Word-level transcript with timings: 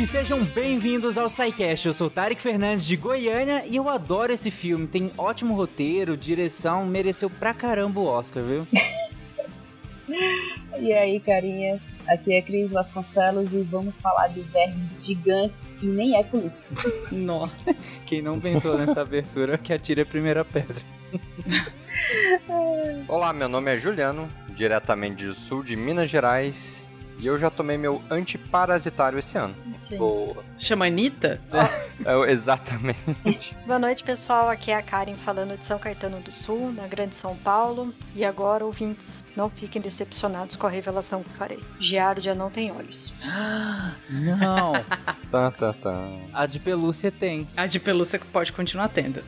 ouvintes, 0.00 0.10
sejam 0.10 0.44
bem-vindos 0.44 1.18
ao 1.18 1.28
SciCast. 1.28 1.86
Eu 1.86 1.92
sou 1.92 2.08
Tarek 2.08 2.40
Fernandes 2.40 2.86
de 2.86 2.96
Goiânia 2.96 3.64
e 3.66 3.76
eu 3.76 3.88
adoro 3.88 4.32
esse 4.32 4.50
filme. 4.50 4.86
Tem 4.86 5.12
ótimo 5.16 5.54
roteiro, 5.54 6.16
direção, 6.16 6.86
mereceu 6.86 7.28
pra 7.28 7.52
caramba 7.52 8.00
o 8.00 8.04
Oscar, 8.04 8.42
viu? 8.42 8.66
e 10.78 10.92
aí, 10.92 11.20
carinhas? 11.20 11.82
Aqui 12.08 12.34
é 12.34 12.42
Cris 12.42 12.72
Vasconcelos 12.72 13.54
e 13.54 13.62
vamos 13.62 14.00
falar 14.00 14.28
de 14.28 14.40
vermes 14.40 15.04
gigantes 15.04 15.74
e 15.82 15.86
nem 15.86 16.16
é 16.16 16.22
político. 16.22 16.64
Nossa. 17.12 17.54
Quem 18.06 18.22
não 18.22 18.40
pensou 18.40 18.78
nessa 18.78 19.02
abertura 19.02 19.58
que 19.58 19.72
atire 19.72 20.00
a 20.00 20.06
primeira 20.06 20.44
pedra. 20.44 20.82
Olá, 23.06 23.32
meu 23.32 23.48
nome 23.48 23.74
é 23.74 23.78
Juliano, 23.78 24.28
diretamente 24.48 25.26
do 25.26 25.34
sul 25.34 25.62
de 25.62 25.76
Minas 25.76 26.10
Gerais 26.10 26.88
e 27.20 27.26
eu 27.26 27.38
já 27.38 27.50
tomei 27.50 27.76
meu 27.76 28.02
antiparasitário 28.10 29.18
esse 29.18 29.36
ano. 29.36 29.54
Sim. 29.82 29.98
Boa. 29.98 30.44
Chama 30.58 30.86
Anitta? 30.86 31.40
É, 32.02 32.32
exatamente. 32.32 33.54
Boa 33.66 33.78
noite, 33.78 34.02
pessoal. 34.02 34.48
Aqui 34.48 34.70
é 34.70 34.74
a 34.74 34.82
Karen 34.82 35.16
falando 35.16 35.58
de 35.58 35.64
São 35.66 35.78
Caetano 35.78 36.18
do 36.20 36.32
Sul, 36.32 36.72
na 36.72 36.86
Grande 36.86 37.14
São 37.14 37.36
Paulo. 37.36 37.94
E 38.14 38.24
agora, 38.24 38.64
ouvintes, 38.64 39.22
não 39.36 39.50
fiquem 39.50 39.82
decepcionados 39.82 40.56
com 40.56 40.66
a 40.66 40.70
revelação 40.70 41.22
que 41.22 41.28
farei. 41.30 41.60
Giardia 41.78 42.34
não 42.34 42.50
tem 42.50 42.72
olhos. 42.72 43.12
Não. 44.08 44.72
tá, 45.30 45.50
tá, 45.50 45.72
tá. 45.74 45.94
A 46.32 46.46
de 46.46 46.58
pelúcia 46.58 47.12
tem. 47.12 47.46
A 47.54 47.66
de 47.66 47.78
pelúcia 47.78 48.18
pode 48.32 48.50
continuar 48.50 48.88
tendo. 48.88 49.22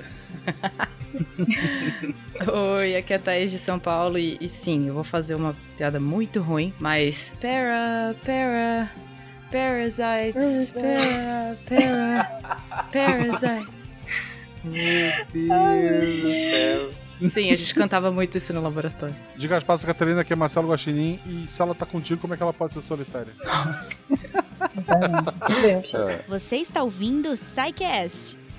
Oi, 2.77 2.97
aqui 2.97 3.12
é 3.12 3.16
a 3.16 3.19
Thaís 3.19 3.50
de 3.50 3.58
São 3.58 3.78
Paulo 3.78 4.16
e, 4.19 4.39
e, 4.41 4.48
sim, 4.48 4.89
eu 4.89 4.94
vou 4.94 5.05
fazer 5.05 5.34
uma 5.34 5.55
piada 5.77 6.00
muito 6.00 6.41
ruim, 6.41 6.72
mas. 6.78 7.30
Para, 7.41 8.14
para. 8.25 8.91
Parasites, 9.50 10.70
para, 10.70 11.58
para. 11.66 12.25
Parasites. 12.91 13.92
Meu 14.64 15.12
Deus 15.33 16.22
do 16.22 16.33
céu. 16.33 17.03
Sim, 17.28 17.50
a 17.50 17.56
gente 17.56 17.75
cantava 17.75 18.11
muito 18.11 18.36
isso 18.36 18.53
no 18.53 18.61
laboratório. 18.61 19.14
Diga 19.36 19.56
as 19.56 19.62
passas, 19.62 19.84
Catarina, 19.84 20.25
que 20.25 20.33
é 20.33 20.36
Marcelo 20.36 20.69
Guaxinim, 20.69 21.20
e 21.25 21.47
se 21.47 21.62
ela 21.62 21.72
tá 21.75 21.86
contigo, 21.86 22.20
como 22.20 22.34
é 22.34 22.36
que 22.36 22.42
ela 22.42 22.53
pode 22.53 22.72
ser 22.72 22.83
solitária? 22.83 23.33
Você 26.28 26.56
está 26.56 26.83
ouvindo 26.83 27.31
o 27.31 27.34
Psycast 27.34 28.38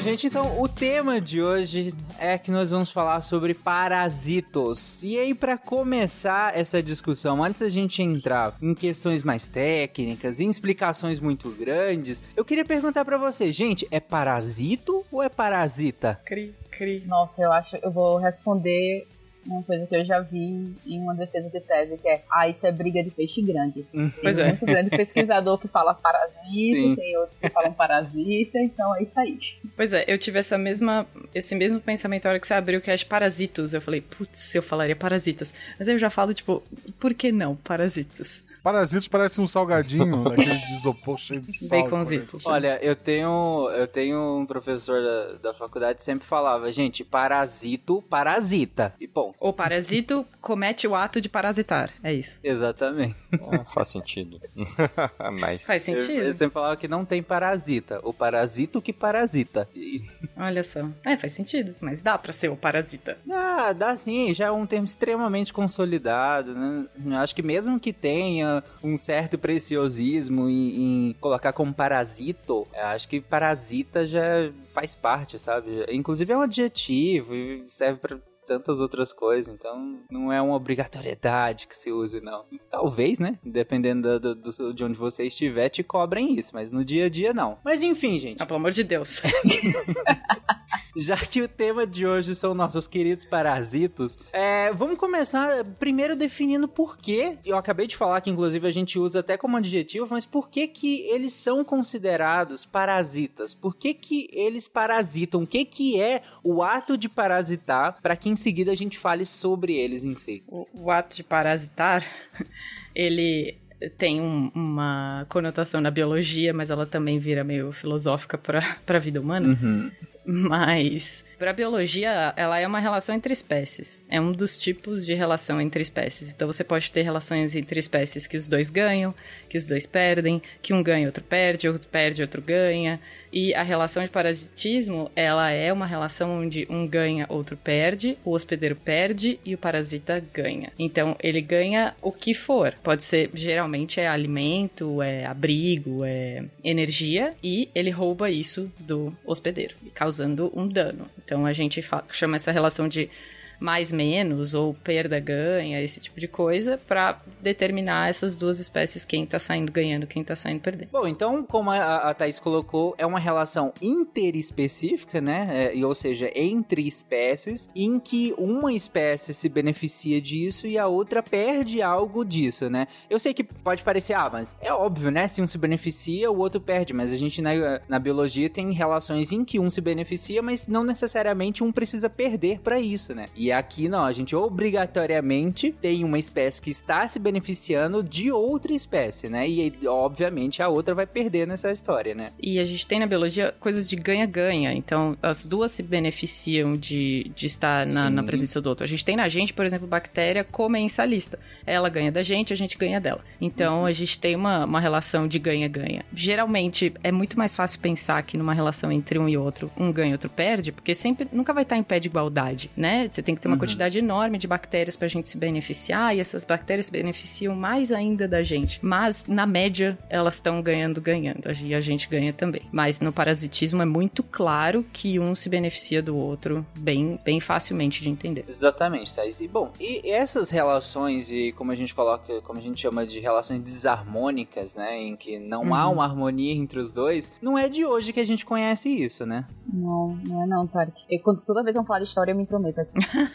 Gente, 0.00 0.28
então 0.28 0.60
o 0.60 0.68
tema 0.68 1.20
de 1.20 1.42
hoje 1.42 1.92
é 2.20 2.38
que 2.38 2.52
nós 2.52 2.70
vamos 2.70 2.90
falar 2.90 3.20
sobre 3.20 3.52
parasitos. 3.52 5.02
E 5.02 5.18
aí, 5.18 5.34
para 5.34 5.58
começar 5.58 6.56
essa 6.56 6.80
discussão, 6.80 7.42
antes 7.42 7.62
da 7.62 7.68
gente 7.68 8.00
entrar 8.00 8.56
em 8.62 8.74
questões 8.74 9.24
mais 9.24 9.46
técnicas, 9.46 10.38
em 10.40 10.48
explicações 10.48 11.18
muito 11.18 11.50
grandes, 11.50 12.22
eu 12.36 12.44
queria 12.44 12.64
perguntar 12.64 13.04
para 13.04 13.18
vocês, 13.18 13.54
gente, 13.56 13.88
é 13.90 13.98
parasito 13.98 15.04
ou 15.10 15.20
é 15.20 15.28
parasita? 15.28 16.20
Cri, 16.24 16.54
cri. 16.70 17.02
Nossa, 17.04 17.42
eu 17.42 17.52
acho, 17.52 17.76
eu 17.82 17.90
vou 17.90 18.18
responder 18.18 19.06
uma 19.48 19.62
coisa 19.62 19.86
que 19.86 19.96
eu 19.96 20.04
já 20.04 20.20
vi 20.20 20.74
em 20.86 21.00
uma 21.00 21.14
defesa 21.14 21.48
de 21.48 21.60
tese, 21.60 21.96
que 21.96 22.08
é, 22.08 22.22
ah, 22.30 22.48
isso 22.48 22.66
é 22.66 22.72
briga 22.72 23.02
de 23.02 23.10
peixe 23.10 23.40
grande. 23.40 23.86
Hum, 23.94 24.10
tem 24.10 24.22
pois 24.22 24.38
é. 24.38 24.48
muito 24.48 24.66
grande 24.66 24.90
pesquisador 24.90 25.58
que 25.58 25.66
fala 25.66 25.94
parasita, 25.94 26.80
Sim. 26.80 26.94
tem 26.94 27.16
outros 27.16 27.38
que 27.38 27.48
falam 27.48 27.72
parasita, 27.72 28.58
então 28.58 28.94
é 28.96 29.02
isso 29.02 29.18
aí. 29.18 29.38
Pois 29.74 29.92
é, 29.92 30.04
eu 30.06 30.18
tive 30.18 30.38
essa 30.38 30.58
mesma, 30.58 31.06
esse 31.34 31.54
mesmo 31.54 31.80
pensamento 31.80 32.24
na 32.24 32.30
hora 32.30 32.40
que 32.40 32.46
você 32.46 32.54
abriu 32.54 32.80
que 32.80 32.90
é 32.90 32.96
de 32.96 33.06
parasitos. 33.06 33.72
Eu 33.72 33.80
falei, 33.80 34.00
putz, 34.00 34.54
eu 34.54 34.62
falaria 34.62 34.96
parasitas. 34.96 35.54
Mas 35.78 35.88
aí 35.88 35.94
eu 35.94 35.98
já 35.98 36.10
falo, 36.10 36.34
tipo, 36.34 36.62
por 36.98 37.14
que 37.14 37.32
não 37.32 37.56
parasitos? 37.56 38.44
Parasitos 38.68 39.08
parece 39.08 39.40
um 39.40 39.46
salgadinho 39.46 40.24
daquele 40.28 40.54
de 40.54 40.74
isopor 40.74 41.16
cheio 41.16 41.40
de 41.40 41.56
sal. 41.56 41.84
Baconzitos. 41.84 42.44
Olha, 42.44 42.78
eu 42.82 42.94
tenho, 42.94 43.70
eu 43.74 43.86
tenho 43.86 44.40
um 44.40 44.44
professor 44.44 45.00
da, 45.02 45.48
da 45.50 45.54
faculdade 45.54 45.96
que 45.96 46.02
sempre 46.02 46.28
falava, 46.28 46.70
gente, 46.70 47.02
parasito, 47.02 48.02
parasita. 48.10 48.92
E 49.00 49.06
bom. 49.06 49.32
O 49.40 49.54
parasito 49.54 50.26
comete 50.42 50.86
o 50.86 50.94
ato 50.94 51.18
de 51.18 51.30
parasitar. 51.30 51.90
É 52.02 52.12
isso. 52.12 52.38
Exatamente. 52.44 53.16
Ah, 53.50 53.64
faz 53.72 53.88
sentido. 53.88 54.40
Mas... 55.38 55.62
Faz 55.62 55.82
sentido. 55.82 56.10
Ele 56.12 56.36
sempre 56.36 56.54
falava 56.54 56.76
que 56.76 56.88
não 56.88 57.04
tem 57.04 57.22
parasita. 57.22 58.00
O 58.02 58.12
parasito 58.12 58.80
que 58.80 58.92
parasita. 58.92 59.68
E... 59.74 60.02
Olha 60.36 60.64
só. 60.64 60.88
É, 61.04 61.16
faz 61.16 61.32
sentido. 61.32 61.74
Mas 61.80 62.02
dá 62.02 62.16
pra 62.18 62.32
ser 62.32 62.50
o 62.50 62.56
parasita. 62.56 63.18
Ah, 63.30 63.72
dá 63.72 63.94
sim. 63.96 64.32
Já 64.34 64.46
é 64.46 64.50
um 64.50 64.66
termo 64.66 64.86
extremamente 64.86 65.52
consolidado, 65.52 66.54
né? 66.54 66.86
Acho 67.18 67.34
que 67.34 67.42
mesmo 67.42 67.78
que 67.78 67.92
tenha 67.92 68.57
um 68.82 68.96
certo 68.96 69.38
preciosismo 69.38 70.48
em, 70.48 71.08
em 71.10 71.16
colocar 71.20 71.52
como 71.52 71.72
parasito, 71.72 72.66
acho 72.74 73.08
que 73.08 73.20
parasita 73.20 74.06
já 74.06 74.50
faz 74.72 74.94
parte, 74.94 75.38
sabe? 75.38 75.84
Inclusive 75.90 76.32
é 76.32 76.36
um 76.36 76.42
adjetivo 76.42 77.34
e 77.34 77.64
serve 77.68 78.00
para 78.00 78.18
tantas 78.48 78.80
outras 78.80 79.12
coisas, 79.12 79.52
então 79.54 80.00
não 80.10 80.32
é 80.32 80.40
uma 80.40 80.54
obrigatoriedade 80.54 81.66
que 81.66 81.76
se 81.76 81.92
use, 81.92 82.18
não. 82.20 82.46
Talvez, 82.70 83.18
né? 83.18 83.38
Dependendo 83.44 84.18
do, 84.18 84.34
do, 84.34 84.72
de 84.72 84.84
onde 84.84 84.96
você 84.96 85.24
estiver, 85.24 85.68
te 85.68 85.82
cobrem 85.82 86.32
isso, 86.38 86.52
mas 86.54 86.70
no 86.70 86.82
dia 86.82 87.06
a 87.06 87.08
dia 87.10 87.34
não. 87.34 87.58
Mas 87.62 87.82
enfim, 87.82 88.16
gente. 88.18 88.42
Ah, 88.42 88.46
pelo 88.46 88.58
amor 88.58 88.70
de 88.70 88.82
Deus. 88.82 89.22
Já 90.96 91.16
que 91.16 91.42
o 91.42 91.48
tema 91.48 91.86
de 91.86 92.06
hoje 92.06 92.34
são 92.34 92.54
nossos 92.54 92.88
queridos 92.88 93.24
parasitos, 93.24 94.18
é, 94.32 94.72
vamos 94.72 94.96
começar 94.96 95.64
primeiro 95.78 96.16
definindo 96.16 96.66
por 96.66 96.96
que. 96.96 97.38
Eu 97.44 97.56
acabei 97.56 97.86
de 97.86 97.96
falar 97.96 98.20
que, 98.20 98.30
inclusive, 98.30 98.66
a 98.66 98.70
gente 98.70 98.98
usa 98.98 99.20
até 99.20 99.36
como 99.36 99.56
adjetivo, 99.56 100.06
mas 100.10 100.24
por 100.24 100.48
que 100.48 100.66
que 100.66 101.02
eles 101.08 101.34
são 101.34 101.64
considerados 101.64 102.64
parasitas? 102.64 103.52
Por 103.52 103.76
que 103.76 103.92
que 103.92 104.28
eles 104.32 104.66
parasitam? 104.66 105.42
O 105.42 105.46
que 105.46 105.64
que 105.64 106.00
é 106.00 106.22
o 106.42 106.62
ato 106.62 106.96
de 106.96 107.08
parasitar 107.08 107.98
para 108.00 108.16
que 108.16 108.28
seguida 108.38 108.72
a 108.72 108.74
gente 108.74 108.98
fale 108.98 109.26
sobre 109.26 109.74
eles 109.74 110.04
em 110.04 110.14
si. 110.14 110.42
O, 110.46 110.66
o 110.72 110.90
ato 110.90 111.16
de 111.16 111.22
parasitar, 111.22 112.04
ele 112.94 113.58
tem 113.98 114.20
um, 114.20 114.50
uma 114.54 115.26
conotação 115.28 115.80
na 115.80 115.90
biologia, 115.90 116.54
mas 116.54 116.70
ela 116.70 116.86
também 116.86 117.18
vira 117.18 117.44
meio 117.44 117.70
filosófica 117.70 118.38
para 118.38 118.62
a 118.86 118.98
vida 118.98 119.20
humana. 119.20 119.48
Uhum. 119.48 119.90
Mas 120.30 121.24
para 121.38 121.52
biologia, 121.52 122.34
ela 122.36 122.58
é 122.58 122.66
uma 122.66 122.80
relação 122.80 123.14
entre 123.14 123.32
espécies. 123.32 124.04
É 124.10 124.20
um 124.20 124.32
dos 124.32 124.58
tipos 124.58 125.06
de 125.06 125.14
relação 125.14 125.60
entre 125.60 125.80
espécies. 125.80 126.34
Então 126.34 126.46
você 126.46 126.64
pode 126.64 126.90
ter 126.90 127.02
relações 127.02 127.54
entre 127.54 127.78
espécies 127.78 128.26
que 128.26 128.36
os 128.36 128.48
dois 128.48 128.68
ganham, 128.68 129.14
que 129.48 129.56
os 129.56 129.64
dois 129.64 129.86
perdem, 129.86 130.42
que 130.60 130.74
um 130.74 130.82
ganha, 130.82 131.06
outro 131.06 131.22
perde, 131.22 131.68
outro 131.68 131.88
perde, 131.88 132.22
outro 132.22 132.42
ganha. 132.42 133.00
E 133.32 133.54
a 133.54 133.62
relação 133.62 134.02
de 134.02 134.10
parasitismo, 134.10 135.10
ela 135.14 135.50
é 135.50 135.72
uma 135.72 135.86
relação 135.86 136.40
onde 136.40 136.66
um 136.70 136.86
ganha, 136.86 137.26
outro 137.28 137.56
perde, 137.56 138.16
o 138.24 138.32
hospedeiro 138.32 138.76
perde 138.76 139.38
e 139.44 139.54
o 139.54 139.58
parasita 139.58 140.22
ganha. 140.32 140.72
Então, 140.78 141.16
ele 141.22 141.40
ganha 141.40 141.94
o 142.00 142.12
que 142.12 142.34
for. 142.34 142.74
Pode 142.82 143.04
ser, 143.04 143.30
geralmente, 143.34 144.00
é 144.00 144.08
alimento, 144.08 145.02
é 145.02 145.24
abrigo, 145.24 146.04
é 146.04 146.44
energia, 146.62 147.34
e 147.42 147.68
ele 147.74 147.90
rouba 147.90 148.30
isso 148.30 148.70
do 148.78 149.16
hospedeiro, 149.24 149.74
causando 149.94 150.52
um 150.54 150.66
dano. 150.66 151.06
Então, 151.24 151.46
a 151.46 151.52
gente 151.52 151.84
chama 152.10 152.36
essa 152.36 152.52
relação 152.52 152.88
de 152.88 153.10
mais 153.58 153.92
menos 153.92 154.54
ou 154.54 154.74
perda 154.74 155.18
ganha, 155.18 155.82
esse 155.82 156.00
tipo 156.00 156.20
de 156.20 156.28
coisa, 156.28 156.78
para 156.86 157.20
determinar 157.40 158.08
essas 158.08 158.36
duas 158.36 158.60
espécies 158.60 159.04
quem 159.04 159.26
tá 159.26 159.38
saindo 159.38 159.72
ganhando, 159.72 160.06
quem 160.06 160.22
tá 160.22 160.36
saindo 160.36 160.60
perdendo. 160.60 160.90
Bom, 160.92 161.06
então, 161.06 161.42
como 161.42 161.70
a, 161.70 161.96
a 162.10 162.14
Thaís 162.14 162.38
colocou, 162.38 162.94
é 162.98 163.06
uma 163.06 163.18
relação 163.18 163.72
interespecífica, 163.82 165.20
né? 165.20 165.72
É, 165.74 165.86
ou 165.86 165.94
seja, 165.94 166.30
entre 166.34 166.86
espécies, 166.86 167.70
em 167.74 167.98
que 167.98 168.34
uma 168.38 168.72
espécie 168.72 169.34
se 169.34 169.48
beneficia 169.48 170.20
disso 170.20 170.66
e 170.66 170.78
a 170.78 170.86
outra 170.86 171.22
perde 171.22 171.82
algo 171.82 172.24
disso, 172.24 172.68
né? 172.68 172.86
Eu 173.08 173.18
sei 173.18 173.34
que 173.34 173.42
pode 173.42 173.82
parecer, 173.82 174.14
ah, 174.14 174.30
mas 174.32 174.54
é 174.60 174.72
óbvio, 174.72 175.10
né? 175.10 175.26
Se 175.28 175.42
um 175.42 175.46
se 175.46 175.58
beneficia, 175.58 176.30
o 176.30 176.38
outro 176.38 176.60
perde, 176.60 176.92
mas 176.92 177.12
a 177.12 177.16
gente 177.16 177.42
na, 177.42 177.80
na 177.88 177.98
biologia 177.98 178.48
tem 178.48 178.72
relações 178.72 179.32
em 179.32 179.44
que 179.44 179.58
um 179.58 179.70
se 179.70 179.80
beneficia, 179.80 180.42
mas 180.42 180.68
não 180.68 180.84
necessariamente 180.84 181.64
um 181.64 181.72
precisa 181.72 182.08
perder 182.08 182.60
para 182.60 182.80
isso, 182.80 183.14
né? 183.14 183.26
E 183.34 183.47
E 183.48 183.52
aqui 183.52 183.88
não, 183.88 184.04
a 184.04 184.12
gente 184.12 184.36
obrigatoriamente 184.36 185.72
tem 185.80 186.04
uma 186.04 186.18
espécie 186.18 186.60
que 186.60 186.68
está 186.68 187.08
se 187.08 187.18
beneficiando 187.18 188.02
de 188.02 188.30
outra 188.30 188.74
espécie, 188.74 189.30
né? 189.30 189.48
E 189.48 189.72
obviamente 189.86 190.62
a 190.62 190.68
outra 190.68 190.94
vai 190.94 191.06
perder 191.06 191.46
nessa 191.46 191.72
história, 191.72 192.14
né? 192.14 192.26
E 192.38 192.58
a 192.58 192.64
gente 192.66 192.86
tem 192.86 193.00
na 193.00 193.06
biologia 193.06 193.54
coisas 193.58 193.88
de 193.88 193.96
ganha-ganha. 193.96 194.74
Então, 194.74 195.16
as 195.22 195.46
duas 195.46 195.72
se 195.72 195.82
beneficiam 195.82 196.74
de, 196.74 197.32
de 197.34 197.46
estar 197.46 197.86
na, 197.86 198.10
na, 198.10 198.22
presença 198.22 198.60
do 198.60 198.68
outro. 198.68 198.84
A 198.84 198.86
gente 198.86 199.02
tem 199.02 199.16
na 199.16 199.30
gente, 199.30 199.54
por 199.54 199.64
exemplo, 199.64 199.86
bactéria 199.86 200.44
comensalista. 200.44 201.38
Ela 201.64 201.88
ganha 201.88 202.12
da 202.12 202.22
gente, 202.22 202.52
a 202.52 202.56
gente 202.56 202.76
ganha 202.76 203.00
dela. 203.00 203.24
Então, 203.40 203.78
uhum. 203.78 203.86
a 203.86 203.92
gente 203.92 204.20
tem 204.20 204.36
uma, 204.36 204.66
uma 204.66 204.78
relação 204.78 205.26
de 205.26 205.38
ganha-ganha. 205.38 206.04
Geralmente, 206.12 206.92
é 207.02 207.10
muito 207.10 207.38
mais 207.38 207.56
fácil 207.56 207.80
pensar 207.80 208.22
que 208.24 208.36
numa 208.36 208.52
relação 208.52 208.92
entre 208.92 209.18
um 209.18 209.26
e 209.26 209.38
outro, 209.38 209.70
um 209.74 209.90
ganha 209.90 210.10
e 210.10 210.12
outro 210.12 210.28
perde, 210.28 210.70
porque 210.70 210.94
sempre 210.94 211.26
nunca 211.32 211.54
vai 211.54 211.62
estar 211.62 211.78
em 211.78 211.82
pé 211.82 211.98
de 211.98 212.08
igualdade, 212.08 212.70
né? 212.76 213.08
Você 213.10 213.22
tem 213.22 213.37
que 213.38 213.42
ter 213.42 213.48
uma 213.48 213.54
uhum. 213.54 213.60
quantidade 213.60 213.98
enorme 213.98 214.38
de 214.38 214.46
bactérias 214.46 214.96
pra 214.96 215.08
gente 215.08 215.28
se 215.28 215.38
beneficiar, 215.38 216.16
e 216.16 216.20
essas 216.20 216.44
bactérias 216.44 216.86
se 216.86 216.92
beneficiam 216.92 217.54
mais 217.54 217.92
ainda 217.92 218.28
da 218.28 218.42
gente. 218.42 218.78
Mas, 218.82 219.26
na 219.26 219.46
média, 219.46 219.98
elas 220.08 220.34
estão 220.34 220.60
ganhando, 220.60 221.00
ganhando. 221.00 221.48
E 221.62 221.74
a 221.74 221.80
gente 221.80 222.08
ganha 222.08 222.32
também. 222.32 222.62
Mas 222.72 223.00
no 223.00 223.12
parasitismo 223.12 223.82
é 223.82 223.86
muito 223.86 224.22
claro 224.22 224.84
que 224.92 225.18
um 225.18 225.34
se 225.34 225.48
beneficia 225.48 226.02
do 226.02 226.16
outro 226.16 226.66
bem, 226.78 227.18
bem 227.24 227.40
facilmente 227.40 228.02
de 228.02 228.10
entender. 228.10 228.44
Exatamente, 228.48 229.14
Thais. 229.14 229.40
E 229.40 229.48
bom, 229.48 229.72
e 229.80 230.10
essas 230.10 230.50
relações, 230.50 231.30
e 231.30 231.52
como 231.52 231.72
a 231.72 231.74
gente 231.74 231.94
coloca, 231.94 232.40
como 232.42 232.58
a 232.58 232.62
gente 232.62 232.80
chama 232.80 233.06
de 233.06 233.20
relações 233.20 233.60
desarmônicas, 233.60 234.74
né? 234.74 235.00
Em 235.00 235.16
que 235.16 235.38
não 235.38 235.64
uhum. 235.64 235.74
há 235.74 235.88
uma 235.88 236.04
harmonia 236.04 236.54
entre 236.54 236.78
os 236.78 236.92
dois, 236.92 237.30
não 237.40 237.56
é 237.56 237.68
de 237.68 237.84
hoje 237.84 238.12
que 238.12 238.20
a 238.20 238.24
gente 238.24 238.44
conhece 238.44 238.88
isso, 238.88 239.24
né? 239.24 239.46
Não, 239.72 240.18
não 240.26 240.42
é 240.42 240.46
não, 240.46 240.66
Tarek. 240.66 241.00
Eu, 241.08 241.20
quando 241.20 241.42
toda 241.44 241.62
vez 241.62 241.76
vão 241.76 241.84
falar 241.84 242.00
de 242.00 242.06
história, 242.06 242.32
eu 242.32 242.36
me 242.36 242.42
intrometo 242.42 242.80
aqui. 242.80 242.92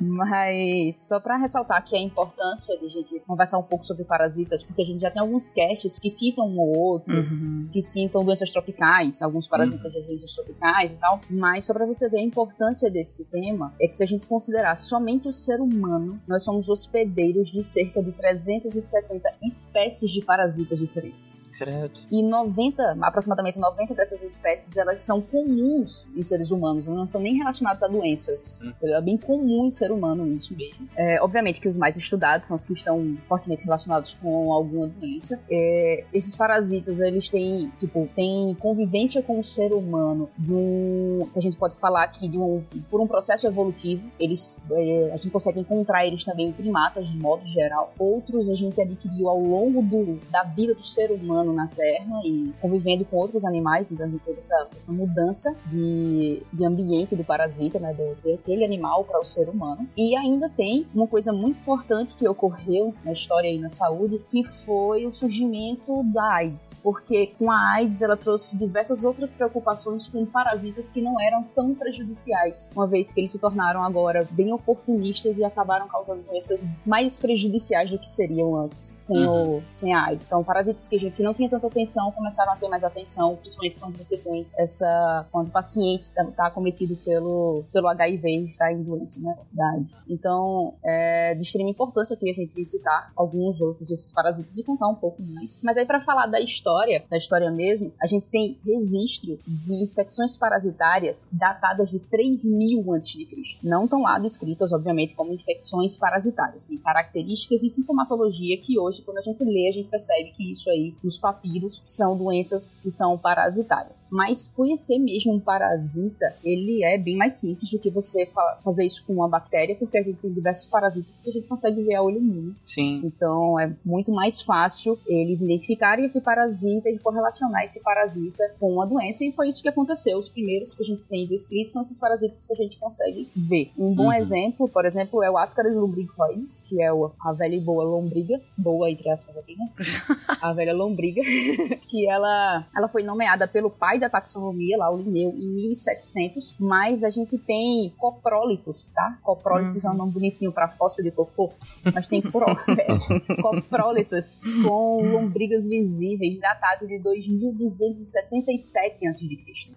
Mas 0.00 1.08
só 1.08 1.20
para 1.20 1.36
ressaltar 1.36 1.78
aqui 1.78 1.96
a 1.96 2.00
importância 2.00 2.78
de 2.78 2.86
a 2.86 2.88
gente 2.88 3.20
conversar 3.20 3.58
um 3.58 3.62
pouco 3.62 3.84
sobre 3.84 4.04
parasitas, 4.04 4.62
porque 4.62 4.82
a 4.82 4.84
gente 4.84 5.00
já 5.00 5.10
tem 5.10 5.20
alguns 5.20 5.50
casts 5.50 5.98
que 5.98 6.10
citam 6.10 6.46
um 6.46 6.58
ou 6.58 6.76
outro, 6.76 7.14
uhum. 7.14 7.68
que 7.72 7.80
citam 7.82 8.24
doenças 8.24 8.50
tropicais, 8.50 9.22
alguns 9.22 9.48
parasitas 9.48 9.94
uhum. 9.94 10.00
de 10.00 10.06
doenças 10.06 10.34
tropicais 10.34 10.96
e 10.96 11.00
tal. 11.00 11.20
Mas 11.30 11.64
só 11.64 11.72
para 11.72 11.86
você 11.86 12.08
ver 12.08 12.18
a 12.18 12.22
importância 12.22 12.90
desse 12.90 13.24
tema, 13.26 13.74
é 13.80 13.88
que 13.88 13.96
se 13.96 14.02
a 14.02 14.06
gente 14.06 14.26
considerar 14.26 14.76
somente 14.76 15.28
o 15.28 15.32
ser 15.32 15.60
humano, 15.60 16.20
nós 16.26 16.42
somos 16.42 16.68
hospedeiros 16.68 17.50
de 17.50 17.62
cerca 17.62 18.02
de 18.02 18.12
370 18.12 19.34
espécies 19.42 20.10
de 20.10 20.24
parasitas 20.24 20.78
diferentes. 20.78 21.40
Credo. 21.58 22.00
E 22.10 22.22
90, 22.22 22.98
aproximadamente 23.00 23.58
90 23.58 23.94
dessas 23.94 24.22
espécies, 24.22 24.76
elas 24.76 24.98
são 24.98 25.20
comuns 25.20 26.06
em 26.14 26.22
seres 26.22 26.50
humanos, 26.50 26.86
não 26.86 27.06
são 27.06 27.20
nem 27.20 27.36
relacionadas 27.36 27.82
a 27.82 27.88
doenças. 27.88 28.58
Hum. 28.62 28.72
É 28.82 29.00
bem 29.00 29.16
comum 29.16 29.66
em 29.66 29.70
ser 29.70 29.92
humano 29.92 30.26
isso 30.26 30.54
mesmo. 30.56 30.88
É, 30.96 31.22
obviamente 31.22 31.60
que 31.60 31.68
os 31.68 31.76
mais 31.76 31.96
estudados 31.96 32.46
são 32.46 32.56
os 32.56 32.64
que 32.64 32.72
estão 32.72 33.16
fortemente 33.26 33.64
relacionados 33.64 34.14
com 34.14 34.52
alguma 34.52 34.88
doença. 34.88 35.40
É, 35.50 36.04
esses 36.12 36.34
parasitas, 36.34 37.00
eles 37.00 37.28
têm, 37.28 37.70
tipo, 37.78 38.08
têm 38.14 38.54
convivência 38.54 39.22
com 39.22 39.38
o 39.38 39.44
ser 39.44 39.72
humano 39.72 40.28
um, 40.48 41.26
que 41.32 41.38
a 41.38 41.42
gente 41.42 41.56
pode 41.56 41.76
falar 41.76 42.04
aqui 42.04 42.28
de 42.28 42.38
um, 42.38 42.62
por 42.90 43.00
um 43.00 43.06
processo 43.06 43.46
evolutivo. 43.46 44.04
Eles, 44.18 44.60
é, 44.70 45.10
a 45.12 45.16
gente 45.16 45.30
consegue 45.30 45.60
encontrar 45.60 46.06
eles 46.06 46.24
também 46.24 46.48
em 46.48 46.52
primatas, 46.52 47.06
de 47.08 47.16
modo 47.16 47.44
geral. 47.46 47.92
Outros 47.98 48.48
a 48.48 48.54
gente 48.54 48.80
adquiriu 48.80 49.28
ao 49.28 49.38
longo 49.38 49.82
do, 49.82 50.18
da 50.30 50.42
vida 50.42 50.74
do 50.74 50.82
ser 50.82 51.10
humano 51.10 51.43
humano 51.44 51.52
na 51.52 51.68
Terra 51.68 52.20
e 52.24 52.52
convivendo 52.60 53.04
com 53.04 53.16
outros 53.16 53.44
animais, 53.44 53.92
então 53.92 54.06
a 54.06 54.08
gente 54.08 54.22
teve 54.22 54.38
essa, 54.38 54.68
essa 54.76 54.92
mudança 54.92 55.54
de, 55.66 56.42
de 56.52 56.64
ambiente 56.64 57.14
do 57.14 57.24
parasita, 57.24 57.78
né, 57.78 57.92
do, 57.92 58.16
daquele 58.30 58.64
animal 58.64 59.04
para 59.04 59.20
o 59.20 59.24
ser 59.24 59.48
humano. 59.48 59.86
E 59.96 60.16
ainda 60.16 60.48
tem 60.48 60.86
uma 60.94 61.06
coisa 61.06 61.32
muito 61.32 61.58
importante 61.58 62.14
que 62.14 62.26
ocorreu 62.26 62.94
na 63.04 63.12
história 63.12 63.48
e 63.48 63.58
na 63.58 63.68
saúde, 63.68 64.20
que 64.28 64.42
foi 64.44 65.06
o 65.06 65.12
surgimento 65.12 66.02
da 66.04 66.34
AIDS, 66.34 66.80
porque 66.82 67.28
com 67.38 67.50
a 67.50 67.74
AIDS 67.74 68.00
ela 68.02 68.16
trouxe 68.16 68.56
diversas 68.56 69.04
outras 69.04 69.34
preocupações 69.34 70.08
com 70.08 70.24
parasitas 70.24 70.90
que 70.90 71.00
não 71.00 71.20
eram 71.20 71.42
tão 71.54 71.74
prejudiciais, 71.74 72.70
uma 72.74 72.86
vez 72.86 73.12
que 73.12 73.20
eles 73.20 73.30
se 73.30 73.38
tornaram 73.38 73.82
agora 73.82 74.26
bem 74.30 74.52
oportunistas 74.52 75.38
e 75.38 75.44
acabaram 75.44 75.88
causando 75.88 76.22
doenças 76.22 76.64
mais 76.86 77.20
prejudiciais 77.20 77.90
do 77.90 77.98
que 77.98 78.08
seriam 78.08 78.56
antes, 78.56 78.94
sem, 78.96 79.26
uhum. 79.26 79.58
o, 79.58 79.62
sem 79.68 79.94
a 79.94 80.06
AIDS. 80.06 80.26
Então, 80.26 80.42
parasitas 80.44 80.88
que, 80.88 81.10
que 81.10 81.22
não 81.22 81.33
não 81.34 81.36
tinha 81.36 81.50
tanta 81.50 81.66
atenção 81.66 82.12
começaram 82.12 82.52
a 82.52 82.56
ter 82.56 82.68
mais 82.68 82.84
atenção, 82.84 83.36
principalmente 83.36 83.76
quando 83.76 83.96
você 83.96 84.16
tem 84.16 84.46
essa. 84.56 85.26
quando 85.32 85.48
o 85.48 85.50
paciente 85.50 86.02
está 86.02 86.24
tá 86.24 86.46
acometido 86.46 86.96
pelo, 86.96 87.64
pelo 87.72 87.88
HIV, 87.88 88.46
está 88.46 88.72
em 88.72 88.82
doença, 88.82 89.20
né? 89.20 89.36
Da 89.52 89.70
AIDS. 89.70 90.02
Então, 90.08 90.74
é 90.84 91.34
de 91.34 91.42
extrema 91.42 91.68
importância 91.68 92.14
aqui 92.14 92.30
a 92.30 92.32
gente 92.32 92.54
visitar 92.54 93.10
alguns 93.16 93.60
outros 93.60 93.86
desses 93.86 94.12
parasitas 94.12 94.56
e 94.56 94.62
contar 94.62 94.88
um 94.88 94.94
pouco 94.94 95.20
mais. 95.22 95.58
Mas 95.62 95.76
aí, 95.76 95.84
para 95.84 96.00
falar 96.00 96.26
da 96.26 96.40
história, 96.40 97.04
da 97.10 97.16
história 97.16 97.50
mesmo, 97.50 97.92
a 98.00 98.06
gente 98.06 98.28
tem 98.28 98.56
registro 98.64 99.38
de 99.46 99.82
infecções 99.82 100.36
parasitárias 100.36 101.26
datadas 101.32 101.90
de 101.90 101.98
3 101.98 102.44
mil 102.44 102.94
a.C. 102.94 103.26
Não 103.62 103.84
estão 103.84 104.02
lá 104.02 104.18
descritas, 104.18 104.72
obviamente, 104.72 105.14
como 105.14 105.32
infecções 105.32 105.96
parasitárias. 105.96 106.66
Tem 106.66 106.78
características 106.78 107.62
e 107.62 107.68
sintomatologia 107.68 108.56
que 108.58 108.78
hoje, 108.78 109.02
quando 109.02 109.18
a 109.18 109.22
gente 109.22 109.42
lê, 109.42 109.68
a 109.68 109.72
gente 109.72 109.88
percebe 109.88 110.32
que 110.36 110.50
isso 110.50 110.70
aí 110.70 110.94
nos 111.02 111.18
papiros 111.24 111.80
são 111.86 112.14
doenças 112.18 112.78
que 112.82 112.90
são 112.90 113.16
parasitárias. 113.16 114.06
Mas 114.10 114.46
conhecer 114.46 114.98
mesmo 114.98 115.32
um 115.32 115.40
parasita, 115.40 116.36
ele 116.44 116.84
é 116.84 116.98
bem 116.98 117.16
mais 117.16 117.36
simples 117.36 117.70
do 117.70 117.78
que 117.78 117.88
você 117.88 118.28
fazer 118.62 118.84
isso 118.84 119.06
com 119.06 119.14
uma 119.14 119.28
bactéria, 119.28 119.74
porque 119.74 119.96
a 119.96 120.02
gente 120.02 120.20
tem 120.20 120.30
diversos 120.30 120.66
parasitas 120.66 121.22
que 121.22 121.30
a 121.30 121.32
gente 121.32 121.48
consegue 121.48 121.82
ver 121.82 121.94
a 121.94 122.02
olho 122.02 122.20
nu. 122.20 122.54
Sim. 122.66 123.00
Então 123.02 123.58
é 123.58 123.74
muito 123.82 124.12
mais 124.12 124.42
fácil 124.42 124.98
eles 125.06 125.40
identificarem 125.40 126.04
esse 126.04 126.20
parasita 126.20 126.90
e 126.90 126.98
correlacionar 126.98 127.62
esse 127.62 127.80
parasita 127.80 128.54
com 128.60 128.74
uma 128.74 128.86
doença, 128.86 129.24
e 129.24 129.32
foi 129.32 129.48
isso 129.48 129.62
que 129.62 129.68
aconteceu. 129.70 130.18
Os 130.18 130.28
primeiros 130.28 130.74
que 130.74 130.82
a 130.82 130.86
gente 130.86 131.06
tem 131.06 131.26
descritos 131.26 131.72
são 131.72 131.80
esses 131.80 131.98
parasitas 131.98 132.44
que 132.44 132.52
a 132.52 132.56
gente 132.56 132.78
consegue 132.78 133.30
ver. 133.34 133.70
Um 133.78 133.94
bom 133.94 134.08
uhum. 134.08 134.12
exemplo, 134.12 134.68
por 134.68 134.84
exemplo, 134.84 135.22
é 135.22 135.30
o 135.30 135.38
Ascaris 135.38 135.74
lumbricoides, 135.74 136.62
que 136.68 136.82
é 136.82 136.88
a 136.88 137.32
velha 137.32 137.54
e 137.54 137.60
boa 137.60 137.82
lombriga, 137.82 138.38
boa 138.58 138.90
entre 138.90 139.08
aspas 139.08 139.34
aqui, 139.38 139.56
né? 139.56 139.70
a 140.42 140.52
velha 140.52 140.74
lombriga 140.74 141.13
que 141.88 142.08
ela, 142.08 142.66
ela 142.76 142.88
foi 142.88 143.02
nomeada 143.02 143.46
pelo 143.46 143.70
pai 143.70 143.98
da 143.98 144.08
taxonomia, 144.08 144.78
lá, 144.78 144.90
o 144.90 144.96
Linneu, 144.96 145.34
em 145.36 145.54
1700, 145.54 146.54
mas 146.58 147.04
a 147.04 147.10
gente 147.10 147.36
tem 147.38 147.92
coprólitos, 147.96 148.90
tá? 148.94 149.18
Coprólitos 149.22 149.84
uhum. 149.84 149.90
é 149.90 149.92
um 149.92 149.96
uhum. 149.96 149.98
nome 149.98 150.12
bonitinho 150.12 150.52
para 150.52 150.68
fóssil 150.68 151.04
de 151.04 151.10
cocô, 151.10 151.52
mas 151.92 152.06
tem 152.06 152.22
pro, 152.22 152.44
é, 152.78 153.40
coprólitos 153.40 154.38
com 154.62 155.02
lombrigas 155.02 155.66
visíveis, 155.66 156.40
datado 156.40 156.86
de 156.86 156.98
2277 156.98 159.06
a.C. 159.06 159.24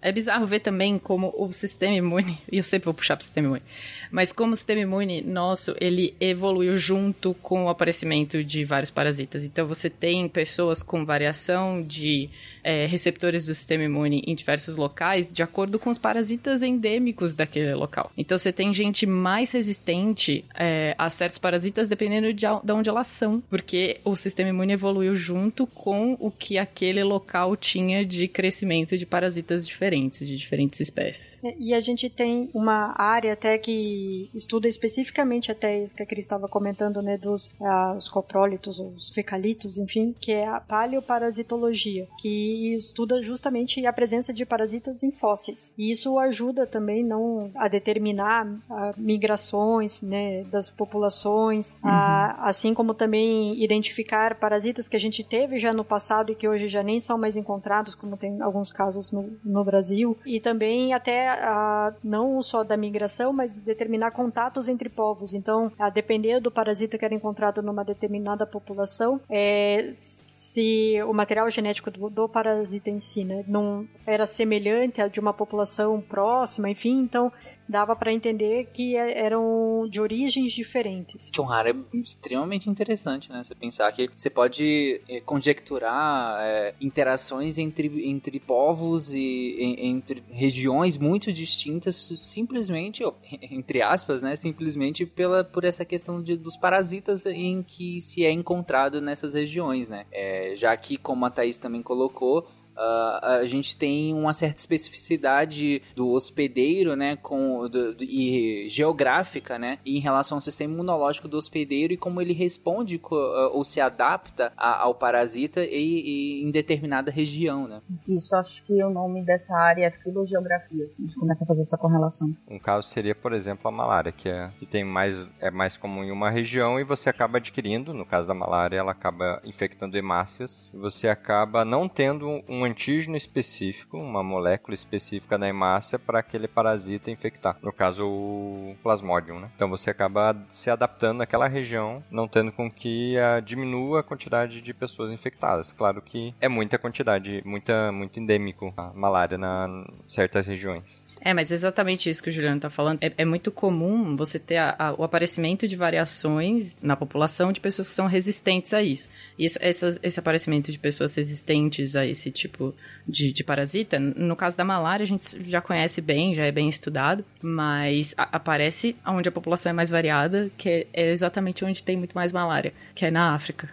É 0.00 0.12
bizarro 0.12 0.46
ver 0.46 0.60
também 0.60 0.98
como 0.98 1.34
o 1.36 1.50
sistema 1.52 1.94
imune, 1.94 2.38
e 2.50 2.58
eu 2.58 2.62
sempre 2.62 2.86
vou 2.86 2.94
puxar 2.94 3.16
pro 3.16 3.24
sistema 3.24 3.48
imune, 3.48 3.62
mas 4.10 4.32
como 4.32 4.52
o 4.52 4.56
sistema 4.56 4.80
imune 4.80 5.22
nosso, 5.22 5.74
ele 5.80 6.14
evoluiu 6.20 6.76
junto 6.76 7.34
com 7.34 7.64
o 7.64 7.68
aparecimento 7.68 8.42
de 8.42 8.64
vários 8.64 8.90
parasitas. 8.90 9.44
Então 9.44 9.66
você 9.66 9.90
tem 9.90 10.28
pessoas 10.28 10.82
com 10.82 11.04
variação 11.28 11.82
de 11.82 12.30
é, 12.68 12.84
receptores 12.84 13.46
do 13.46 13.54
sistema 13.54 13.84
imune 13.84 14.22
em 14.26 14.34
diversos 14.34 14.76
locais 14.76 15.32
de 15.32 15.42
acordo 15.42 15.78
com 15.78 15.88
os 15.88 15.96
parasitas 15.96 16.60
endêmicos 16.62 17.34
daquele 17.34 17.72
local. 17.74 18.12
Então 18.14 18.36
você 18.36 18.52
tem 18.52 18.74
gente 18.74 19.06
mais 19.06 19.52
resistente 19.52 20.44
é, 20.54 20.94
a 20.98 21.08
certos 21.08 21.38
parasitas 21.38 21.88
dependendo 21.88 22.30
de, 22.34 22.44
de 22.62 22.72
onde 22.72 22.90
elas 22.90 23.06
são, 23.06 23.40
porque 23.48 24.00
o 24.04 24.14
sistema 24.14 24.50
imune 24.50 24.74
evoluiu 24.74 25.16
junto 25.16 25.66
com 25.66 26.14
o 26.20 26.30
que 26.30 26.58
aquele 26.58 27.02
local 27.02 27.56
tinha 27.56 28.04
de 28.04 28.28
crescimento 28.28 28.98
de 28.98 29.06
parasitas 29.06 29.66
diferentes, 29.66 30.26
de 30.26 30.36
diferentes 30.36 30.78
espécies. 30.78 31.40
E 31.58 31.72
a 31.72 31.80
gente 31.80 32.10
tem 32.10 32.50
uma 32.52 32.94
área 33.00 33.32
até 33.32 33.56
que 33.56 34.28
estuda 34.34 34.68
especificamente 34.68 35.50
até 35.50 35.82
isso 35.82 35.94
que 35.94 36.02
a 36.02 36.06
Cris 36.06 36.26
estava 36.26 36.46
comentando, 36.46 37.00
né, 37.00 37.16
dos 37.16 37.50
ah, 37.62 37.94
os 37.96 38.10
coprólitos, 38.10 38.78
os 38.78 39.08
fecalitos, 39.08 39.78
enfim, 39.78 40.14
que 40.20 40.32
é 40.32 40.46
a 40.46 40.60
paleoparasitologia, 40.60 42.06
que 42.20 42.57
e 42.58 42.76
estuda 42.76 43.22
justamente 43.22 43.86
a 43.86 43.92
presença 43.92 44.32
de 44.32 44.44
parasitas 44.44 45.02
em 45.02 45.10
fósseis. 45.10 45.72
E 45.78 45.90
isso 45.90 46.18
ajuda 46.18 46.66
também 46.66 47.04
não 47.04 47.50
a 47.54 47.68
determinar 47.68 48.46
a, 48.68 48.92
migrações 48.96 50.02
né, 50.02 50.42
das 50.44 50.68
populações, 50.68 51.74
uhum. 51.74 51.90
a, 51.90 52.48
assim 52.48 52.74
como 52.74 52.94
também 52.94 53.62
identificar 53.62 54.34
parasitas 54.34 54.88
que 54.88 54.96
a 54.96 55.00
gente 55.00 55.22
teve 55.22 55.58
já 55.58 55.72
no 55.72 55.84
passado 55.84 56.32
e 56.32 56.34
que 56.34 56.48
hoje 56.48 56.68
já 56.68 56.82
nem 56.82 57.00
são 57.00 57.16
mais 57.16 57.36
encontrados, 57.36 57.94
como 57.94 58.16
tem 58.16 58.40
alguns 58.42 58.72
casos 58.72 59.12
no, 59.12 59.30
no 59.44 59.64
Brasil, 59.64 60.16
e 60.26 60.40
também 60.40 60.92
até 60.92 61.28
a, 61.28 61.94
não 62.02 62.42
só 62.42 62.64
da 62.64 62.76
migração, 62.76 63.32
mas 63.32 63.54
determinar 63.54 64.10
contatos 64.10 64.68
entre 64.68 64.88
povos. 64.88 65.34
Então, 65.34 65.70
a 65.78 65.90
depender 65.90 66.40
do 66.40 66.50
parasita 66.50 66.98
que 66.98 67.04
era 67.04 67.14
encontrado 67.14 67.62
numa 67.62 67.84
determinada 67.84 68.46
população, 68.46 69.20
é, 69.30 69.94
se 70.38 70.94
o 71.02 71.12
material 71.12 71.50
genético 71.50 71.90
do, 71.90 72.08
do 72.08 72.28
parasita 72.28 72.88
em 72.88 73.00
si 73.00 73.26
né, 73.26 73.44
não 73.48 73.88
era 74.06 74.24
semelhante 74.24 75.02
ao 75.02 75.08
de 75.08 75.18
uma 75.18 75.34
população 75.34 76.00
próxima, 76.00 76.70
enfim, 76.70 77.00
então 77.00 77.32
dava 77.68 77.94
para 77.94 78.12
entender 78.12 78.70
que 78.72 78.96
é, 78.96 79.24
eram 79.24 79.86
de 79.88 80.00
origens 80.00 80.52
diferentes. 80.52 81.30
Que 81.30 81.40
um 81.40 81.44
raro 81.44 81.68
é 81.68 81.96
extremamente 81.98 82.70
interessante, 82.70 83.30
né? 83.30 83.42
Você 83.44 83.54
pensar 83.54 83.92
que 83.92 84.10
você 84.14 84.30
pode 84.30 85.00
é, 85.08 85.20
conjecturar 85.20 86.40
é, 86.40 86.74
interações 86.80 87.58
entre, 87.58 88.08
entre 88.08 88.40
povos 88.40 89.12
e 89.12 89.56
entre 89.58 90.22
regiões 90.30 90.96
muito 90.96 91.32
distintas 91.32 91.96
simplesmente, 92.16 93.02
entre 93.50 93.82
aspas, 93.82 94.22
né? 94.22 94.34
Simplesmente 94.36 95.04
pela, 95.04 95.44
por 95.44 95.64
essa 95.64 95.84
questão 95.84 96.22
de, 96.22 96.36
dos 96.36 96.56
parasitas 96.56 97.26
em 97.26 97.62
que 97.62 98.00
se 98.00 98.24
é 98.24 98.30
encontrado 98.30 99.00
nessas 99.00 99.34
regiões, 99.34 99.88
né? 99.88 100.06
É, 100.10 100.54
já 100.56 100.76
que, 100.76 100.96
como 100.96 101.26
a 101.26 101.30
Thaís 101.30 101.56
também 101.56 101.82
colocou, 101.82 102.46
Uh, 102.78 103.40
a 103.40 103.44
gente 103.44 103.76
tem 103.76 104.14
uma 104.14 104.32
certa 104.32 104.60
especificidade 104.60 105.82
do 105.96 106.10
hospedeiro, 106.10 106.94
né, 106.94 107.16
com, 107.16 107.68
do, 107.68 107.92
do, 107.92 108.04
e 108.04 108.68
geográfica, 108.68 109.58
né, 109.58 109.78
em 109.84 109.98
relação 109.98 110.36
ao 110.36 110.40
sistema 110.40 110.72
imunológico 110.72 111.26
do 111.26 111.36
hospedeiro 111.36 111.92
e 111.92 111.96
como 111.96 112.20
ele 112.20 112.32
responde 112.32 112.96
uh, 112.96 113.50
ou 113.52 113.64
se 113.64 113.80
adapta 113.80 114.52
a, 114.56 114.82
ao 114.82 114.94
parasita 114.94 115.64
e, 115.64 115.72
e, 115.72 116.44
em 116.44 116.50
determinada 116.52 117.10
região, 117.10 117.66
né. 117.66 117.80
Isso, 118.06 118.36
acho 118.36 118.62
que 118.62 118.82
o 118.82 118.90
nome 118.90 119.22
dessa 119.22 119.56
área 119.58 119.86
é 119.86 119.90
filogeografia. 119.90 120.88
A 120.98 121.02
gente 121.02 121.18
começa 121.18 121.44
a 121.44 121.46
fazer 121.46 121.62
essa 121.62 121.76
correlação. 121.76 122.34
Um 122.48 122.58
caso 122.58 122.88
seria, 122.88 123.14
por 123.14 123.32
exemplo, 123.32 123.66
a 123.66 123.72
malária, 123.72 124.12
que 124.12 124.28
é 124.28 124.50
que 124.58 124.66
tem 124.66 124.84
mais 124.84 125.16
é 125.40 125.50
mais 125.50 125.76
comum 125.76 126.04
em 126.04 126.10
uma 126.10 126.30
região 126.30 126.78
e 126.78 126.84
você 126.84 127.08
acaba 127.08 127.38
adquirindo, 127.38 127.92
no 127.92 128.06
caso 128.06 128.28
da 128.28 128.34
malária, 128.34 128.76
ela 128.76 128.92
acaba 128.92 129.40
infectando 129.44 129.96
hemácias 129.96 130.70
e 130.72 130.76
você 130.76 131.08
acaba 131.08 131.64
não 131.64 131.88
tendo 131.88 132.42
um 132.48 132.66
antígeno 132.68 133.16
específico, 133.16 133.98
uma 133.98 134.22
molécula 134.22 134.74
específica 134.74 135.38
da 135.38 135.48
hemácia 135.48 135.98
para 135.98 136.20
aquele 136.20 136.46
parasita 136.46 137.10
infectar. 137.10 137.56
No 137.62 137.72
caso, 137.72 138.06
o 138.06 138.76
Plasmodium, 138.82 139.40
né? 139.40 139.50
Então 139.56 139.68
você 139.68 139.90
acaba 139.90 140.36
se 140.50 140.70
adaptando 140.70 141.18
naquela 141.18 141.48
região, 141.48 142.02
não 142.10 142.28
tendo 142.28 142.52
com 142.52 142.70
que 142.70 143.18
a, 143.18 143.40
diminua 143.40 144.00
a 144.00 144.02
quantidade 144.02 144.60
de 144.60 144.74
pessoas 144.74 145.10
infectadas. 145.12 145.72
Claro 145.72 146.00
que 146.02 146.34
é 146.40 146.48
muita 146.48 146.78
quantidade, 146.78 147.42
muita, 147.44 147.90
muito 147.92 148.20
endêmico 148.20 148.72
a 148.76 148.92
malária 148.94 149.38
na 149.38 149.68
certas 150.06 150.46
regiões. 150.46 151.04
É, 151.20 151.34
mas 151.34 151.50
exatamente 151.50 152.08
isso 152.08 152.22
que 152.22 152.30
o 152.30 152.32
Juliano 152.32 152.56
está 152.56 152.70
falando. 152.70 152.98
É, 153.02 153.12
é, 153.18 153.24
muito 153.24 153.50
comum 153.50 154.14
você 154.16 154.38
ter 154.38 154.56
a, 154.56 154.74
a, 154.78 154.94
o 154.94 155.02
aparecimento 155.02 155.66
de 155.66 155.76
variações 155.76 156.78
na 156.80 156.96
população 156.96 157.52
de 157.52 157.60
pessoas 157.60 157.88
que 157.88 157.94
são 157.94 158.06
resistentes 158.06 158.72
a 158.72 158.82
isso. 158.82 159.08
E 159.38 159.44
esse, 159.44 159.58
esse, 159.60 159.98
esse 160.02 160.20
aparecimento 160.20 160.70
de 160.70 160.78
pessoas 160.78 161.14
resistentes 161.14 161.96
a 161.96 162.06
esse 162.06 162.30
tipo 162.30 162.74
de, 163.06 163.32
de, 163.32 163.44
parasita, 163.44 163.98
no 163.98 164.36
caso 164.36 164.56
da 164.56 164.64
malária, 164.64 165.02
a 165.02 165.06
gente 165.06 165.42
já 165.48 165.60
conhece 165.60 166.00
bem, 166.00 166.34
já 166.34 166.44
é 166.44 166.52
bem 166.52 166.68
estudado, 166.68 167.24
mas 167.42 168.14
a, 168.16 168.36
aparece 168.36 168.96
onde 169.06 169.28
a 169.28 169.32
população 169.32 169.70
é 169.70 169.72
mais 169.72 169.90
variada, 169.90 170.50
que 170.56 170.68
é, 170.68 170.86
é 170.92 171.10
exatamente 171.10 171.64
onde 171.64 171.82
tem 171.82 171.96
muito 171.96 172.14
mais 172.14 172.32
malária, 172.32 172.72
que 172.94 173.04
é 173.04 173.10
na 173.10 173.34
África 173.34 173.68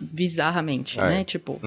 bizarramente, 0.00 1.00
é. 1.00 1.02
né? 1.02 1.24
Tipo, 1.24 1.60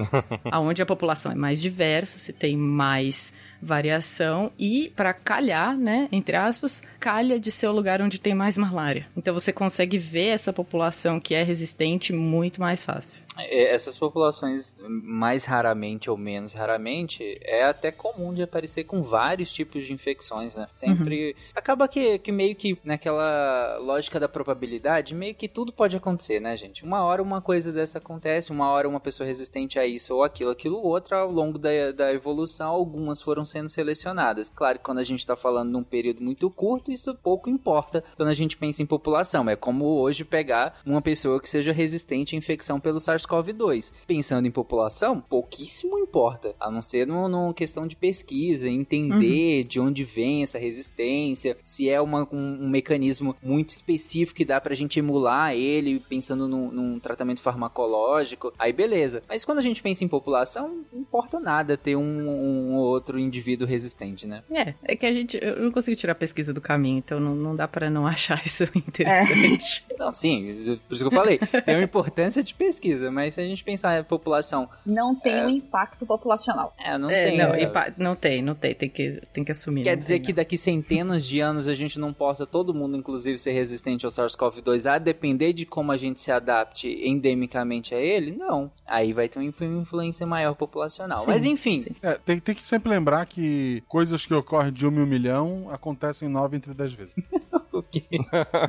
aonde 0.44 0.82
a 0.82 0.86
população 0.86 1.32
é 1.32 1.34
mais 1.34 1.60
diversa, 1.60 2.18
se 2.18 2.32
tem 2.32 2.56
mais 2.56 3.32
variação 3.60 4.52
e 4.58 4.92
para 4.94 5.12
calhar, 5.12 5.76
né, 5.76 6.08
entre 6.12 6.36
aspas, 6.36 6.82
calha 7.00 7.38
de 7.38 7.50
ser 7.50 7.68
o 7.68 7.72
lugar 7.72 8.00
onde 8.00 8.18
tem 8.18 8.34
mais 8.34 8.56
malária. 8.56 9.06
Então 9.16 9.34
você 9.34 9.52
consegue 9.52 9.98
ver 9.98 10.28
essa 10.28 10.52
população 10.52 11.20
que 11.20 11.34
é 11.34 11.42
resistente 11.42 12.12
muito 12.12 12.60
mais 12.60 12.84
fácil. 12.84 13.22
É, 13.38 13.72
essas 13.72 13.96
populações, 13.96 14.74
mais 14.78 15.44
raramente 15.44 16.10
ou 16.10 16.16
menos 16.16 16.52
raramente, 16.52 17.38
é 17.42 17.64
até 17.64 17.92
comum 17.92 18.34
de 18.34 18.42
aparecer 18.42 18.84
com 18.84 19.02
vários 19.02 19.52
tipos 19.52 19.84
de 19.84 19.92
infecções, 19.92 20.56
né? 20.56 20.66
Sempre. 20.74 21.30
Uhum. 21.30 21.44
Acaba 21.54 21.86
que, 21.86 22.18
que 22.18 22.32
meio 22.32 22.54
que 22.56 22.78
naquela 22.84 23.78
lógica 23.78 24.18
da 24.18 24.28
probabilidade, 24.28 25.14
meio 25.14 25.34
que 25.34 25.48
tudo 25.48 25.72
pode 25.72 25.96
acontecer, 25.96 26.40
né, 26.40 26.56
gente? 26.56 26.84
Uma 26.84 27.04
hora 27.04 27.22
uma 27.22 27.40
coisa 27.40 27.72
dessa 27.72 27.98
acontece, 27.98 28.50
uma 28.50 28.68
hora 28.70 28.88
uma 28.88 29.00
pessoa 29.00 29.26
resistente 29.26 29.78
a 29.78 29.86
isso 29.86 30.14
ou 30.14 30.24
aquilo, 30.24 30.50
aquilo 30.50 30.82
outra, 30.82 31.20
ao 31.20 31.30
longo 31.30 31.58
da, 31.58 31.92
da 31.92 32.12
evolução, 32.12 32.70
algumas 32.70 33.22
foram 33.22 33.44
sendo 33.48 33.68
selecionadas. 33.68 34.50
Claro 34.54 34.78
que 34.78 34.84
quando 34.84 34.98
a 34.98 35.04
gente 35.04 35.20
está 35.20 35.34
falando 35.34 35.70
num 35.70 35.82
período 35.82 36.22
muito 36.22 36.48
curto, 36.50 36.92
isso 36.92 37.14
pouco 37.14 37.50
importa 37.50 38.04
quando 38.16 38.28
a 38.28 38.34
gente 38.34 38.56
pensa 38.56 38.82
em 38.82 38.86
população. 38.86 39.48
É 39.48 39.56
como 39.56 39.84
hoje 39.84 40.24
pegar 40.24 40.80
uma 40.84 41.02
pessoa 41.02 41.40
que 41.40 41.48
seja 41.48 41.72
resistente 41.72 42.34
à 42.34 42.38
infecção 42.38 42.78
pelo 42.78 42.98
SARS-CoV-2. 42.98 43.92
Pensando 44.06 44.46
em 44.46 44.50
população, 44.50 45.20
pouquíssimo 45.20 45.98
importa, 45.98 46.54
a 46.60 46.70
não 46.70 46.82
ser 46.82 47.06
numa 47.06 47.54
questão 47.54 47.86
de 47.86 47.96
pesquisa, 47.96 48.68
entender 48.68 49.62
uhum. 49.62 49.68
de 49.68 49.80
onde 49.80 50.04
vem 50.04 50.42
essa 50.42 50.58
resistência, 50.58 51.56
se 51.62 51.88
é 51.88 52.00
uma, 52.00 52.28
um, 52.32 52.64
um, 52.64 52.68
mecanismo 52.68 53.34
muito 53.42 53.70
específico 53.70 54.36
que 54.36 54.44
dá 54.44 54.60
pra 54.60 54.74
gente 54.74 54.98
emular 54.98 55.54
ele, 55.54 56.00
pensando 56.08 56.46
num, 56.46 56.70
num 56.70 56.98
tratamento 56.98 57.40
farmacológico, 57.40 58.52
aí 58.58 58.72
beleza. 58.72 59.22
Mas 59.28 59.44
quando 59.44 59.58
a 59.58 59.62
gente 59.62 59.82
pensa 59.82 60.04
em 60.04 60.08
população, 60.08 60.84
não 60.92 61.00
importa 61.00 61.40
nada 61.40 61.76
ter 61.76 61.96
um, 61.96 62.28
um 62.28 62.76
outro 62.76 63.18
indivíduo 63.18 63.37
indivíduo 63.38 63.66
resistente, 63.66 64.26
né? 64.26 64.42
É, 64.50 64.74
é 64.82 64.96
que 64.96 65.06
a 65.06 65.12
gente. 65.12 65.38
Eu 65.40 65.62
não 65.62 65.70
consigo 65.70 65.96
tirar 65.96 66.12
a 66.12 66.16
pesquisa 66.16 66.52
do 66.52 66.60
caminho, 66.60 66.98
então 66.98 67.20
não, 67.20 67.34
não 67.34 67.54
dá 67.54 67.68
para 67.68 67.88
não 67.88 68.06
achar 68.06 68.40
isso 68.44 68.64
interessante. 68.74 69.84
É. 69.90 69.96
Não, 69.98 70.12
sim, 70.12 70.78
por 70.86 70.94
isso 70.94 71.08
que 71.08 71.14
eu 71.14 71.18
falei. 71.18 71.38
tem 71.38 71.76
uma 71.76 71.84
importância 71.84 72.42
de 72.42 72.54
pesquisa, 72.54 73.10
mas 73.10 73.34
se 73.34 73.40
a 73.40 73.44
gente 73.44 73.62
pensar 73.64 73.98
em 73.98 74.04
população. 74.04 74.68
Não 74.84 75.14
tem 75.14 75.34
é... 75.34 75.46
um 75.46 75.48
impacto 75.48 76.04
populacional. 76.04 76.74
É, 76.78 76.98
não 76.98 77.10
é, 77.10 77.24
tem. 77.24 77.38
Não, 77.38 77.48
não 77.96 78.14
tem, 78.14 78.42
não 78.42 78.54
tem, 78.54 78.74
tem 78.74 78.88
que, 78.88 79.20
tem 79.32 79.44
que 79.44 79.52
assumir. 79.52 79.84
Quer 79.84 79.96
dizer 79.96 80.14
tem, 80.14 80.22
que 80.22 80.32
daqui 80.32 80.56
centenas 80.56 81.24
de 81.24 81.40
anos 81.40 81.68
a 81.68 81.74
gente 81.74 81.98
não 81.98 82.12
possa, 82.12 82.46
todo 82.46 82.74
mundo, 82.74 82.96
inclusive, 82.96 83.38
ser 83.38 83.52
resistente 83.52 84.04
ao 84.04 84.10
SARS-CoV-2, 84.10 84.90
a 84.90 84.98
depender 84.98 85.52
de 85.52 85.64
como 85.64 85.92
a 85.92 85.96
gente 85.96 86.20
se 86.20 86.32
adapte 86.32 86.88
endemicamente 87.04 87.94
a 87.94 87.98
ele? 87.98 88.32
Não. 88.32 88.70
Aí 88.86 89.12
vai 89.12 89.28
ter 89.28 89.38
uma 89.38 89.48
influência 89.48 90.26
maior 90.26 90.54
populacional. 90.54 91.18
Sim, 91.18 91.30
mas 91.30 91.44
enfim. 91.44 91.80
É, 92.02 92.14
tem, 92.14 92.38
tem 92.38 92.54
que 92.54 92.64
sempre 92.64 92.90
lembrar 92.90 93.26
que 93.28 93.82
coisas 93.86 94.24
que 94.24 94.34
ocorrem 94.34 94.72
de 94.72 94.86
um 94.86 94.90
mil 94.90 95.06
milhão 95.06 95.68
acontecem 95.70 96.28
nove 96.28 96.56
entre 96.56 96.74
dez 96.74 96.92
vezes. 96.92 97.14
o 97.72 97.82
quê? 97.82 98.04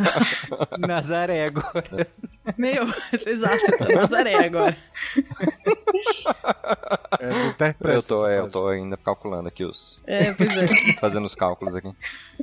Nazaré 0.79 1.45
agora. 1.45 2.07
Meu, 2.57 2.85
exato, 3.25 3.77
tô 3.77 3.85
Nazaré 3.85 4.45
agora. 4.45 4.77
É, 7.19 7.95
eu 7.95 8.03
tô, 8.03 8.27
é, 8.27 8.39
eu 8.39 8.49
tô 8.49 8.67
ainda 8.67 8.97
calculando 8.97 9.47
aqui 9.47 9.63
os. 9.63 9.99
É, 10.05 10.33
pois 10.33 10.57
é. 10.57 10.67
Fazendo 10.99 11.25
os 11.25 11.35
cálculos 11.35 11.75
aqui. 11.75 11.91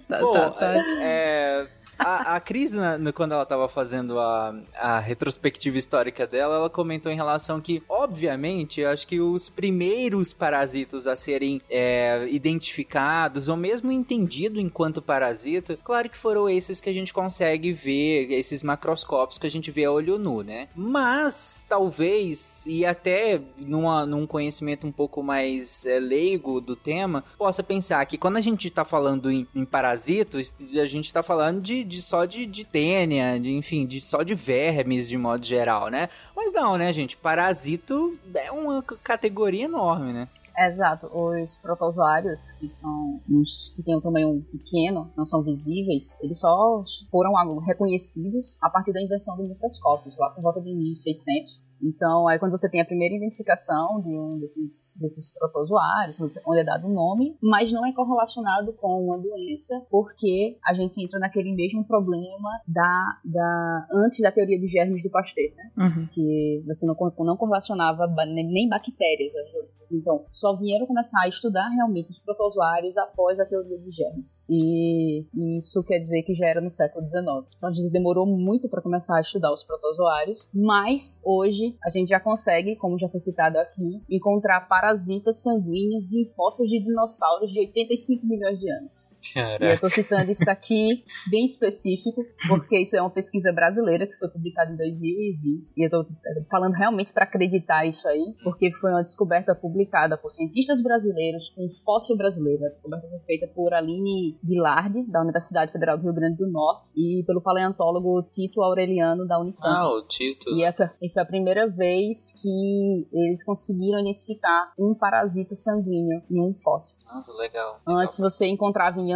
Tá, 0.09 0.21
Bom, 0.21 0.33
tá, 0.33 0.51
tá. 0.51 0.75
É, 1.01 1.69
a, 1.99 2.37
a 2.37 2.41
Cris, 2.41 2.73
na, 2.73 2.99
quando 3.13 3.33
ela 3.33 3.43
estava 3.43 3.69
fazendo 3.69 4.19
a, 4.19 4.55
a 4.75 4.99
retrospectiva 4.99 5.79
histórica 5.79 6.27
dela, 6.27 6.57
ela 6.57 6.71
comentou 6.71 7.11
em 7.11 7.17
relação 7.17 7.61
que, 7.61 7.83
obviamente, 7.89 8.81
eu 8.81 8.91
acho 8.91 9.07
que 9.07 9.21
os 9.21 9.49
primeiros 9.49 10.33
parasitos 10.33 11.07
a 11.07 11.17
serem 11.17 11.61
é, 11.71 12.27
identificados, 12.31 13.49
ou 13.49 13.57
mesmo 13.57 13.91
entendido 13.91 14.61
enquanto 14.61 15.01
parasita, 15.01 15.79
claro 15.83 16.09
que 16.09 16.17
foram 16.17 16.49
esses 16.49 16.81
que 16.81 16.91
a 16.91 16.93
gente 16.93 17.13
consegue 17.13 17.73
ver, 17.73 18.31
esses 18.33 18.63
macroscópios 18.63 19.39
que 19.39 19.47
a 19.47 19.51
gente 19.51 19.71
vê 19.71 19.85
a 19.85 19.93
olho 19.93 20.19
nu, 20.19 20.43
né? 20.43 20.69
Mas, 20.75 21.65
talvez, 21.69 22.65
e 22.67 22.85
até 22.85 23.41
numa, 23.57 24.05
num 24.05 24.27
conhecimento 24.27 24.87
um 24.87 24.93
pouco 24.93 25.23
mais 25.23 25.87
é, 25.87 25.99
leigo 25.99 26.61
do 26.61 26.77
tema, 26.77 27.25
possa 27.39 27.63
pensar 27.63 28.05
que 28.07 28.19
quando 28.19 28.37
a 28.37 28.41
gente 28.41 28.69
está 28.69 28.85
falando 28.85 29.31
em, 29.31 29.47
em 29.55 29.65
parasitos, 29.65 30.55
a 30.81 30.87
gente 30.87 31.07
está 31.07 31.23
falando 31.23 31.61
de 31.61 31.86
de 31.87 32.03
só 32.03 32.25
de, 32.25 32.45
de 32.45 32.65
tênia, 32.65 33.39
de, 33.39 33.53
enfim, 33.53 33.87
de 33.87 34.01
só 34.01 34.23
de 34.23 34.35
vermes 34.35 35.09
de 35.09 35.17
modo 35.17 35.45
geral, 35.45 35.89
né? 35.89 36.09
Mas 36.35 36.53
não, 36.53 36.77
né, 36.77 36.93
gente? 36.93 37.17
Parasito 37.17 38.19
é 38.35 38.51
uma 38.51 38.83
categoria 38.83 39.65
enorme, 39.65 40.13
né? 40.13 40.29
Exato, 40.59 41.11
os 41.13 41.59
protozoários, 41.59 42.53
que 42.53 42.67
são 42.67 43.21
uns 43.29 43.75
que 43.77 43.83
têm 43.83 43.95
um 43.95 44.01
tamanho 44.01 44.43
pequeno, 44.51 45.13
não 45.15 45.27
são 45.27 45.43
visíveis, 45.43 46.17
eles 46.23 46.41
só 46.41 46.83
foram 47.11 47.59
reconhecidos 47.59 48.57
a 48.63 48.71
partir 48.71 48.93
da 48.93 49.03
invenção 49.03 49.37
do 49.37 49.43
microscópio, 49.43 50.11
lá 50.19 50.31
por 50.31 50.43
volta 50.43 50.63
de 50.63 50.75
1600. 50.75 51.66
Então, 51.83 52.27
aí 52.29 52.39
quando 52.39 52.53
você 52.53 52.69
tem 52.71 52.81
a 52.81 52.85
primeira 52.85 53.15
identificação 53.15 54.01
de 54.01 54.09
um 54.09 54.39
desses, 54.39 54.95
desses 55.01 55.33
protozoários, 55.33 56.19
onde 56.47 56.61
é 56.61 56.65
dado 56.65 56.87
o 56.87 56.93
nome, 56.93 57.37
mas 57.43 57.73
não 57.73 57.87
é 57.87 57.93
correlacionado 57.93 58.73
com 58.75 59.05
uma 59.05 59.19
doença, 59.19 59.85
porque 59.91 60.59
a 60.65 60.75
gente 60.75 61.03
entra 61.03 61.19
naquele 61.19 61.55
mesmo 61.55 61.85
problema 61.85 62.61
da, 62.67 63.19
da 63.25 63.87
antes 63.93 64.21
da 64.21 64.33
teoria 64.33 64.59
dos 64.59 64.71
germes 64.71 65.03
do 65.03 65.11
Pasteur, 65.11 65.53
né? 65.57 65.71
Uhum. 65.77 66.09
Que 66.13 66.63
você 66.67 66.87
não, 66.87 66.97
não 67.21 67.37
correlacionava 67.37 68.07
nem 68.35 68.69
bactérias 68.69 69.35
às 69.35 69.53
doenças. 69.53 69.93
Então, 69.93 70.25
só 70.31 70.57
vieram 70.57 70.87
começar 70.87 71.21
a 71.23 71.29
estudar 71.29 71.69
realmente 71.69 72.11
os 72.11 72.19
protozoários 72.19 72.97
após 72.97 73.39
a 73.41 73.47
teoria 73.47 73.79
dos 73.79 73.95
germes. 73.95 74.45
E, 74.49 75.27
e 75.35 75.59
isso 75.59 75.83
quer 75.85 75.99
dizer 75.99 76.23
que 76.23 76.35
já 76.35 76.47
era 76.47 76.61
no 76.61 76.71
século 76.71 77.07
XIX. 77.07 77.25
Então, 77.57 77.69
a 77.69 77.73
gente 77.73 77.91
demorou 77.91 78.27
muito 78.27 78.69
para 78.69 78.83
começar 78.83 79.17
a 79.17 79.21
estudar 79.21 79.53
os 79.53 79.63
protozoários, 79.63 80.49
mas 80.55 81.21
hoje 81.25 81.66
a 81.85 81.91
gente 81.91 82.09
já 82.09 82.21
consegue, 82.21 82.77
como 82.77 82.99
já 82.99 83.09
foi 83.09 83.21
citado 83.21 83.59
aqui, 83.59 84.03
encontrar 84.11 84.69
parasitas 84.69 85.43
sanguíneos 85.43 86.13
em 86.13 86.27
fósseis 86.35 86.69
de 86.69 86.81
dinossauros 86.81 87.51
de 87.51 87.61
85 87.61 88.27
milhões 88.27 88.59
de 88.59 88.71
anos. 88.71 89.16
E 89.35 89.65
eu 89.65 89.75
estou 89.75 89.91
citando 89.91 90.31
isso 90.31 90.49
aqui 90.51 91.05
bem 91.31 91.45
específico, 91.45 92.25
porque 92.49 92.79
isso 92.79 92.97
é 92.97 93.01
uma 93.01 93.11
pesquisa 93.11 93.53
brasileira 93.53 94.07
que 94.07 94.15
foi 94.15 94.29
publicada 94.29 94.73
em 94.73 94.77
2020. 94.77 95.73
E 95.77 95.83
eu 95.83 95.87
estou 95.87 96.07
falando 96.51 96.75
realmente 96.75 97.13
para 97.13 97.25
acreditar 97.25 97.87
isso 97.87 98.07
aí, 98.09 98.35
porque 98.43 98.71
foi 98.73 98.91
uma 98.91 99.03
descoberta 99.03 99.55
publicada 99.55 100.17
por 100.17 100.31
cientistas 100.31 100.83
brasileiros 100.83 101.51
com 101.51 101.69
fóssil 101.85 102.17
brasileiro. 102.17 102.65
A 102.65 102.69
descoberta 102.69 103.09
foi 103.09 103.21
feita 103.21 103.47
por 103.49 103.75
Aline 103.75 104.39
Guilard, 104.45 105.03
da 105.11 105.23
Universidade 105.23 105.73
Federal 105.73 105.97
do 105.97 106.05
Rio 106.05 106.15
Grande 106.15 106.37
do 106.37 106.51
Norte, 106.51 106.91
e 106.97 107.25
pelo 107.27 107.41
paleontólogo 107.41 108.23
Tito 108.31 108.63
Aureliano, 108.63 109.27
da 109.27 109.39
Unicamp. 109.39 109.67
Ah, 109.67 109.89
o 109.89 110.03
Tito. 110.07 110.51
E 110.51 110.63
essa 110.63 110.95
e 111.01 111.11
foi 111.11 111.23
a 111.23 111.27
primeira 111.27 111.69
vez 111.69 112.33
que 112.41 113.09
eles 113.13 113.45
conseguiram 113.45 114.01
identificar 114.01 114.73
um 114.79 114.95
parasita 114.95 115.55
sanguíneo 115.55 116.23
em 116.31 116.41
um 116.41 116.55
fóssil. 116.55 116.97
Nossa, 117.07 117.33
legal. 117.33 117.81
Antes 117.87 118.19
você 118.19 118.47
encontrava 118.47 119.01
em 119.01 119.13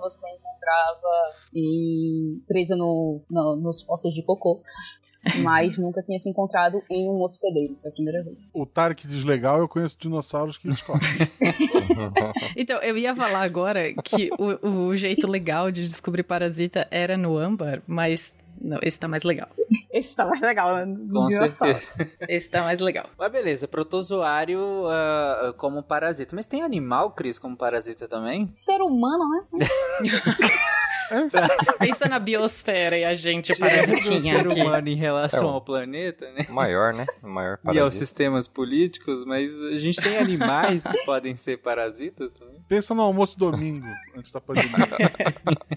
você 0.00 0.26
encontrava 0.28 1.32
em, 1.54 2.42
presa 2.46 2.76
no, 2.76 3.22
no, 3.30 3.56
nos 3.56 3.82
fósseis 3.82 4.14
de 4.14 4.22
cocô. 4.22 4.62
Mas 5.42 5.76
nunca 5.76 6.02
tinha 6.02 6.18
se 6.20 6.28
encontrado 6.28 6.80
em 6.88 7.08
um 7.08 7.20
hospedeiro, 7.20 7.76
foi 7.80 7.90
a 7.90 7.92
primeira 7.92 8.22
vez. 8.22 8.48
O 8.54 8.64
Tarek 8.64 9.08
diz 9.08 9.24
legal, 9.24 9.58
eu 9.58 9.68
conheço 9.68 9.96
dinossauros 9.98 10.56
que 10.56 10.68
descobrem. 10.68 11.10
Então, 12.56 12.78
eu 12.80 12.96
ia 12.96 13.14
falar 13.14 13.42
agora 13.42 13.92
que 14.04 14.30
o, 14.38 14.86
o 14.88 14.96
jeito 14.96 15.26
legal 15.26 15.70
de 15.70 15.86
descobrir 15.86 16.22
parasita 16.22 16.86
era 16.90 17.16
no 17.16 17.36
âmbar, 17.36 17.82
mas 17.86 18.34
não, 18.60 18.78
esse 18.82 18.98
tá 18.98 19.06
mais 19.08 19.22
legal. 19.22 19.48
Esse 19.96 20.14
tá 20.14 20.26
mais 20.26 20.42
legal, 20.42 20.74
né? 20.74 20.96
Com 21.10 21.30
certeza. 21.30 21.92
Esse 22.28 22.50
tá 22.50 22.62
mais 22.62 22.80
legal. 22.80 23.08
Mas 23.18 23.32
beleza, 23.32 23.66
protozoário 23.66 24.60
ah, 24.86 25.54
como 25.56 25.82
parasita. 25.82 26.36
Mas 26.36 26.44
tem 26.44 26.62
animal, 26.62 27.12
Cris, 27.12 27.38
como 27.38 27.56
parasita 27.56 28.06
também? 28.06 28.52
Ser 28.54 28.82
humano, 28.82 29.24
né? 29.30 29.66
Pensa 31.78 32.08
na 32.08 32.18
biosfera 32.18 32.96
e 32.98 33.04
a 33.04 33.14
gente 33.14 33.52
o 33.52 33.58
parasitinha 33.58 34.40
ser 34.40 34.46
aqui. 34.48 34.60
humano 34.62 34.88
em 34.88 34.96
relação 34.96 35.42
É, 35.42 35.50
o- 35.50 35.54
ao 35.54 35.60
planeta, 35.60 36.30
né? 36.32 36.46
O 36.48 36.52
maior, 36.52 36.92
né? 36.94 37.06
O 37.22 37.28
maior 37.28 37.58
E 37.64 37.68
aos 37.68 37.74
parasita. 37.76 38.04
sistemas 38.04 38.48
políticos, 38.48 39.24
mas 39.26 39.50
a 39.72 39.78
gente 39.78 40.00
tem 40.00 40.16
animais 40.18 40.86
que 40.86 40.98
podem 41.04 41.36
ser 41.36 41.58
parasitas 41.58 42.32
também. 42.32 42.56
Pensa 42.68 42.94
no 42.94 43.02
almoço 43.02 43.38
domingo, 43.38 43.86
antes 44.16 44.32
da 44.32 44.40
pandemia. 44.40 44.70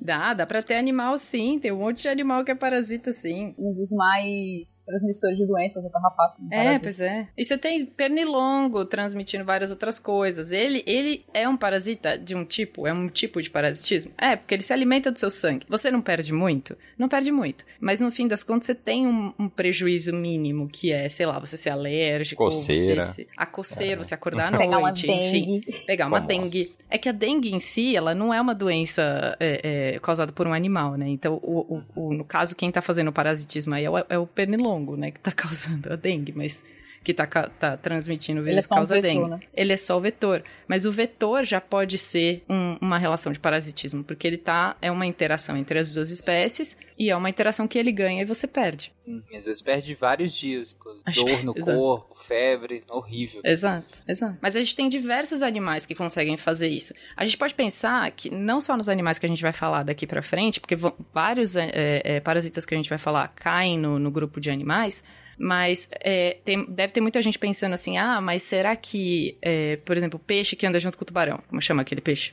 Dá, 0.00 0.32
dá 0.32 0.46
pra 0.46 0.62
ter 0.62 0.76
animal 0.76 1.18
sim. 1.18 1.58
Tem 1.58 1.70
um 1.70 1.76
monte 1.78 2.02
de 2.02 2.08
animal 2.08 2.42
que 2.44 2.50
é 2.50 2.54
parasita 2.54 3.12
sim. 3.12 3.54
Um 3.58 3.74
dos 3.74 3.92
mais 3.92 4.80
transmissores 4.86 5.36
de 5.36 5.46
doenças, 5.46 5.84
o 5.84 5.90
carrapato. 5.90 6.40
um 6.40 6.48
É, 6.50 6.56
parasita. 6.56 6.82
pois 6.82 7.00
é. 7.02 7.28
E 7.36 7.44
você 7.44 7.58
tem 7.58 7.84
pernilongo 7.84 8.84
transmitindo 8.86 9.44
várias 9.44 9.70
outras 9.70 9.98
coisas. 9.98 10.50
Ele, 10.52 10.82
ele 10.86 11.26
é 11.34 11.46
um 11.48 11.56
parasita 11.56 12.16
de 12.18 12.34
um 12.34 12.44
tipo? 12.44 12.86
É 12.86 12.92
um 12.92 13.06
tipo 13.08 13.42
de 13.42 13.50
parasitismo? 13.50 14.12
É, 14.18 14.37
porque 14.38 14.54
ele 14.54 14.62
se 14.62 14.72
alimenta 14.72 15.10
do 15.10 15.18
seu 15.18 15.30
sangue. 15.30 15.66
Você 15.68 15.90
não 15.90 16.00
perde 16.00 16.32
muito? 16.32 16.76
Não 16.96 17.08
perde 17.08 17.30
muito. 17.30 17.64
Mas 17.80 18.00
no 18.00 18.10
fim 18.10 18.26
das 18.26 18.42
contas, 18.42 18.66
você 18.66 18.74
tem 18.74 19.06
um, 19.06 19.32
um 19.38 19.48
prejuízo 19.48 20.12
mínimo, 20.14 20.68
que 20.68 20.90
é, 20.92 21.08
sei 21.08 21.26
lá, 21.26 21.38
você 21.38 21.56
ser 21.56 21.70
alérgico, 21.70 22.44
Coceira. 22.44 23.02
você 23.04 23.24
se, 23.24 23.28
a 23.36 23.44
coceira, 23.46 24.02
você 24.02 24.14
acordar 24.14 24.54
à 24.54 24.58
Pegar 24.58 24.78
uma 24.78 24.88
noite, 24.88 25.06
enfim 25.10 25.60
dengue. 25.60 25.84
pegar 25.86 26.06
uma 26.06 26.20
Vamos 26.20 26.34
lá. 26.34 26.40
dengue. 26.42 26.74
É 26.90 26.96
que 26.98 27.08
a 27.08 27.12
dengue 27.12 27.54
em 27.54 27.60
si, 27.60 27.94
ela 27.96 28.14
não 28.14 28.32
é 28.32 28.40
uma 28.40 28.54
doença 28.54 29.36
é, 29.40 29.92
é, 29.94 29.98
causada 29.98 30.32
por 30.32 30.46
um 30.46 30.52
animal, 30.52 30.96
né? 30.96 31.08
Então, 31.08 31.34
o, 31.42 31.76
o- 31.94 32.08
o- 32.08 32.12
no 32.14 32.24
caso, 32.24 32.54
quem 32.56 32.70
tá 32.70 32.80
fazendo 32.80 33.08
o 33.08 33.12
parasitismo 33.12 33.74
aí 33.74 33.84
é 33.84 33.90
o, 33.90 33.98
é 34.08 34.18
o 34.18 34.26
pernilongo, 34.26 34.96
né? 34.96 35.10
Que 35.10 35.20
tá 35.20 35.30
causando 35.32 35.92
a 35.92 35.96
dengue, 35.96 36.32
mas 36.34 36.64
que 37.04 37.14
tá, 37.14 37.26
ca- 37.26 37.48
tá 37.48 37.76
transmitindo 37.76 38.40
o 38.40 38.44
Ele 38.44 38.50
é 38.50 38.52
vírus 38.52 38.66
só 38.66 38.74
um 38.74 38.78
causa 38.78 38.94
vetor, 38.96 39.08
dengue. 39.08 39.30
né? 39.30 39.40
Ele 39.54 39.72
é 39.72 39.76
só 39.76 39.96
o 39.96 40.00
vetor. 40.00 40.42
Mas 40.66 40.84
o 40.84 40.92
vetor 40.92 41.44
já 41.44 41.60
pode 41.60 41.96
ser 41.96 42.44
um- 42.48 42.76
uma 42.80 42.98
relação 42.98 43.32
de 43.32 43.38
parasitismo, 43.40 44.04
porque 44.04 44.26
ele 44.26 44.36
tá. 44.36 44.76
É 44.82 44.90
uma 44.90 45.06
interação 45.06 45.56
entre 45.56 45.78
as 45.78 45.92
duas 45.94 46.10
espécies 46.10 46.76
e 46.98 47.08
é 47.08 47.16
uma 47.16 47.30
interação 47.30 47.66
que 47.66 47.78
ele 47.78 47.90
ganha 47.92 48.22
e 48.22 48.26
você 48.26 48.46
perde. 48.46 48.92
Hum, 49.06 49.22
Às 49.34 49.46
vezes 49.46 49.62
perde 49.62 49.94
vários 49.94 50.34
dias. 50.34 50.76
Acho 51.06 51.24
Dor 51.24 51.44
no 51.44 51.54
corpo, 51.56 52.14
febre, 52.26 52.84
horrível. 52.90 53.40
Exato, 53.42 54.02
exato. 54.06 54.36
Mas 54.42 54.54
a 54.54 54.58
gente 54.58 54.76
tem 54.76 54.88
diversos 54.90 55.42
animais 55.42 55.86
que 55.86 55.94
conseguem 55.94 56.36
fazer 56.36 56.68
isso. 56.68 56.92
A 57.16 57.24
gente 57.24 57.38
pode 57.38 57.54
pensar 57.54 58.10
que 58.10 58.28
não 58.28 58.60
só 58.60 58.76
nos 58.76 58.88
animais 58.90 59.18
que 59.18 59.24
a 59.24 59.28
gente 59.28 59.40
vai 59.42 59.52
falar 59.52 59.82
daqui 59.84 60.06
pra 60.06 60.20
frente, 60.20 60.60
porque 60.60 60.76
vários 61.12 61.56
é, 61.56 62.02
é, 62.04 62.20
parasitas 62.20 62.66
que 62.66 62.74
a 62.74 62.76
gente 62.76 62.90
vai 62.90 62.98
falar 62.98 63.28
caem 63.28 63.78
no, 63.78 63.98
no 63.98 64.10
grupo 64.10 64.38
de 64.40 64.50
animais, 64.50 65.02
mas 65.38 65.88
é, 66.04 66.36
tem- 66.44 66.64
deve 66.68 66.92
ter 66.92 67.00
muita 67.00 67.22
gente 67.22 67.38
pensando 67.38 67.72
assim, 67.74 67.96
ah, 67.96 68.20
mas 68.20 68.42
será 68.42 68.74
que, 68.76 69.36
é, 69.40 69.76
por 69.84 69.96
exemplo, 69.96 70.18
o 70.18 70.22
peixe 70.22 70.56
que 70.56 70.66
anda 70.66 70.80
junto 70.80 70.96
com 70.98 71.02
o 71.02 71.06
tubarão, 71.06 71.40
como 71.48 71.60
chama 71.62 71.82
aquele 71.82 72.00
peixe? 72.00 72.32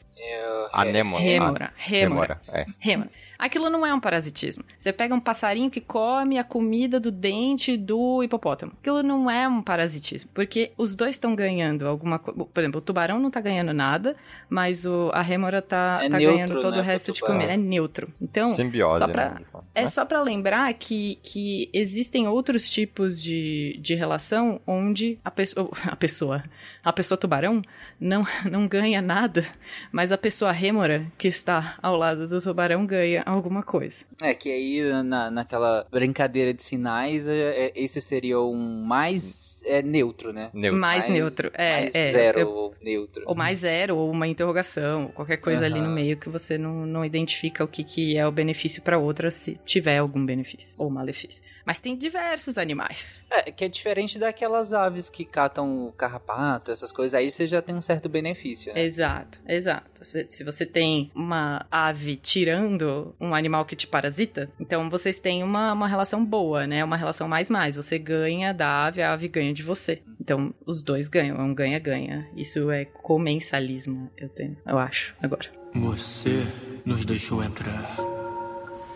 Anêmona. 0.73 1.23
Rêmora, 1.23 1.73
rêmora. 1.75 2.41
Rêmora, 2.41 2.41
é. 2.51 2.65
Rêmora. 2.79 3.09
Aquilo 3.37 3.69
não 3.69 3.85
é 3.85 3.93
um 3.93 3.99
parasitismo. 3.99 4.63
Você 4.77 4.93
pega 4.93 5.13
um 5.13 5.19
passarinho 5.19 5.69
que 5.69 5.81
come 5.81 6.37
a 6.37 6.43
comida 6.43 6.99
do 6.99 7.11
dente 7.11 7.75
do 7.77 8.23
hipopótamo. 8.23 8.71
Aquilo 8.79 9.03
não 9.03 9.29
é 9.29 9.47
um 9.47 9.61
parasitismo, 9.61 10.29
porque 10.33 10.71
os 10.77 10.95
dois 10.95 11.15
estão 11.15 11.35
ganhando 11.35 11.87
alguma 11.87 12.17
coisa. 12.19 12.45
Por 12.45 12.59
exemplo, 12.59 12.79
o 12.79 12.81
tubarão 12.81 13.19
não 13.19 13.29
tá 13.29 13.41
ganhando 13.41 13.73
nada, 13.73 14.15
mas 14.49 14.85
o, 14.85 15.09
a 15.13 15.21
rêmora 15.21 15.61
tá, 15.61 15.99
É 16.01 16.09
tá 16.09 16.17
neutro, 16.17 16.35
ganhando 16.37 16.61
todo 16.61 16.75
né, 16.75 16.79
o 16.79 16.83
resto 16.83 17.11
de 17.11 17.21
comida. 17.21 17.51
É 17.53 17.57
neutro. 17.57 18.07
Então, 18.21 18.53
Simbiose, 18.55 18.99
só 18.99 19.07
pra- 19.07 19.29
né? 19.31 19.41
é 19.73 19.87
só 19.87 20.05
pra 20.05 20.21
lembrar 20.21 20.73
que, 20.73 21.19
que 21.21 21.69
existem 21.73 22.27
outros 22.27 22.69
tipos 22.69 23.21
de, 23.21 23.77
de 23.81 23.95
relação 23.95 24.61
onde 24.65 25.19
a 25.25 25.31
pessoa, 25.31 25.69
a 25.85 25.95
pessoa, 25.95 26.43
a 26.83 26.93
pessoa 26.93 27.17
tubarão 27.17 27.61
não, 27.99 28.23
não 28.49 28.67
ganha 28.67 29.01
nada, 29.01 29.43
mas 29.91 30.11
a 30.11 30.17
pessoa 30.17 30.51
rêmora 30.51 31.05
que 31.17 31.27
está 31.27 31.75
ao 31.81 31.97
lado 31.97 32.27
do 32.27 32.39
tubarão 32.41 32.85
ganha 32.85 33.24
alguma 33.25 33.63
coisa. 33.63 34.05
É, 34.21 34.33
que 34.33 34.49
aí 34.51 35.03
na, 35.03 35.29
naquela 35.31 35.85
brincadeira 35.91 36.53
de 36.53 36.63
sinais, 36.63 37.27
é, 37.27 37.65
é, 37.67 37.71
esse 37.75 37.99
seria 38.01 38.39
um 38.39 38.83
mais 38.83 39.61
é, 39.65 39.81
neutro, 39.81 40.31
né? 40.31 40.49
Neutro. 40.53 40.79
Mais, 40.79 41.07
neutro. 41.09 41.51
É, 41.53 41.81
mais 41.81 41.95
é. 41.95 42.11
zero 42.11 42.39
Eu- 42.39 42.49
ou 42.49 42.75
neutro. 42.81 43.23
ou 43.25 43.35
mais 43.35 43.59
zero, 43.59 43.97
ou 43.97 44.11
uma 44.11 44.27
interrogação, 44.27 45.07
qualquer 45.13 45.37
coisa 45.37 45.65
ali 45.65 45.81
no 45.81 45.89
meio 45.89 46.17
que 46.17 46.29
você 46.29 46.57
não, 46.57 46.85
não 46.85 47.03
identifica 47.03 47.63
o 47.63 47.67
que, 47.67 47.83
que 47.83 48.17
é 48.17 48.27
o 48.27 48.31
benefício 48.31 48.81
para 48.81 48.97
outra, 48.97 49.31
se 49.31 49.59
tiver 49.65 49.97
algum 49.97 50.25
benefício 50.25 50.73
ou 50.77 50.89
malefício. 50.89 51.43
Mas 51.65 51.79
tem 51.79 51.95
diversos 51.97 52.59
animais. 52.59 53.23
É, 53.29 53.51
que 53.51 53.65
é 53.65 53.67
diferente 53.67 54.19
daquelas 54.19 54.71
aves 54.71 55.09
que 55.09 55.25
catam 55.25 55.87
o 55.87 55.91
carrapato, 55.91 56.71
essas 56.71 56.91
coisas, 56.91 57.15
aí 57.15 57.31
você 57.31 57.47
já 57.47 57.59
tem 57.61 57.75
um 57.75 57.81
certo 57.81 58.07
benefício, 58.07 58.71
né? 58.73 58.83
Exato, 58.83 59.39
exato. 59.47 60.05
Se, 60.05 60.27
se 60.29 60.43
você 60.43 60.63
tem 60.65 61.11
uma 61.15 61.65
ave 61.71 62.17
tirando 62.17 63.14
um 63.19 63.33
animal 63.33 63.65
que 63.65 63.75
te 63.75 63.87
parasita, 63.87 64.49
então 64.59 64.89
vocês 64.89 65.19
têm 65.19 65.43
uma, 65.43 65.73
uma 65.73 65.87
relação 65.87 66.23
boa, 66.23 66.67
né? 66.67 66.83
Uma 66.83 66.97
relação 66.97 67.27
mais-mais. 67.27 67.75
Você 67.75 67.97
ganha 67.97 68.53
da 68.53 68.85
ave, 68.85 69.01
a 69.01 69.13
ave 69.13 69.27
ganha 69.27 69.53
de 69.53 69.63
você. 69.63 70.01
Então, 70.19 70.53
os 70.65 70.83
dois 70.83 71.07
ganham, 71.07 71.37
é 71.37 71.43
um 71.43 71.53
ganha-ganha. 71.53 72.27
Isso 72.35 72.69
é 72.69 72.85
comensalismo, 72.85 74.09
eu 74.17 74.29
tenho, 74.29 74.57
eu 74.65 74.77
acho, 74.77 75.15
agora. 75.21 75.49
Você 75.73 76.45
nos 76.85 77.05
deixou 77.05 77.43
entrar. 77.43 77.97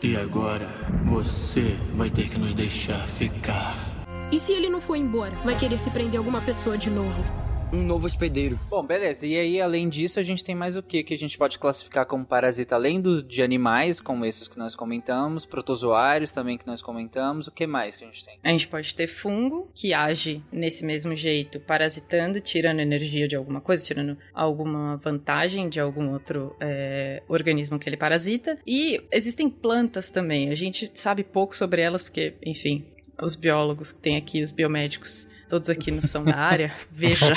E 0.01 0.15
agora 0.15 0.67
você 1.05 1.75
vai 1.93 2.10
ter 2.10 2.29
que 2.29 2.39
nos 2.39 2.53
deixar 2.53 3.05
ficar. 3.08 4.05
E 4.32 4.39
se 4.39 4.53
ele 4.53 4.69
não 4.69 4.79
for 4.79 4.95
embora? 4.95 5.36
Vai 5.43 5.58
querer 5.58 5.77
se 5.77 5.89
prender 5.89 6.17
alguma 6.17 6.39
pessoa 6.39 6.77
de 6.77 6.89
novo? 6.89 7.49
Um 7.71 7.84
novo 7.84 8.08
hospedeiro. 8.08 8.60
Bom, 8.67 8.84
beleza. 8.84 9.27
E 9.27 9.38
aí, 9.38 9.62
além 9.62 9.88
disso, 9.88 10.19
a 10.19 10.23
gente 10.23 10.43
tem 10.43 10.55
mais 10.55 10.75
o 10.75 10.82
que 10.82 11.03
que 11.03 11.13
a 11.13 11.17
gente 11.17 11.38
pode 11.38 11.60
classificar 11.60 12.03
como 12.05 12.25
parasita? 12.25 12.73
Além 12.73 12.99
do, 12.99 13.21
de 13.21 13.43
animais, 13.43 14.01
como 14.01 14.25
esses 14.25 14.47
que 14.47 14.58
nós 14.58 14.75
comentamos, 14.75 15.45
protozoários 15.45 16.32
também 16.32 16.58
que 16.58 16.65
nós 16.65 16.82
comentamos, 16.82 17.45
o 17.45 17.51
que 17.51 17.67
mais 17.67 17.95
que 17.95 18.03
a 18.03 18.08
gente 18.08 18.25
tem? 18.25 18.39
A 18.43 18.49
gente 18.49 18.67
pode 18.67 18.95
ter 18.95 19.05
fungo, 19.05 19.69
que 19.75 19.93
age 19.93 20.43
nesse 20.51 20.84
mesmo 20.84 21.15
jeito, 21.15 21.60
parasitando, 21.60 22.41
tirando 22.41 22.79
energia 22.79 23.27
de 23.27 23.36
alguma 23.36 23.62
coisa, 23.62 23.86
tirando 23.86 24.17
alguma 24.34 24.97
vantagem 24.97 25.69
de 25.69 25.79
algum 25.79 26.12
outro 26.12 26.55
é, 26.60 27.21
organismo 27.27 27.77
que 27.77 27.88
ele 27.88 27.97
parasita. 27.97 28.58
E 28.65 28.99
existem 29.12 29.47
plantas 29.47 30.10
também. 30.10 30.49
A 30.49 30.55
gente 30.55 30.89
sabe 30.95 31.23
pouco 31.23 31.55
sobre 31.55 31.84
elas, 31.84 32.01
porque, 32.01 32.34
enfim, 32.43 32.84
os 33.21 33.36
biólogos 33.36 33.91
que 33.91 33.99
tem 33.99 34.17
aqui, 34.17 34.41
os 34.41 34.51
biomédicos, 34.51 35.27
todos 35.50 35.70
aqui 35.70 35.92
não 35.92 36.02
são 36.02 36.24
da 36.24 36.36
área. 36.36 36.74
Veja. 36.92 37.34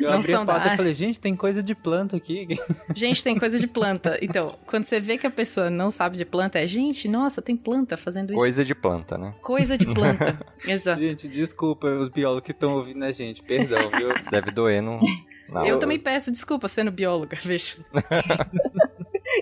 Eu 0.00 0.10
Não 0.10 0.18
abri 0.18 0.32
a 0.32 0.36
são 0.36 0.46
da 0.46 0.52
pauta 0.52 0.66
e 0.66 0.70
área. 0.70 0.76
falei, 0.76 0.94
gente, 0.94 1.18
tem 1.20 1.34
coisa 1.34 1.60
de 1.62 1.74
planta 1.74 2.16
aqui. 2.16 2.46
Gente, 2.94 3.22
tem 3.24 3.36
coisa 3.36 3.58
de 3.58 3.66
planta. 3.66 4.16
Então, 4.22 4.56
quando 4.64 4.84
você 4.84 5.00
vê 5.00 5.18
que 5.18 5.26
a 5.26 5.30
pessoa 5.30 5.68
não 5.70 5.90
sabe 5.90 6.16
de 6.16 6.24
planta, 6.24 6.58
é 6.60 6.66
gente, 6.68 7.08
nossa, 7.08 7.42
tem 7.42 7.56
planta 7.56 7.96
fazendo 7.96 8.30
isso. 8.30 8.38
Coisa 8.38 8.64
de 8.64 8.74
planta, 8.76 9.18
né? 9.18 9.34
Coisa 9.42 9.76
de 9.76 9.86
planta. 9.86 10.38
Exato. 10.66 11.00
gente, 11.00 11.26
desculpa 11.26 11.88
os 11.88 12.08
biólogos 12.08 12.44
que 12.44 12.52
estão 12.52 12.74
ouvindo 12.76 13.04
a 13.04 13.10
gente, 13.10 13.42
perdão, 13.42 13.90
viu? 13.90 14.10
Deve 14.30 14.52
doer 14.52 14.80
no. 14.80 15.00
na 15.48 15.66
Eu 15.66 15.78
também 15.78 15.98
peço 15.98 16.30
desculpa 16.30 16.68
sendo 16.68 16.92
bióloga, 16.92 17.36
veja. 17.42 17.74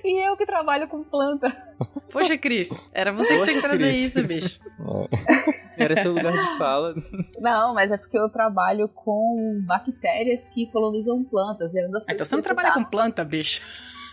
E 0.05 0.27
eu 0.27 0.37
que 0.39 0.47
trabalho 0.47 0.89
com 0.89 1.03
planta. 1.05 1.55
Poxa, 2.11 2.39
Cris, 2.39 2.71
era 2.95 3.13
você 3.13 3.37
que 3.39 3.43
tinha 3.43 3.57
que 3.57 3.63
Poxa, 3.63 3.69
trazer 3.69 3.89
Cris. 3.89 4.01
isso, 4.03 4.23
bicho. 4.25 4.61
Era 5.81 6.03
seu 6.03 6.13
lugar 6.13 6.33
de 6.33 6.59
fala. 6.59 6.95
Não, 7.41 7.75
mas 7.75 7.91
é 7.91 7.97
porque 7.97 8.19
eu 8.19 8.29
trabalho 8.29 8.89
com 8.89 9.63
bactérias 9.67 10.47
que 10.49 10.67
colonizam 10.71 11.25
plantas. 11.25 11.75
É 11.75 11.81
Ah, 11.81 12.13
então 12.13 12.27
você 12.27 12.37
não 12.37 12.43
trabalha 12.43 12.73
com 12.73 12.85
planta, 12.85 13.25
bicho. 13.25 13.63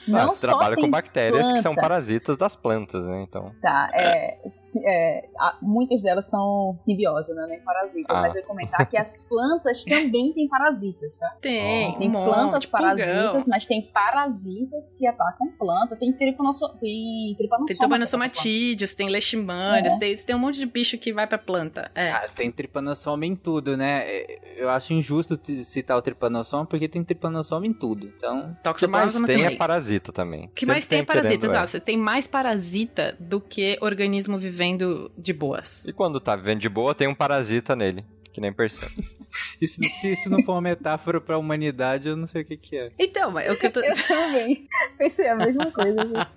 Não 0.08 0.20
Ah, 0.20 0.26
você 0.28 0.46
só 0.46 0.48
trabalha 0.58 0.76
com 0.76 0.89
bactérias 0.89 1.52
que 1.52 1.62
são 1.62 1.74
planta. 1.74 1.82
parasitas 1.82 2.38
das 2.38 2.56
plantas, 2.56 3.04
né? 3.06 3.22
Então. 3.28 3.52
Tá, 3.62 3.89
é, 3.93 4.38
é, 4.86 5.30
muitas 5.62 6.02
delas 6.02 6.30
são 6.30 6.74
simbiosas, 6.78 7.36
né, 7.36 7.46
nem 7.50 7.60
parasitas, 7.62 8.15
Ah. 8.15 8.22
mas 8.22 8.36
eu 8.36 8.41
ia 8.41 8.48
comentar 8.48 8.88
que 8.88 8.98
as 8.98 9.22
plantas 9.24 9.84
também 9.84 10.32
têm 10.34 10.48
parasitas, 10.48 11.17
tá? 11.17 11.30
Tem, 11.41 11.91
Tem 11.98 12.10
um 12.10 12.12
plantas 12.12 12.52
monte, 12.63 12.70
parasitas, 12.70 13.15
pulgão. 13.32 13.41
mas 13.50 13.65
tem 13.65 13.82
parasitas 13.82 14.91
que 14.93 15.08
atacam 15.08 15.48
planta. 15.58 15.96
Tem 15.96 16.12
tripanossoma, 16.13 16.76
tem 16.80 17.36
tripanossoma. 17.38 17.67
Tem 17.67 17.78
tobanosomatídeos, 17.78 18.93
tem 18.93 19.10
leishmanias, 19.10 19.93
É. 19.93 19.98
tem, 20.00 20.15
tem 20.15 20.36
um 20.36 20.39
monte 20.39 20.60
de 20.60 20.65
bicho 20.65 20.98
que 20.98 21.12
vai 21.13 21.28
pra 21.28 21.38
planta. 21.38 21.91
É. 21.96 22.12
Ah, 22.12 22.28
tem 22.36 22.52
tripanossoma 22.52 23.26
em 23.26 23.36
tudo, 23.36 23.76
né? 23.78 24.04
É, 24.08 24.38
Eu 24.58 24.72
acho 24.72 24.91
injusto 24.91 25.39
citar 25.63 25.96
o 25.96 26.02
tripanossoma 26.02 26.65
porque 26.65 26.88
tem 26.88 27.04
tripanossoma 27.04 27.67
em 27.67 27.74
tudo. 27.74 28.12
Então, 28.17 28.39
O 28.39 28.41
que 28.74 28.88
mais 28.88 29.13
Toxoplasma 29.13 29.28
tem 29.28 29.38
também. 29.38 29.54
é 29.54 29.58
parasita 29.58 29.97
também. 30.00 30.46
O 30.46 30.50
que 30.50 30.66
mais 30.66 30.84
Sempre 30.84 30.98
tem 30.98 31.00
é 31.00 31.06
parasita, 31.06 31.30
querendo, 31.30 31.44
é. 31.44 31.48
exato. 31.48 31.70
Você 31.70 31.80
tem 31.80 31.98
mais 31.98 32.28
parasita 32.28 33.16
do 33.20 33.42
que 33.42 33.78
organismo 33.82 34.38
vivendo 34.38 35.12
de 35.18 35.34
boas. 35.34 35.86
E 35.86 35.94
quando 35.94 36.20
tá 36.20 36.36
vivendo 36.36 36.60
de 36.60 36.70
boa, 36.70 36.94
tem 36.94 37.08
um 37.08 37.16
parasita 37.16 37.76
nele, 37.76 38.06
que 38.32 38.40
nem 38.42 38.54
percebe. 38.54 38.94
isso- 39.62 39.82
se 39.82 40.12
isso 40.12 40.30
não 40.30 40.41
for 40.43 40.54
uma 40.54 40.62
metáfora 40.62 41.19
pra 41.21 41.38
humanidade, 41.38 42.10
eu 42.10 42.15
não 42.17 42.26
sei 42.28 42.41
o 42.41 42.45
que, 42.45 42.58
que 42.58 42.78
é. 42.78 42.91
Então, 43.00 43.32
mas 43.32 43.52
o 43.52 43.56
que 43.58 43.65
eu 43.67 43.71
tô... 43.71 43.80
Eu 43.82 43.93
também 44.08 44.67
pensei 44.97 45.28
a 45.28 45.36
mesma 45.36 45.71
coisa. 45.71 46.28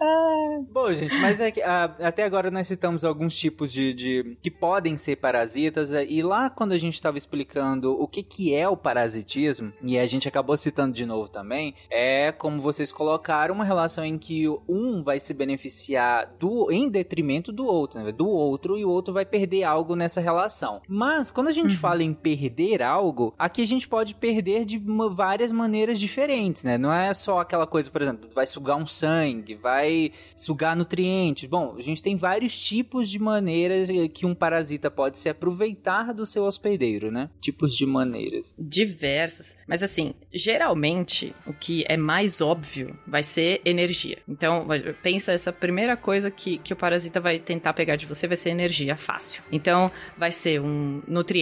Ah, 0.00 0.60
Bom, 0.70 0.92
gente, 0.92 1.16
mas 1.18 1.40
é 1.40 1.50
que 1.50 1.62
ah, 1.62 1.94
até 2.00 2.22
agora 2.24 2.50
nós 2.50 2.66
citamos 2.68 3.02
alguns 3.02 3.36
tipos 3.36 3.72
de, 3.72 3.92
de- 3.94 4.36
que 4.42 4.50
podem 4.50 4.96
ser 4.96 5.16
parasitas 5.16 5.90
é, 5.90 6.04
e 6.04 6.22
lá 6.22 6.50
quando 6.50 6.72
a 6.72 6.78
gente 6.78 6.94
estava 6.94 7.16
explicando 7.18 7.92
o 8.00 8.06
que 8.06 8.22
que 8.22 8.54
é 8.54 8.68
o 8.68 8.76
parasitismo 8.76 9.72
e 9.82 9.98
a 9.98 10.06
gente 10.06 10.28
acabou 10.28 10.56
citando 10.56 10.94
de 10.94 11.04
novo 11.06 11.28
também 11.28 11.74
é 11.90 12.30
como 12.30 12.60
vocês 12.60 12.92
colocaram 12.92 13.54
uma 13.54 13.64
relação 13.64 14.04
em 14.04 14.18
que 14.18 14.46
um 14.68 15.02
vai 15.02 15.18
se 15.18 15.32
beneficiar 15.34 16.26
do 16.38 16.70
em 16.70 16.88
detrimento 16.88 17.50
do 17.52 17.64
outro, 17.66 18.00
né? 18.02 18.12
do 18.12 18.28
outro 18.28 18.78
e 18.78 18.84
o 18.84 18.90
outro 18.90 19.14
vai 19.14 19.24
perder 19.24 19.64
algo 19.64 19.96
nessa 19.96 20.20
relação. 20.20 20.82
Mas 20.86 21.30
quando 21.30 21.48
a 21.48 21.51
gente 21.52 21.76
fala 21.76 22.02
em 22.02 22.12
perder 22.12 22.82
algo, 22.82 23.34
aqui 23.38 23.62
a 23.62 23.66
gente 23.66 23.88
pode 23.88 24.14
perder 24.14 24.64
de 24.64 24.80
várias 25.12 25.52
maneiras 25.52 25.98
diferentes, 25.98 26.64
né? 26.64 26.78
Não 26.78 26.92
é 26.92 27.12
só 27.14 27.40
aquela 27.40 27.66
coisa, 27.66 27.90
por 27.90 28.02
exemplo, 28.02 28.30
vai 28.34 28.46
sugar 28.46 28.76
um 28.76 28.86
sangue, 28.86 29.54
vai 29.54 30.12
sugar 30.36 30.76
nutrientes. 30.76 31.48
Bom, 31.48 31.74
a 31.76 31.82
gente 31.82 32.02
tem 32.02 32.16
vários 32.16 32.60
tipos 32.62 33.08
de 33.10 33.18
maneiras 33.18 33.88
que 34.12 34.26
um 34.26 34.34
parasita 34.34 34.90
pode 34.90 35.18
se 35.18 35.28
aproveitar 35.28 36.12
do 36.12 36.26
seu 36.26 36.44
hospedeiro, 36.44 37.10
né? 37.10 37.30
Tipos 37.40 37.76
de 37.76 37.86
maneiras. 37.86 38.54
diversos. 38.58 39.56
Mas 39.66 39.82
assim, 39.82 40.14
geralmente 40.32 41.34
o 41.46 41.52
que 41.52 41.84
é 41.88 41.96
mais 41.96 42.40
óbvio 42.40 42.96
vai 43.06 43.22
ser 43.22 43.60
energia. 43.64 44.18
Então, 44.28 44.66
pensa 45.02 45.32
essa 45.32 45.52
primeira 45.52 45.96
coisa 45.96 46.30
que, 46.30 46.58
que 46.58 46.72
o 46.72 46.76
parasita 46.76 47.20
vai 47.20 47.38
tentar 47.38 47.72
pegar 47.72 47.96
de 47.96 48.06
você 48.06 48.26
vai 48.26 48.36
ser 48.36 48.50
energia 48.50 48.96
fácil. 48.96 49.42
Então, 49.50 49.90
vai 50.16 50.32
ser 50.32 50.60
um 50.60 51.02
nutriente 51.06 51.41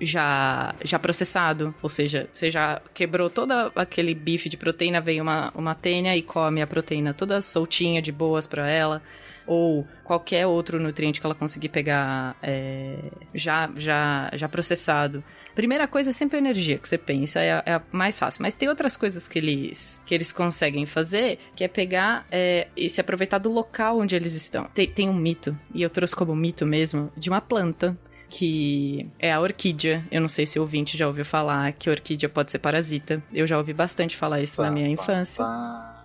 já, 0.00 0.74
já 0.82 0.98
processado, 0.98 1.74
ou 1.80 1.88
seja, 1.88 2.28
você 2.34 2.50
já 2.50 2.80
quebrou 2.92 3.30
todo 3.30 3.52
aquele 3.74 4.14
bife 4.14 4.48
de 4.48 4.56
proteína, 4.56 5.00
veio 5.00 5.22
uma, 5.22 5.52
uma 5.54 5.74
tênia 5.74 6.16
e 6.16 6.22
come 6.22 6.60
a 6.60 6.66
proteína 6.66 7.14
toda 7.14 7.40
soltinha, 7.40 8.02
de 8.02 8.10
boas 8.10 8.46
pra 8.46 8.68
ela 8.68 9.02
ou 9.46 9.86
qualquer 10.04 10.46
outro 10.46 10.78
nutriente 10.78 11.20
que 11.20 11.26
ela 11.26 11.34
conseguir 11.34 11.68
pegar 11.68 12.36
é, 12.42 12.98
já, 13.34 13.70
já, 13.76 14.30
já 14.34 14.48
processado. 14.48 15.22
Primeira 15.54 15.86
coisa 15.88 16.10
é 16.10 16.12
sempre 16.12 16.36
a 16.36 16.38
energia 16.38 16.78
que 16.78 16.88
você 16.88 16.98
pensa, 16.98 17.40
é 17.40 17.52
a, 17.52 17.62
é 17.66 17.72
a 17.74 17.82
mais 17.90 18.18
fácil. 18.18 18.42
Mas 18.42 18.54
tem 18.54 18.68
outras 18.68 18.96
coisas 18.96 19.26
que 19.28 19.38
eles, 19.38 20.00
que 20.06 20.14
eles 20.14 20.32
conseguem 20.32 20.86
fazer, 20.86 21.38
que 21.54 21.64
é 21.64 21.68
pegar 21.68 22.26
é, 22.30 22.68
e 22.76 22.88
se 22.88 23.00
aproveitar 23.00 23.38
do 23.38 23.50
local 23.50 23.98
onde 23.98 24.14
eles 24.14 24.34
estão. 24.34 24.64
Tem, 24.74 24.86
tem 24.86 25.08
um 25.08 25.14
mito, 25.14 25.58
e 25.74 25.82
eu 25.82 25.90
trouxe 25.90 26.14
como 26.14 26.34
mito 26.34 26.64
mesmo, 26.64 27.12
de 27.16 27.28
uma 27.28 27.40
planta 27.40 27.96
que 28.32 29.06
é 29.18 29.30
a 29.30 29.38
orquídea. 29.38 30.04
Eu 30.10 30.22
não 30.22 30.28
sei 30.28 30.46
se 30.46 30.58
o 30.58 30.62
ouvinte 30.62 30.96
já 30.96 31.06
ouviu 31.06 31.24
falar 31.24 31.70
que 31.74 31.90
a 31.90 31.92
orquídea 31.92 32.30
pode 32.30 32.50
ser 32.50 32.58
parasita. 32.58 33.22
Eu 33.32 33.46
já 33.46 33.58
ouvi 33.58 33.74
bastante 33.74 34.16
falar 34.16 34.40
isso 34.40 34.62
na 34.62 34.70
minha 34.70 34.88
infância. 34.88 35.44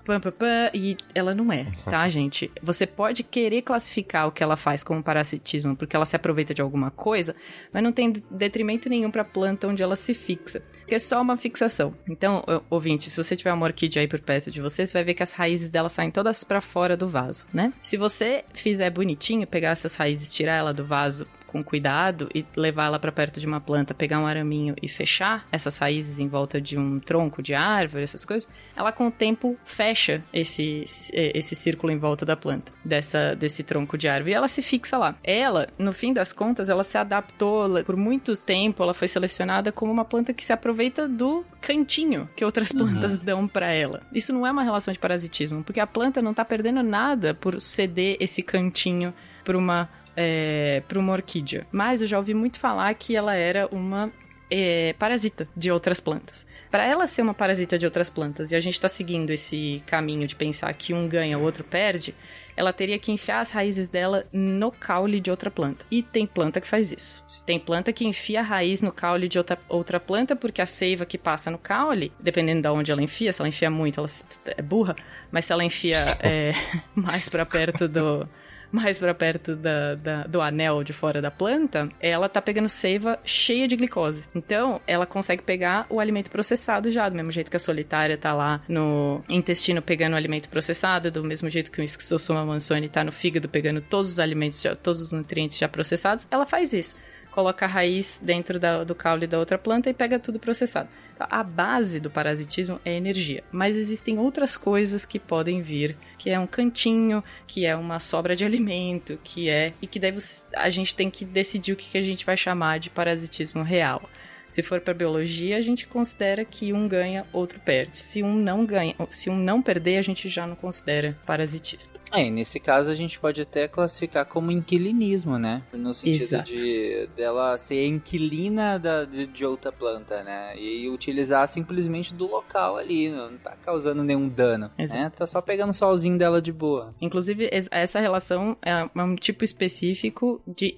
Pam, 0.06 0.20
pam, 0.22 0.32
pam, 0.32 0.72
e 0.74 0.96
ela 1.14 1.36
não 1.36 1.52
é, 1.52 1.68
tá, 1.84 2.08
gente? 2.10 2.50
Você 2.62 2.88
pode 2.88 3.24
querer 3.24 3.62
classificar 3.62 4.28
o 4.28 4.32
que 4.32 4.42
ela 4.42 4.56
faz 4.56 4.82
como 4.82 5.04
parasitismo, 5.04 5.76
porque 5.76 5.98
ela 5.98 6.06
se 6.06 6.16
aproveita 6.16 6.54
de 6.54 6.62
alguma 6.62 6.90
coisa, 6.90 7.36
mas 7.74 7.84
não 7.84 7.92
tem 7.92 8.14
detrimento 8.32 8.88
nenhum 8.88 9.12
pra 9.12 9.26
planta 9.26 9.68
onde 9.68 9.84
ela 9.84 9.98
se 9.98 10.14
fixa, 10.14 10.62
porque 10.80 10.96
é 10.96 11.00
só 11.00 11.22
uma 11.22 11.36
fixação. 11.36 11.94
Então, 12.08 12.42
ouvinte, 12.70 13.10
se 13.10 13.22
você 13.22 13.36
tiver 13.36 13.52
uma 13.52 13.66
orquídea 13.66 14.02
aí 14.02 14.08
por 14.08 14.22
perto 14.22 14.50
de 14.50 14.62
você, 14.62 14.88
você 14.88 14.94
vai 14.94 15.04
ver 15.04 15.14
que 15.14 15.24
as 15.24 15.34
raízes 15.34 15.70
dela 15.70 15.90
saem 15.90 16.10
todas 16.10 16.42
pra 16.42 16.62
fora 16.62 16.96
do 16.96 17.08
vaso, 17.10 17.46
né? 17.54 17.74
Se 17.78 17.98
você 17.98 18.46
fizer 18.54 18.90
bonitinho, 18.90 19.46
pegar 19.46 19.72
essas 19.72 19.96
raízes, 19.96 20.32
tirar 20.32 20.56
ela 20.56 20.74
do 20.74 20.86
vaso 20.86 21.28
com 21.48 21.64
cuidado 21.64 22.30
e 22.36 22.46
levar 22.56 22.86
ela 22.86 23.00
pra 23.00 23.12
perto 23.12 23.40
de 23.40 23.48
uma 23.48 23.60
planta, 23.62 23.94
pegar 23.94 24.20
um 24.20 24.28
araminho 24.28 24.76
e 24.82 24.88
fechar 24.90 25.48
essas 25.52 25.78
raízes 25.78 26.20
em 26.20 26.28
volta 26.28 26.60
de 26.62 26.78
um 26.78 27.00
tronco 27.00 27.42
de 27.42 27.54
árvore, 27.56 28.04
essas 28.04 28.26
coisas, 28.26 28.50
ela 28.76 28.92
com 28.92 29.08
o 29.08 29.12
tempo 29.12 29.58
fecha 29.64 30.22
esse, 30.34 30.84
esse 31.14 31.56
círculo 31.56 31.92
em 31.92 31.98
volta 31.98 32.26
da 32.26 32.36
planta, 32.36 32.72
dessa, 32.84 33.36
desse 33.36 33.64
tronco 33.64 33.98
de 33.98 34.08
árvore, 34.08 34.32
e 34.32 34.36
ela 34.36 34.48
se 34.48 34.62
fixa 34.62 34.98
lá. 34.98 35.16
Ela, 35.24 35.68
no 35.80 35.94
fim 35.94 36.14
das 36.14 36.34
contas, 36.34 36.70
ela 36.70 36.84
se 36.84 36.98
adaptou, 36.98 37.66
ela- 37.66 37.84
por 37.84 37.96
muito 37.96 38.38
tempo 38.38 38.84
ela 38.84 38.94
foi 38.94 39.08
selecionada 39.08 39.72
como 39.72 39.92
uma 39.92 40.06
planta 40.06 40.34
que 40.34 40.44
se 40.44 40.52
aproveita 40.54 41.08
do 41.08 41.46
cantinho 41.62 42.30
que 42.36 42.44
outras 42.44 42.72
plantas 42.72 43.20
dão 43.20 43.48
pra 43.48 43.68
ela. 43.72 44.02
Isso 44.14 44.34
não 44.34 44.46
é 44.46 44.52
uma 44.52 44.64
relação 44.64 44.92
de 44.92 45.00
parasitismo, 45.00 45.64
porque 45.64 45.80
a 45.80 45.88
planta 45.88 46.22
não 46.22 46.34
tá 46.34 46.44
perdendo 46.44 46.84
nada 46.84 47.34
por 47.34 47.62
ceder 47.62 48.18
esse 48.20 48.42
cantinho 48.44 49.14
pra 49.44 49.58
uma 49.58 49.90
é, 50.18 50.82
para 50.88 50.98
uma 50.98 51.14
orquídea. 51.14 51.68
Mas 51.72 52.02
eu 52.02 52.08
já 52.08 52.18
ouvi 52.18 52.34
muito 52.34 52.60
falar 52.60 52.92
que 52.96 53.16
ela 53.16 53.36
era 53.36 53.68
uma 53.72 54.12
é, 54.50 54.96
parasita 54.98 55.48
de 55.56 55.72
outras 55.72 56.00
plantas. 56.00 56.48
Para 56.72 56.86
ela 56.86 57.06
ser 57.06 57.22
uma 57.22 57.34
parasita 57.34 57.78
de 57.78 57.86
outras 57.86 58.10
plantas 58.10 58.52
e 58.52 58.56
a 58.56 58.60
gente 58.60 58.74
está 58.74 58.90
seguindo 58.90 59.30
esse 59.30 59.84
caminho 59.86 60.28
de 60.28 60.36
pensar 60.36 60.74
que 60.74 60.94
um 60.94 61.08
ganha, 61.08 61.38
o 61.38 61.44
outro 61.44 61.64
perde, 61.64 62.16
ela 62.56 62.74
teria 62.74 62.98
que 62.98 63.12
enfiar 63.12 63.42
as 63.42 63.52
raízes 63.52 63.88
dela 63.88 64.26
no 64.34 64.72
caule 64.72 65.20
de 65.20 65.30
outra 65.30 65.52
planta. 65.52 65.86
E 65.92 66.02
tem 66.02 66.26
planta 66.26 66.60
que 66.60 66.68
faz 66.68 66.92
isso. 66.92 67.24
Tem 67.46 67.60
planta 67.60 67.94
que 67.94 68.06
enfia 68.06 68.40
a 68.40 68.44
raiz 68.44 68.82
no 68.82 68.92
caule 68.92 69.28
de 69.28 69.38
outra, 69.38 69.60
outra 69.70 70.00
planta 70.00 70.36
porque 70.36 70.62
a 70.62 70.66
seiva 70.66 71.06
que 71.06 71.18
passa 71.18 71.52
no 71.52 71.58
caule, 71.60 72.12
dependendo 72.20 72.64
de 72.64 72.68
onde 72.70 72.92
ela 72.92 73.04
enfia, 73.04 73.32
se 73.32 73.42
ela 73.42 73.50
enfia 73.50 73.70
muito, 73.70 74.00
ela 74.00 74.10
é 74.58 74.62
burra, 74.62 74.96
mas 75.32 75.46
se 75.46 75.54
ela 75.54 75.64
enfia 75.64 76.18
é, 76.20 76.54
mais 76.96 77.30
para 77.30 77.46
perto 77.46 77.88
do 77.88 78.28
mais 78.72 78.98
pra 78.98 79.14
perto 79.14 79.56
da, 79.56 79.96
da- 79.96 80.24
do 80.24 80.42
anel 80.42 80.84
de 80.84 80.94
fora 80.94 81.22
da 81.22 81.32
planta, 81.32 81.90
ela 82.00 82.28
tá 82.30 82.42
pegando 82.42 82.70
seiva 82.70 83.20
cheia 83.24 83.68
de 83.68 83.76
glicose. 83.76 84.26
Então, 84.36 84.82
ela 84.88 85.06
consegue 85.06 85.42
pegar 85.44 85.86
o 85.90 86.00
alimento 86.00 86.30
processado 86.32 86.92
já, 86.92 87.08
do 87.10 87.16
mesmo 87.16 87.32
jeito 87.32 87.50
que 87.50 87.58
a 87.58 87.60
solitária 87.60 88.18
tá 88.18 88.34
lá 88.34 88.62
no 88.68 89.24
intestino 89.30 89.82
pegando 89.82 90.14
o 90.14 90.18
alimento 90.18 90.50
processado, 90.50 91.10
do 91.12 91.24
mesmo 91.24 91.50
jeito 91.50 91.72
que 91.72 91.82
o 91.82 91.88
Schistosoma 91.88 92.46
mansoni 92.46 92.90
tá 92.90 93.04
no 93.04 93.12
fígado 93.12 93.48
pegando 93.50 93.82
todos 93.82 94.12
os 94.12 94.20
alimentos, 94.20 94.62
já- 94.62 94.76
todos 94.76 95.02
os 95.02 95.12
nutrientes 95.12 95.58
já 95.58 95.68
processados, 95.68 96.28
ela 96.30 96.46
faz 96.46 96.74
isso. 96.74 96.96
Coloca 97.38 97.66
a 97.66 97.68
raiz 97.68 98.20
dentro 98.24 98.60
da- 98.60 98.84
do 98.84 98.96
caule 98.96 99.28
da 99.28 99.38
outra 99.38 99.60
planta 99.60 99.92
e 99.92 99.94
pega 99.94 100.18
tudo 100.18 100.40
processado. 100.40 100.90
Então, 101.14 101.28
a 101.30 101.44
base 101.44 102.00
do 102.00 102.10
parasitismo 102.10 102.80
é 102.84 102.96
energia. 102.96 103.44
Mas 103.52 103.78
existem 103.78 104.18
outras 104.18 104.58
coisas 104.58 105.06
que 105.06 105.20
podem 105.20 105.62
vir, 105.62 105.96
que 106.18 106.32
é 106.32 106.40
um 106.40 106.48
cantinho, 106.48 107.24
que 107.46 107.64
é 107.64 107.76
uma 107.76 108.00
sobra 108.00 108.36
de 108.36 108.44
alimento, 108.44 109.20
que 109.24 109.50
é. 109.50 109.72
E 109.80 109.86
que 109.86 110.00
daí 110.00 110.12
você- 110.12 110.48
a 110.56 110.68
gente 110.72 110.96
tem 110.96 111.12
que 111.12 111.24
decidir 111.24 111.74
o 111.74 111.76
que, 111.76 111.92
que 111.92 111.98
a 112.00 112.02
gente 112.02 112.26
vai 112.26 112.36
chamar 112.36 112.80
de 112.80 112.90
parasitismo 112.90 113.62
real. 113.62 114.10
Se 114.48 114.64
for 114.64 114.82
para 114.82 114.96
biologia, 114.96 115.58
a 115.58 115.62
gente 115.62 115.86
considera 115.86 116.44
que 116.44 116.74
um 116.74 116.88
ganha, 116.88 117.24
outro 117.32 117.60
perde. 117.60 117.98
Se 117.98 118.24
um 118.24 118.34
não 118.34 118.66
ganha, 118.66 118.96
se 119.12 119.30
um 119.30 119.38
não 119.38 119.62
perder, 119.62 120.00
a 120.00 120.02
gente 120.02 120.28
já 120.28 120.48
não 120.48 120.56
considera 120.56 121.16
parasitismo. 121.24 121.94
É, 122.18 122.26
e 122.28 122.32
nesse 122.32 122.60
caso 122.60 122.90
a 122.92 122.96
gente 122.96 123.20
pode 123.20 123.42
até 123.42 123.68
classificar 123.68 124.26
como 124.26 124.50
inquilinismo, 124.52 125.38
né? 125.38 125.62
No 125.72 125.94
sentido 125.94 126.22
Exato. 126.24 126.56
de 126.56 127.08
dela 127.16 127.58
ser 127.58 127.86
inquilina 127.86 128.80
da, 128.80 129.06
de, 129.06 129.28
de 129.28 129.46
outra 129.46 129.72
planta, 129.72 130.24
né? 130.24 130.58
E 130.60 130.90
utilizar 130.90 131.48
simplesmente 131.48 132.14
do 132.14 132.26
local 132.28 132.78
ali, 132.78 133.10
não 133.10 133.38
tá 133.38 133.56
causando 133.64 134.04
nenhum 134.04 134.28
dano, 134.28 134.72
né? 134.78 135.12
Tá 135.16 135.28
só 135.28 135.42
pegando 135.42 135.70
o 135.70 135.74
solzinho 135.74 136.18
dela 136.18 136.42
de 136.42 136.52
boa. 136.52 136.94
Inclusive, 137.00 137.50
es- 137.52 137.68
essa 137.72 138.00
relação 138.00 138.58
é 138.62 138.74
um 138.96 139.16
tipo 139.16 139.44
específico 139.44 140.42
de 140.48 140.76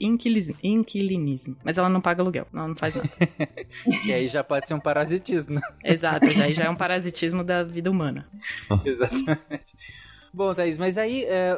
inquilinismo. 0.63 1.55
Mas 1.63 1.77
ela 1.77 1.89
não 1.89 2.01
paga 2.01 2.21
aluguel, 2.21 2.47
ela 2.53 2.67
não 2.67 2.75
faz 2.75 2.95
nada. 2.95 3.09
Que 4.03 4.13
aí 4.13 4.27
já 4.27 4.43
pode 4.43 4.67
ser 4.67 4.73
um 4.73 4.79
parasitismo, 4.79 5.55
né? 5.55 5.61
Exato, 5.83 6.29
já, 6.29 6.49
já 6.51 6.65
é 6.65 6.69
um 6.69 6.75
parasitismo 6.75 7.43
da 7.43 7.63
vida 7.63 7.89
humana. 7.89 8.27
Exatamente. 8.85 9.75
Bom, 10.33 10.53
Thaís, 10.53 10.77
mas 10.77 10.97
aí, 10.97 11.23
é, 11.25 11.57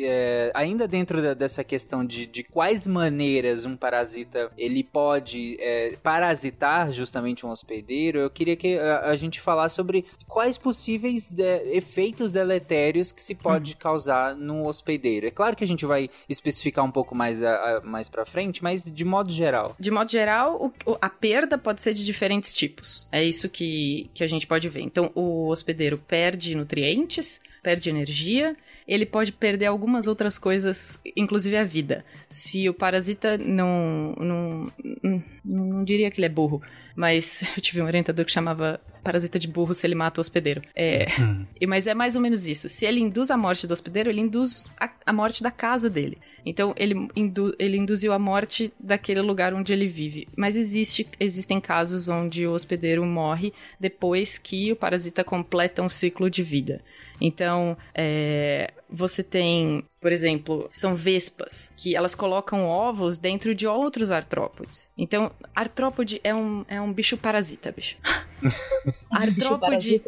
é, 0.00 0.50
ainda 0.54 0.88
dentro 0.88 1.22
da, 1.22 1.34
dessa 1.34 1.62
questão 1.62 2.04
de, 2.04 2.26
de 2.26 2.42
quais 2.42 2.86
maneiras 2.86 3.64
um 3.64 3.76
parasita 3.76 4.50
ele 4.56 4.82
pode 4.82 5.56
é, 5.60 5.96
parasitar 6.02 6.92
justamente 6.92 7.46
um 7.46 7.50
hospedeiro, 7.50 8.18
eu 8.18 8.30
queria 8.30 8.56
que 8.56 8.78
a, 8.78 9.10
a 9.10 9.16
gente 9.16 9.40
falasse 9.40 9.76
sobre 9.76 10.04
quais 10.26 10.58
possíveis 10.58 11.30
de, 11.30 11.58
efeitos 11.72 12.32
deletérios 12.32 13.12
que 13.12 13.22
se 13.22 13.34
pode 13.34 13.72
hum. 13.72 13.76
causar 13.78 14.34
no 14.34 14.66
hospedeiro. 14.66 15.26
É 15.26 15.30
claro 15.30 15.56
que 15.56 15.64
a 15.64 15.68
gente 15.68 15.86
vai 15.86 16.10
especificar 16.28 16.84
um 16.84 16.90
pouco 16.90 17.14
mais, 17.14 17.42
a, 17.42 17.80
mais 17.84 18.08
pra 18.08 18.24
frente, 18.24 18.62
mas 18.62 18.84
de 18.84 19.04
modo 19.04 19.30
geral. 19.30 19.76
De 19.78 19.90
modo 19.90 20.10
geral, 20.10 20.72
o, 20.86 20.98
a 21.00 21.08
perda 21.08 21.56
pode 21.56 21.82
ser 21.82 21.94
de 21.94 22.04
diferentes 22.04 22.52
tipos. 22.52 23.06
É 23.12 23.22
isso 23.22 23.48
que, 23.48 24.10
que 24.14 24.24
a 24.24 24.26
gente 24.26 24.46
pode 24.46 24.68
ver. 24.68 24.82
Então, 24.82 25.10
o 25.14 25.48
hospedeiro 25.48 25.98
perde 25.98 26.54
nutrientes, 26.54 27.40
perde 27.62 27.90
energia, 27.90 28.56
ele 28.86 29.04
pode 29.04 29.32
perder 29.32 29.66
algumas 29.66 30.06
outras 30.06 30.38
coisas, 30.38 30.98
inclusive 31.16 31.56
a 31.56 31.64
vida. 31.64 32.04
Se 32.30 32.68
o 32.68 32.74
parasita 32.74 33.36
não. 33.36 34.14
Não, 34.18 34.72
não, 35.02 35.24
não 35.44 35.84
diria 35.84 36.10
que 36.10 36.18
ele 36.18 36.26
é 36.26 36.30
burro, 36.30 36.62
mas 36.96 37.42
eu 37.56 37.62
tive 37.62 37.82
um 37.82 37.86
orientador 37.86 38.24
que 38.24 38.32
chamava 38.32 38.80
parasita 39.02 39.38
de 39.38 39.48
burro 39.48 39.74
se 39.74 39.86
ele 39.86 39.94
mata 39.94 40.20
o 40.20 40.22
hospedeiro. 40.22 40.62
É, 40.74 41.06
hum. 41.20 41.46
Mas 41.66 41.86
é 41.86 41.94
mais 41.94 42.16
ou 42.16 42.22
menos 42.22 42.46
isso. 42.46 42.68
Se 42.68 42.84
ele 42.84 43.00
induz 43.00 43.30
a 43.30 43.36
morte 43.36 43.66
do 43.66 43.72
hospedeiro, 43.72 44.10
ele 44.10 44.20
induz 44.20 44.72
a, 44.78 44.90
a 45.06 45.12
morte 45.12 45.42
da 45.42 45.50
casa 45.50 45.88
dele. 45.88 46.18
Então, 46.44 46.74
ele, 46.76 47.08
indu, 47.14 47.54
ele 47.58 47.76
induziu 47.76 48.12
a 48.12 48.18
morte 48.18 48.72
daquele 48.78 49.20
lugar 49.20 49.54
onde 49.54 49.72
ele 49.72 49.86
vive. 49.86 50.28
Mas 50.36 50.56
existe, 50.56 51.06
existem 51.18 51.60
casos 51.60 52.08
onde 52.08 52.46
o 52.46 52.52
hospedeiro 52.52 53.04
morre 53.04 53.52
depois 53.78 54.38
que 54.38 54.72
o 54.72 54.76
parasita 54.76 55.24
completa 55.24 55.82
um 55.82 55.88
ciclo 55.88 56.30
de 56.30 56.42
vida. 56.42 56.82
Então, 57.20 57.76
é, 57.94 58.72
você 58.88 59.22
tem, 59.22 59.84
por 60.00 60.12
exemplo, 60.12 60.68
são 60.72 60.94
vespas, 60.94 61.72
que 61.76 61.96
elas 61.96 62.14
colocam 62.14 62.66
ovos 62.66 63.18
dentro 63.18 63.54
de 63.54 63.66
outros 63.66 64.10
artrópodes. 64.10 64.92
Então, 64.96 65.30
artrópode 65.54 66.20
é 66.24 66.34
um, 66.34 66.64
é 66.68 66.80
um 66.80 66.92
bicho 66.92 67.16
parasita, 67.16 67.72
bicho. 67.72 67.96
artrópode, 69.10 70.02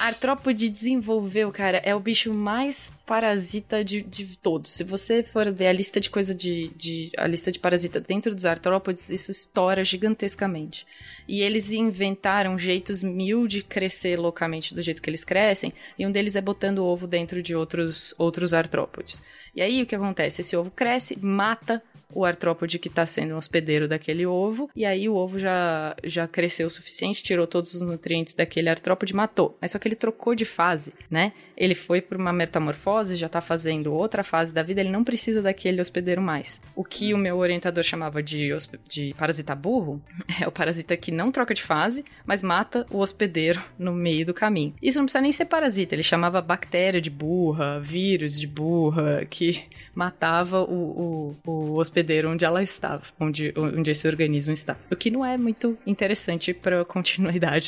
artrópode 0.00 0.68
desenvolveu, 0.68 1.50
cara, 1.52 1.78
é 1.78 1.94
o 1.94 2.00
bicho 2.00 2.32
mais 2.34 2.92
parasita 3.06 3.84
de, 3.84 4.02
de 4.02 4.36
todos. 4.38 4.72
Se 4.72 4.84
você 4.84 5.22
for 5.22 5.50
ver 5.52 5.68
a 5.68 5.72
lista 5.72 6.00
de 6.00 6.10
coisa 6.10 6.34
de, 6.34 6.68
de 6.76 7.10
a 7.16 7.26
lista 7.26 7.52
de 7.52 7.58
parasita 7.58 8.00
dentro 8.00 8.34
dos 8.34 8.44
artrópodes, 8.44 9.10
isso 9.10 9.30
estoura 9.30 9.84
gigantescamente. 9.84 10.86
E 11.28 11.40
eles 11.40 11.70
inventaram 11.70 12.58
jeitos 12.58 13.02
mil 13.02 13.46
de 13.46 13.62
crescer 13.62 14.18
loucamente 14.18 14.74
do 14.74 14.82
jeito 14.82 15.02
que 15.02 15.10
eles 15.10 15.24
crescem, 15.24 15.72
e 15.98 16.06
um 16.06 16.12
deles 16.12 16.36
é 16.36 16.40
botando 16.40 16.84
ovo 16.84 17.06
dentro 17.06 17.42
de 17.42 17.54
outros, 17.54 18.14
outros 18.18 18.54
artrópodes. 18.54 19.22
E 19.54 19.62
aí 19.62 19.82
o 19.82 19.86
que 19.86 19.94
acontece? 19.94 20.40
Esse 20.40 20.56
ovo 20.56 20.70
cresce, 20.70 21.18
mata 21.20 21.82
o 22.14 22.24
artrópode 22.24 22.78
que 22.78 22.88
está 22.88 23.04
sendo 23.04 23.34
um 23.34 23.36
hospedeiro 23.36 23.88
daquele 23.88 24.24
ovo, 24.24 24.70
e 24.76 24.84
aí 24.84 25.08
o 25.08 25.14
ovo 25.14 25.38
já, 25.38 25.96
já 26.04 26.28
cresceu 26.28 26.68
o 26.68 26.70
suficiente, 26.70 27.22
tirou 27.22 27.46
todos 27.46 27.74
os 27.76 27.82
nutrientes 27.82 28.34
daquele 28.34 28.68
artrópode 28.68 29.14
matou. 29.14 29.56
Mas 29.60 29.70
só 29.70 29.78
que 29.78 29.88
ele 29.88 29.96
trocou 29.96 30.34
de 30.34 30.44
fase, 30.44 30.92
né? 31.10 31.32
Ele 31.56 31.74
foi 31.74 32.00
para 32.00 32.18
uma 32.18 32.32
metamorfose, 32.32 33.16
já 33.16 33.26
está 33.26 33.40
fazendo 33.40 33.92
outra 33.92 34.22
fase 34.22 34.54
da 34.54 34.62
vida, 34.62 34.80
ele 34.80 34.90
não 34.90 35.04
precisa 35.04 35.40
daquele 35.40 35.80
hospedeiro 35.80 36.20
mais. 36.20 36.60
O 36.74 36.84
que 36.84 37.14
o 37.14 37.18
meu 37.18 37.38
orientador 37.38 37.82
chamava 37.82 38.22
de, 38.22 38.50
de 38.88 39.14
parasita 39.18 39.54
burro 39.54 40.02
é 40.40 40.46
o 40.46 40.52
parasita 40.52 40.96
que 40.96 41.10
não 41.10 41.30
troca 41.30 41.54
de 41.54 41.62
fase, 41.62 42.04
mas 42.24 42.42
mata 42.42 42.86
o 42.90 42.98
hospedeiro 42.98 43.62
no 43.78 43.92
meio 43.92 44.26
do 44.26 44.34
caminho. 44.34 44.74
Isso 44.82 44.98
não 44.98 45.06
precisa 45.06 45.22
nem 45.22 45.32
ser 45.32 45.46
parasita, 45.46 45.94
ele 45.94 46.02
chamava 46.02 46.42
bactéria 46.42 47.00
de 47.00 47.10
burra, 47.10 47.80
vírus 47.80 48.38
de 48.38 48.46
burra, 48.46 49.26
que 49.28 49.64
matava 49.94 50.62
o, 50.62 51.36
o, 51.44 51.50
o 51.50 51.76
hospedeiro 51.78 52.30
onde 52.30 52.44
ela 52.44 52.62
estava, 52.62 53.02
onde, 53.18 53.52
onde 53.56 53.90
esse 53.90 54.06
organismo 54.06 54.52
está. 54.52 54.76
O 54.90 54.96
que 54.96 55.10
não 55.10 55.24
é 55.24 55.36
muito 55.36 55.76
interessante 55.86 56.52
para 56.52 56.82
a 56.82 56.84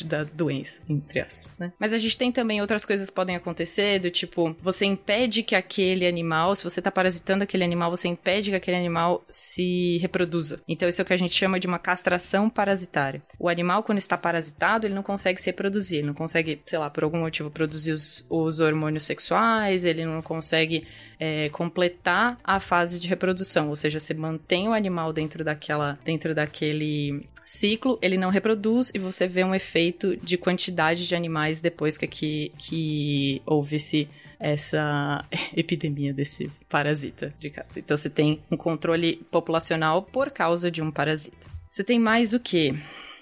da 0.04 0.24
doença, 0.24 0.82
entre 0.88 1.20
aspas, 1.20 1.54
né? 1.58 1.72
Mas 1.78 1.92
a 1.92 1.98
gente 1.98 2.16
tem 2.16 2.32
também 2.32 2.60
outras 2.60 2.84
coisas 2.84 3.08
que 3.08 3.14
podem 3.14 3.36
acontecer, 3.36 3.98
do 3.98 4.10
tipo, 4.10 4.56
você 4.62 4.86
impede 4.86 5.42
que 5.42 5.54
aquele 5.54 6.06
animal, 6.06 6.54
se 6.54 6.64
você 6.64 6.80
está 6.80 6.90
parasitando 6.90 7.44
aquele 7.44 7.64
animal, 7.64 7.90
você 7.90 8.08
impede 8.08 8.50
que 8.50 8.56
aquele 8.56 8.76
animal 8.76 9.24
se 9.28 9.98
reproduza. 9.98 10.62
Então 10.68 10.88
isso 10.88 11.00
é 11.00 11.04
o 11.04 11.06
que 11.06 11.14
a 11.14 11.18
gente 11.18 11.34
chama 11.34 11.60
de 11.60 11.66
uma 11.66 11.78
castração 11.78 12.48
parasitária. 12.48 13.22
O 13.38 13.48
animal, 13.48 13.82
quando 13.82 13.98
está 13.98 14.16
parasitado, 14.16 14.86
ele 14.86 14.94
não 14.94 15.02
consegue 15.02 15.40
se 15.40 15.46
reproduzir, 15.46 15.98
ele 15.98 16.08
não 16.08 16.14
consegue, 16.14 16.60
sei 16.66 16.78
lá, 16.78 16.90
por 16.90 17.04
algum 17.04 17.20
motivo 17.20 17.50
produzir 17.50 17.92
os, 17.92 18.26
os 18.28 18.60
hormônios 18.60 19.04
sexuais, 19.04 19.84
ele 19.84 20.04
não 20.04 20.22
consegue 20.22 20.86
é, 21.18 21.48
completar 21.50 22.38
a 22.44 22.60
fase 22.60 23.00
de 23.00 23.08
reprodução, 23.08 23.68
ou 23.68 23.76
seja, 23.76 23.98
você 23.98 24.14
mantém 24.14 24.68
o 24.68 24.72
animal 24.72 25.12
dentro 25.12 25.44
daquela, 25.44 25.98
dentro 26.04 26.34
daquele 26.34 27.26
ciclo, 27.44 27.98
ele 28.02 28.16
não 28.16 28.30
reproduz 28.30 28.90
e 28.94 28.98
você 28.98 29.26
vê 29.26 29.42
um 29.42 29.54
efeito 29.54 30.16
de 30.16 30.36
quantidade 30.36 31.06
de 31.06 31.14
animais 31.14 31.60
depois 31.60 31.96
que, 31.96 32.06
que, 32.06 32.52
que 32.58 33.42
houve-se 33.46 34.08
essa 34.38 35.24
epidemia 35.56 36.12
desse 36.12 36.50
parasita 36.68 37.34
de 37.38 37.50
casa. 37.50 37.78
Então 37.78 37.96
você 37.96 38.10
tem 38.10 38.42
um 38.50 38.56
controle 38.56 39.16
populacional 39.30 40.02
por 40.02 40.30
causa 40.30 40.70
de 40.70 40.82
um 40.82 40.90
parasita. 40.90 41.48
Você 41.70 41.82
tem 41.82 41.98
mais 41.98 42.32
o 42.32 42.40
quê? 42.40 42.74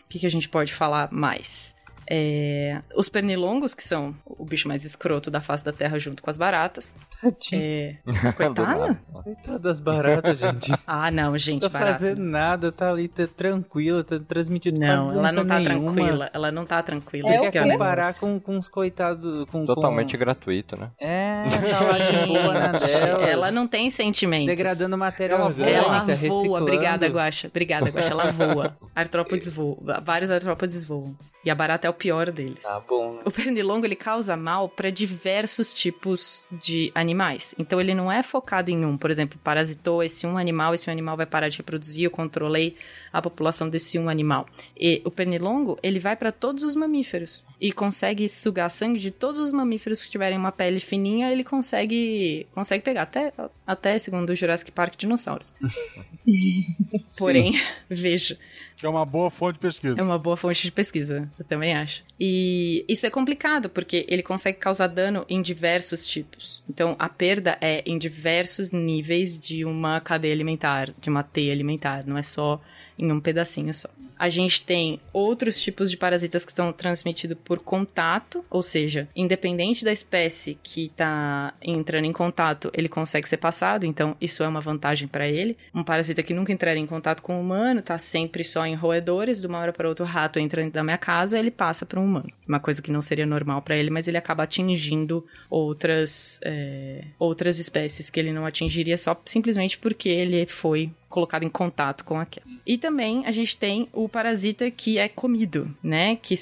O 0.05 0.09
que, 0.09 0.19
que 0.19 0.27
a 0.27 0.31
gente 0.31 0.49
pode 0.49 0.73
falar 0.73 1.11
mais? 1.13 1.76
É, 2.09 2.81
os 2.95 3.09
pernilongos, 3.09 3.75
que 3.75 3.83
são 3.83 4.15
o 4.25 4.45
bicho 4.45 4.69
mais 4.69 4.85
escroto 4.85 5.31
da 5.31 5.41
face 5.41 5.65
da 5.65 5.73
Terra 5.73 5.99
junto 5.99 6.23
com 6.23 6.31
as 6.31 6.39
baratas. 6.39 6.95
Tadinho. 7.21 7.63
É... 7.63 7.97
Coitada? 8.37 9.01
Coitada 9.13 9.59
das 9.59 9.81
baratas, 9.81 10.39
gente. 10.39 10.73
ah, 10.87 11.11
não, 11.11 11.37
gente. 11.37 11.63
Não 11.63 11.71
tá 11.71 11.79
barata. 11.79 11.99
fazendo 11.99 12.23
nada, 12.23 12.71
tá 12.71 12.91
ali 12.91 13.09
tá 13.09 13.27
tranquila, 13.27 14.05
tá 14.05 14.19
transmitindo 14.21 14.79
Não, 14.79 15.11
ela 15.11 15.33
não 15.33 15.47
tá 15.47 15.59
nenhuma. 15.59 15.93
tranquila. 15.95 16.31
Ela 16.33 16.53
não 16.53 16.65
tá 16.65 16.83
tranquila. 16.83 17.31
É 17.31 17.37
isso 17.37 17.45
que 17.47 17.51
Quer 17.51 17.73
comparar 17.73 18.15
com, 18.15 18.39
com 18.39 18.59
os 18.59 18.69
coitados. 18.69 19.49
Com, 19.51 19.65
Totalmente 19.65 20.13
com... 20.13 20.19
gratuito, 20.19 20.77
né? 20.77 20.91
É, 21.01 21.45
tá 21.89 21.99
de 21.99 22.27
boa 22.27 22.55
na 22.55 22.73
dela. 22.73 23.27
Ela 23.27 23.51
não 23.51 23.67
tem 23.67 23.91
sentimentos. 23.91 24.47
Degradando 24.47 24.97
matéria 24.97 25.35
Ela 25.35 25.47
orgânica, 25.47 25.77
Ela 25.77 26.05
voa. 26.05 26.15
reciclando. 26.15 26.65
Obrigada, 26.65 27.07
Guaxa. 27.09 27.49
Obrigada, 27.49 27.91
Guaxa. 27.91 28.13
Ela 28.13 28.31
voa. 28.31 28.77
Artrópodes 28.95 29.49
voam. 29.49 29.79
Vários 30.05 30.31
artrópodes 30.31 30.85
voam. 30.85 31.17
E 31.47 31.51
a 31.51 31.55
barata 31.55 31.87
é 31.87 31.91
o 31.91 31.95
pior 31.95 32.33
deles. 32.33 32.65
Tá 32.65 32.81
bom. 32.81 33.15
né? 33.15 33.21
O 33.25 33.31
pernilongo 33.31 33.87
ele 33.87 33.95
causa 33.95 34.37
mal 34.37 34.69
para 34.69 34.91
diversos 34.91 35.73
tipos 35.73 36.49
de 36.51 36.91
animais. 36.93 37.55
Então 37.57 37.81
ele 37.81 37.95
não 37.95 38.11
é 38.11 38.21
focado 38.21 38.69
em 38.69 38.85
um, 38.85 38.99
por 38.99 39.13
exemplo, 39.13 39.39
parasitou 39.45 40.03
esse 40.03 40.27
um 40.27 40.37
animal, 40.37 40.75
esse 40.75 40.91
um 40.91 40.93
animal 40.93 41.17
vai 41.17 41.25
parar 41.25 41.49
de 41.49 41.59
reproduzir, 41.59 42.03
eu 42.03 42.11
controlei 42.11 42.77
a 43.17 43.23
população 43.23 43.69
desse 43.69 43.99
um 43.99 44.09
animal. 44.09 44.47
E 44.79 45.01
o 45.05 45.11
pernilongo, 45.11 45.79
ele 45.83 45.99
vai 45.99 46.15
para 46.17 46.31
todos 46.31 46.63
os 46.63 46.75
mamíferos 46.77 47.45
e 47.61 47.73
consegue 47.73 48.29
sugar 48.29 48.69
sangue 48.69 48.99
de 48.99 49.11
todos 49.11 49.39
os 49.39 49.53
mamíferos 49.53 50.05
que 50.05 50.11
tiverem 50.11 50.37
uma 50.37 50.53
pele 50.53 50.81
fininha, 50.81 51.33
ele 51.33 51.43
consegue 51.43 52.47
consegue 52.55 52.85
pegar 52.85 53.03
até 53.03 53.33
até 53.67 53.99
segundo 53.99 54.31
o 54.31 54.35
Jurassic 54.35 54.71
Park 54.71 54.97
dinossauros. 54.97 55.55
Porém, 57.19 57.59
veja, 57.89 58.39
Que 58.77 58.85
é 58.85 58.89
uma 58.89 59.07
boa 59.07 59.31
fonte 59.31 59.55
de 59.55 59.61
pesquisa. 59.61 60.01
é 60.01 60.03
uma 60.03 60.19
boa 60.19 60.37
fonte 60.37 60.65
de 60.65 60.73
pesquisa, 60.73 61.31
eu 61.39 61.45
também 61.45 61.75
acho. 61.75 62.05
E 62.21 62.85
isso 62.89 63.07
é 63.07 63.11
complicado, 63.11 63.71
porque 63.71 64.05
ele 64.09 64.23
consegue 64.23 64.59
causar 64.59 64.89
dano 64.89 65.25
em 65.29 65.41
diversos 65.41 66.07
tipos. 66.07 66.63
Então, 66.69 66.97
a 66.99 67.09
perda 67.09 67.57
é 67.61 67.83
em 67.87 67.97
diversos 67.97 68.73
níveis 68.73 69.39
de 69.39 69.65
uma 69.65 70.01
cadeia 70.01 70.35
alimentar, 70.35 70.93
de 71.01 71.09
uma 71.09 71.23
teia 71.23 71.53
alimentar, 71.53 72.05
não 72.07 72.19
é 72.19 72.23
só 72.23 72.61
em 72.99 73.11
um 73.13 73.21
pedacinho 73.21 73.73
só. 73.73 73.89
A 74.19 74.31
gente 74.31 74.63
tem 74.65 74.99
outros 75.13 75.61
tipos 75.61 75.91
de 75.91 75.97
parasitas 75.97 76.45
que 76.45 76.51
estão 76.51 76.73
transmitidos 76.73 77.37
por 77.45 77.59
contato, 77.59 78.45
ou 78.49 78.63
seja, 78.63 79.09
independente 79.15 79.85
da 79.85 79.93
espécie 79.93 80.59
que 80.63 80.87
está 80.87 81.53
entrando 81.61 82.07
em 82.07 82.13
contato, 82.13 82.71
ele 82.73 82.89
consegue 82.89 83.29
ser 83.29 83.37
passado, 83.37 83.85
então 83.85 84.17
isso 84.19 84.43
é 84.43 84.49
uma 84.49 84.61
vantagem 84.61 85.07
para 85.07 85.29
ele. 85.29 85.57
Um 85.75 85.85
parasita 85.85 86.23
que 86.23 86.33
nunca 86.33 86.53
entraria 86.53 86.83
em 86.83 86.87
contato 86.87 87.23
com 87.23 87.37
o 87.37 87.41
humano, 87.41 87.83
tá 87.83 87.99
sempre 87.99 88.43
só 88.43 88.65
em 88.65 88.75
roedores, 88.75 89.43
de 89.43 89.47
uma 89.47 89.59
hora 89.59 89.73
para 89.73 89.89
outra 89.89 90.05
o 90.05 90.09
rato 90.09 90.39
entra 90.39 90.63
dentro 90.63 90.75
da 90.75 90.85
minha 90.85 90.99
casa, 90.99 91.39
ele 91.39 91.51
passa 91.51 91.85
para 91.85 92.01
um 92.01 92.05
humano. 92.05 92.31
Uma 92.49 92.61
coisa 92.61 92.81
que 92.81 92.91
não 92.91 93.03
seria 93.03 93.27
normal 93.27 93.61
para 93.61 93.77
ele, 93.77 93.91
mas 93.91 94.09
ele 94.09 94.17
acaba 94.17 94.45
atingindo 94.45 95.27
outras, 95.51 96.41
é, 96.43 97.05
outras 97.19 97.59
espécies 97.59 98.09
que 98.09 98.19
ele 98.19 98.33
não 98.33 98.47
atingiria 98.47 98.97
só 98.97 99.21
simplesmente 99.27 99.77
porque 99.77 100.09
ele 100.09 100.47
foi 100.47 100.91
colocado 101.09 101.45
em 101.45 101.49
contato 101.49 102.05
com 102.05 102.19
aquela. 102.19 102.47
E 102.67 102.77
também 102.77 103.27
a 103.27 103.31
gente 103.31 103.57
tem 103.57 103.89
o 103.93 104.09
parasita 104.09 104.71
que 104.71 104.99
é 104.99 105.09
comido, 105.09 105.75
né? 105.83 106.17
Que 106.17 106.35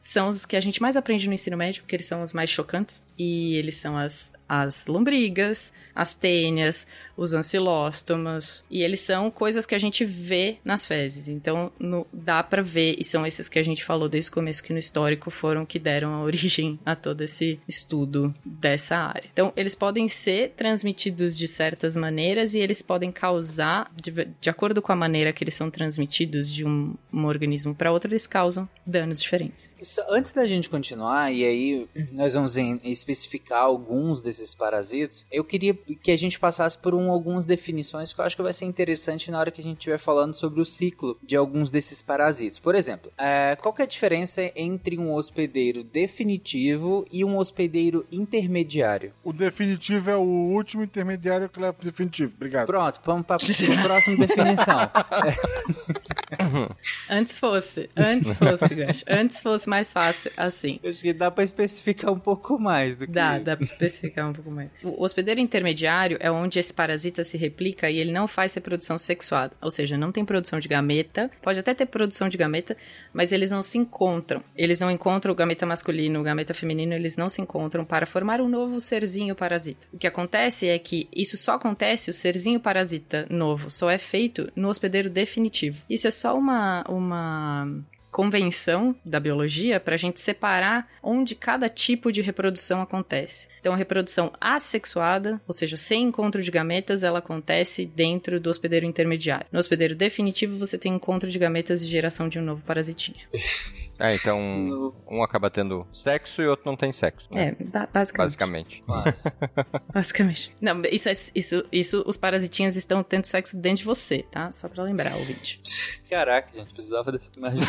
são 0.00 0.28
os 0.28 0.46
que 0.46 0.56
a 0.56 0.60
gente 0.60 0.80
mais 0.80 0.96
aprende 0.96 1.26
no 1.26 1.34
ensino 1.34 1.56
médio, 1.56 1.82
porque 1.82 1.96
eles 1.96 2.06
são 2.06 2.22
os 2.22 2.32
mais 2.32 2.50
chocantes. 2.50 3.04
E 3.18 3.56
eles 3.56 3.76
são 3.76 3.96
as 3.96 4.32
as 4.48 4.86
lombrigas, 4.86 5.72
as 5.94 6.14
tênias, 6.14 6.86
os 7.16 7.32
ancilóstomos, 7.32 8.64
e 8.70 8.82
eles 8.82 9.00
são 9.00 9.30
coisas 9.30 9.64
que 9.64 9.74
a 9.74 9.78
gente 9.78 10.04
vê 10.04 10.58
nas 10.64 10.86
fezes. 10.86 11.28
Então, 11.28 11.72
no, 11.78 12.06
dá 12.12 12.42
para 12.42 12.62
ver, 12.62 12.96
e 12.98 13.04
são 13.04 13.26
esses 13.26 13.48
que 13.48 13.58
a 13.58 13.62
gente 13.62 13.82
falou 13.82 14.08
desde 14.08 14.30
o 14.30 14.34
começo 14.34 14.62
que 14.62 14.72
no 14.72 14.78
histórico 14.78 15.30
foram 15.30 15.64
que 15.64 15.78
deram 15.78 16.14
a 16.14 16.22
origem 16.22 16.78
a 16.84 16.94
todo 16.94 17.22
esse 17.22 17.58
estudo 17.66 18.34
dessa 18.44 18.96
área. 18.96 19.28
Então, 19.32 19.52
eles 19.56 19.74
podem 19.74 20.08
ser 20.08 20.52
transmitidos 20.56 21.36
de 21.36 21.48
certas 21.48 21.96
maneiras 21.96 22.54
e 22.54 22.58
eles 22.58 22.82
podem 22.82 23.10
causar, 23.10 23.90
de, 23.94 24.12
de 24.40 24.50
acordo 24.50 24.82
com 24.82 24.92
a 24.92 24.96
maneira 24.96 25.32
que 25.32 25.42
eles 25.42 25.54
são 25.54 25.70
transmitidos 25.70 26.52
de 26.52 26.64
um, 26.66 26.94
um 27.12 27.24
organismo 27.24 27.74
para 27.74 27.90
outro, 27.90 28.10
eles 28.10 28.26
causam 28.26 28.68
danos 28.86 29.20
diferentes. 29.20 29.74
Isso, 29.80 30.00
antes 30.08 30.32
da 30.32 30.46
gente 30.46 30.68
continuar, 30.68 31.32
e 31.32 31.44
aí 31.44 31.88
nós 32.12 32.34
vamos 32.34 32.56
em, 32.56 32.80
especificar 32.84 33.62
alguns 33.62 34.20
desses 34.20 34.35
parasitos, 34.54 35.26
eu 35.30 35.44
queria 35.44 35.74
que 35.74 36.10
a 36.10 36.16
gente 36.16 36.38
passasse 36.38 36.78
por 36.78 36.94
um, 36.94 37.10
algumas 37.10 37.46
definições 37.46 38.12
que 38.12 38.20
eu 38.20 38.24
acho 38.24 38.36
que 38.36 38.42
vai 38.42 38.52
ser 38.52 38.64
interessante 38.64 39.30
na 39.30 39.38
hora 39.38 39.50
que 39.50 39.60
a 39.60 39.64
gente 39.64 39.78
estiver 39.78 39.98
falando 39.98 40.34
sobre 40.34 40.60
o 40.60 40.64
ciclo 40.64 41.18
de 41.22 41.36
alguns 41.36 41.70
desses 41.70 42.02
parasitos. 42.02 42.58
Por 42.58 42.74
exemplo, 42.74 43.12
é, 43.18 43.56
qual 43.56 43.72
que 43.72 43.82
é 43.82 43.84
a 43.84 43.88
diferença 43.88 44.50
entre 44.54 44.98
um 44.98 45.12
hospedeiro 45.12 45.82
definitivo 45.82 47.06
e 47.10 47.24
um 47.24 47.36
hospedeiro 47.36 48.06
intermediário? 48.10 49.12
O 49.24 49.32
definitivo 49.32 50.10
é 50.10 50.16
o 50.16 50.22
último 50.22 50.82
intermediário 50.82 51.48
que 51.48 51.60
leva 51.60 51.72
pro 51.72 51.84
definitivo. 51.84 52.34
Obrigado. 52.36 52.66
Pronto, 52.66 53.00
vamos 53.04 53.26
para 53.26 53.36
a 53.36 53.82
próxima 53.82 54.26
definição. 54.26 54.78
Antes 57.08 57.38
fosse, 57.38 57.88
antes 57.96 58.34
fosse, 58.36 58.74
Gash. 58.74 59.04
Antes 59.08 59.40
fosse 59.40 59.68
mais 59.68 59.92
fácil 59.92 60.30
assim. 60.36 60.80
Acho 60.84 61.00
que 61.00 61.12
dá 61.12 61.30
pra 61.30 61.44
especificar 61.44 62.12
um 62.12 62.18
pouco 62.18 62.58
mais 62.58 62.96
do 62.96 63.06
que 63.06 63.12
Dá, 63.12 63.38
dá 63.38 63.56
pra 63.56 63.66
especificar 63.66 64.25
um 64.30 64.32
pouco 64.32 64.50
mais. 64.50 64.72
O 64.82 65.02
hospedeiro 65.02 65.40
intermediário 65.40 66.16
é 66.20 66.30
onde 66.30 66.58
esse 66.58 66.72
parasita 66.72 67.24
se 67.24 67.36
replica 67.36 67.90
e 67.90 67.98
ele 67.98 68.12
não 68.12 68.26
faz 68.26 68.54
reprodução 68.54 68.98
sexuada. 68.98 69.54
Ou 69.60 69.70
seja, 69.70 69.96
não 69.96 70.12
tem 70.12 70.24
produção 70.24 70.58
de 70.58 70.68
gameta. 70.68 71.30
Pode 71.42 71.58
até 71.58 71.74
ter 71.74 71.86
produção 71.86 72.28
de 72.28 72.36
gameta, 72.36 72.76
mas 73.12 73.32
eles 73.32 73.50
não 73.50 73.62
se 73.62 73.78
encontram. 73.78 74.42
Eles 74.56 74.80
não 74.80 74.90
encontram 74.90 75.32
o 75.32 75.34
gameta 75.34 75.66
masculino, 75.66 76.20
o 76.20 76.22
gameta 76.22 76.54
feminino, 76.54 76.94
eles 76.94 77.16
não 77.16 77.28
se 77.28 77.40
encontram 77.40 77.84
para 77.84 78.06
formar 78.06 78.40
um 78.40 78.48
novo 78.48 78.80
serzinho 78.80 79.34
parasita. 79.34 79.86
O 79.92 79.98
que 79.98 80.06
acontece 80.06 80.68
é 80.68 80.78
que 80.78 81.08
isso 81.14 81.36
só 81.36 81.54
acontece, 81.54 82.10
o 82.10 82.12
serzinho 82.12 82.60
parasita 82.60 83.26
novo 83.30 83.70
só 83.70 83.90
é 83.90 83.98
feito 83.98 84.50
no 84.54 84.68
hospedeiro 84.68 85.10
definitivo. 85.10 85.82
Isso 85.88 86.06
é 86.06 86.10
só 86.10 86.36
uma, 86.36 86.84
uma 86.88 87.68
convenção 88.16 88.96
da 89.04 89.20
biologia 89.20 89.78
para 89.78 89.94
a 89.94 89.98
gente 89.98 90.20
separar 90.20 90.88
onde 91.02 91.34
cada 91.34 91.68
tipo 91.68 92.10
de 92.10 92.22
reprodução 92.22 92.80
acontece. 92.80 93.46
Então, 93.60 93.74
a 93.74 93.76
reprodução 93.76 94.32
assexuada, 94.40 95.38
ou 95.46 95.52
seja, 95.52 95.76
sem 95.76 96.04
encontro 96.04 96.42
de 96.42 96.50
gametas, 96.50 97.02
ela 97.02 97.18
acontece 97.18 97.84
dentro 97.84 98.40
do 98.40 98.48
hospedeiro 98.48 98.86
intermediário. 98.86 99.46
No 99.52 99.58
hospedeiro 99.58 99.94
definitivo, 99.94 100.56
você 100.56 100.78
tem 100.78 100.94
encontro 100.94 101.30
de 101.30 101.38
gametas 101.38 101.82
e 101.82 101.88
geração 101.88 102.26
de 102.26 102.38
um 102.38 102.42
novo 102.42 102.62
parasitinha. 102.62 103.20
É, 103.98 104.14
então 104.14 104.94
um 105.10 105.22
acaba 105.22 105.48
tendo 105.48 105.86
sexo 105.90 106.42
e 106.42 106.46
outro 106.46 106.66
não 106.66 106.76
tem 106.76 106.92
sexo. 106.92 107.26
Né? 107.30 107.56
É, 107.58 107.64
ba 107.64 107.88
basicamente. 107.90 108.84
Basicamente. 108.86 109.34
basicamente. 109.90 110.56
Não, 110.60 110.82
isso, 110.90 111.08
é, 111.08 111.12
isso, 111.34 111.64
isso, 111.72 112.04
os 112.06 112.14
parasitinhas 112.14 112.76
estão 112.76 113.02
tendo 113.02 113.24
sexo 113.24 113.56
dentro 113.56 113.78
de 113.78 113.84
você, 113.84 114.22
tá? 114.30 114.52
Só 114.52 114.68
pra 114.68 114.84
lembrar, 114.84 115.16
ouvinte. 115.16 115.62
Caraca, 116.10 116.50
gente, 116.54 116.74
precisava 116.74 117.10
dessa 117.10 117.30
imagem. 117.36 117.60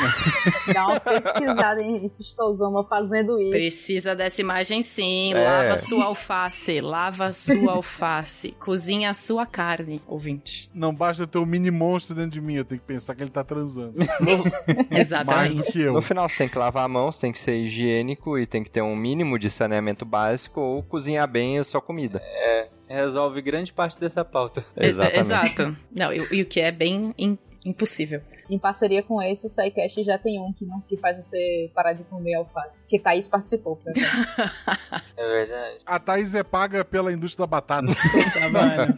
Dá 0.74 0.88
uma 0.88 1.00
pesquisada 1.00 1.82
em 1.82 2.08
cistosoma 2.08 2.84
fazendo 2.84 3.40
isso. 3.40 3.52
Precisa 3.52 4.16
dessa 4.16 4.42
imagem 4.42 4.82
sim. 4.82 5.34
É. 5.34 5.44
Lava 5.44 5.78
sua 5.78 6.06
alface, 6.06 6.82
lava 6.82 7.34
sua 7.34 7.74
alface. 7.74 8.52
Cozinha 8.60 9.10
a 9.10 9.14
sua 9.14 9.46
carne, 9.46 10.02
ouvinte. 10.08 10.70
Não 10.74 10.94
basta 10.94 11.24
eu 11.24 11.28
ter 11.28 11.38
um 11.38 11.46
mini 11.46 11.72
monstro 11.72 12.16
dentro 12.16 12.32
de 12.32 12.42
mim, 12.42 12.56
eu 12.56 12.66
tenho 12.66 12.80
que 12.82 12.88
pensar 12.88 13.16
que 13.16 13.24
ele 13.24 13.30
tá 13.32 13.44
transando. 13.44 13.94
Mais 14.90 15.00
Exatamente. 15.08 15.56
do 15.56 15.64
que 15.64 15.82
eu. 15.82 15.94
No 15.94 16.02
final, 16.02 16.28
você 16.28 16.38
tem 16.38 16.50
que 16.50 16.58
lavar 16.58 16.86
a 16.86 16.88
mão, 16.88 17.12
você 17.12 17.22
tem 17.22 17.32
que 17.32 17.40
ser 17.40 17.56
higiênico 17.58 18.38
e 18.38 18.46
tem 18.46 18.64
que 18.64 18.70
ter 18.70 18.82
um 18.82 18.96
mínimo 18.96 19.38
de 19.40 19.50
saneamento 19.50 20.06
básico 20.06 20.60
ou 20.62 20.84
cozinhar 20.84 21.28
bem 21.28 21.60
a 21.60 21.64
sua 21.64 21.82
comida. 21.82 22.22
Resolve 22.88 23.42
grande 23.42 23.74
parte 23.74 24.00
dessa 24.00 24.24
pauta. 24.24 24.66
Ex- 24.78 24.98
Exato. 24.98 25.76
Não, 25.94 26.14
e, 26.14 26.26
e 26.32 26.42
o 26.42 26.46
que 26.46 26.60
é 26.62 26.72
bem 26.72 27.14
im- 27.18 27.38
impossível. 27.66 28.22
Em 28.50 28.58
parceria 28.58 29.04
com 29.04 29.22
esse, 29.22 29.46
o 29.46 29.50
SciCast 29.50 30.04
já 30.04 30.18
tem 30.18 30.40
um 30.40 30.54
que, 30.54 30.66
não, 30.66 30.80
que 30.82 30.96
faz 30.98 31.18
você 31.18 31.70
parar 31.76 31.94
de 31.94 32.04
comer 32.06 32.36
alface. 32.36 32.86
Que 32.88 32.98
Thaís 32.98 33.28
participou. 33.28 33.80
É 35.18 35.28
verdade. 35.28 35.80
A 35.86 36.00
Thaís 36.00 36.36
é 36.36 36.44
paga 36.44 36.86
pela 36.86 37.12
indústria 37.12 37.44
da 37.44 37.48
batata. 37.48 37.88
Tá, 38.34 38.50
mano? 38.50 38.96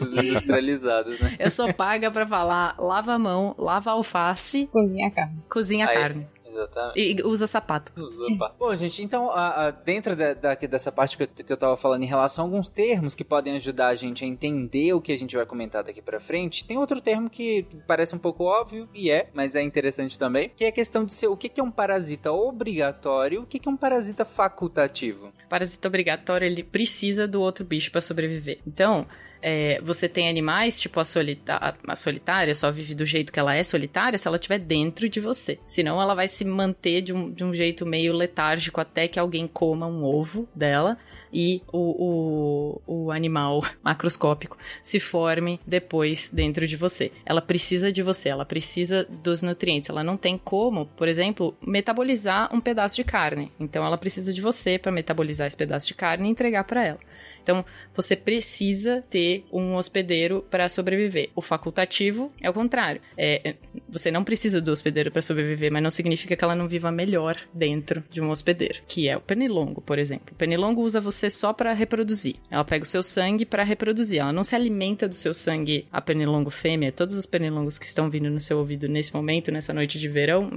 Os 0.00 0.12
industrializados, 0.24 1.18
né? 1.20 1.36
Eu 1.38 1.50
sou 1.50 1.72
paga 1.72 2.10
pra 2.10 2.26
falar 2.26 2.74
lava 2.78 3.14
a 3.14 3.18
mão, 3.18 3.54
lava 3.58 3.90
a 3.90 3.94
alface, 3.94 4.66
Cozinha 4.66 5.08
a 5.08 5.10
carne. 5.10 5.42
cozinha 5.48 5.86
a 5.86 5.88
Aí. 5.88 5.94
carne. 5.96 6.26
Exatamente. 6.52 6.98
E 7.00 7.22
usa 7.24 7.46
sapato. 7.46 7.92
Opa. 8.34 8.54
Bom, 8.58 8.74
gente, 8.76 9.02
então, 9.02 9.30
a- 9.30 9.66
a- 9.66 9.70
dentro 9.70 10.14
da, 10.14 10.34
da- 10.34 10.54
dessa 10.54 10.92
parte 10.92 11.16
que 11.16 11.22
eu, 11.22 11.26
que 11.28 11.52
eu 11.52 11.56
tava 11.56 11.76
falando 11.76 12.02
em 12.02 12.06
relação 12.06 12.44
a 12.44 12.46
alguns 12.48 12.68
termos 12.68 13.14
que 13.14 13.24
podem 13.24 13.56
ajudar 13.56 13.88
a 13.88 13.94
gente 13.94 14.24
a 14.24 14.26
entender 14.26 14.92
o 14.92 15.00
que 15.00 15.12
a 15.12 15.18
gente 15.18 15.34
vai 15.36 15.46
comentar 15.46 15.82
daqui 15.82 16.02
pra 16.02 16.20
frente, 16.20 16.64
tem 16.64 16.76
outro 16.78 17.00
termo 17.00 17.28
que 17.30 17.66
parece 17.86 18.14
um 18.14 18.18
pouco 18.18 18.44
óbvio, 18.44 18.88
e 18.94 19.10
é, 19.10 19.28
mas 19.32 19.54
é 19.56 19.62
interessante 19.62 20.18
também, 20.18 20.50
que 20.54 20.64
é 20.64 20.68
a 20.68 20.72
questão 20.72 21.04
de 21.04 21.12
ser 21.12 21.26
o 21.28 21.36
que 21.36 21.48
que 21.48 21.60
é 21.60 21.64
um 21.64 21.70
parasita 21.70 22.30
obrigatório 22.32 23.36
e 23.36 23.38
o 23.42 23.46
que 23.46 23.58
que 23.58 23.68
é 23.68 23.72
um 23.72 23.76
parasita 23.76 24.24
facultativo. 24.24 25.32
Parasita 25.48 25.88
obrigatório, 25.88 26.46
ele 26.46 26.62
precisa 26.62 27.26
do 27.26 27.40
outro 27.40 27.64
bicho 27.64 27.90
pra 27.90 28.00
sobreviver. 28.00 28.58
Então, 28.66 29.06
é, 29.42 29.80
você 29.82 30.08
tem 30.08 30.28
animais, 30.28 30.80
tipo 30.80 31.00
a, 31.00 31.04
solita 31.04 31.76
a 31.86 31.96
solitária, 31.96 32.54
só 32.54 32.70
vive 32.70 32.94
do 32.94 33.04
jeito 33.04 33.32
que 33.32 33.40
ela 33.40 33.54
é 33.54 33.64
solitária 33.64 34.16
se 34.16 34.28
ela 34.28 34.36
estiver 34.36 34.58
dentro 34.58 35.08
de 35.08 35.20
você. 35.20 35.58
Senão 35.66 36.00
ela 36.00 36.14
vai 36.14 36.28
se 36.28 36.44
manter 36.44 37.02
de 37.02 37.12
um, 37.12 37.30
de 37.30 37.44
um 37.44 37.52
jeito 37.52 37.84
meio 37.84 38.12
letárgico 38.12 38.80
até 38.80 39.08
que 39.08 39.18
alguém 39.18 39.48
coma 39.48 39.86
um 39.86 40.04
ovo 40.04 40.48
dela 40.54 40.96
e 41.32 41.62
o, 41.72 42.80
o, 42.86 43.04
o 43.04 43.10
animal 43.10 43.62
macroscópico 43.82 44.56
se 44.82 45.00
forme 45.00 45.58
depois 45.66 46.30
dentro 46.30 46.66
de 46.66 46.76
você. 46.76 47.10
Ela 47.24 47.40
precisa 47.40 47.90
de 47.90 48.02
você, 48.02 48.28
ela 48.28 48.44
precisa 48.44 49.04
dos 49.08 49.42
nutrientes. 49.42 49.88
Ela 49.88 50.04
não 50.04 50.16
tem 50.16 50.36
como, 50.36 50.86
por 50.86 51.08
exemplo, 51.08 51.56
metabolizar 51.66 52.54
um 52.54 52.60
pedaço 52.60 52.96
de 52.96 53.04
carne. 53.04 53.50
Então 53.58 53.84
ela 53.84 53.96
precisa 53.96 54.32
de 54.32 54.40
você 54.40 54.78
para 54.78 54.92
metabolizar 54.92 55.46
esse 55.46 55.56
pedaço 55.56 55.88
de 55.88 55.94
carne 55.94 56.28
e 56.28 56.30
entregar 56.30 56.64
para 56.64 56.84
ela. 56.84 56.98
Então, 57.42 57.64
você 57.94 58.16
precisa 58.16 59.02
ter 59.10 59.44
um 59.52 59.74
hospedeiro 59.74 60.44
para 60.50 60.68
sobreviver. 60.68 61.30
O 61.34 61.42
facultativo 61.42 62.32
é 62.40 62.48
o 62.48 62.52
contrário. 62.52 63.00
É, 63.16 63.56
você 63.88 64.10
não 64.10 64.24
precisa 64.24 64.60
do 64.60 64.70
hospedeiro 64.70 65.10
para 65.10 65.22
sobreviver, 65.22 65.72
mas 65.72 65.82
não 65.82 65.90
significa 65.90 66.36
que 66.36 66.44
ela 66.44 66.54
não 66.54 66.68
viva 66.68 66.90
melhor 66.90 67.36
dentro 67.52 68.02
de 68.10 68.20
um 68.20 68.30
hospedeiro, 68.30 68.80
que 68.86 69.08
é 69.08 69.16
o 69.16 69.20
pernilongo, 69.20 69.80
por 69.80 69.98
exemplo. 69.98 70.28
O 70.32 70.34
pernilongo 70.34 70.82
usa 70.82 71.00
você 71.00 71.28
só 71.28 71.52
para 71.52 71.72
reproduzir. 71.72 72.36
Ela 72.50 72.64
pega 72.64 72.84
o 72.84 72.88
seu 72.88 73.02
sangue 73.02 73.44
para 73.44 73.62
reproduzir. 73.62 74.20
Ela 74.20 74.32
não 74.32 74.44
se 74.44 74.54
alimenta 74.54 75.08
do 75.08 75.14
seu 75.14 75.34
sangue, 75.34 75.86
a 75.92 76.00
pernilongo 76.00 76.50
fêmea. 76.50 76.92
Todos 76.92 77.14
os 77.14 77.26
pernilongos 77.26 77.78
que 77.78 77.86
estão 77.86 78.08
vindo 78.08 78.30
no 78.30 78.40
seu 78.40 78.58
ouvido 78.58 78.88
nesse 78.88 79.14
momento, 79.14 79.50
nessa 79.50 79.72
noite 79.72 79.98
de 79.98 80.08
verão, 80.08 80.50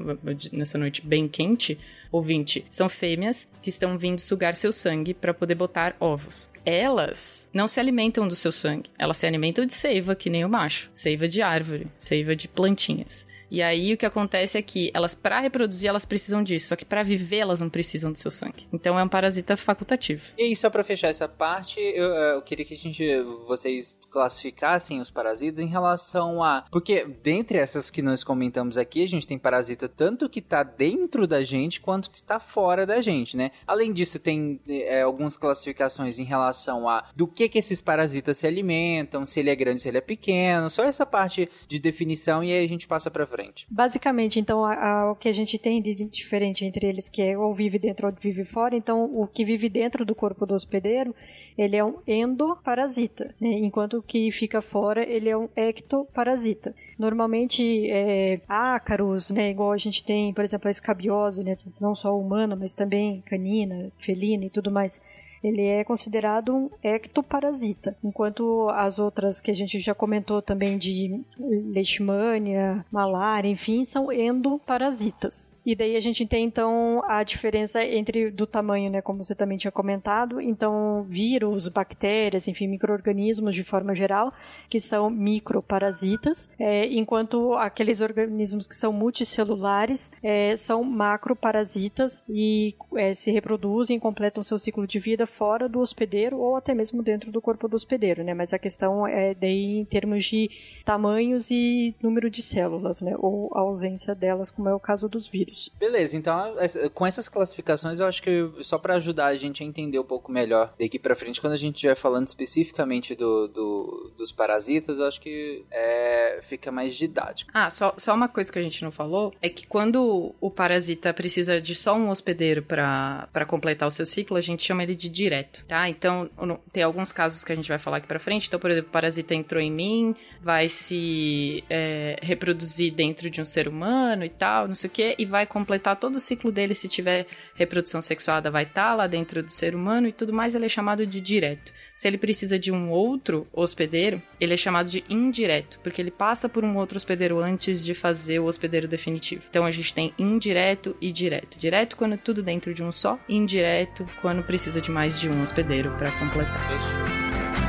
nessa 0.51 0.77
noite 0.77 1.05
bem 1.05 1.27
quente, 1.27 1.77
ouvinte, 2.15 2.65
são 2.69 2.89
fêmeas 2.89 3.49
que 3.61 3.69
estão 3.69 3.97
vindo 3.97 4.19
sugar 4.19 4.55
seu 4.55 4.71
sangue 4.71 5.13
para 5.13 5.33
poder 5.33 5.55
botar 5.55 5.95
ovos. 5.99 6.49
Elas 6.65 7.49
não 7.53 7.67
se 7.67 7.79
alimentam 7.79 8.27
do 8.27 8.35
seu 8.35 8.51
sangue, 8.51 8.89
elas 8.97 9.17
se 9.17 9.27
alimentam 9.27 9.65
de 9.65 9.73
seiva, 9.73 10.15
que 10.15 10.29
nem 10.29 10.43
o 10.43 10.49
macho, 10.49 10.89
seiva 10.93 11.27
de 11.27 11.41
árvore, 11.41 11.87
seiva 11.97 12.35
de 12.35 12.47
plantinhas. 12.47 13.27
E 13.55 13.61
aí 13.61 13.93
o 13.93 13.97
que 13.97 14.05
acontece 14.05 14.57
é 14.57 14.61
que 14.61 14.91
elas 14.93 15.15
para 15.15 15.39
reproduzir 15.39 15.87
elas 15.87 16.03
precisam 16.03 16.43
disso, 16.43 16.67
só 16.67 16.75
que 16.75 16.83
para 16.83 17.01
viver 17.03 17.37
elas 17.37 17.61
não 17.61 17.69
precisam 17.69 18.11
do 18.11 18.19
seu 18.19 18.29
sangue. 18.29 18.67
Então 18.73 18.99
é 18.99 19.03
um 19.03 19.07
parasita 19.07 19.55
facultativo. 19.55 20.21
E 20.37 20.43
aí, 20.43 20.55
só 20.57 20.69
pra 20.69 20.83
fechar 20.83 21.07
essa 21.07 21.25
parte, 21.25 21.79
eu, 21.79 22.07
eu 22.07 22.41
queria 22.41 22.65
que 22.65 22.73
a 22.73 22.77
gente, 22.77 23.01
vocês 23.47 23.97
classificassem 24.09 24.99
os 24.99 25.09
parasitas 25.09 25.63
em 25.63 25.67
relação 25.67 26.43
a... 26.43 26.65
Porque 26.69 27.05
dentre 27.23 27.57
essas 27.57 27.89
que 27.89 28.01
nós 28.01 28.25
comentamos 28.25 28.77
aqui, 28.77 29.01
a 29.01 29.07
gente 29.07 29.25
tem 29.25 29.37
parasita 29.37 29.87
tanto 29.87 30.27
que 30.27 30.41
tá 30.41 30.61
dentro 30.61 31.25
da 31.25 31.41
gente, 31.41 31.79
quanto 31.79 32.09
que 32.09 32.17
está 32.17 32.41
fora 32.41 32.85
da 32.85 32.99
gente, 32.99 33.37
né? 33.37 33.51
Além 33.65 33.93
disso, 33.93 34.19
tem 34.19 34.59
é, 34.67 35.01
algumas 35.03 35.37
classificações 35.37 36.19
em 36.19 36.25
relação 36.25 36.89
a 36.89 37.05
do 37.15 37.25
que 37.25 37.47
que 37.47 37.59
esses 37.59 37.79
parasitas 37.81 38.37
se 38.37 38.45
alimentam, 38.45 39.25
se 39.25 39.39
ele 39.39 39.49
é 39.49 39.55
grande, 39.55 39.81
se 39.81 39.87
ele 39.87 39.99
é 39.99 40.01
pequeno, 40.01 40.69
só 40.69 40.83
essa 40.83 41.05
parte 41.05 41.49
de 41.69 41.79
definição 41.79 42.43
e 42.43 42.51
aí 42.51 42.65
a 42.65 42.67
gente 42.67 42.85
passa 42.85 43.09
pra 43.09 43.25
frente. 43.25 43.44
Basicamente, 43.69 44.39
então, 44.39 44.63
a- 44.65 44.73
a- 44.75 45.11
o 45.11 45.15
que 45.15 45.27
a 45.29 45.33
gente 45.33 45.57
tem 45.57 45.81
de 45.81 45.93
diferente 46.05 46.63
entre 46.65 46.87
eles, 46.87 47.09
que 47.09 47.21
é 47.21 47.37
ou 47.37 47.53
vive 47.53 47.77
dentro 47.79 48.07
ou 48.07 48.13
vive 48.13 48.43
fora, 48.45 48.75
então 48.75 49.03
o 49.05 49.27
que 49.27 49.43
vive 49.45 49.69
dentro 49.69 50.05
do 50.05 50.15
corpo 50.15 50.45
do 50.45 50.53
hospedeiro, 50.53 51.15
ele 51.57 51.75
é 51.75 51.83
um 51.85 51.95
endoparasita, 52.05 53.33
né? 53.39 53.49
enquanto 53.53 53.97
o 53.97 54.01
que 54.03 54.31
fica 54.31 54.61
fora, 54.61 55.03
ele 55.07 55.29
é 55.29 55.37
um 55.37 55.47
ectoparasita. 55.55 56.75
Normalmente, 56.97 57.89
é, 57.89 58.39
ácaros, 58.47 59.29
né, 59.29 59.49
igual 59.51 59.71
a 59.71 59.77
gente 59.77 60.03
tem, 60.03 60.33
por 60.33 60.43
exemplo, 60.43 60.67
a 60.67 60.71
escabiose, 60.71 61.43
né, 61.43 61.57
não 61.79 61.95
só 61.95 62.17
humana, 62.17 62.55
mas 62.55 62.73
também 62.73 63.21
canina, 63.25 63.91
felina 63.97 64.45
e 64.45 64.49
tudo 64.49 64.71
mais, 64.71 65.01
ele 65.45 65.61
é 65.61 65.83
considerado 65.83 66.55
um 66.55 66.69
ectoparasita, 66.81 67.95
enquanto 68.03 68.67
as 68.69 68.97
outras 68.97 69.39
que 69.39 69.51
a 69.51 69.53
gente 69.53 69.79
já 69.79 69.93
comentou 69.93 70.41
também 70.41 70.75
de 70.77 71.21
leishmania, 71.39 72.83
malária, 72.91 73.47
enfim, 73.47 73.85
são 73.85 74.11
endoparasitas. 74.11 75.54
E 75.65 75.75
daí 75.75 75.95
a 75.95 75.99
gente 75.99 76.25
tem 76.25 76.45
então 76.45 77.01
a 77.07 77.23
diferença 77.23 77.83
entre 77.83 78.29
do 78.29 78.45
tamanho, 78.45 78.91
né, 78.91 79.01
como 79.01 79.23
você 79.23 79.33
também 79.33 79.57
tinha 79.57 79.71
comentado, 79.71 80.39
então 80.39 81.03
vírus, 81.09 81.67
bactérias, 81.67 82.47
enfim, 82.47 82.67
micro-organismos 82.67 83.55
de 83.55 83.63
forma 83.63 83.95
geral, 83.95 84.31
que 84.69 84.79
são 84.79 85.09
microparasitas, 85.09 86.49
é, 86.59 86.85
enquanto 86.85 87.53
aqueles 87.53 87.99
organismos 87.99 88.67
que 88.67 88.75
são 88.75 88.93
multicelulares 88.93 90.11
é, 90.21 90.55
são 90.55 90.83
macroparasitas 90.83 92.23
e 92.29 92.75
é, 92.95 93.13
se 93.13 93.31
reproduzem, 93.31 93.99
completam 93.99 94.43
seu 94.43 94.59
ciclo 94.59 94.85
de 94.85 94.99
vida 94.99 95.25
fora 95.25 95.67
do 95.67 95.79
hospedeiro 95.79 96.37
ou 96.37 96.55
até 96.55 96.75
mesmo 96.75 97.01
dentro 97.01 97.31
do 97.31 97.41
corpo 97.41 97.67
do 97.67 97.75
hospedeiro, 97.75 98.23
né? 98.23 98.33
Mas 98.33 98.53
a 98.53 98.59
questão 98.59 99.07
é 99.07 99.33
daí 99.33 99.79
em 99.79 99.85
termos 99.85 100.25
de 100.25 100.49
tamanhos 100.85 101.49
e 101.49 101.95
número 102.01 102.29
de 102.29 102.41
células, 102.41 103.01
né? 103.01 103.15
Ou 103.17 103.51
a 103.55 103.61
ausência 103.61 104.13
delas, 104.13 104.51
como 104.51 104.69
é 104.69 104.73
o 104.73 104.79
caso 104.79 105.09
dos 105.09 105.27
vírus. 105.27 105.54
Beleza, 105.77 106.17
então 106.17 106.55
com 106.93 107.05
essas 107.05 107.27
classificações 107.27 107.99
eu 107.99 108.05
acho 108.05 108.21
que 108.21 108.49
só 108.61 108.77
para 108.77 108.95
ajudar 108.95 109.27
a 109.27 109.35
gente 109.35 109.63
a 109.63 109.65
entender 109.65 109.99
um 109.99 110.03
pouco 110.03 110.31
melhor 110.31 110.73
daqui 110.79 110.99
para 110.99 111.15
frente, 111.15 111.41
quando 111.41 111.53
a 111.53 111.57
gente 111.57 111.75
estiver 111.75 111.95
falando 111.95 112.27
especificamente 112.27 113.15
do, 113.15 113.47
do, 113.47 114.13
dos 114.17 114.31
parasitas, 114.31 114.99
eu 114.99 115.05
acho 115.05 115.21
que 115.21 115.63
é, 115.71 116.39
fica 116.43 116.71
mais 116.71 116.95
didático. 116.95 117.51
Ah, 117.53 117.69
só, 117.69 117.93
só 117.97 118.13
uma 118.13 118.27
coisa 118.27 118.51
que 118.51 118.59
a 118.59 118.63
gente 118.63 118.83
não 118.83 118.91
falou 118.91 119.33
é 119.41 119.49
que 119.49 119.67
quando 119.67 120.33
o 120.39 120.51
parasita 120.51 121.13
precisa 121.13 121.59
de 121.61 121.75
só 121.75 121.95
um 121.95 122.09
hospedeiro 122.09 122.61
para 122.63 123.45
completar 123.47 123.87
o 123.87 123.91
seu 123.91 124.05
ciclo, 124.05 124.37
a 124.37 124.41
gente 124.41 124.63
chama 124.63 124.83
ele 124.83 124.95
de 124.95 125.09
direto, 125.09 125.65
tá? 125.65 125.87
Então, 125.89 126.29
tem 126.71 126.83
alguns 126.83 127.11
casos 127.11 127.43
que 127.43 127.51
a 127.51 127.55
gente 127.55 127.69
vai 127.69 127.77
falar 127.77 127.97
aqui 127.97 128.07
para 128.07 128.19
frente. 128.19 128.47
Então, 128.47 128.59
por 128.59 128.71
exemplo, 128.71 128.89
o 128.89 128.91
parasita 128.91 129.35
entrou 129.35 129.61
em 129.61 129.71
mim, 129.71 130.15
vai 130.41 130.69
se 130.69 131.63
é, 131.69 132.17
reproduzir 132.21 132.93
dentro 132.93 133.29
de 133.29 133.41
um 133.41 133.45
ser 133.45 133.67
humano 133.67 134.23
e 134.23 134.29
tal, 134.29 134.67
não 134.67 134.75
sei 134.75 134.89
o 134.89 134.91
que, 134.91 135.15
e 135.17 135.25
vai 135.25 135.44
completar 135.45 135.95
todo 135.97 136.15
o 136.15 136.19
ciclo 136.19 136.51
dele. 136.51 136.75
Se 136.75 136.87
tiver 136.87 137.27
reprodução 137.53 138.01
sexuada, 138.01 138.51
vai 138.51 138.63
estar 138.63 138.89
tá 138.89 138.95
lá 138.95 139.07
dentro 139.07 139.41
do 139.43 139.51
ser 139.51 139.75
humano 139.75 140.07
e 140.07 140.11
tudo 140.11 140.33
mais. 140.33 140.55
Ele 140.55 140.65
é 140.65 140.69
chamado 140.69 141.05
de 141.05 141.21
direto. 141.21 141.73
Se 141.95 142.07
ele 142.07 142.17
precisa 142.17 142.57
de 142.59 142.71
um 142.71 142.89
outro 142.89 143.47
hospedeiro, 143.53 144.21
ele 144.39 144.53
é 144.53 144.57
chamado 144.57 144.89
de 144.89 145.03
indireto, 145.09 145.79
porque 145.81 146.01
ele 146.01 146.11
passa 146.11 146.49
por 146.49 146.63
um 146.63 146.77
outro 146.77 146.97
hospedeiro 146.97 147.39
antes 147.39 147.83
de 147.83 147.93
fazer 147.93 148.39
o 148.39 148.45
hospedeiro 148.45 148.87
definitivo. 148.87 149.43
Então 149.49 149.65
a 149.65 149.71
gente 149.71 149.93
tem 149.93 150.13
indireto 150.17 150.95
e 150.99 151.11
direto. 151.11 151.57
Direto 151.57 151.95
quando 151.95 152.13
é 152.13 152.17
tudo 152.17 152.43
dentro 152.43 152.73
de 152.73 152.83
um 152.83 152.91
só, 152.91 153.19
indireto 153.27 154.07
quando 154.21 154.43
precisa 154.43 154.81
de 154.81 154.91
mais 154.91 155.19
de 155.19 155.29
um 155.29 155.41
hospedeiro 155.43 155.91
para 155.97 156.11
completar. 156.11 157.64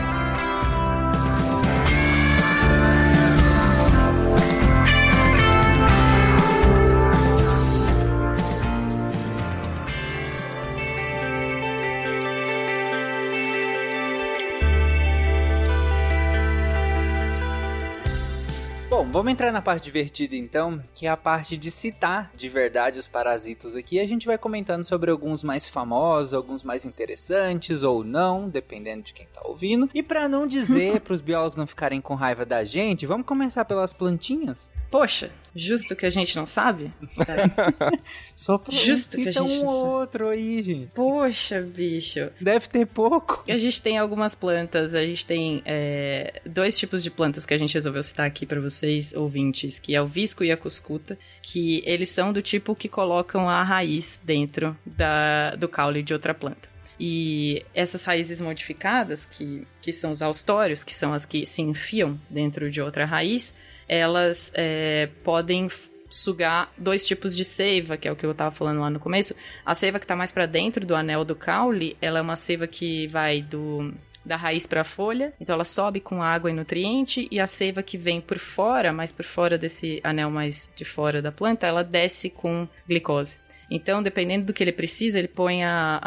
Bom, 19.07 19.21
vamos 19.21 19.33
entrar 19.33 19.53
na 19.53 19.63
parte 19.63 19.85
divertida 19.85 20.37
então, 20.37 20.83
que 20.93 21.07
é 21.07 21.09
a 21.09 21.17
parte 21.17 21.57
de 21.57 21.71
citar 21.71 22.31
de 22.37 22.49
verdade 22.49 22.99
os 22.99 23.07
parasitos 23.07 23.77
aqui. 23.77 23.99
A 23.99 24.07
gente 24.07 24.27
vai 24.27 24.37
comentando 24.37 24.85
sobre 24.85 25.11
alguns 25.11 25.43
mais 25.43 25.69
famosos, 25.69 26.35
alguns 26.35 26.63
mais 26.63 26.85
interessantes 26.85 27.83
ou 27.83 28.05
não, 28.05 28.49
dependendo 28.49 29.05
de 29.05 29.15
quem 29.15 29.27
tá 29.33 29.41
ouvindo. 29.45 29.89
E 29.95 30.03
para 30.03 30.29
não 30.29 30.47
dizer 30.47 31.01
para 31.03 31.15
os 31.15 31.21
biólogos 31.21 31.57
não 31.57 31.67
ficarem 31.67 32.01
com 32.01 32.15
raiva 32.15 32.45
da 32.45 32.65
gente, 32.65 33.07
vamos 33.07 33.27
começar 33.27 33.65
pelas 33.65 33.93
plantinhas? 33.93 34.71
Poxa, 34.91 35.31
Justo 35.57 35.97
que 35.97 36.05
a 36.05 36.11
gente 36.11 36.37
não 36.37 36.45
sabe? 36.45 36.93
Só 38.37 38.59
pra 38.59 38.75
Justo 38.75 39.17
que 39.17 39.29
a 39.29 39.33
gente 39.33 39.41
um 39.41 39.63
não 39.63 39.69
sabe. 39.69 39.89
outro 39.89 40.29
aí, 40.29 40.63
gente. 40.63 40.95
Poxa, 40.95 41.63
bicho. 41.63 42.31
Deve 42.39 42.69
ter 42.69 42.87
pouco. 42.87 43.43
A 43.49 43.57
gente 43.57 43.81
tem 43.81 43.97
algumas 43.97 44.35
plantas, 44.35 44.95
a 44.95 45.03
gente 45.03 45.25
tem 45.25 45.63
é, 45.65 46.43
dois 46.45 46.79
tipos 46.79 47.03
de 47.03 47.11
plantas 47.11 47.47
que 47.47 47.55
a 47.55 47.57
gente 47.57 47.73
resolveu 47.73 48.03
citar 48.03 48.27
aqui 48.27 48.45
para 48.45 48.61
vocês, 48.61 49.15
ouvintes, 49.15 49.79
que 49.79 49.95
é 49.95 50.03
o 50.03 50.07
visco 50.07 50.45
e 50.45 50.53
a 50.53 50.59
cuscuta, 50.59 51.19
que 51.41 51.83
eles 51.87 52.11
são 52.11 52.35
do 52.35 52.43
tipo 52.43 52.77
que 52.77 52.89
colocam 52.89 53.49
a 53.49 53.63
raiz 53.63 54.21
dentro 54.23 54.77
da, 54.85 55.57
do 55.57 55.69
caule 55.69 56.03
de 56.03 56.13
outra 56.13 56.35
planta. 56.35 56.69
E 57.01 57.65
essas 57.75 58.05
raízes 58.05 58.43
modificadas, 58.43 59.25
que, 59.25 59.67
que 59.81 59.93
são 59.93 60.13
os 60.13 60.21
austórios, 60.21 60.85
que 60.85 60.95
são 60.95 61.15
as 61.15 61.25
que 61.25 61.47
se 61.47 61.63
enfiam 61.63 62.21
dentro 62.29 62.71
de 62.71 62.83
outra 62.83 63.07
raiz, 63.07 63.55
elas 63.89 64.53
é, 64.55 65.09
podem 65.23 65.69
sugar 66.09 66.73
dois 66.79 67.05
tipos 67.07 67.37
de 67.37 67.45
seiva, 67.45 67.97
que 67.97 68.09
é 68.09 68.13
o 68.13 68.17
que 68.17 68.25
eu 68.25 68.33
estava 68.33 68.51
falando 68.51 68.81
lá 68.81 68.91
no 68.91 69.01
começo. 69.01 69.35
A 69.65 69.75
seiva 69.75 69.99
que 69.99 70.05
está 70.05 70.17
mais 70.17 70.33
para 70.33 70.47
dentro 70.47 70.87
do 70.87 70.95
anel 70.95 71.25
do 71.25 71.35
caule, 71.35 71.97
ela 72.01 72.19
é 72.19 72.23
uma 72.23 72.37
seiva 72.37 72.67
que 72.67 73.07
vai 73.09 73.43
do 73.43 73.93
da 74.25 74.35
raiz 74.35 74.67
para 74.67 74.81
a 74.81 74.85
folha, 74.85 75.33
então 75.41 75.55
ela 75.55 75.65
sobe 75.65 76.01
com 76.01 76.21
água 76.21 76.51
e 76.51 76.53
nutriente 76.53 77.29
e 77.31 77.39
a 77.39 77.47
seiva 77.47 77.81
que 77.81 77.97
vem 77.97 78.21
por 78.21 78.39
fora, 78.39 78.93
mais 78.93 79.13
por 79.13 79.25
fora 79.25 79.57
desse 79.57 80.01
anel 80.03 80.33
mais 80.33 80.73
de 80.75 80.85
fora 80.85 81.23
da 81.23 81.31
planta, 81.31 81.65
ela 81.65 81.85
desce 81.85 82.29
com 82.29 82.67
glicose. 82.89 83.39
Então, 83.71 84.03
dependendo 84.03 84.47
do 84.47 84.53
que 84.53 84.63
ele 84.63 84.73
precisa, 84.73 85.19
ele 85.19 85.29
põe 85.29 85.65
a, 85.65 86.01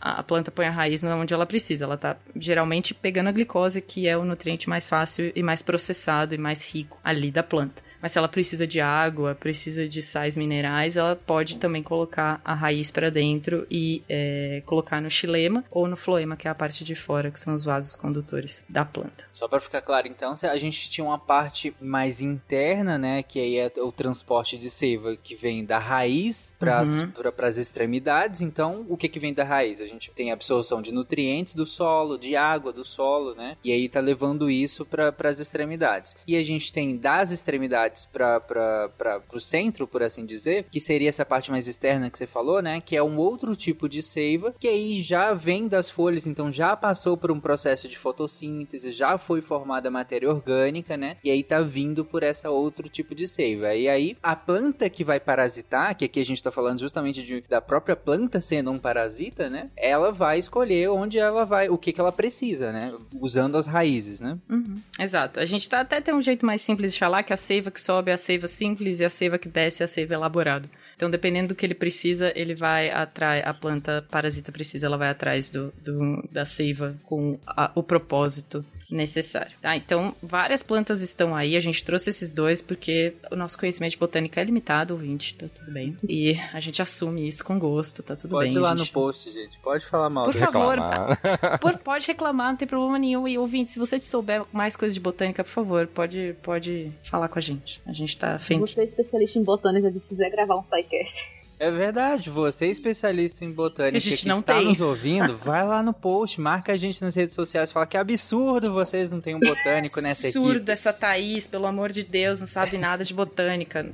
a, 0.00 0.18
a 0.20 0.22
planta 0.22 0.50
põe 0.50 0.66
a 0.66 0.70
raiz 0.70 1.04
onde 1.04 1.34
ela 1.34 1.44
precisa. 1.44 1.84
Ela 1.84 1.96
tá 1.96 2.16
geralmente 2.34 2.94
pegando 2.94 3.28
a 3.28 3.32
glicose, 3.32 3.82
que 3.82 4.08
é 4.08 4.16
o 4.16 4.24
nutriente 4.24 4.68
mais 4.68 4.88
fácil 4.88 5.30
e 5.34 5.42
mais 5.42 5.62
processado 5.62 6.34
e 6.34 6.38
mais 6.38 6.66
rico 6.72 6.98
ali 7.04 7.30
da 7.30 7.42
planta. 7.42 7.82
Mas 8.00 8.12
se 8.12 8.18
ela 8.18 8.28
precisa 8.28 8.66
de 8.66 8.80
água, 8.80 9.34
precisa 9.34 9.88
de 9.88 10.02
sais 10.02 10.36
minerais, 10.36 10.96
ela 10.96 11.16
pode 11.16 11.56
também 11.56 11.82
colocar 11.82 12.40
a 12.44 12.54
raiz 12.54 12.90
para 12.90 13.10
dentro 13.10 13.66
e 13.70 14.02
é, 14.08 14.62
colocar 14.66 15.00
no 15.00 15.10
xilema 15.10 15.64
ou 15.70 15.88
no 15.88 15.96
floema, 15.96 16.36
que 16.36 16.46
é 16.46 16.50
a 16.50 16.54
parte 16.54 16.84
de 16.84 16.94
fora, 16.94 17.30
que 17.30 17.40
são 17.40 17.54
os 17.54 17.64
vasos 17.64 17.96
condutores 17.96 18.64
da 18.68 18.84
planta. 18.84 19.24
Só 19.32 19.48
para 19.48 19.60
ficar 19.60 19.80
claro, 19.82 20.06
então, 20.08 20.34
a 20.42 20.58
gente 20.58 20.90
tinha 20.90 21.04
uma 21.04 21.18
parte 21.18 21.74
mais 21.80 22.20
interna, 22.20 22.98
né, 22.98 23.22
que 23.22 23.40
aí 23.40 23.56
é 23.58 23.72
o 23.78 23.92
transporte 23.92 24.56
de 24.56 24.70
seiva 24.70 25.16
que 25.16 25.34
vem 25.34 25.64
da 25.64 25.78
raiz 25.78 26.54
para 26.58 26.78
as 26.78 27.00
uhum. 27.00 27.12
extremidades. 27.60 28.40
Então, 28.40 28.86
o 28.88 28.96
que 28.96 29.08
que 29.08 29.18
vem 29.18 29.34
da 29.34 29.44
raiz? 29.44 29.80
A 29.80 29.86
gente 29.86 30.10
tem 30.10 30.30
a 30.30 30.34
absorção 30.34 30.80
de 30.80 30.92
nutrientes 30.92 31.54
do 31.54 31.66
solo, 31.66 32.18
de 32.18 32.36
água 32.36 32.72
do 32.72 32.84
solo, 32.84 33.34
né? 33.34 33.56
E 33.64 33.72
aí 33.72 33.88
tá 33.88 34.00
levando 34.00 34.50
isso 34.50 34.84
para 34.84 35.14
as 35.24 35.40
extremidades. 35.40 36.16
E 36.26 36.36
a 36.36 36.42
gente 36.42 36.72
tem 36.72 36.96
das 36.96 37.30
extremidades 37.30 37.87
para 38.12 39.22
o 39.32 39.40
centro, 39.40 39.86
por 39.86 40.02
assim 40.02 40.24
dizer, 40.24 40.66
que 40.70 40.80
seria 40.80 41.08
essa 41.08 41.24
parte 41.24 41.50
mais 41.50 41.68
externa 41.68 42.10
que 42.10 42.18
você 42.18 42.26
falou, 42.26 42.60
né? 42.62 42.80
Que 42.80 42.96
é 42.96 43.02
um 43.02 43.18
outro 43.18 43.54
tipo 43.56 43.88
de 43.88 44.02
seiva, 44.02 44.54
que 44.58 44.68
aí 44.68 45.00
já 45.00 45.34
vem 45.34 45.68
das 45.68 45.90
folhas, 45.90 46.26
então 46.26 46.50
já 46.50 46.76
passou 46.76 47.16
por 47.16 47.30
um 47.30 47.40
processo 47.40 47.88
de 47.88 47.98
fotossíntese, 47.98 48.92
já 48.92 49.18
foi 49.18 49.40
formada 49.40 49.90
matéria 49.90 50.30
orgânica, 50.30 50.96
né? 50.96 51.16
E 51.22 51.30
aí 51.30 51.42
tá 51.42 51.60
vindo 51.60 52.04
por 52.04 52.22
essa 52.22 52.50
outro 52.50 52.88
tipo 52.88 53.14
de 53.14 53.26
seiva. 53.26 53.74
E 53.74 53.88
aí 53.88 54.16
a 54.22 54.36
planta 54.36 54.88
que 54.90 55.04
vai 55.04 55.20
parasitar, 55.20 55.96
que 55.96 56.04
aqui 56.04 56.20
a 56.20 56.24
gente 56.24 56.42
tá 56.42 56.50
falando 56.50 56.80
justamente 56.80 57.22
de, 57.22 57.42
da 57.48 57.60
própria 57.60 57.96
planta 57.96 58.40
sendo 58.40 58.70
um 58.70 58.78
parasita, 58.78 59.48
né? 59.48 59.70
Ela 59.76 60.12
vai 60.12 60.38
escolher 60.38 60.88
onde 60.90 61.18
ela 61.18 61.44
vai, 61.44 61.68
o 61.68 61.78
que 61.78 61.92
que 61.92 62.00
ela 62.00 62.12
precisa, 62.12 62.72
né? 62.72 62.94
Usando 63.20 63.56
as 63.56 63.66
raízes, 63.66 64.20
né? 64.20 64.38
Uhum. 64.48 64.80
Exato. 64.98 65.40
A 65.40 65.44
gente 65.44 65.68
tá 65.68 65.80
até 65.80 66.00
tem 66.00 66.14
um 66.14 66.22
jeito 66.22 66.44
mais 66.44 66.62
simples 66.62 66.92
de 66.92 66.98
falar 66.98 67.22
que 67.22 67.32
a 67.32 67.36
seiva 67.36 67.70
que 67.70 67.77
sobe 67.80 68.10
é 68.10 68.14
a 68.14 68.18
seiva 68.18 68.46
simples 68.46 69.00
e 69.00 69.04
a 69.04 69.10
seiva 69.10 69.38
que 69.38 69.48
desce 69.48 69.82
é 69.82 69.84
a 69.84 69.88
seiva 69.88 70.14
elaborada. 70.14 70.68
Então, 70.96 71.08
dependendo 71.08 71.48
do 71.48 71.54
que 71.54 71.64
ele 71.64 71.74
precisa, 71.74 72.32
ele 72.34 72.54
vai 72.54 72.90
atrás, 72.90 73.44
a 73.46 73.54
planta 73.54 74.04
parasita 74.10 74.50
precisa, 74.50 74.86
ela 74.86 74.98
vai 74.98 75.08
atrás 75.08 75.48
do, 75.48 75.72
do 75.82 76.28
da 76.30 76.44
seiva 76.44 76.96
com 77.04 77.38
a, 77.46 77.70
o 77.74 77.82
propósito 77.82 78.64
necessário. 78.90 79.52
Tá? 79.60 79.76
Então, 79.76 80.14
várias 80.22 80.62
plantas 80.62 81.02
estão 81.02 81.34
aí. 81.34 81.56
A 81.56 81.60
gente 81.60 81.84
trouxe 81.84 82.10
esses 82.10 82.32
dois 82.32 82.62
porque 82.62 83.14
o 83.30 83.36
nosso 83.36 83.58
conhecimento 83.58 83.92
de 83.92 83.98
botânica 83.98 84.40
é 84.40 84.44
limitado, 84.44 84.94
ouvinte, 84.94 85.34
tá 85.34 85.46
tudo 85.48 85.70
bem. 85.70 85.96
E 86.08 86.38
a 86.52 86.60
gente 86.60 86.80
assume 86.80 87.26
isso 87.26 87.44
com 87.44 87.58
gosto, 87.58 88.02
tá 88.02 88.16
tudo 88.16 88.30
pode 88.30 88.48
bem. 88.48 88.54
Pode 88.54 88.58
ir 88.58 88.62
lá 88.62 88.76
gente. 88.76 88.86
no 88.86 88.92
post, 88.92 89.30
gente. 89.30 89.58
Pode 89.60 89.86
falar 89.86 90.08
mal. 90.08 90.24
Por 90.24 90.34
favor, 90.34 90.78
reclamar. 90.78 91.60
Por, 91.60 91.78
pode 91.78 92.06
reclamar, 92.08 92.50
não 92.50 92.56
tem 92.56 92.68
problema 92.68 92.98
nenhum. 92.98 93.28
E 93.28 93.38
ouvinte, 93.38 93.70
se 93.70 93.78
você 93.78 93.98
souber 93.98 94.44
mais 94.52 94.76
coisas 94.76 94.94
de 94.94 95.00
botânica, 95.00 95.44
por 95.44 95.50
favor, 95.50 95.86
pode, 95.86 96.36
pode 96.42 96.92
falar 97.02 97.28
com 97.28 97.38
a 97.38 97.42
gente. 97.42 97.80
A 97.86 97.92
gente 97.92 98.16
tá 98.16 98.34
afim. 98.34 98.58
Você 98.58 98.80
é 98.80 98.84
especialista 98.84 99.38
em 99.38 99.44
botânica 99.44 99.88
e 99.88 100.00
quiser 100.00 100.30
gravar 100.30 100.56
um 100.56 100.64
sidecast. 100.64 101.37
É 101.60 101.70
verdade, 101.70 102.30
você 102.30 102.66
é 102.66 102.68
especialista 102.68 103.44
em 103.44 103.50
botânica 103.50 103.96
a 103.96 104.00
gente 104.00 104.22
que 104.22 104.28
não 104.28 104.38
está 104.38 104.54
tem. 104.54 104.66
nos 104.66 104.80
ouvindo, 104.80 105.36
vai 105.36 105.66
lá 105.66 105.82
no 105.82 105.92
post, 105.92 106.40
marca 106.40 106.72
a 106.72 106.76
gente 106.76 107.02
nas 107.02 107.14
redes 107.16 107.34
sociais, 107.34 107.72
fala 107.72 107.84
que 107.86 107.96
é 107.96 108.00
absurdo 108.00 108.72
vocês 108.72 109.10
não 109.10 109.20
têm 109.20 109.34
um 109.34 109.40
botânico 109.40 110.00
nessa 110.00 110.28
absurdo 110.28 110.56
equipe. 110.56 110.70
essa 110.70 110.92
Thaís, 110.92 111.48
pelo 111.48 111.66
amor 111.66 111.90
de 111.90 112.04
Deus, 112.04 112.40
não 112.40 112.46
sabe 112.46 112.78
nada 112.78 113.04
de 113.04 113.12
botânica. 113.12 113.86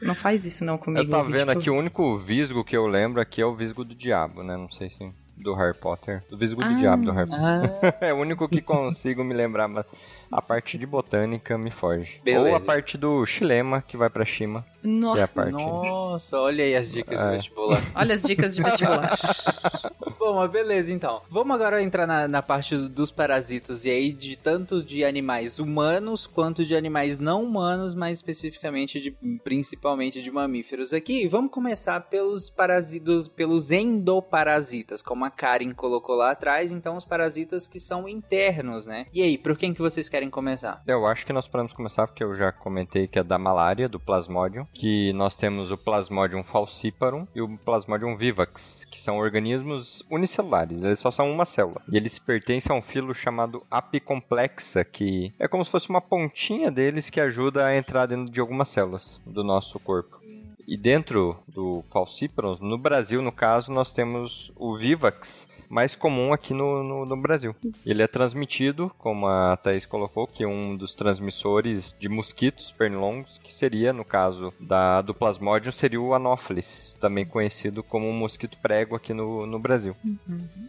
Não 0.00 0.16
faz 0.16 0.44
isso 0.44 0.64
não 0.64 0.76
comigo. 0.76 1.04
Eu 1.06 1.10
tava 1.10 1.22
ouvinte, 1.22 1.38
vendo 1.38 1.52
por 1.52 1.60
aqui, 1.60 1.70
o 1.70 1.74
único 1.76 2.18
visgo 2.18 2.64
que 2.64 2.76
eu 2.76 2.88
lembro 2.88 3.20
aqui 3.20 3.40
é 3.40 3.46
o 3.46 3.54
visgo 3.54 3.84
do 3.84 3.94
diabo, 3.94 4.42
né? 4.42 4.56
Não 4.56 4.68
sei 4.72 4.90
se 4.90 5.12
do 5.36 5.54
Harry 5.54 5.76
Potter. 5.76 6.22
Do 6.30 6.36
Visgo 6.38 6.62
Ah. 6.62 6.68
do 6.68 6.78
Diabo 6.78 7.04
do 7.04 7.12
Harry 7.12 7.28
Potter. 7.28 7.44
Ah, 7.44 7.94
É 8.06 8.12
o 8.12 8.16
único 8.16 8.48
que 8.48 8.60
consigo 8.60 9.24
me 9.24 9.34
lembrar, 9.34 9.66
mas 9.68 9.84
a 10.32 10.40
parte 10.42 10.78
de 10.78 10.86
botânica 10.86 11.56
me 11.58 11.70
foge. 11.70 12.20
Beleza. 12.24 12.48
Ou 12.48 12.56
a 12.56 12.60
parte 12.60 12.96
do 12.96 13.24
Xilema, 13.26 13.82
que 13.82 13.96
vai 13.96 14.08
pra 14.10 14.24
Shima, 14.24 14.64
que 14.82 15.20
é 15.20 15.26
parte... 15.26 15.52
nossa, 15.52 16.38
olha 16.40 16.64
aí 16.64 16.74
as 16.74 16.90
dicas 16.90 17.20
É. 17.20 17.30
vestibular. 17.32 17.82
olha 17.94 18.14
as 18.14 18.22
dicas 18.22 18.56
de 18.56 18.62
vestibular. 18.62 19.12
Bom, 20.18 20.36
mas 20.36 20.50
beleza 20.52 20.92
então. 20.92 21.20
Vamos 21.28 21.56
agora 21.56 21.82
entrar 21.82 22.06
na, 22.06 22.28
na 22.28 22.40
parte 22.40 22.76
do- 22.76 22.88
dos 22.88 23.10
parasitos. 23.10 23.84
E 23.84 23.90
aí, 23.90 24.12
de 24.12 24.36
tanto 24.36 24.80
de 24.82 25.04
animais 25.04 25.58
humanos 25.58 26.28
quanto 26.28 26.64
de 26.64 26.76
animais 26.76 27.18
não 27.18 27.42
humanos, 27.42 27.92
mais 27.92 28.18
especificamente 28.18 29.00
de 29.00 29.10
principalmente 29.42 30.22
de 30.22 30.30
mamíferos 30.30 30.92
aqui. 30.92 31.26
Vamos 31.26 31.50
começar 31.50 31.98
pelos 32.02 32.48
parasitos, 32.48 33.26
pelos 33.26 33.72
endoparasitas, 33.72 35.02
como 35.02 35.24
a 35.24 35.30
Karen 35.30 35.72
colocou 35.72 36.14
lá 36.14 36.30
atrás. 36.30 36.70
Então, 36.70 36.96
os 36.96 37.04
parasitas 37.04 37.66
que 37.66 37.80
são 37.80 38.08
internos, 38.08 38.86
né? 38.86 39.06
E 39.12 39.22
aí, 39.22 39.36
por 39.36 39.56
quem 39.56 39.74
que 39.74 39.80
vocês 39.82 40.08
querem 40.08 40.21
começar? 40.30 40.82
Eu 40.86 41.06
acho 41.06 41.24
que 41.26 41.32
nós 41.32 41.48
podemos 41.48 41.72
começar 41.72 42.06
porque 42.06 42.24
eu 42.24 42.34
já 42.34 42.52
comentei 42.52 43.06
que 43.06 43.18
é 43.18 43.22
da 43.22 43.38
malária, 43.38 43.88
do 43.88 44.00
Plasmodium, 44.00 44.66
que 44.72 45.12
nós 45.12 45.36
temos 45.36 45.70
o 45.70 45.76
Plasmodium 45.76 46.42
falciparum 46.42 47.26
e 47.34 47.40
o 47.40 47.58
Plasmodium 47.58 48.16
vivax, 48.16 48.84
que 48.84 49.00
são 49.00 49.18
organismos 49.18 50.02
unicelulares, 50.10 50.82
eles 50.82 50.98
só 50.98 51.10
são 51.10 51.30
uma 51.30 51.44
célula. 51.44 51.82
E 51.90 51.96
eles 51.96 52.18
pertencem 52.18 52.72
a 52.72 52.78
um 52.78 52.82
filo 52.82 53.14
chamado 53.14 53.64
apicomplexa, 53.70 54.84
que 54.84 55.32
é 55.38 55.48
como 55.48 55.64
se 55.64 55.70
fosse 55.70 55.90
uma 55.90 56.00
pontinha 56.00 56.70
deles 56.70 57.10
que 57.10 57.20
ajuda 57.20 57.66
a 57.66 57.76
entrar 57.76 58.06
dentro 58.06 58.32
de 58.32 58.40
algumas 58.40 58.68
células 58.68 59.20
do 59.26 59.42
nosso 59.42 59.78
corpo. 59.80 60.21
E 60.66 60.76
dentro 60.76 61.36
do 61.46 61.84
falciparum, 61.90 62.56
no 62.60 62.78
Brasil, 62.78 63.20
no 63.20 63.32
caso, 63.32 63.72
nós 63.72 63.92
temos 63.92 64.52
o 64.56 64.76
Vivax, 64.76 65.48
mais 65.72 65.96
comum 65.96 66.34
aqui 66.34 66.52
no, 66.52 66.82
no, 66.82 67.06
no 67.06 67.16
Brasil. 67.16 67.56
Ele 67.86 68.02
é 68.02 68.06
transmitido, 68.06 68.92
como 68.98 69.26
a 69.26 69.56
Thaís 69.56 69.86
colocou, 69.86 70.26
que 70.26 70.44
é 70.44 70.46
um 70.46 70.76
dos 70.76 70.92
transmissores 70.92 71.96
de 71.98 72.10
mosquitos 72.10 72.72
pernilongos, 72.72 73.38
que 73.38 73.54
seria, 73.54 73.90
no 73.90 74.04
caso 74.04 74.52
da, 74.60 75.00
do 75.00 75.14
Plasmodium, 75.14 75.72
seria 75.72 75.98
o 75.98 76.12
Anopheles, 76.12 76.94
também 77.00 77.24
conhecido 77.24 77.82
como 77.82 78.12
mosquito 78.12 78.58
prego 78.60 78.94
aqui 78.94 79.14
no, 79.14 79.46
no 79.46 79.58
Brasil. 79.58 79.96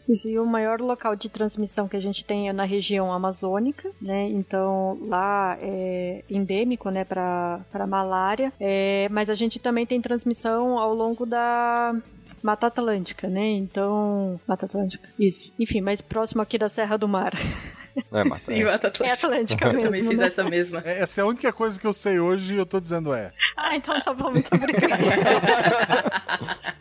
Isso, 0.08 0.30
E 0.30 0.40
o 0.40 0.46
maior 0.46 0.80
local 0.80 1.18
de 1.18 1.28
transmissão 1.28 1.90
que 1.90 1.98
a 1.98 2.02
gente 2.02 2.24
tem 2.24 2.48
é 2.48 2.54
na 2.54 2.64
região 2.64 3.12
amazônica, 3.12 3.92
né? 4.02 4.30
Então 4.30 4.98
lá 5.08 5.58
é 5.62 6.24
endêmico, 6.30 6.90
né, 6.90 7.04
para 7.04 7.86
malária. 7.86 8.54
É, 8.58 9.10
mas 9.12 9.30
a 9.30 9.36
gente 9.36 9.60
também 9.60 9.83
tem 9.86 10.02
transmissão 10.02 10.78
ao 10.78 10.94
longo 10.94 11.26
da 11.26 11.96
Mata 12.42 12.68
Atlântica, 12.68 13.28
né? 13.28 13.46
Então 13.48 14.40
Mata 14.48 14.66
Atlântica, 14.66 15.08
isso. 15.20 15.54
Enfim, 15.60 15.82
mais 15.82 16.02
próximo 16.02 16.42
aqui 16.42 16.58
da 16.58 16.70
Serra 16.70 16.98
do 16.98 17.08
Mar. 17.08 17.34
É, 18.12 18.24
mas, 18.24 18.42
Sim, 18.42 18.62
é. 18.62 18.66
Mata 18.66 18.88
É 18.88 18.90
Atlântica. 18.90 19.12
Atlântica 19.28 19.66
Eu 19.68 19.74
mesmo. 19.74 19.84
também 19.92 20.04
fiz 20.10 20.20
né? 20.20 20.26
essa 20.26 20.44
mesma. 20.44 20.82
É, 20.84 21.02
Essa 21.02 21.22
é 21.22 21.24
a 21.24 21.28
única 21.28 21.54
coisa 21.54 21.80
que 21.80 21.86
eu 21.86 21.94
sei 21.94 22.20
hoje 22.20 22.56
e 22.56 22.58
eu 22.58 22.66
tô 22.66 22.80
dizendo 22.80 23.14
é. 23.14 23.32
Ah, 23.56 23.76
então 23.76 24.00
tá 24.02 24.14
bom, 24.14 24.32
muito 24.32 24.50
obrigada. 24.54 24.96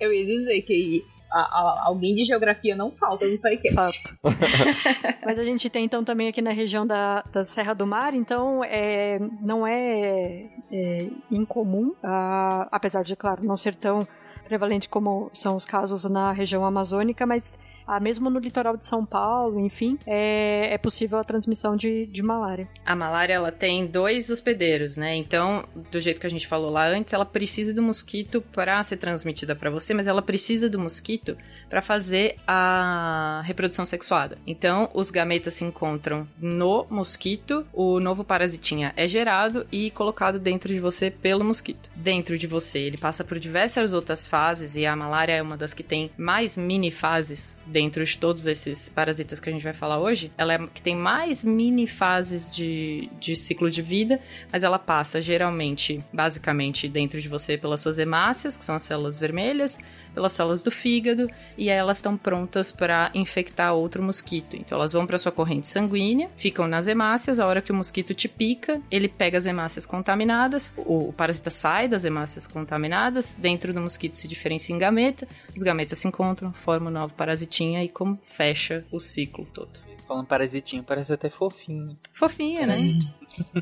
Eu 0.00 0.12
ia 0.12 0.24
dizer 0.24 0.62
que 0.62 1.04
a- 1.32 1.38
a- 1.40 1.82
alguém 1.86 2.14
de 2.14 2.24
geografia 2.24 2.74
não 2.76 2.90
falta 2.96 3.26
no 3.26 3.36
SciCast. 3.36 4.02
Fato. 4.02 4.16
Mas 5.24 5.38
a 5.38 5.44
gente 5.44 5.68
tem 5.70 5.84
então 5.84 6.02
também 6.04 6.28
aqui 6.28 6.40
na 6.42 6.50
região 6.50 6.86
da, 6.86 7.22
da 7.32 7.44
Serra 7.44 7.74
do 7.74 7.86
Mar, 7.86 8.14
então 8.14 8.62
é, 8.64 9.18
não 9.40 9.66
é, 9.66 10.46
é 10.72 11.08
incomum, 11.30 11.94
ah, 12.02 12.68
apesar 12.72 13.02
de, 13.02 13.14
claro, 13.16 13.44
não 13.44 13.56
ser 13.56 13.74
tão 13.74 14.06
prevalente 14.46 14.88
como 14.88 15.30
são 15.32 15.54
os 15.56 15.64
casos 15.64 16.04
na 16.04 16.32
região 16.32 16.64
amazônica, 16.64 17.24
mas 17.26 17.56
ah, 17.90 17.98
mesmo 17.98 18.30
no 18.30 18.38
litoral 18.38 18.76
de 18.76 18.86
São 18.86 19.04
Paulo, 19.04 19.58
enfim, 19.58 19.98
é, 20.06 20.72
é 20.72 20.78
possível 20.78 21.18
a 21.18 21.24
transmissão 21.24 21.74
de, 21.74 22.06
de 22.06 22.22
malária. 22.22 22.68
A 22.86 22.94
malária, 22.94 23.34
ela 23.34 23.50
tem 23.50 23.84
dois 23.84 24.30
hospedeiros, 24.30 24.96
né? 24.96 25.16
Então, 25.16 25.64
do 25.90 26.00
jeito 26.00 26.20
que 26.20 26.26
a 26.26 26.30
gente 26.30 26.46
falou 26.46 26.70
lá 26.70 26.86
antes, 26.86 27.12
ela 27.12 27.26
precisa 27.26 27.74
do 27.74 27.82
mosquito 27.82 28.40
para 28.40 28.80
ser 28.84 28.96
transmitida 28.96 29.56
para 29.56 29.70
você, 29.70 29.92
mas 29.92 30.06
ela 30.06 30.22
precisa 30.22 30.70
do 30.70 30.78
mosquito 30.78 31.36
para 31.68 31.82
fazer 31.82 32.36
a 32.46 33.42
reprodução 33.44 33.84
sexuada. 33.84 34.38
Então, 34.46 34.88
os 34.94 35.10
gametas 35.10 35.54
se 35.54 35.64
encontram 35.64 36.28
no 36.38 36.86
mosquito, 36.88 37.66
o 37.72 37.98
novo 37.98 38.22
parasitinha 38.22 38.92
é 38.96 39.08
gerado 39.08 39.66
e 39.72 39.90
colocado 39.90 40.38
dentro 40.38 40.72
de 40.72 40.78
você 40.78 41.10
pelo 41.10 41.44
mosquito. 41.44 41.90
Dentro 41.96 42.38
de 42.38 42.46
você, 42.46 42.78
ele 42.78 42.98
passa 42.98 43.24
por 43.24 43.40
diversas 43.40 43.92
outras 43.92 44.28
fases 44.28 44.76
e 44.76 44.86
a 44.86 44.94
malária 44.94 45.32
é 45.32 45.42
uma 45.42 45.56
das 45.56 45.74
que 45.74 45.82
tem 45.82 46.08
mais 46.16 46.56
mini 46.56 46.92
fases 46.92 47.60
dentro 47.66 47.79
de 47.88 48.18
todos 48.18 48.46
esses 48.46 48.88
parasitas 48.88 49.40
que 49.40 49.48
a 49.48 49.52
gente 49.52 49.62
vai 49.62 49.72
falar 49.72 49.98
hoje. 49.98 50.32
Ela 50.36 50.54
é 50.54 50.58
que 50.66 50.82
tem 50.82 50.96
mais 50.96 51.44
mini 51.44 51.86
fases 51.86 52.50
de, 52.50 53.08
de 53.18 53.36
ciclo 53.36 53.70
de 53.70 53.80
vida, 53.80 54.20
mas 54.52 54.62
ela 54.62 54.78
passa 54.78 55.20
geralmente, 55.20 56.02
basicamente, 56.12 56.88
dentro 56.88 57.20
de 57.20 57.28
você 57.28 57.56
pelas 57.56 57.80
suas 57.80 57.98
hemácias, 57.98 58.56
que 58.56 58.64
são 58.64 58.74
as 58.74 58.82
células 58.82 59.18
vermelhas, 59.18 59.78
pelas 60.14 60.32
células 60.32 60.62
do 60.62 60.70
fígado, 60.70 61.30
e 61.56 61.70
aí 61.70 61.76
elas 61.76 61.98
estão 61.98 62.16
prontas 62.16 62.72
para 62.72 63.10
infectar 63.14 63.74
outro 63.74 64.02
mosquito. 64.02 64.56
Então 64.56 64.76
elas 64.76 64.92
vão 64.92 65.06
para 65.06 65.18
sua 65.18 65.32
corrente 65.32 65.68
sanguínea, 65.68 66.30
ficam 66.36 66.66
nas 66.66 66.86
hemácias, 66.86 67.40
a 67.40 67.46
hora 67.46 67.62
que 67.62 67.72
o 67.72 67.74
mosquito 67.74 68.14
te 68.14 68.28
pica, 68.28 68.80
ele 68.90 69.08
pega 69.08 69.38
as 69.38 69.46
hemácias 69.46 69.86
contaminadas, 69.86 70.74
o, 70.76 71.12
parasita 71.12 71.50
sai 71.50 71.88
das 71.88 72.04
hemácias 72.04 72.46
contaminadas, 72.46 73.34
dentro 73.38 73.72
do 73.72 73.80
mosquito 73.80 74.16
se 74.16 74.28
diferencia 74.28 74.74
em 74.74 74.78
gameta, 74.78 75.26
os 75.56 75.62
gametas 75.62 75.98
se 75.98 76.08
encontram, 76.08 76.52
formam 76.52 76.90
um 76.90 76.94
novo 76.94 77.14
parasitinha 77.14 77.82
e 77.84 77.88
como 77.88 78.18
fecha 78.24 78.84
o 78.90 79.00
ciclo 79.00 79.46
todo. 79.52 79.90
Falando 80.06 80.26
parasitinho, 80.26 80.82
parece 80.82 81.12
até 81.12 81.30
fofinho. 81.30 81.96
Fofinha, 82.12 82.66
né? 82.66 82.74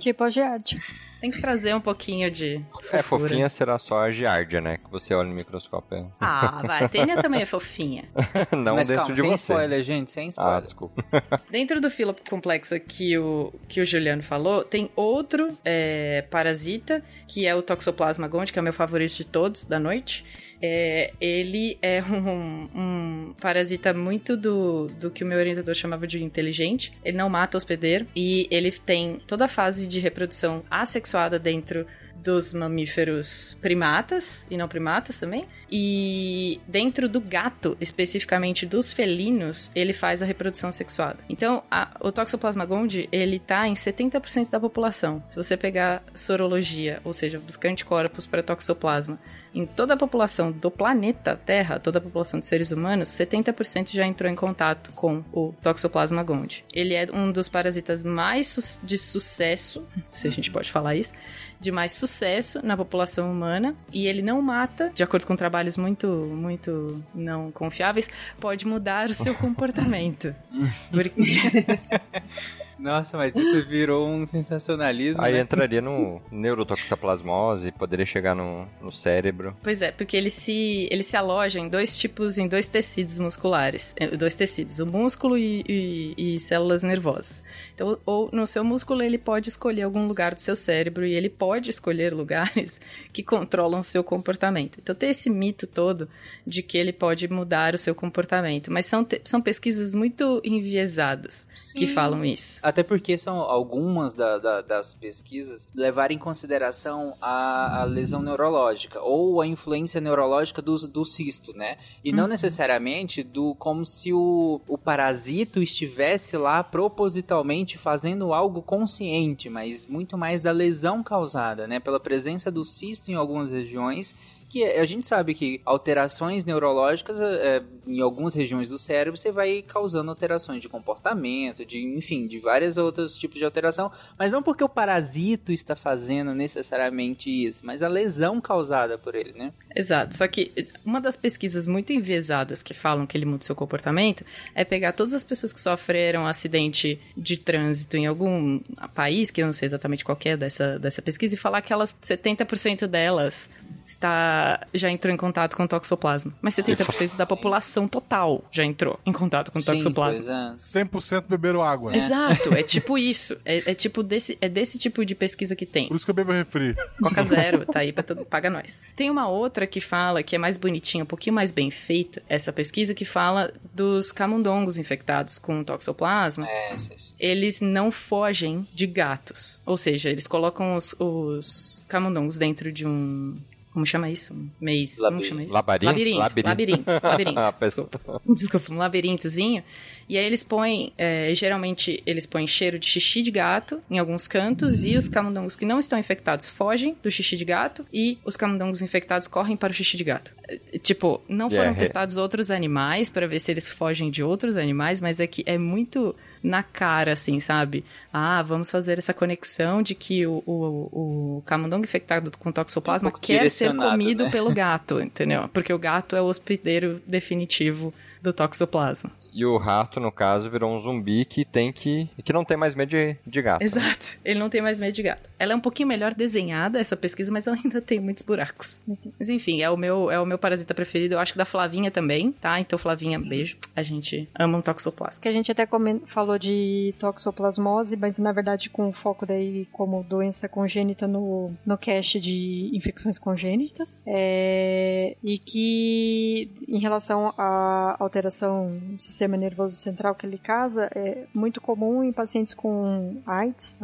Tipo 0.01 0.25
a 0.25 0.31
geade. 0.31 0.81
Tem 1.21 1.31
que 1.31 1.41
trazer 1.41 1.75
um 1.75 1.81
pouquinho 1.81 2.31
de 2.31 2.57
É, 2.93 3.03
fofura. 3.03 3.03
fofinha 3.29 3.49
será 3.49 3.79
só 3.79 4.01
a 4.05 4.11
giardia, 4.12 4.61
né? 4.61 4.77
Que 4.79 4.89
você 4.91 5.12
olha 5.14 5.29
no 5.29 5.35
microscópio. 5.35 6.12
Ah, 6.21 6.62
vai. 6.64 6.85
A 6.85 6.89
Tênia 6.89 7.21
também 7.21 7.43
é 7.43 7.47
fofinha. 7.47 8.05
Não 8.57 8.77
Mas 8.77 8.89
dentro 8.89 9.03
calma, 9.03 9.14
de 9.14 9.21
sem 9.23 9.31
você. 9.31 9.53
spoiler, 9.53 9.83
gente, 9.83 10.11
sem 10.11 10.27
Ah, 10.29 10.31
spoiler. 10.31 10.62
desculpa. 10.62 11.05
Dentro 11.51 11.81
do 11.81 11.91
filo 11.91 12.14
complexo 12.29 12.79
que 12.79 13.19
o, 13.19 13.53
que 13.66 13.81
o 13.81 13.85
Juliano 13.85 14.23
falou, 14.23 14.62
tem 14.62 14.91
outro 14.95 15.49
é, 15.64 16.25
parasita, 16.31 17.03
que 17.27 17.47
é 17.47 17.55
o 17.55 17.62
Toxoplasma 17.62 18.29
gondii, 18.29 18.53
que 18.53 18.59
é 18.59 18.62
o 18.62 18.64
meu 18.64 18.73
favorito 18.73 19.14
de 19.16 19.25
todos 19.25 19.64
da 19.64 19.79
noite. 19.81 20.25
É, 20.61 21.13
ele 21.21 21.79
é 21.81 22.03
um, 22.11 22.69
um 22.75 23.35
parasita 23.41 23.95
muito 23.95 24.37
do, 24.37 24.87
do 25.01 25.11
que 25.11 25.23
o 25.23 25.27
meu 25.27 25.39
orientador 25.39 25.75
chamava 25.75 26.07
de 26.07 26.23
inteligente. 26.23 26.93
Ele 27.05 27.17
não 27.17 27.29
mata 27.29 27.57
hospedeiro 27.57 28.07
e 28.15 28.49
ele 28.51 28.71
tem 28.73 29.21
toda 29.27 29.45
a 29.45 29.49
fase 29.49 29.87
de 29.87 30.01
reprodução 30.01 30.63
assexuada 30.71 31.39
dentro 31.39 31.87
dos 32.23 32.53
mamíferos 32.53 33.57
primatas 33.61 34.47
e 34.51 34.57
não 34.57 34.69
primatas 34.69 35.19
também. 35.21 35.47
E 35.71 36.61
dentro 36.66 37.09
do 37.09 37.21
gato, 37.21 37.77
especificamente 37.81 38.64
dos 38.66 38.93
felinos, 38.93 39.71
ele 39.75 39.93
faz 39.93 40.23
a 40.23 40.27
reprodução 40.27 40.73
sexuada. 40.73 41.19
Então, 41.29 41.62
a- 41.71 41.97
o 42.01 42.11
Toxoplasma 42.11 42.64
gondii, 42.64 43.09
ele 43.12 43.39
tá 43.39 43.69
em 43.69 43.75
70% 43.75 44.51
da 44.51 44.59
população. 44.59 45.23
Se 45.29 45.37
você 45.37 45.57
pegar 45.57 46.03
sorologia, 46.14 47.01
ou 47.05 47.12
seja, 47.12 47.39
buscar 47.39 47.69
anticorpos 47.69 48.27
para 48.27 48.43
toxoplasma, 48.43 49.19
em 49.55 49.66
toda 49.66 49.95
a 49.95 49.97
população 49.97 50.53
do 50.53 50.71
planeta 50.71 51.37
Terra, 51.37 51.79
toda 51.79 51.99
a 51.99 52.03
população 52.03 52.39
de 52.41 52.47
seres 52.47 52.71
humanos, 52.71 53.09
70% 53.09 53.93
já 53.93 54.07
entrou 54.07 54.31
em 54.31 54.35
contato 54.35 54.93
com 54.93 55.25
o 55.33 55.55
Toxoplasma 55.62 56.23
gondii. 56.23 56.64
Ele 56.75 56.95
é 56.95 57.07
um 57.12 57.31
dos 57.33 57.49
parasitas 57.49 58.03
mais 58.05 58.81
de 58.83 58.97
sucesso, 58.97 59.87
se 60.11 60.29
a 60.29 60.31
gente 60.31 60.51
pode 60.51 60.71
falar 60.71 60.95
isso, 60.97 61.12
de 61.61 61.73
mais 61.73 61.93
sucesso 61.93 62.65
na 62.65 62.77
população 62.77 63.31
humana 63.31 63.75
e 63.93 64.07
ele 64.07 64.23
não 64.23 64.41
mata, 64.41 64.91
de 64.95 65.03
acordo 65.03 65.27
com 65.27 65.35
trabalhos 65.35 65.77
muito, 65.77 66.07
muito 66.09 67.03
não 67.15 67.51
confiáveis, 67.51 68.09
pode 68.41 68.67
mudar 68.67 69.11
o 69.11 69.15
seu 69.15 69.35
comportamento. 69.35 70.35
Porque 70.91 71.21
Nossa, 72.79 73.16
mas 73.16 73.35
isso 73.35 73.64
virou 73.66 74.09
um 74.09 74.26
sensacionalismo. 74.26 75.22
Aí 75.22 75.33
né? 75.35 75.41
entraria 75.41 75.81
no 75.81 76.20
neurotoxoplasmose, 76.31 77.72
poderia 77.72 78.07
chegar 78.07 78.35
no, 78.35 78.66
no 78.81 78.91
cérebro. 78.93 79.57
Pois 79.62 79.83
é, 79.83 79.91
porque 79.91 80.16
ele 80.16 80.31
se, 80.31 80.89
ele 80.91 81.03
se 81.03 81.16
aloja 81.16 81.59
em 81.59 81.68
dois 81.68 81.97
tipos, 81.99 82.39
em 82.39 82.47
dois 82.47 82.68
tecidos 82.68 83.18
musculares. 83.18 83.95
eh, 83.99 84.16
Dois 84.16 84.35
tecidos, 84.35 84.79
o 84.79 84.87
músculo 84.87 85.37
e, 85.37 85.64
e- 85.68 86.35
e 86.37 86.41
células 86.41 86.83
nervosas. 86.83 87.43
Então, 87.74 87.99
ou 88.07 88.29
no 88.33 88.47
seu 88.47 88.62
músculo 88.64 89.03
ele 89.03 89.18
pode 89.18 89.49
escolher 89.49 89.83
algum 89.83 90.07
lugar 90.07 90.35
do 90.35 90.41
seu 90.41 90.55
cérebro 90.57 91.05
e 91.05 91.14
ele 91.14 91.29
pode 91.29 91.70
escolher 91.70 92.12
lugares 92.14 92.81
que 93.12 93.22
controlam 93.22 93.81
o 93.81 93.85
seu 93.85 94.03
comportamento. 94.05 94.79
Então 94.83 94.95
tem 94.95 95.11
esse 95.11 95.29
mito 95.29 95.66
todo 95.66 96.09
de 96.47 96.62
que 96.62 96.79
ele 96.79 96.93
pode 96.93 97.29
mudar 97.29 97.74
o 97.74 97.79
seu 97.79 97.95
comportamento. 97.95 98.70
Mas 98.72 98.87
são, 98.87 99.07
são 99.24 99.41
pesquisas 99.41 99.93
muito 99.95 100.41
enviesadas 100.45 101.49
que 101.74 101.87
falam 101.87 102.24
isso. 102.24 102.61
Até 102.69 102.83
porque 102.83 103.16
são 103.16 103.39
algumas 103.39 104.12
da, 104.12 104.37
da, 104.37 104.61
das 104.61 104.93
pesquisas 104.93 105.66
levar 105.75 106.11
em 106.11 106.19
consideração 106.19 107.16
a, 107.19 107.81
a, 107.81 107.85
lesão 107.85 108.21
neurológica 108.21 109.01
ou 109.01 109.41
a 109.41 109.47
influência 109.47 110.03
neurológica 110.03 110.61
do, 110.61 110.77
do 110.87 111.03
cisto, 111.03 111.57
né? 111.57 111.79
E 112.05 112.12
não 112.12 112.25
uhum. 112.25 112.31
necessariamente 112.31 113.23
do 113.23 113.55
como 113.55 113.87
se 113.87 114.12
o, 114.12 114.61
o 114.69 114.77
parasito 114.77 115.62
estivesse 115.62 116.37
lá 116.37 116.62
propositalmente 116.62 117.79
fazendo 117.79 118.35
algo 118.35 118.61
consciente, 118.61 119.49
mas 119.49 119.87
muito 119.87 120.19
mais 120.19 120.39
da 120.39 120.53
lesão 120.53 121.03
causada, 121.03 121.66
né? 121.66 121.81
Pela 121.81 121.99
presença 121.99 122.51
do 122.51 122.64
cisto 122.64 123.11
em 123.11 123.14
algumas 123.14 123.51
regiões 123.51 124.14
que 124.49 124.65
a 124.65 124.85
gente 124.85 125.07
sabe 125.07 125.35
que 125.35 125.61
alterações 125.65 126.45
neurológicas 126.45 127.21
é, 127.21 127.63
em 127.87 128.01
algumas 128.01 128.35
regiões 128.35 128.69
do 128.69 128.79
cérebro 128.79 129.19
você 129.19 129.31
vai 129.31 129.63
causando 129.63 130.11
alterações 130.11 130.63
de 130.63 130.69
comportamento, 130.69 131.65
de 131.65 131.79
enfim, 131.79 132.27
de 132.27 132.39
vários 132.39 132.79
outros 132.79 133.19
tipos 133.19 133.39
de 133.39 133.45
alteração, 133.45 133.91
mas 134.19 134.33
não 134.33 134.43
porque 134.43 134.65
o 134.65 134.69
parasito 134.69 135.53
está 135.53 135.77
fazendo 135.77 136.35
necessariamente 136.35 137.31
isso, 137.31 137.65
mas 137.65 137.83
a 137.83 137.89
lesão 137.89 138.41
causada 138.41 138.97
por 138.97 139.15
ele, 139.15 139.33
né? 139.33 139.53
Exato. 139.75 140.17
Só 140.17 140.27
que 140.27 140.53
uma 140.85 141.01
das 141.01 141.17
pesquisas 141.17 141.67
muito 141.67 141.93
enviesadas 141.93 142.63
que 142.63 142.73
falam 142.73 143.07
que 143.07 143.17
ele 143.17 143.27
muda 143.27 143.43
o 143.43 143.45
seu 143.45 143.55
comportamento 143.55 144.25
é 144.55 144.65
pegar 144.65 144.93
todas 144.93 145.15
as 145.15 145.25
pessoas 145.25 145.53
que 145.53 145.61
sofreram 145.61 146.27
acidente 146.27 146.99
de 147.17 147.37
trânsito 147.39 147.97
em 147.97 148.07
algum 148.07 148.61
país, 148.95 149.31
que 149.31 149.43
eu 149.43 149.47
não 149.47 149.53
sei 149.53 149.67
exatamente 149.67 150.05
qual 150.05 150.19
é 150.25 150.37
dessa, 150.37 150.79
dessa 150.79 151.03
pesquisa, 151.03 151.35
e 151.35 151.39
falar 151.39 151.63
que 151.63 151.73
elas 151.73 151.97
70% 152.03 152.87
delas 152.87 153.49
está 153.89 154.61
já 154.74 154.91
entrou 154.91 155.12
em 155.12 155.16
contato 155.16 155.57
com 155.57 155.66
toxoplasma. 155.66 156.32
Mas 156.43 156.55
70% 156.55 157.16
da 157.16 157.24
população 157.24 157.89
total 157.89 158.45
já 158.51 158.62
entrou 158.62 159.01
em 159.07 159.12
contato 159.12 159.51
com 159.51 159.61
Sim, 159.61 159.72
toxoplasma. 159.72 160.53
É. 160.53 160.55
100% 160.55 161.24
beberam 161.26 161.62
água. 161.62 161.95
É. 161.95 161.97
Exato, 161.97 162.53
é 162.53 162.62
tipo 162.62 162.99
isso. 162.99 163.39
É, 163.47 163.70
é, 163.70 163.74
tipo 163.74 164.03
desse, 164.03 164.36
é 164.43 164.49
desse 164.49 164.78
tipo 164.78 165.05
de 165.07 165.14
pesquisa 165.14 165.57
que 165.57 165.64
tem. 165.64 165.89
Por 165.89 165.97
isso 165.97 166.05
que 166.05 166.11
eu 166.11 166.14
bebo 166.14 166.32
refri. 166.32 166.76
Coca 167.01 167.22
Zero, 167.22 167.64
tá 167.64 167.80
aí 167.80 167.91
pra 167.91 168.03
todo, 168.03 168.26
paga 168.26 168.51
nós. 168.51 168.84
Tem 168.95 169.09
uma 169.09 169.26
outra 169.26 169.66
que 169.66 169.80
fala, 169.80 170.22
que 170.22 170.36
é 170.36 170.39
mais 170.39 170.59
bonitinha, 170.59 171.05
um 171.05 171.07
pouquinho 171.07 171.34
mais 171.34 171.51
bem 171.51 171.70
feita, 171.70 172.22
essa 172.28 172.53
pesquisa 172.53 172.93
que 172.95 173.07
fala 173.07 173.53
dos 173.74 174.12
camundongos 174.12 174.76
infectados 174.76 175.39
com 175.39 175.64
toxoplasma. 175.64 176.47
É, 176.47 176.76
eles 177.18 177.62
não 177.62 177.91
fogem 177.91 178.68
de 178.74 178.86
gatos. 178.86 179.62
Ou 179.64 179.78
seja, 179.78 180.11
eles 180.11 180.26
colocam 180.26 180.74
os, 180.74 180.95
os 180.99 181.84
camundongos 181.89 182.36
dentro 182.36 182.70
de 182.70 182.86
um 182.86 183.39
como 183.79 183.87
chama 183.87 184.11
isso? 184.11 184.35
Um 184.35 184.51
mês. 184.61 184.97
Como 184.99 185.22
chama 185.22 185.45
isso? 185.45 185.55
Labirinto. 185.55 186.18
Labirinto. 186.18 186.18
Labirinto. 186.18 186.91
Labirinto. 187.01 187.39
Ah, 187.39 187.55
desculpa. 187.61 188.01
Desculpa, 188.35 188.72
um 188.72 188.76
labirintozinho. 188.79 189.62
E 190.09 190.17
aí 190.17 190.25
eles 190.25 190.43
põem, 190.43 190.93
é, 190.97 191.35
geralmente 191.35 192.03
eles 192.07 192.27
põem 192.27 192.47
cheiro 192.47 192.79
de 192.79 192.87
xixi 192.87 193.23
de 193.23 193.31
gato 193.31 193.81
em 193.91 193.99
alguns 193.99 194.27
cantos 194.27 194.85
e 194.85 194.97
os 194.97 195.07
camundongos 195.07 195.55
que 195.55 195.67
não 195.67 195.79
estão 195.79 195.99
infectados 195.99 196.49
fogem 196.49 196.97
do 197.03 197.11
xixi 197.11 197.37
de 197.37 197.45
gato 197.45 197.87
e 197.93 198.19
os 198.25 198.37
camundongos 198.37 198.81
infectados 198.81 199.27
correm 199.27 199.57
para 199.57 199.71
o 199.71 199.75
xixi 199.75 199.97
de 199.97 200.05
gato. 200.05 200.35
É, 200.49 200.79
tipo, 200.79 201.21
não 201.29 201.51
foram 201.51 201.63
yeah. 201.63 201.79
testados 201.79 202.17
outros 202.17 202.51
animais 202.51 203.11
para 203.11 203.27
ver 203.27 203.41
se 203.41 203.51
eles 203.51 203.71
fogem 203.71 204.11
de 204.11 204.23
outros 204.23 204.57
animais, 204.57 205.01
mas 205.01 205.21
é 205.21 205.27
que 205.27 205.43
é 205.47 205.59
muito 205.59 206.15
na 206.43 206.63
cara, 206.63 207.13
assim, 207.13 207.41
sabe? 207.41 207.85
Ah, 208.13 208.43
vamos 208.43 208.71
fazer 208.71 208.99
essa 208.99 209.13
conexão 209.13 209.83
de 209.83 209.95
que 209.95 210.27
o, 210.27 210.43
o, 210.47 211.37
o 211.39 211.43
camundongo 211.45 211.85
infectado 211.85 212.31
com 212.39 212.53
toxoplasma 212.53 213.11
um 213.11 213.13
quer 213.13 213.51
ser 213.51 213.75
comido 213.75 214.25
né? 214.25 214.31
pelo 214.31 214.53
gato, 214.53 215.01
entendeu? 215.01 215.49
Porque 215.49 215.73
o 215.73 215.79
gato 215.79 216.17
é 216.17 216.23
o 216.23 216.27
hospedeiro 216.27 217.03
definitivo 217.07 217.93
do 218.23 218.33
toxoplasma. 218.33 219.11
E 219.33 219.45
o 219.45 219.57
rato, 219.57 220.01
no 220.01 220.11
caso, 220.11 220.51
virou 220.51 220.74
um 220.74 220.81
zumbi 220.81 221.24
que 221.24 221.45
tem 221.45 221.72
que. 221.72 222.09
que 222.24 222.33
não 222.33 222.45
tem 222.45 222.57
mais 222.57 222.74
medo 222.74 222.91
de, 222.91 223.16
de 223.26 223.43
gato. 223.43 223.61
Né? 223.61 223.66
Exato, 223.66 224.07
né? 224.14 224.20
ele 224.24 224.39
não 224.39 224.49
tem 224.49 224.61
mais 224.61 224.81
medo 224.81 224.93
de 224.93 225.03
gato. 225.03 225.29
Ela 225.39 225.53
é 225.53 225.57
um 225.57 225.61
pouquinho 225.61 225.89
melhor 225.89 226.14
desenhada, 226.14 226.79
essa 226.79 226.97
pesquisa, 226.97 227.31
mas 227.31 227.47
ela 227.47 227.57
ainda 227.62 227.81
tem 227.81 228.01
muitos 228.01 228.22
buracos. 228.22 228.83
Mas 229.18 229.29
enfim, 229.29 229.62
é 229.62 229.70
o 229.70 229.76
meu, 229.76 230.11
é 230.11 230.20
o 230.20 230.26
meu 230.26 230.39
parasita 230.39 230.74
preferido. 230.74 231.14
Eu 231.14 231.18
acho 231.18 231.33
que 231.33 231.39
da 231.39 231.45
Flavinha 231.45 231.91
também, 231.91 232.33
tá? 232.33 232.59
Então, 232.61 232.79
Flavinha, 232.79 233.18
beijo. 233.18 233.57
A 233.74 233.83
gente 233.83 234.29
ama 234.39 234.59
um 234.59 234.62
toxoplasma. 234.62 235.22
Que 235.22 235.29
a 235.29 235.33
gente 235.33 235.51
até 235.51 235.66
falou 236.07 236.39
de 236.39 236.95
toxoplasmose, 236.99 237.97
mas 237.97 238.18
na 238.18 238.33
verdade 238.33 238.68
com 238.70 238.93
foco 238.93 239.26
daí 239.26 239.66
como 239.72 240.03
doença 240.03 240.49
congênita 240.49 241.07
no, 241.07 241.53
no 241.64 241.79
cast 241.79 242.18
de 242.20 242.70
infecções 242.72 243.18
congênitas. 243.18 244.01
É, 244.07 245.16
e 245.22 245.39
que 245.39 246.51
em 246.66 246.79
relação 246.79 247.35
à 247.37 247.97
alteração 247.99 248.79
do 248.97 249.03
sistema 249.19 249.37
nervoso 249.37 249.75
central 249.75 250.14
que 250.14 250.25
ele 250.25 250.39
causa 250.39 250.89
é 250.95 251.25
muito 251.35 251.61
comum 251.61 252.05
em 252.05 252.12
pacientes 252.12 252.55
com 252.55 253.16
AIDS, 253.27 253.75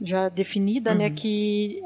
já 0.00 0.30
definida, 0.30 0.94
né, 0.94 1.04
uhum. 1.04 1.10
né, 1.10 1.14
que 1.14 1.82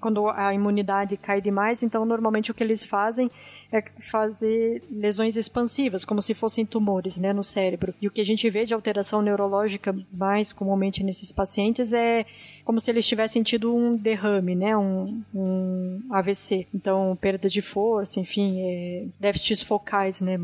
quando 0.00 0.28
a 0.28 0.52
imunidade 0.52 1.16
cai 1.16 1.40
demais, 1.40 1.82
então 1.82 2.04
normalmente 2.04 2.50
o 2.50 2.54
que 2.54 2.64
eles 2.64 2.84
fazem 2.84 3.30
é 3.70 3.82
fazer 4.00 4.82
lesões 4.90 5.36
expansivas, 5.36 6.04
como 6.04 6.20
se 6.20 6.34
fossem 6.34 6.66
tumores, 6.66 7.16
né, 7.16 7.32
no 7.32 7.42
cérebro. 7.42 7.94
E 8.02 8.08
o 8.08 8.10
que 8.10 8.20
a 8.20 8.24
gente 8.24 8.50
vê 8.50 8.66
de 8.66 8.74
alteração 8.74 9.22
neurológica 9.22 9.96
mais 10.12 10.52
comumente 10.52 11.02
nesses 11.02 11.32
pacientes 11.32 11.92
é 11.92 12.26
como 12.64 12.80
se 12.80 12.90
eles 12.90 13.06
tivessem 13.06 13.42
tido 13.42 13.74
um 13.74 13.96
derrame, 13.96 14.54
né? 14.54 14.76
Um, 14.76 15.22
um 15.34 16.00
AVC. 16.10 16.66
Então, 16.74 17.16
perda 17.20 17.48
de 17.48 17.62
força, 17.62 18.20
enfim, 18.20 18.60
é, 18.60 19.04
déficits 19.18 19.62
focais, 19.62 20.20
né? 20.20 20.38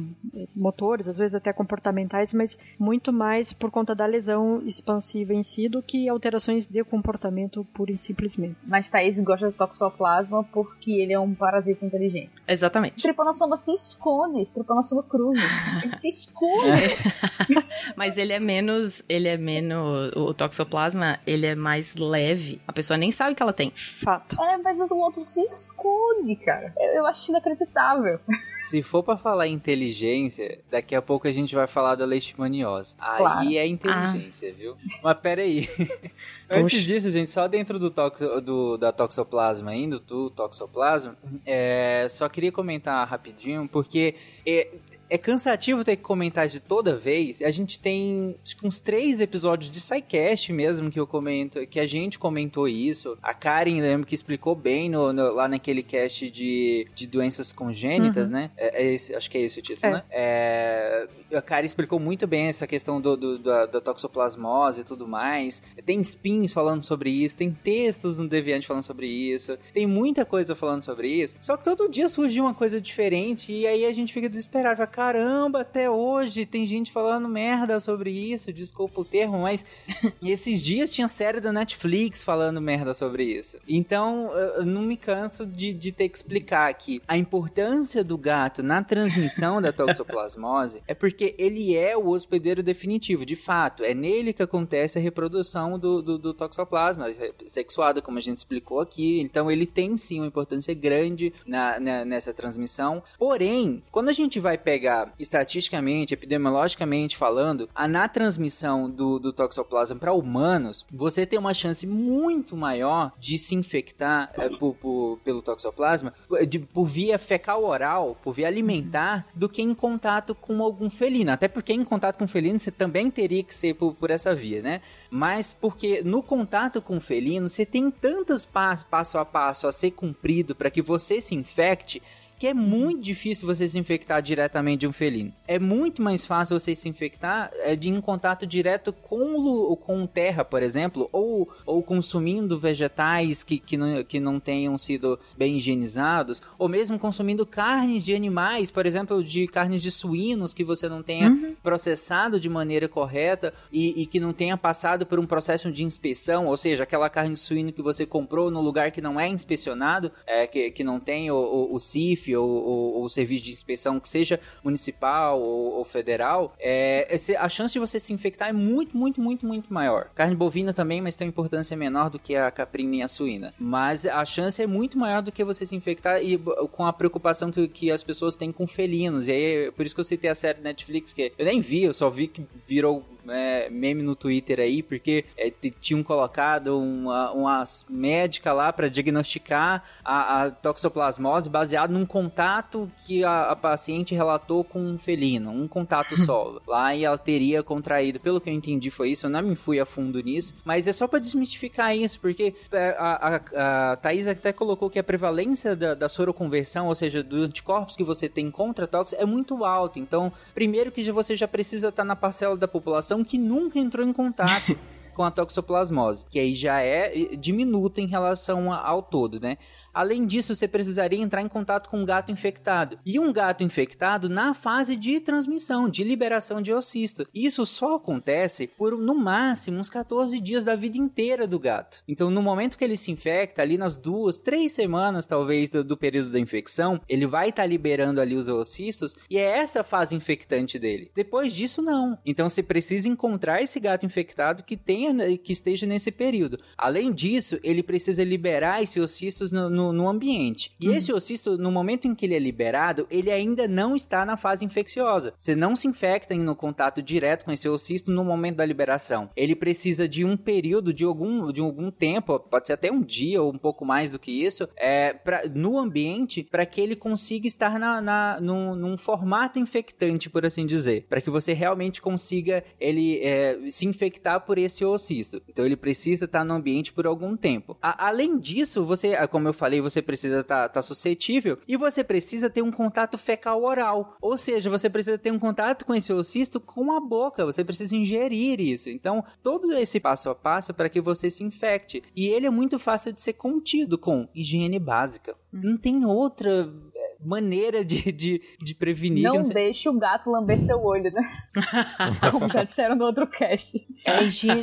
Motores, 0.55 1.09
às 1.09 1.19
vezes 1.19 1.35
até 1.35 1.53
comportamentais, 1.53 2.33
mas 2.33 2.59
muito 2.79 3.13
mais 3.13 3.53
por 3.53 3.71
conta 3.71 3.95
da 3.95 4.07
lesão 4.07 4.63
expansiva 4.67 5.35
em 5.35 5.43
si 5.43 5.69
do 5.69 5.83
que 5.83 6.09
alterações 6.09 6.67
de 6.67 6.83
comportamento 6.85 7.67
pura 7.73 7.93
e 7.93 7.97
simplesmente. 7.97 8.57
Mas 8.65 8.91
Thaís 8.91 9.19
gosta 9.21 9.47
do 9.47 9.53
toxoplasma 9.53 10.45
porque 10.45 10.93
ele 10.93 11.13
é 11.13 11.19
um 11.19 11.35
parasita 11.35 11.85
inteligente. 11.85 12.31
Exatamente. 12.47 13.03
Trypanosoma 13.03 13.57
se 13.57 13.73
esconde. 13.73 14.47
Trypanosoma 14.47 15.03
cruz. 15.03 15.39
ele 15.83 15.97
se 15.97 16.09
esconde. 16.09 16.97
mas 17.97 18.19
ele 18.19 18.33
é 18.33 18.41
menos, 18.41 19.05
ele 19.09 19.29
é 19.29 19.37
menos, 19.37 20.13
o 20.17 20.35
toxoplasma, 20.35 21.19
ele 21.27 21.47
é 21.47 21.55
mais 21.55 21.95
leve, 22.09 22.61
a 22.67 22.73
pessoa 22.73 22.97
nem 22.97 23.11
sabe 23.11 23.35
que 23.35 23.43
ela 23.43 23.53
tem. 23.53 23.71
Fato. 23.71 24.41
É, 24.43 24.57
mas 24.59 24.81
o 24.81 24.97
outro 24.97 25.23
se 25.23 25.41
esconde, 25.41 26.35
cara. 26.37 26.73
Eu, 26.77 26.95
eu 26.95 27.07
acho 27.07 27.31
inacreditável. 27.31 28.19
Se 28.61 28.83
for 28.83 29.03
para 29.03 29.17
falar 29.17 29.47
inteligência, 29.47 30.61
daqui 30.71 30.95
a 30.95 31.03
pouco 31.03 31.29
a 31.29 31.33
gente 31.33 31.55
vai 31.55 31.67
falar 31.67 31.95
da 31.95 32.05
leishmaniose. 32.05 32.95
Claro. 32.97 33.39
Aí 33.39 33.57
é 33.57 33.67
inteligência, 33.67 34.51
ah. 34.51 34.55
viu? 34.57 34.77
Mas 35.03 35.19
pera 35.19 35.43
aí. 35.43 35.69
Antes 36.51 36.83
disso, 36.83 37.11
gente, 37.11 37.31
só 37.31 37.47
dentro 37.47 37.79
do, 37.79 37.91
toxo, 37.91 38.41
do 38.41 38.77
da 38.77 38.91
toxoplasma 38.91 39.71
ainda, 39.71 39.99
do 39.99 40.31
toxoplasma, 40.31 41.17
é, 41.45 42.07
só 42.09 42.29
queria 42.29 42.51
comentar 42.51 43.07
rapidinho, 43.07 43.69
porque 43.69 44.15
é, 44.47 44.69
é 45.11 45.19
cansativo 45.19 45.85
ter 45.85 45.97
que 45.97 46.03
comentar 46.03 46.49
de 46.49 46.61
toda 46.61 46.97
vez. 46.97 47.41
A 47.43 47.51
gente 47.51 47.81
tem 47.81 48.37
uns 48.63 48.81
três 48.81 49.21
episódios 49.21 49.71
de 49.71 49.81
SciCast 49.81 50.53
mesmo 50.53 50.91
que 50.91 51.01
eu 51.01 51.07
comento, 51.07 51.67
que 51.67 51.81
a 51.81 51.87
gente 51.87 52.19
comentou 52.19 52.69
isso. 52.69 53.17
A 53.23 53.33
Karen, 53.33 53.81
lembro 53.81 54.07
que 54.07 54.15
explicou 54.15 54.55
bem 54.55 54.89
no, 54.89 55.13
no, 55.13 55.33
lá 55.33 55.49
naquele 55.49 55.83
cast 55.83 56.31
de, 56.31 56.87
de 56.95 57.07
doenças 57.07 57.53
congênitas, 57.53 58.29
uhum. 58.29 58.37
né? 58.37 58.51
É, 58.57 58.83
é 58.83 58.93
esse, 58.93 59.15
acho 59.15 59.31
que 59.31 59.39
é 59.39 59.43
esse 59.43 59.59
o 59.59 59.63
título, 59.63 59.87
é. 59.87 59.97
né? 59.97 60.05
É, 60.11 61.09
a 61.35 61.43
Karen 61.43 61.67
explicou 61.67 61.99
muito 61.99 62.27
bem 62.27 62.47
essa 62.47 62.67
questão 62.67 63.01
do, 63.01 63.17
do 63.17 63.39
da, 63.39 63.67
da, 63.67 63.81
toxoplasmose 63.81 64.81
e 64.81 64.85
tudo 64.85 65.07
mais. 65.07 65.63
Tem 65.85 66.01
spins 66.01 66.53
falando 66.53 66.83
sobre 66.83 67.11
isso, 67.11 67.37
tem 67.37 67.51
textos 67.51 68.19
no 68.19 68.29
Deviante 68.29 68.67
falando 68.67 68.83
sobre 68.83 69.07
isso, 69.07 69.59
tem 69.73 69.87
muita 69.87 70.25
coisa 70.25 70.55
falando 70.55 70.83
sobre 70.83 71.09
isso. 71.09 71.37
Só 71.41 71.57
que 71.57 71.65
todo 71.65 71.89
dia 71.89 72.09
surge 72.09 72.41
uma 72.41 72.55
coisa 72.55 72.81
diferente 72.81 73.53
e 73.53 73.67
aí 73.67 73.85
a 73.85 73.93
gente 73.93 74.13
fica 74.13 74.29
desesperado 74.29 74.83
caramba, 74.99 75.61
até 75.61 75.89
hoje 75.89 76.45
tem 76.45 76.67
gente 76.67 76.91
falando 76.91 77.29
merda 77.29 77.79
sobre 77.79 78.11
isso, 78.11 78.53
desculpa 78.53 79.01
o 79.01 79.05
termo, 79.05 79.43
mas 79.43 79.65
esses 80.21 80.61
dias 80.61 80.93
tinha 80.93 81.07
série 81.07 81.41
da 81.41 81.53
Netflix 81.53 82.21
falando 82.21 82.61
merda 82.61 82.93
sobre 82.93 83.23
isso. 83.23 83.59
Então, 83.69 84.33
eu 84.35 84.67
não 84.67 84.83
me 84.83 84.97
canso 84.97 85.47
de, 85.47 85.73
de 85.73 85.93
ter 85.93 86.09
que 86.09 86.17
explicar 86.17 86.69
aqui. 86.69 87.01
A 87.07 87.17
importância 87.17 88.03
do 88.03 88.19
gato 88.19 88.61
na 88.61 88.83
transmissão 88.83 89.63
da 89.63 89.73
toxoplasmose 89.73 90.83
é 90.85 90.95
porque 90.95 91.33
ele 91.39 91.77
é 91.77 91.97
o 91.97 92.09
hospedeiro 92.09 92.61
definitivo, 92.61 93.25
de 93.25 93.37
fato. 93.37 93.85
É 93.85 93.95
nele 93.95 94.33
que 94.33 94.43
acontece 94.43 94.99
a 94.99 95.01
reprodução 95.01 95.79
do, 95.79 96.03
do, 96.03 96.19
do 96.19 96.35
toxoplasma 96.35 97.07
sexuado, 97.47 98.03
como 98.03 98.19
a 98.19 98.21
gente 98.21 98.39
explicou 98.39 98.81
aqui. 98.81 99.21
Então, 99.21 99.49
ele 99.49 99.65
tem 99.65 99.97
sim 99.97 100.19
uma 100.19 100.27
importância 100.27 100.75
grande 100.75 101.33
na, 101.47 101.79
na, 101.79 102.05
nessa 102.05 102.35
transmissão. 102.35 103.01
Porém, 103.17 103.81
quando 103.93 104.09
a 104.09 104.13
gente 104.13 104.41
vai 104.41 104.59
pegar 104.59 104.88
pegar 104.89 105.13
estatisticamente, 105.19 106.15
epidemiologicamente 106.15 107.17
falando, 107.17 107.69
a, 107.75 107.87
na 107.87 108.09
transmissão 108.09 108.89
do, 108.89 109.19
do 109.19 109.33
toxoplasma 109.33 109.97
para 109.97 110.13
humanos, 110.13 110.87
você 110.91 111.27
tem 111.27 111.39
uma 111.39 111.53
chance 111.53 111.87
muito 111.87 112.57
maior 112.57 113.13
de 113.19 113.39
se 113.39 113.55
infectar 113.55 114.33
é, 114.37 114.49
por, 114.49 114.75
por, 114.75 115.19
pelo 115.23 115.43
toxoplasma 115.43 116.15
de, 116.49 116.59
por 116.59 116.87
via 116.87 117.19
fecal 117.19 117.65
oral, 117.65 118.17
por 118.23 118.33
via 118.33 118.47
alimentar, 118.47 119.27
do 119.35 119.49
que 119.49 119.61
em 119.61 119.75
contato 119.75 120.35
com 120.35 120.63
algum 120.63 120.89
felino. 120.89 121.33
Até 121.33 121.49
porque 121.49 121.73
em 121.73 121.85
contato 121.85 122.19
com 122.19 122.27
felino 122.27 122.59
você 122.59 122.71
também 122.71 123.11
teria 123.11 123.43
que 123.43 123.55
ser 123.55 123.75
por, 123.75 123.95
por 123.95 124.11
essa 124.11 124.35
via, 124.35 124.63
né? 124.63 124.81
Mas 125.11 125.53
porque 125.53 126.03
no 126.03 126.23
contato 126.23 126.81
com 126.81 127.01
felino 127.01 127.49
você 127.49 127.67
tem 127.67 127.91
tantos 127.91 128.47
passos 128.47 128.85
passo 128.85 129.19
a 129.19 129.25
passo 129.25 129.67
a 129.67 129.73
ser 129.73 129.91
cumprido 129.91 130.55
para 130.55 130.71
que 130.71 130.81
você 130.81 131.21
se 131.21 131.35
infecte 131.35 132.01
que 132.39 132.47
é 132.47 132.55
muito 132.55 133.03
difícil 133.03 133.47
você 133.47 133.67
se 133.67 133.79
infectar 133.79 134.23
diretamente 134.23 134.81
de 134.81 134.87
um 134.87 134.93
felino. 134.93 135.33
É 135.47 135.59
muito 135.59 136.01
mais 136.01 136.25
fácil 136.25 136.59
você 136.59 136.75
se 136.75 136.89
infectar 136.89 137.51
é, 137.55 137.75
de 137.75 137.89
em 137.89 138.01
contato 138.01 138.47
direto 138.47 138.93
com, 138.93 139.75
com 139.77 140.07
terra, 140.07 140.45
por 140.45 140.63
exemplo, 140.63 141.09
ou, 141.11 141.49
ou 141.67 141.83
consumindo 141.83 142.59
vegetais 142.59 143.43
que, 143.43 143.59
que, 143.59 143.77
não, 143.77 144.05
que 144.05 144.21
não 144.21 144.39
tenham 144.39 144.79
sido 144.79 145.19
bem 145.37 145.57
higienizados, 145.57 146.41
ou 146.57 146.69
mesmo 146.69 146.99
consumindo 146.99 147.45
carnes 147.45 148.05
de 148.05 148.15
animais, 148.15 148.71
por 148.71 148.87
exemplo, 148.87 149.23
de 149.25 149.49
carnes 149.49 149.83
de 149.83 149.91
suínos 149.91 150.55
que 150.55 150.63
você 150.63 150.89
não 150.89 151.03
tenha 151.03 151.29
uhum. 151.29 151.57
processado 151.63 152.39
de 152.39 152.49
maneira 152.49 152.89
correta 152.89 153.53
e, 153.73 154.03
e 154.03 154.07
que 154.07 154.21
não 154.21 154.33
tenha 154.33 154.57
passado 154.57 155.05
por 155.05 155.19
um 155.19 155.27
processo 155.27 155.73
de 155.73 155.83
inspeção, 155.83 156.47
ou 156.47 156.57
seja, 156.57 156.85
aquela 156.85 157.11
carne 157.11 157.35
de 157.35 157.41
suíno 157.41 157.73
que 157.73 157.83
você 157.83 158.07
comprou 158.07 158.51
no 158.51 158.61
lugar 158.61 158.93
que 158.93 159.01
não 159.01 159.19
é 159.19 159.27
inspecionado, 159.27 160.13
é, 160.27 160.47
que, 160.47 160.71
que 160.71 160.85
não 160.85 161.01
tem 161.01 161.31
o, 161.31 161.37
o, 161.37 161.75
o 161.75 161.81
CIF 161.81 162.28
ou, 162.37 162.49
ou, 162.49 162.95
ou 163.01 163.09
serviço 163.09 163.45
de 163.45 163.51
inspeção 163.51 164.01
que 164.01 164.09
seja 164.09 164.41
municipal 164.63 165.41
ou, 165.41 165.75
ou 165.75 165.85
federal, 165.85 166.55
é, 166.59 167.09
a 167.39 167.49
chance 167.49 167.73
de 167.73 167.79
você 167.79 167.99
se 167.99 168.13
infectar 168.13 168.49
é 168.49 168.53
muito, 168.53 168.97
muito, 168.97 169.21
muito, 169.21 169.47
muito 169.47 169.73
maior. 169.73 170.11
Carne 170.15 170.35
bovina 170.35 170.73
também, 170.73 171.01
mas 171.01 171.17
tem 171.17 171.27
uma 171.27 171.31
importância 171.31 171.77
menor 171.77 172.11
do 172.11 172.19
que 172.19 172.37
a 172.37 172.51
caprina 172.51 172.97
e 172.97 173.03
a 173.03 173.09
suína. 173.09 173.55
Mas 173.59 174.05
a 174.07 174.25
chance 174.25 174.63
é 174.63 174.67
muito 174.67 174.99
maior 174.99 175.23
do 175.23 175.33
que 175.33 175.45
você 175.45 175.65
se 175.65 175.75
infectar 175.75 176.23
e 176.23 176.39
com 176.73 176.87
a 176.87 176.93
preocupação 176.93 177.51
que, 177.51 177.69
que 177.69 177.91
as 177.91 178.03
pessoas 178.03 178.37
têm 178.37 178.53
com 178.53 178.67
felinos. 178.67 179.29
E 179.29 179.33
aí, 179.33 179.71
por 179.73 179.85
isso 179.85 179.95
que 179.95 180.01
eu 180.01 180.05
citei 180.05 180.31
a 180.31 180.35
série 180.35 180.61
Netflix, 180.61 181.13
que 181.13 181.33
eu 181.39 181.45
nem 181.45 181.61
vi, 181.61 181.85
eu 181.85 181.95
só 181.95 182.11
vi 182.11 182.29
que 182.29 182.45
virou 182.67 183.05
é, 183.31 183.69
meme 183.71 184.03
no 184.03 184.15
Twitter 184.15 184.61
aí, 184.61 184.83
porque 184.83 185.25
é, 185.37 185.51
tinham 185.81 186.03
colocado 186.03 186.79
uma, 186.79 187.33
uma 187.33 187.65
médica 187.89 188.53
lá 188.53 188.73
para 188.73 188.89
diagnosticar 188.89 189.83
a, 190.05 190.43
a, 190.43 190.51
toxoplasmose 190.51 191.49
baseado 191.49 191.91
num 191.91 192.07
contato 192.07 192.91
que 193.07 193.25
a, 193.25 193.51
a, 193.51 193.57
paciente 193.57 194.15
relatou 194.15 194.65
com 194.65 194.81
um 194.81 194.99
felino, 194.99 195.51
um 195.51 195.69
contato 195.69 196.17
só. 196.25 196.61
lá 196.67 196.95
e 196.95 197.05
ela 197.05 197.19
teria 197.19 197.63
contraído. 197.63 198.21
Pelo 198.21 198.41
que 198.41 198.51
eu 198.51 198.55
entendi 198.55 198.91
foi 198.91 199.11
isso, 199.11 199.27
eu 199.27 199.31
não 199.31 199.43
me 199.43 199.55
fui 199.55 199.81
a 199.81 199.87
fundo 199.87 200.21
nisso, 200.21 200.55
mas 200.65 200.87
é 200.87 200.93
só 200.93 201.07
para 201.07 201.19
desmistificar 201.19 201.97
isso, 201.97 202.21
porque 202.21 202.55
é, 202.73 202.97
a, 202.99 203.41
a, 203.57 203.93
a 203.93 203.97
Thaís 203.97 204.27
até 204.27 204.53
colocou 204.53 204.91
que 204.91 204.99
a 204.99 205.05
prevalência 205.05 205.75
da, 205.75 205.95
da 205.95 206.09
soroconversão, 206.09 206.89
ou 206.89 206.95
seja, 206.95 207.23
dos 207.23 207.47
anticorpos 207.47 207.97
que 207.97 208.05
você 208.05 208.29
tem 208.29 208.51
contra 208.51 208.87
tox, 208.87 209.13
é 209.13 209.25
muito 209.25 209.65
alta. 209.65 209.99
Então, 209.99 210.33
primeiro 210.55 210.91
que 210.91 211.11
você 211.11 211.37
já 211.37 211.49
precisa 211.49 211.89
estar 211.89 212.03
tá 212.03 212.07
na 212.07 212.17
parcela 212.17 212.57
da 212.57 212.69
população 212.69 213.18
população 213.19 213.25
que 213.25 213.39
nunca 213.39 213.79
entrou 213.79 214.07
em 214.07 214.13
contato 214.13 214.79
com 215.15 215.25
a 215.25 215.31
toxoplasmose, 215.31 216.27
que 216.31 216.39
aí 216.39 216.55
já 216.55 216.81
é 216.81 217.11
diminuta 217.37 218.01
em 218.01 218.07
relação 218.07 218.73
ao 218.73 219.03
todo, 219.03 219.41
né? 219.41 219.59
Além 219.93 220.27
disso, 220.27 220.55
você 220.55 220.69
precisaria 220.69 221.19
entrar 221.19 221.43
em 221.43 221.49
contato 221.49 221.89
com 221.89 221.99
um 221.99 222.05
gato 222.05 222.31
infectado. 222.31 222.99
E 223.05 223.19
um 223.19 223.33
gato 223.33 223.65
infectado 223.65 224.29
na 224.29 224.55
fase 224.55 224.97
de 224.97 225.21
transmissão, 225.21 225.89
de 225.89 226.05
liberação 226.05 226.63
de 226.63 226.73
oocisto. 226.73 227.27
Isso 227.35 227.65
só 227.67 227.97
acontece 227.97 228.67
por, 228.67 228.97
no 228.97 229.15
máximo, 229.15 229.79
uns 229.79 229.91
14 229.91 230.39
dias 230.41 230.65
da 230.65 230.77
vida 230.77 230.99
inteira 230.99 231.47
do 231.47 231.59
gato. 231.59 232.03
Então, 232.07 232.31
no 232.31 232.43
momento 232.43 232.77
que 232.77 232.85
ele 232.85 232.97
se 232.97 233.11
infecta, 233.11 233.63
ali 233.63 233.77
nas 233.77 233.97
duas, 233.97 234.39
três 234.39 234.73
semanas, 234.73 235.27
talvez, 235.27 235.71
do, 235.71 235.83
do 235.83 235.97
período 235.97 236.31
da 236.31 236.39
infecção, 236.39 237.01
ele 237.09 237.27
vai 237.27 237.51
estar 237.51 237.63
tá 237.63 237.67
liberando 237.67 238.21
ali 238.21 238.35
os 238.35 238.49
oocistos 238.49 239.15
e 239.29 239.39
é 239.39 239.59
essa 239.59 239.83
fase 239.83 240.15
infectante 240.15 240.79
dele. 240.79 241.11
Depois 241.15 241.53
disso, 241.53 241.83
não. 241.83 242.19
Então, 242.25 242.49
você 242.49 242.63
precisa 242.63 243.09
encontrar 243.09 243.63
esse 243.63 243.81
gato 243.81 244.07
infectado 244.07 244.63
que 244.63 244.77
tenha, 244.77 245.37
que 245.39 245.53
esteja 245.53 245.87
nesse 245.87 246.11
período. 246.11 246.59
Além 246.77 247.13
disso, 247.13 247.59
ele 247.63 247.83
precisa 247.83 248.23
liberar 248.25 248.83
esses 248.83 248.97
oocistos 248.97 249.53
no, 249.53 249.69
no, 249.79 249.93
no 249.93 250.09
ambiente. 250.09 250.73
E 250.81 250.89
uhum. 250.89 250.95
esse 250.95 251.13
ocisto, 251.13 251.57
no 251.57 251.71
momento 251.71 252.09
em 252.09 252.15
que 252.15 252.27
ele 252.27 252.35
é 252.35 252.39
liberado, 252.39 253.07
ele 253.09 253.31
ainda 253.31 253.69
não 253.69 253.95
está 253.95 254.27
na 254.27 254.37
fase 254.37 254.65
infecciosa. 254.65 255.33
Você 255.39 255.55
não 255.55 255.77
se 255.77 255.87
infecta 255.87 256.35
no 256.35 256.57
contato 256.57 257.01
direto 257.01 257.45
com 257.45 257.53
esse 257.53 257.69
ocisto 257.69 258.11
no 258.11 258.25
momento 258.25 258.57
da 258.57 258.67
liberação. 258.67 259.31
Ele 259.37 259.55
precisa 259.55 260.09
de 260.09 260.25
um 260.25 260.37
período, 260.37 260.93
de 260.93 261.05
algum, 261.05 261.53
de 261.53 261.61
algum 261.61 261.91
tempo, 261.93 262.41
pode 262.41 262.67
ser 262.67 262.73
até 262.73 262.91
um 262.91 263.01
dia 263.01 263.41
ou 263.41 263.53
um 263.53 263.59
pouco 263.59 263.85
mais 263.85 264.11
do 264.11 264.19
que 264.19 264.33
isso, 264.33 264.69
é, 264.77 265.13
pra, 265.13 265.43
no 265.49 265.79
ambiente 265.79 266.43
para 266.43 266.67
que 266.67 266.81
ele 266.81 266.97
consiga 266.97 267.47
estar 267.47 267.79
na, 267.79 268.01
na, 268.01 268.41
num, 268.41 268.75
num, 268.75 268.99
formato 268.99 269.61
infectante, 269.61 270.29
por 270.29 270.45
assim 270.45 270.67
dizer. 270.67 271.07
Para 271.09 271.21
que 271.21 271.31
você 271.31 271.53
realmente 271.53 272.03
consiga 272.03 272.65
ele 272.81 273.19
é, 273.23 273.59
se 273.71 273.87
infectar 273.87 274.41
por 274.41 274.59
esse 274.59 274.85
ocisto. 274.85 275.41
Então 275.49 275.65
ele 275.65 275.77
precisa 275.77 276.25
estar 276.25 276.45
no 276.45 276.55
ambiente 276.55 276.93
por 276.93 277.07
algum 277.07 277.37
tempo. 277.37 277.77
A, 277.81 278.09
além 278.09 278.39
disso, 278.39 278.85
você, 278.85 279.15
como 279.29 279.47
eu 279.47 279.53
falei, 279.53 279.68
falei, 279.69 279.81
você 279.81 280.01
precisa 280.01 280.41
estar 280.41 280.63
tá, 280.63 280.69
tá 280.69 280.83
suscetível 280.83 281.59
e 281.69 281.77
você 281.77 282.03
precisa 282.03 282.49
ter 282.49 282.63
um 282.63 282.71
contato 282.71 283.19
fecal 283.19 283.63
oral. 283.63 284.17
Ou 284.21 284.39
seja, 284.39 284.71
você 284.71 284.89
precisa 284.89 285.19
ter 285.19 285.31
um 285.31 285.39
contato 285.39 285.85
com 285.85 285.95
esse 285.95 286.13
oocisto 286.13 286.59
com 286.59 286.93
a 286.93 287.01
boca, 287.01 287.45
você 287.45 287.63
precisa 287.63 287.95
ingerir 287.95 288.61
isso. 288.61 288.89
Então, 288.89 289.23
todo 289.43 289.73
esse 289.75 290.01
passo 290.01 290.31
a 290.31 290.35
passo 290.35 290.73
para 290.73 290.89
que 290.89 291.01
você 291.01 291.31
se 291.31 291.45
infecte. 291.45 292.03
E 292.17 292.29
ele 292.29 292.47
é 292.47 292.51
muito 292.51 292.79
fácil 292.79 293.13
de 293.13 293.21
ser 293.21 293.35
contido 293.35 293.99
com 293.99 294.29
higiene 294.35 294.79
básica. 294.79 295.37
Não 295.53 295.77
tem 295.77 296.05
outra 296.05 296.73
maneira 297.21 297.85
de, 297.85 298.13
de, 298.13 298.43
de 298.61 298.75
prevenir. 298.75 299.25
Não, 299.25 299.35
não 299.35 299.49
deixe 299.49 299.89
o 299.89 299.99
gato 299.99 300.31
lamber 300.31 300.59
seu 300.59 300.83
olho, 300.83 301.13
né? 301.13 301.23
Como 302.31 302.49
já 302.49 302.63
disseram 302.63 302.95
no 302.95 303.05
outro 303.05 303.27
cast. 303.27 303.87
É, 304.05 304.19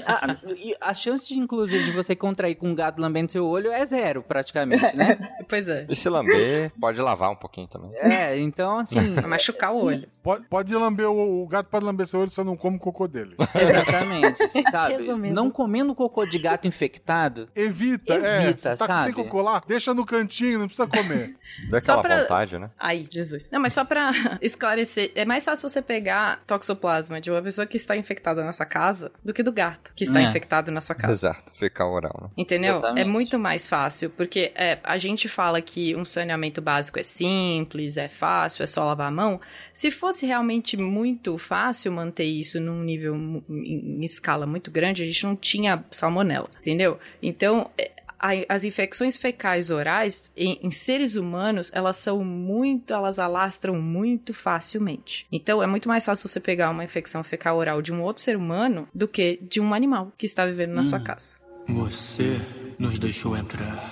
a, 0.06 0.90
a, 0.90 0.94
chance, 0.94 1.28
de, 1.28 1.40
inclusive, 1.40 1.84
de 1.84 1.92
você 1.92 2.16
contrair 2.16 2.56
com 2.56 2.70
um 2.70 2.76
gato 2.76 3.00
lambendo 3.00 3.32
seu 3.32 3.46
olho 3.46 3.72
é 3.72 3.86
zero, 3.86 4.24
praticamente, 4.24 4.96
né? 4.96 5.18
Pois 5.48 5.68
é. 5.68 5.86
E 5.90 5.96
se 5.96 6.10
lamber, 6.10 6.72
pode 6.80 7.00
lavar 7.00 7.32
um 7.32 7.36
pouquinho 7.36 7.68
também. 7.68 7.92
É, 7.96 8.38
então, 8.38 8.80
assim... 8.80 9.00
Machucar 9.28 9.74
o 9.74 9.84
olho. 9.84 10.08
Pode, 10.24 10.46
pode 10.48 10.74
lamber, 10.74 11.10
o, 11.10 11.44
o, 11.44 11.48
gato 11.48 11.70
pode 11.70 11.86
lamber 11.86 12.06
seu 12.08 12.22
olho, 12.22 12.30
só 12.30 12.44
não 12.44 12.56
come 12.56 12.78
o 12.78 12.80
cocô 12.80 13.08
dele. 13.08 13.36
Exatamente, 13.54 14.48
sabe? 14.72 14.96
Resumindo. 14.96 15.36
Não 15.36 15.52
comendo 15.52 15.94
cocô 15.94 16.26
de 16.26 16.40
gato 16.40 16.68
infectado... 16.68 17.48
Evita, 17.56 18.14
evita 18.14 18.70
é. 18.70 18.76
Tá, 18.76 18.78
sabe? 18.78 19.06
Tem 19.06 19.14
cocô 19.14 19.42
lá, 19.42 19.62
deixa 19.68 19.94
no 19.94 20.06
cantinho, 20.06 20.60
não 20.60 20.68
precisa 20.68 20.88
comer. 20.88 21.36
Dá 21.70 21.78
aquela 21.78 22.02
pra... 22.02 22.22
vontade 22.22 22.45
verdade, 22.46 22.60
né? 22.60 22.70
Ai, 22.80 23.06
Jesus. 23.10 23.50
Não, 23.52 23.60
mas 23.60 23.74
só 23.74 23.84
pra 23.84 24.12
esclarecer, 24.42 25.12
é 25.16 25.26
mais 25.26 25.44
fácil 25.44 25.68
você 25.68 25.82
pegar 25.82 26.42
toxoplasma 26.46 27.20
de 27.20 27.32
uma 27.32 27.42
pessoa 27.42 27.66
que 27.66 27.78
está 27.78 27.98
infectada 27.98 28.44
na 28.44 28.52
sua 28.52 28.66
casa 28.66 29.12
do 29.24 29.34
que 29.34 29.44
do 29.44 29.52
gato 29.52 29.92
que 29.96 30.04
está 30.04 30.22
é. 30.22 30.24
infectado 30.24 30.72
na 30.72 30.82
sua 30.82 30.96
casa. 30.96 31.14
Exato, 31.14 31.52
fecal 31.58 31.92
oral. 31.92 32.20
Né? 32.22 32.30
Entendeu? 32.38 32.78
Exatamente. 32.78 33.02
É 33.02 33.10
muito 33.10 33.40
mais 33.40 33.68
fácil, 33.68 34.10
porque 34.12 34.52
é, 34.56 34.80
a 34.84 34.98
gente 34.98 35.28
fala 35.28 35.62
que 35.62 35.96
um 35.96 36.06
saneamento 36.06 36.62
básico 36.62 37.00
é 37.00 37.04
simples, 37.04 37.98
é 37.98 38.08
fácil, 38.08 38.64
é 38.64 38.68
só 38.68 38.86
lavar 38.86 39.08
a 39.08 39.12
mão. 39.12 39.40
Se 39.74 39.90
fosse 39.90 40.26
realmente 40.26 40.78
muito 40.78 41.38
fácil 41.38 41.92
manter 41.92 42.26
isso 42.26 42.60
num 42.60 42.84
nível, 42.84 43.16
em 43.50 44.04
escala 44.04 44.46
muito 44.46 44.70
grande, 44.70 45.04
a 45.04 45.06
gente 45.06 45.26
não 45.26 45.36
tinha 45.36 45.84
salmonela, 45.90 46.48
entendeu? 46.60 47.00
Então, 47.22 47.70
é, 47.78 47.92
as 48.20 48.64
infecções 48.64 49.18
fecais 49.18 49.70
orais 49.70 50.32
em, 50.36 50.60
em, 50.62 50.72
seres 50.72 51.16
humanos, 51.16 51.72
elas 51.74 51.98
são 51.98 52.24
muito, 52.24 52.94
elas 52.94 53.20
alastram 53.20 53.76
muito 53.76 54.34
facilmente. 54.34 55.28
Então 55.32 55.62
é 55.62 55.68
muito 55.68 55.88
mais 55.88 56.06
fácil 56.06 56.28
você 56.28 56.40
pegar 56.40 56.70
uma 56.70 56.84
infecção 56.84 57.24
fecal 57.24 57.58
oral 57.58 57.82
de 57.82 57.94
um 57.94 58.02
outro 58.02 58.24
ser 58.24 58.36
humano 58.36 58.88
do 58.94 59.08
que 59.08 59.40
de 59.42 59.60
um 59.60 59.74
animal 59.74 60.12
que 60.18 60.26
está 60.26 60.46
vivendo 60.46 60.74
na 60.74 60.82
hum. 60.82 60.84
sua 60.84 61.00
casa. 61.00 61.40
Você 61.68 62.40
nos 62.78 63.00
deixou 63.00 63.36
entrar. 63.36 63.90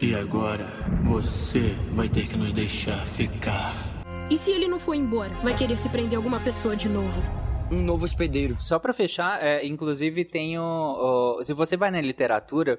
E 0.00 0.14
agora 0.14 0.66
você 1.04 1.74
vai 1.92 2.08
ter 2.08 2.26
que 2.26 2.36
nos 2.36 2.52
deixar 2.52 3.06
ficar. 3.06 3.72
E 4.30 4.36
se 4.36 4.50
ele 4.50 4.68
não 4.68 4.78
for 4.78 4.94
embora? 4.94 5.32
Vai 5.42 5.56
querer 5.56 5.76
se 5.76 5.88
prender 5.88 6.16
alguma 6.16 6.40
pessoa 6.40 6.74
de 6.74 6.88
novo? 6.88 7.44
um 7.70 7.82
novo 7.82 8.04
hospedeiro. 8.04 8.56
Só 8.58 8.78
para 8.78 8.92
fechar, 8.92 9.42
é, 9.42 9.64
inclusive 9.66 10.24
tem 10.24 10.58
o, 10.58 10.62
o, 11.38 11.44
se 11.44 11.52
você 11.52 11.76
vai 11.76 11.90
na 11.90 12.00
literatura, 12.00 12.78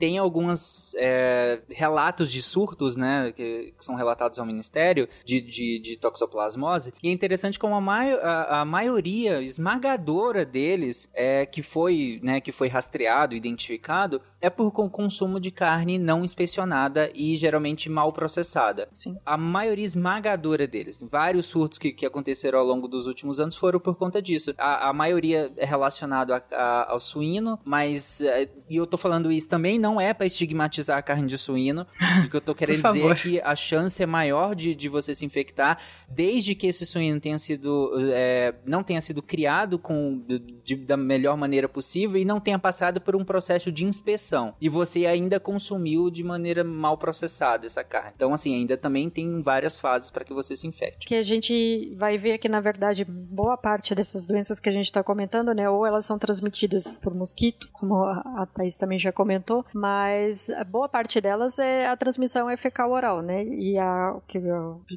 tem 0.00 0.16
alguns 0.16 0.94
é, 0.96 1.60
relatos 1.68 2.32
de 2.32 2.40
surtos, 2.40 2.96
né, 2.96 3.32
que, 3.36 3.74
que, 3.78 3.84
são 3.84 3.94
relatados 3.94 4.38
ao 4.38 4.46
Ministério 4.46 5.06
de, 5.26 5.42
de, 5.42 5.78
de 5.78 5.96
toxoplasmose, 5.98 6.94
e 7.02 7.10
é 7.10 7.12
interessante 7.12 7.58
como 7.58 7.74
a, 7.74 7.80
mai 7.82 8.14
a, 8.14 8.60
a, 8.60 8.64
maioria 8.64 9.42
esmagadora 9.42 10.46
deles, 10.46 11.06
é, 11.12 11.44
que 11.44 11.62
foi, 11.62 12.18
né, 12.22 12.40
que 12.40 12.50
foi 12.50 12.68
rastreado, 12.68 13.34
identificado, 13.34 14.22
é 14.40 14.48
por 14.48 14.70
con- 14.72 14.88
consumo 14.88 15.38
de 15.38 15.50
carne 15.50 15.98
não 15.98 16.24
inspecionada 16.24 17.10
e 17.14 17.36
geralmente 17.36 17.88
mal 17.90 18.12
processada. 18.12 18.88
Sim. 18.90 19.16
A 19.24 19.36
maioria 19.36 19.84
esmagadora 19.84 20.66
deles, 20.66 20.98
vários 21.10 21.46
surtos 21.46 21.78
que, 21.78 21.92
que 21.92 22.06
aconteceram 22.06 22.58
ao 22.58 22.64
longo 22.64 22.88
dos 22.88 23.06
últimos 23.06 23.38
anos 23.38 23.56
foram 23.56 23.78
por 23.78 23.94
conta 23.96 24.22
disso. 24.22 24.54
A, 24.56 24.88
a 24.88 24.92
maioria 24.92 25.52
é 25.56 25.64
relacionado 25.66 26.32
a- 26.32 26.42
a- 26.52 26.92
ao 26.92 27.00
suíno, 27.00 27.58
mas 27.64 28.20
é, 28.22 28.48
e 28.68 28.76
eu 28.76 28.86
tô 28.86 28.96
falando 28.96 29.30
isso 29.30 29.48
também 29.48 29.78
não 29.78 30.00
é 30.00 30.14
pra 30.14 30.26
estigmatizar 30.26 30.96
a 30.98 31.02
carne 31.02 31.26
de 31.28 31.36
suíno, 31.36 31.86
o 32.24 32.28
que 32.30 32.36
eu 32.36 32.40
tô 32.40 32.54
querendo 32.56 32.82
dizer 32.82 33.06
é 33.06 33.14
que 33.14 33.40
a 33.42 33.54
chance 33.54 34.02
é 34.02 34.06
maior 34.06 34.54
de, 34.54 34.74
de 34.74 34.88
você 34.88 35.14
se 35.14 35.24
infectar 35.24 35.78
desde 36.08 36.54
que 36.54 36.66
esse 36.66 36.86
suíno 36.86 37.20
tenha 37.20 37.38
sido 37.38 37.92
é, 38.12 38.54
não 38.64 38.82
tenha 38.82 39.00
sido 39.00 39.20
criado 39.22 39.78
com 39.78 40.22
de- 40.64 40.76
da 40.76 40.96
melhor 40.96 41.36
maneira 41.36 41.68
possível 41.68 42.18
e 42.20 42.24
não 42.24 42.40
tenha 42.40 42.58
passado 42.58 43.00
por 43.00 43.14
um 43.14 43.24
processo 43.24 43.70
de 43.70 43.84
inspeção 43.84 44.29
e 44.60 44.68
você 44.68 45.06
ainda 45.06 45.38
consumiu 45.40 46.10
de 46.10 46.22
maneira 46.22 46.62
mal 46.64 46.96
processada 46.96 47.66
essa 47.66 47.82
carne. 47.84 48.12
Então 48.16 48.32
assim, 48.32 48.54
ainda 48.54 48.76
também 48.76 49.08
tem 49.10 49.40
várias 49.42 49.78
fases 49.78 50.10
para 50.10 50.24
que 50.24 50.32
você 50.34 50.54
se 50.56 50.66
infecte. 50.66 51.06
que 51.06 51.14
a 51.14 51.22
gente 51.22 51.94
vai 51.96 52.16
ver 52.18 52.38
que, 52.38 52.48
na 52.48 52.60
verdade, 52.60 53.04
boa 53.04 53.56
parte 53.56 53.94
dessas 53.94 54.26
doenças 54.26 54.60
que 54.60 54.68
a 54.68 54.72
gente 54.72 54.86
está 54.86 55.02
comentando, 55.02 55.52
né, 55.54 55.68
ou 55.68 55.84
elas 55.86 56.04
são 56.04 56.18
transmitidas 56.18 56.98
por 56.98 57.14
mosquito, 57.14 57.68
como 57.72 58.04
a 58.04 58.46
Thaís 58.54 58.76
também 58.76 58.98
já 58.98 59.12
comentou, 59.12 59.64
mas 59.74 60.48
boa 60.68 60.88
parte 60.88 61.20
delas 61.20 61.58
é 61.58 61.86
a 61.86 61.96
transmissão 61.96 62.48
é 62.48 62.56
fecal 62.56 62.90
oral, 62.92 63.22
né, 63.22 63.44
e 63.44 63.76
a 63.78 64.16
que 64.28 64.38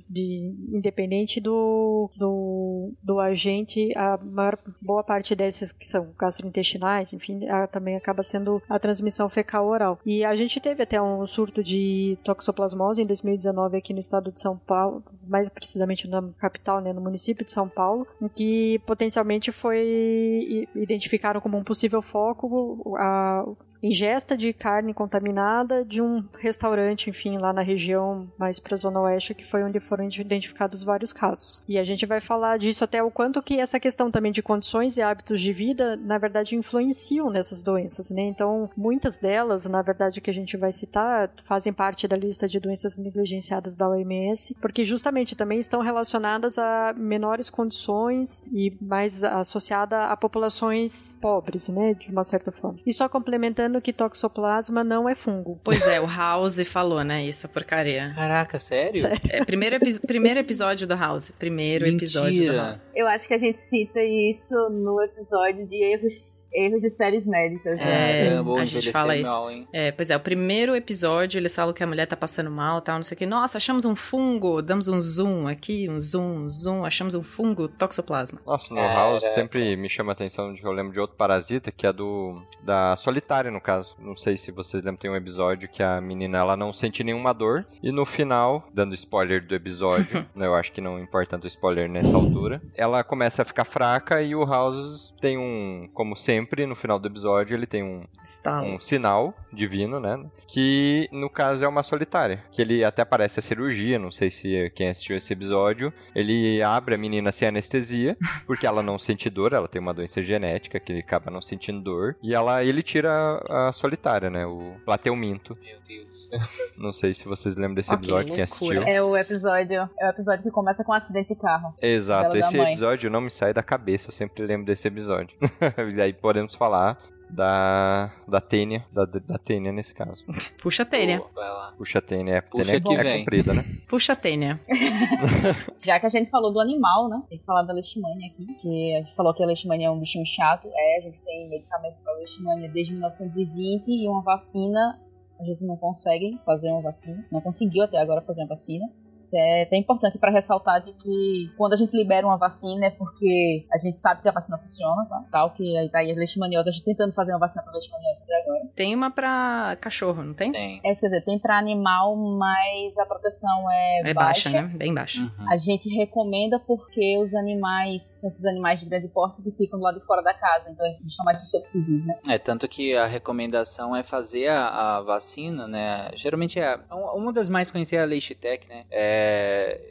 de 0.09 0.53
independente 0.71 1.39
do, 1.39 2.09
do, 2.15 2.91
do 3.01 3.19
agente, 3.19 3.91
a 3.97 4.17
maior 4.17 4.57
boa 4.81 5.03
parte 5.03 5.35
dessas 5.35 5.71
que 5.71 5.85
são 5.87 6.09
gastrointestinais, 6.17 7.13
enfim, 7.13 7.47
a- 7.47 7.67
também 7.67 7.95
acaba 7.95 8.23
sendo 8.23 8.61
a 8.69 8.77
transmissão 8.79 9.22
fecal 9.29 9.67
oral. 9.67 9.99
E 10.05 10.23
a 10.23 10.35
gente 10.35 10.59
teve 10.59 10.83
até 10.83 11.01
um 11.01 11.25
surto 11.27 11.63
de 11.63 12.17
toxoplasmose 12.23 13.01
em 13.01 13.05
2019 13.05 13.77
aqui 13.77 13.93
no 13.93 13.99
estado 13.99 14.31
de 14.31 14.39
São 14.39 14.57
Paulo, 14.57 15.03
mais 15.27 15.49
precisamente 15.49 16.07
na 16.07 16.23
capital, 16.39 16.81
né, 16.81 16.93
no 16.93 17.01
município 17.01 17.45
de 17.45 17.51
São 17.51 17.67
Paulo, 17.67 18.07
em 18.21 18.27
que 18.27 18.79
potencialmente 18.85 19.51
foi 19.51 20.67
identificaram 20.75 21.41
como 21.41 21.57
um 21.57 21.63
possível 21.63 22.01
foco 22.01 22.95
a 22.97 23.45
ingesta 23.81 24.37
de 24.37 24.53
carne 24.53 24.93
contaminada 24.93 25.83
de 25.83 26.01
um 26.01 26.23
restaurante, 26.39 27.09
enfim, 27.09 27.37
lá 27.37 27.51
na 27.51 27.61
região 27.61 28.31
mais 28.37 28.57
para 28.57 28.75
a 28.75 28.77
zona 28.77 29.01
oeste, 29.01 29.33
que 29.33 29.45
foi 29.45 29.61
onde 29.61 29.79
foram 29.79 30.07
identificados 30.07 30.83
vários 30.83 31.11
casos. 31.11 31.61
E 31.67 31.77
a 31.77 31.83
gente 31.83 32.05
vai 32.05 32.21
falar 32.21 32.57
disso 32.57 32.83
até 32.83 33.03
o 33.03 33.11
quanto 33.11 33.41
que 33.41 33.59
essa 33.59 33.79
questão 33.79 34.09
também 34.09 34.31
de 34.31 34.41
condições 34.41 34.95
e 34.95 35.01
hábitos 35.01 35.41
de 35.41 35.51
vida, 35.51 35.97
na 35.97 36.17
verdade, 36.17 36.55
influenciam 36.55 37.29
nessas 37.29 37.61
doenças, 37.61 38.09
né? 38.09 38.21
Então, 38.21 38.69
muitas 38.77 39.12
delas, 39.17 39.65
na 39.65 39.81
verdade, 39.81 40.21
que 40.21 40.29
a 40.29 40.33
gente 40.33 40.57
vai 40.57 40.71
citar, 40.71 41.29
fazem 41.43 41.71
parte 41.73 42.07
da 42.07 42.15
lista 42.15 42.47
de 42.47 42.59
doenças 42.59 42.97
negligenciadas 42.97 43.75
da 43.75 43.87
OMS, 43.89 44.55
porque 44.61 44.83
justamente 44.85 45.35
também 45.35 45.59
estão 45.59 45.81
relacionadas 45.81 46.57
a 46.57 46.93
menores 46.95 47.49
condições 47.49 48.41
e 48.51 48.75
mais 48.81 49.23
associada 49.23 50.05
a 50.05 50.17
populações 50.17 51.17
pobres, 51.21 51.67
né? 51.69 51.93
De 51.93 52.11
uma 52.11 52.23
certa 52.23 52.51
forma. 52.51 52.79
E 52.85 52.93
só 52.93 53.07
complementando 53.09 53.81
que 53.81 53.93
toxoplasma 53.93 54.83
não 54.83 55.07
é 55.09 55.15
fungo. 55.15 55.59
Pois 55.63 55.85
é, 55.87 55.99
o 55.99 56.05
House 56.07 56.59
falou, 56.67 57.03
né? 57.03 57.25
Isso, 57.25 57.47
porcaria. 57.49 58.11
Caraca, 58.15 58.59
sério? 58.59 59.01
Sério. 59.01 59.19
É, 59.29 59.43
primeiro, 59.45 59.75
epi- 59.75 59.99
primeiro 59.99 60.39
episódio 60.39 60.87
do 60.87 60.95
House. 60.95 61.31
Primeiro 61.31 61.85
episódio 61.87 62.33
do 62.33 62.39
Mentira. 62.39 62.63
House. 62.67 62.91
Eu 62.95 63.07
acho 63.07 63.27
que 63.27 63.33
a 63.33 63.37
gente 63.37 63.59
cita 63.59 64.01
isso 64.01 64.55
no 64.69 65.01
episódio 65.01 65.65
de 65.65 65.75
erros, 65.83 66.37
erros 66.53 66.81
de 66.81 66.89
séries 66.89 67.27
médicas. 67.27 67.77
né? 67.77 68.27
É, 68.27 68.37
a 68.37 68.65
gente 68.65 68.91
fala 68.91 69.15
isso. 69.15 69.29
mal, 69.29 69.51
hein? 69.51 69.67
É, 69.73 69.91
pois 69.91 70.09
é, 70.09 70.15
o 70.15 70.19
primeiro 70.19 70.75
episódio 70.75 71.37
eles 71.37 71.53
falam 71.53 71.73
que 71.73 71.83
a 71.83 71.87
mulher 71.87 72.07
tá 72.07 72.15
passando 72.15 72.49
mal, 72.49 72.81
tal, 72.81 72.95
não 72.95 73.03
sei 73.03 73.15
o 73.15 73.17
que. 73.17 73.25
Nossa, 73.25 73.57
achamos 73.57 73.85
um 73.85 73.95
fungo, 73.95 74.61
damos 74.61 74.87
um 74.87 75.01
zoom 75.01 75.47
aqui, 75.47 75.89
um 75.89 75.99
zoom, 75.99 76.45
um 76.45 76.49
zoom, 76.49 76.85
achamos 76.85 77.15
um 77.15 77.23
fungo, 77.23 77.67
toxoplasma. 77.67 78.41
Nossa, 78.45 78.73
no 78.73 78.79
Caraca. 78.79 78.99
House 78.99 79.23
sempre 79.33 79.75
me 79.75 79.89
chama 79.89 80.11
a 80.11 80.13
atenção 80.13 80.53
de 80.53 80.61
que 80.61 80.67
eu 80.67 80.71
lembro 80.71 80.93
de 80.93 80.99
outro 80.99 81.15
parasita, 81.17 81.71
que 81.71 81.85
é 81.85 81.93
do 81.93 82.41
da 82.63 82.95
solitária, 82.95 83.51
no 83.51 83.59
caso. 83.59 83.95
Não 83.99 84.15
sei 84.15 84.37
se 84.37 84.51
vocês 84.51 84.83
lembram, 84.83 84.97
tem 84.97 85.11
um 85.11 85.15
episódio 85.15 85.67
que 85.67 85.83
a 85.83 85.99
menina 85.99 86.37
ela 86.37 86.55
não 86.55 86.71
sente 86.71 87.03
nenhuma 87.03 87.33
dor. 87.33 87.65
E 87.81 87.91
no 87.91 88.05
final, 88.05 88.67
dando 88.73 88.95
spoiler 88.95 89.45
do 89.45 89.55
episódio, 89.55 90.25
né, 90.35 90.45
eu 90.45 90.55
acho 90.55 90.71
que 90.71 90.81
não 90.81 90.99
importa 90.99 91.33
tanto 91.33 91.45
o 91.45 91.47
spoiler 91.47 91.89
nessa 91.89 92.15
altura, 92.15 92.61
ela 92.75 93.03
começa 93.03 93.41
a 93.41 93.45
ficar 93.45 93.65
fraca 93.65 94.21
e 94.21 94.35
o 94.35 94.45
House 94.45 95.15
tem 95.19 95.37
um, 95.37 95.89
como 95.93 96.15
sempre, 96.15 96.42
no 96.67 96.75
final 96.75 96.99
do 96.99 97.07
episódio, 97.07 97.55
ele 97.55 97.65
tem 97.65 97.83
um, 97.83 98.03
Estalo. 98.23 98.67
um 98.67 98.79
sinal 98.79 99.33
divino, 99.51 99.99
né? 99.99 100.23
Que 100.47 101.09
no 101.11 101.29
caso 101.29 101.63
é 101.63 101.67
uma 101.67 101.83
solitária. 101.83 102.43
Que 102.51 102.61
ele 102.61 102.83
até 102.83 103.01
aparece 103.01 103.39
a 103.39 103.41
cirurgia, 103.41 103.99
não 103.99 104.11
sei 104.11 104.29
se 104.29 104.71
quem 104.75 104.89
assistiu 104.89 105.17
esse 105.17 105.33
episódio. 105.33 105.93
Ele 106.15 106.61
abre 106.61 106.95
a 106.95 106.97
menina 106.97 107.31
sem 107.31 107.47
anestesia, 107.47 108.17
porque 108.45 108.65
ela 108.67 108.81
não 108.81 108.97
sente 108.99 109.29
dor, 109.29 109.53
ela 109.53 109.67
tem 109.67 109.81
uma 109.81 109.93
doença 109.93 110.21
genética 110.21 110.79
que 110.79 110.91
ele 110.91 110.99
acaba 110.99 111.31
não 111.31 111.41
sentindo 111.41 111.81
dor. 111.81 112.15
E 112.21 112.33
ela, 112.33 112.63
ele 112.63 112.83
tira 112.83 113.11
a, 113.49 113.69
a 113.69 113.71
solitária, 113.71 114.29
né? 114.29 114.45
O 114.45 114.75
plateuminto. 114.85 115.57
Meu 115.61 115.77
Deus. 115.87 116.29
Não 116.77 116.93
sei 116.93 117.13
se 117.13 117.25
vocês 117.25 117.55
lembram 117.55 117.75
desse 117.75 117.91
Ok, 117.91 118.03
episódio, 118.03 118.33
quem 118.33 118.43
assistiu. 118.43 118.83
É 118.83 119.01
o 119.01 119.17
episódio, 119.17 119.89
é 119.99 120.07
o 120.07 120.09
episódio 120.09 120.43
que 120.43 120.51
começa 120.51 120.83
com 120.83 120.91
um 120.91 120.95
acidente 120.95 121.33
de 121.33 121.39
carro. 121.39 121.73
Exato, 121.81 122.37
esse 122.37 122.57
episódio 122.57 123.09
não 123.09 123.21
me 123.21 123.29
sai 123.29 123.53
da 123.53 123.63
cabeça, 123.63 124.09
eu 124.09 124.13
sempre 124.13 124.45
lembro 124.45 124.65
desse 124.65 124.87
episódio. 124.87 125.37
e 125.95 126.01
aí 126.01 126.13
podemos 126.33 126.55
falar 126.55 126.97
da 127.29 128.11
da 128.27 128.41
Tênia, 128.41 128.85
da, 128.91 129.05
da 129.05 129.37
Tênia 129.37 129.71
nesse 129.71 129.93
caso. 129.93 130.23
Puxa 130.61 130.81
a 130.83 130.85
tênia. 130.85 131.19
Pô. 131.19 131.29
Puxa 131.77 131.99
a 131.99 132.01
Tênia, 132.01 132.35
é, 132.35 132.41
Puxa 132.41 132.65
Tênia 132.65 132.81
que 132.81 132.93
é 132.93 133.03
vem. 133.03 133.19
comprida, 133.19 133.53
né? 133.53 133.65
Puxa 133.87 134.13
a 134.13 134.15
tênia. 134.15 134.59
Já 135.77 135.99
que 135.99 136.05
a 136.07 136.09
gente 136.09 136.29
falou 136.29 136.51
do 136.51 136.59
animal, 136.59 137.07
né? 137.09 137.21
Tem 137.29 137.37
que 137.37 137.45
falar 137.45 137.61
da 137.63 137.73
leishmania 137.73 138.27
aqui. 138.31 138.45
Que 138.55 138.95
a 138.95 138.99
gente 139.01 139.15
falou 139.15 139.33
que 139.33 139.43
a 139.43 139.45
leishmania 139.45 139.87
é 139.87 139.91
um 139.91 139.99
bichinho 139.99 140.25
chato. 140.25 140.67
É, 140.73 140.97
a 140.97 141.01
gente 141.01 141.23
tem 141.23 141.49
medicamento 141.49 141.97
para 142.03 142.13
leishmania 142.13 142.69
desde 142.69 142.93
1920 142.93 143.87
e 143.89 144.07
uma 144.07 144.21
vacina. 144.21 144.99
A 145.39 145.43
gente 145.43 145.63
não 145.65 145.77
consegue 145.77 146.39
fazer 146.45 146.69
uma 146.69 146.81
vacina. 146.81 147.23
Não 147.31 147.41
conseguiu 147.41 147.83
até 147.83 147.99
agora 147.99 148.21
fazer 148.21 148.41
uma 148.41 148.49
vacina. 148.49 148.85
Isso 149.23 149.35
é 149.35 149.63
até 149.63 149.77
importante 149.77 150.19
para 150.19 150.31
ressaltar 150.31 150.81
de 150.81 150.93
que 150.93 151.51
quando 151.57 151.73
a 151.73 151.75
gente 151.75 151.95
libera 151.95 152.25
uma 152.25 152.37
vacina 152.37 152.85
é 152.85 152.89
porque 152.89 153.65
a 153.71 153.77
gente 153.77 153.99
sabe 153.99 154.21
que 154.21 154.29
a 154.29 154.31
vacina 154.31 154.57
funciona, 154.57 155.05
tá? 155.05 155.23
Tal 155.31 155.51
que 155.51 155.77
aí 155.77 155.89
tá 155.89 155.99
aí 155.99 156.11
a 156.11 156.15
leishmaniose, 156.15 156.69
a 156.69 156.71
gente 156.71 156.85
tentando 156.85 157.13
fazer 157.13 157.31
uma 157.33 157.39
vacina 157.39 157.63
para 157.63 157.73
leishmaniose 157.73 158.23
até 158.23 158.41
agora. 158.41 158.69
Tem 158.75 158.95
uma 158.95 159.09
pra 159.09 159.77
cachorro, 159.81 160.23
não 160.23 160.33
tem? 160.33 160.51
Tem. 160.51 160.77
É, 160.83 160.93
quer 160.93 161.07
dizer, 161.07 161.21
tem 161.21 161.39
para 161.39 161.57
animal, 161.57 162.15
mas 162.15 162.97
a 162.99 163.05
proteção 163.05 163.71
é, 163.71 164.09
É 164.09 164.13
baixa, 164.13 164.49
né? 164.49 164.63
Bem 164.63 164.93
baixa. 164.93 165.21
Uhum. 165.21 165.51
A 165.51 165.57
gente 165.57 165.89
recomenda 165.89 166.59
porque 166.59 167.17
os 167.17 167.33
animais, 167.33 168.03
são 168.19 168.27
esses 168.27 168.45
animais 168.45 168.79
de 168.79 168.85
grande 168.85 169.07
porte 169.07 169.41
que 169.41 169.51
ficam 169.51 169.79
do 169.79 169.83
lado 169.83 169.99
de 169.99 170.05
fora 170.05 170.21
da 170.21 170.33
casa, 170.33 170.69
então 170.69 170.85
eles 170.85 171.15
são 171.15 171.25
mais 171.25 171.39
susceptíveis, 171.39 172.05
né? 172.05 172.19
É, 172.27 172.37
tanto 172.37 172.67
que 172.67 172.95
a 172.95 173.05
recomendação 173.05 173.95
é 173.95 174.03
fazer 174.03 174.49
a, 174.49 174.97
a 174.97 175.01
vacina, 175.01 175.67
né? 175.67 176.11
Geralmente 176.13 176.59
é 176.59 176.79
uma 176.91 177.23
uma 177.23 177.33
das 177.33 177.49
mais 177.49 177.71
conhecidas 177.71 178.01
é 178.01 178.03
a 178.03 178.05
Leishtec, 178.05 178.67
né? 178.67 178.85
É, 178.91 179.12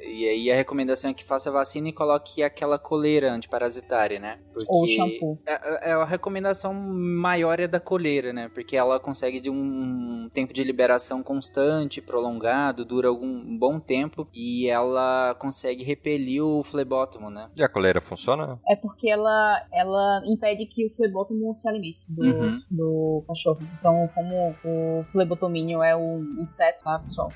e 0.05 0.29
aí 0.29 0.51
a 0.51 0.55
recomendação 0.57 1.11
é 1.11 1.15
que 1.15 1.25
faça 1.25 1.49
a 1.51 1.53
vacina 1.53 1.89
e 1.89 1.93
coloque 1.93 2.43
aquela 2.43 2.79
coleira 2.79 3.33
antiparasitária, 3.33 4.19
né? 4.19 4.39
Porque 4.53 4.67
Ou 4.69 4.87
shampoo. 4.87 5.39
É, 5.47 5.91
é 5.91 5.93
a 5.93 6.05
recomendação 6.05 6.73
maior 6.75 7.59
é 7.61 7.67
da 7.67 7.81
coleira, 7.81 8.33
né? 8.33 8.51
Porque 8.53 8.77
ela 8.77 8.99
consegue 9.01 9.41
de 9.41 9.51
um 9.51 10.29
tempo 10.33 10.53
de 10.53 10.63
liberação 10.65 11.23
constante, 11.23 12.01
prolongado, 12.01 12.85
dura 12.85 13.09
algum 13.09 13.59
bom 13.59 13.79
tempo 13.81 14.27
e 14.35 14.67
ela 14.69 15.35
consegue 15.39 15.83
repelir 15.85 16.43
o 16.45 16.63
flebótomo, 16.63 17.31
né? 17.31 17.49
E 17.57 17.63
a 17.63 17.69
coleira 17.69 18.01
funciona? 18.01 18.59
É 18.69 18.77
porque 18.77 19.09
ela, 19.09 19.67
ela 19.73 20.23
impede 20.25 20.67
que 20.67 20.87
o 20.87 20.91
flebótomo 20.91 21.53
se 21.55 21.69
alimente 21.69 22.05
do, 22.09 22.23
Uhum. 22.23 22.51
do 22.71 23.25
cachorro. 23.29 23.59
Então, 23.79 24.09
como 24.15 24.55
o 24.65 25.05
flebotomínio 25.11 25.83
é 25.83 25.95
um 25.97 26.37
inseto, 26.39 26.83
tá, 26.85 26.99
pessoal? 26.99 27.31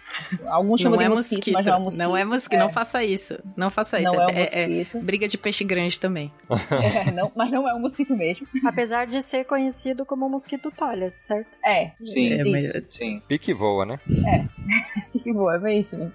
Alguns 0.47 0.81
chamam 0.81 0.99
de 0.99 1.05
é 1.05 1.09
mosquito, 1.09 1.37
mosquito. 1.37 1.55
mas 1.55 1.67
não 1.67 1.76
é 1.77 1.81
um 1.81 1.83
mosquito. 1.85 2.03
Não 2.03 2.17
é 2.17 2.25
mosquito. 2.25 2.59
Não 2.59 2.69
faça 2.69 3.05
isso. 3.05 3.39
Não 3.57 3.71
faça 3.71 4.01
isso. 4.01 4.13
Não 4.13 4.23
é 4.23 4.27
um 4.27 4.31
é, 4.31 4.43
é 4.43 4.67
mosquito. 4.69 5.01
briga 5.01 5.29
de 5.29 5.39
peixe 5.39 5.65
grande 5.65 5.99
também. 5.99 6.33
É, 6.87 7.11
não, 7.11 7.31
mas 7.35 7.53
não 7.53 7.69
é 7.69 7.75
um 7.75 7.81
mosquito 7.81 8.15
mesmo. 8.17 8.47
Apesar 8.65 9.07
de 9.07 9.21
ser 9.23 9.45
conhecido 9.45 10.05
como 10.05 10.29
mosquito 10.29 10.71
palha, 10.71 11.11
certo? 11.11 11.49
É, 11.65 11.93
Sim, 12.05 12.33
É, 12.35 12.45
mas-. 12.45 12.73
Sim. 12.91 13.23
Pique 13.29 13.53
voa, 13.53 13.85
né? 13.85 14.01
Que 15.23 15.33
boa, 15.33 15.57
é 15.57 15.59
bem 15.59 15.81
isso 15.81 15.99
mesmo. 15.99 16.13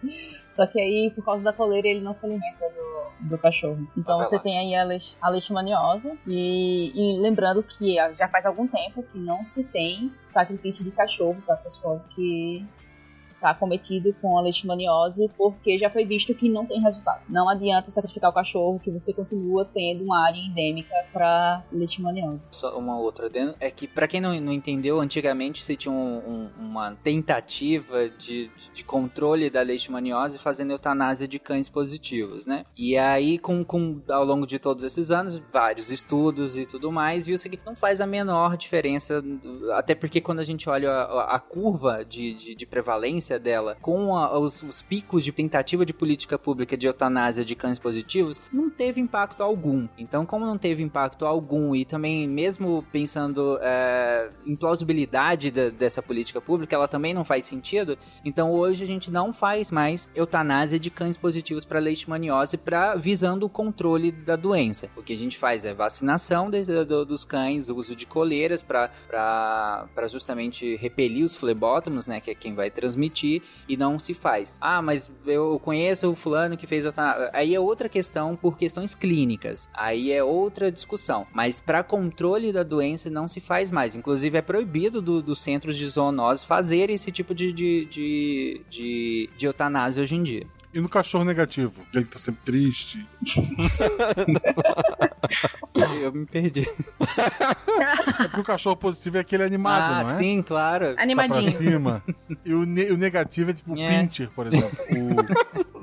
Só 0.48 0.66
que 0.66 0.80
aí, 0.80 1.12
por 1.14 1.26
causa 1.26 1.44
da 1.44 1.52
coleira, 1.52 1.88
ele 1.88 2.00
não 2.00 2.14
se 2.14 2.26
alimenta 2.26 2.66
do, 2.70 3.30
do 3.30 3.38
cachorro. 3.38 3.86
Então 3.98 4.18
você 4.20 4.38
lá. 4.38 4.42
tem 4.42 4.58
aí 4.58 4.76
a, 4.76 4.84
leis, 4.86 5.18
a 5.22 5.30
leishmaniose. 5.30 6.18
E, 6.26 6.92
e 6.96 7.20
lembrando 7.20 7.62
que 7.62 7.96
já 8.18 8.28
faz 8.30 8.46
algum 8.46 8.68
tempo 8.68 9.04
que 9.04 9.20
não 9.20 9.44
se 9.44 9.64
tem 9.66 10.14
sacrifício 10.20 10.84
de 10.84 10.92
cachorro, 10.92 11.42
tá, 11.46 11.56
pessoal? 11.58 12.02
Que 12.16 12.66
está 13.42 13.54
cometido 13.54 14.16
com 14.22 14.38
a 14.38 14.42
leishmaniose, 14.42 15.30
porque 15.36 15.80
já 15.80 15.90
foi 15.90 16.06
visto 16.06 16.34
que 16.36 16.48
não 16.48 16.66
tem 16.66 16.80
resultado. 16.80 17.24
Não 17.28 17.50
adianta 17.50 17.90
sacrificar 17.90 18.30
o 18.30 18.34
cachorro, 18.34 18.80
que 18.80 18.92
você 18.92 19.12
continua 19.12 19.66
tendo 19.66 20.04
uma 20.04 20.26
área 20.26 20.40
endêmica 20.40 20.94
para 21.12 21.64
leishmaniose. 21.72 22.48
Só 22.52 22.78
uma 22.78 23.00
outra 23.00 23.30
é 23.60 23.72
que 23.72 23.88
para 23.88 24.08
quem 24.08 24.20
não, 24.20 24.40
não 24.40 24.52
entendeu, 24.52 25.00
antigamente 25.00 25.64
se 25.64 25.76
tinha 25.76 25.92
um, 25.92 26.18
um, 26.18 26.50
uma 26.60 26.96
tentativa 26.96 28.10
de, 28.10 28.52
de 28.74 28.84
controle 28.84 29.50
da 29.50 29.62
leishmaniose 29.62 30.38
fazendo 30.38 30.72
eutanásia 30.72 31.28
de 31.28 31.40
cães 31.40 31.70
positivos, 31.70 32.46
né? 32.46 32.66
E 32.78 32.98
aí 32.98 33.38
com, 33.38 33.64
com 33.64 34.02
ao 34.10 34.26
longo 34.26 34.46
de 34.46 34.60
todos 34.60 34.84
esses 34.84 35.12
anos, 35.12 35.42
vários 35.52 35.92
estudos 35.92 36.58
e 36.58 36.66
tudo 36.66 36.92
mais, 36.92 37.26
viu-se 37.26 37.50
que 37.50 37.60
não 37.66 37.76
faz 37.76 38.02
a 38.02 38.06
menor 38.06 38.58
diferença, 38.58 39.24
até 39.74 39.96
porque 39.96 40.20
quando 40.20 40.40
a 40.40 40.44
gente 40.44 40.70
olha 40.70 40.92
a, 40.92 41.36
a 41.36 41.40
curva 41.40 42.04
de, 42.04 42.34
de, 42.34 42.56
de, 42.56 42.66
prevalência 42.66 43.31
dela 43.40 43.78
com 43.82 44.16
a, 44.16 44.38
os, 44.38 44.62
os 44.64 44.82
picos 44.82 45.24
de 45.24 45.32
tentativa 45.32 45.86
de 45.86 45.94
política 45.94 46.38
pública 46.38 46.78
de 46.78 46.88
eutanásia 46.88 47.44
de 47.44 47.56
cães 47.56 47.80
positivos, 47.80 48.40
não 48.52 48.70
teve 48.70 49.00
impacto 49.02 49.44
algum. 49.44 49.88
Então, 49.98 50.26
como 50.26 50.46
não 50.46 50.58
teve 50.58 50.84
impacto 50.84 51.26
algum 51.26 51.76
e 51.76 51.86
também 51.86 52.28
mesmo 52.28 52.86
pensando 52.92 53.58
é, 53.62 54.30
em 54.46 54.56
plausibilidade 54.56 55.52
da, 55.52 55.70
dessa 55.70 56.02
política 56.02 56.42
pública, 56.42 56.76
ela 56.76 56.88
também 56.88 57.14
não 57.14 57.24
faz 57.24 57.46
sentido. 57.46 57.98
Então, 58.24 58.52
hoje 58.52 58.84
a 58.84 58.88
gente 58.88 59.12
não 59.12 59.34
faz 59.34 59.72
mais 59.72 60.10
eutanásia 60.16 60.80
de 60.80 60.90
cães 60.90 61.18
positivos 61.18 61.66
para 61.66 61.80
leishmaniose 61.80 62.58
para 62.58 62.96
visando 62.96 63.46
o 63.46 63.50
controle 63.50 64.12
da 64.12 64.36
doença. 64.36 64.90
O 64.96 65.04
que 65.04 65.14
a 65.14 65.18
gente 65.18 65.38
faz 65.38 65.66
é 65.66 65.74
vacinação 65.74 66.50
de, 66.50 66.64
de, 66.64 67.06
dos 67.06 67.26
cães, 67.26 67.70
uso 67.70 67.96
de 67.96 68.06
coleiras 68.06 68.62
para 68.62 68.90
justamente 70.08 70.76
repelir 70.76 71.26
os 71.26 71.36
flebótomos, 71.36 72.08
né, 72.08 72.20
que 72.20 72.32
é 72.32 72.36
quem 72.36 72.54
vai 72.54 72.70
transmitir, 72.70 73.21
e 73.68 73.78
não 73.78 74.00
se 74.00 74.14
faz. 74.14 74.56
Ah, 74.60 74.82
mas 74.82 75.12
eu 75.26 75.60
conheço 75.64 76.10
o 76.10 76.16
fulano 76.16 76.58
que 76.58 76.68
fez 76.68 76.86
eutanásia. 76.86 77.30
Aí 77.34 77.56
é 77.56 77.60
outra 77.60 77.90
questão 77.90 78.36
por 78.36 78.58
questões 78.58 78.96
clínicas. 78.96 79.70
Aí 79.74 80.12
é 80.12 80.24
outra 80.24 80.72
discussão. 80.72 81.28
Mas 81.34 81.60
para 81.60 81.84
controle 81.84 82.52
da 82.52 82.64
doença 82.64 83.10
não 83.10 83.28
se 83.28 83.40
faz 83.40 83.72
mais. 83.72 83.96
Inclusive 83.96 84.38
é 84.38 84.42
proibido 84.42 85.02
dos 85.02 85.24
do 85.24 85.36
centros 85.36 85.76
de 85.78 85.88
zoonose 85.88 86.46
fazer 86.46 86.90
esse 86.90 87.12
tipo 87.12 87.34
de, 87.34 87.52
de, 87.52 87.86
de, 87.86 88.62
de, 88.70 89.30
de 89.38 89.46
eutanásia 89.46 90.04
hoje 90.04 90.16
em 90.16 90.24
dia. 90.24 90.48
E 90.74 90.80
no 90.80 90.88
cachorro 90.88 91.26
negativo? 91.26 91.84
Que 91.92 92.04
tá 92.06 92.18
sempre 92.20 92.44
triste. 92.46 93.06
Eu 96.02 96.12
me 96.12 96.26
perdi. 96.26 96.62
É 97.00 98.24
porque 98.28 98.40
o 98.42 98.44
cachorro 98.44 98.76
positivo 98.76 99.18
é 99.18 99.20
aquele 99.22 99.44
animado, 99.44 99.94
ah, 99.94 100.04
não 100.04 100.10
é? 100.10 100.14
Sim, 100.14 100.42
claro. 100.42 100.96
Animadinho. 100.98 101.46
Tá 101.52 101.58
pra 101.58 101.68
cima. 101.70 102.04
E 102.46 102.54
o, 102.54 102.66
ne 102.66 102.92
o 102.92 102.98
negativo 102.98 103.52
é 103.52 103.54
tipo 103.54 103.74
o 103.74 103.80
É. 103.80 103.88
pincher, 104.02 104.30
por 104.32 104.48
exemplo. 104.48 104.70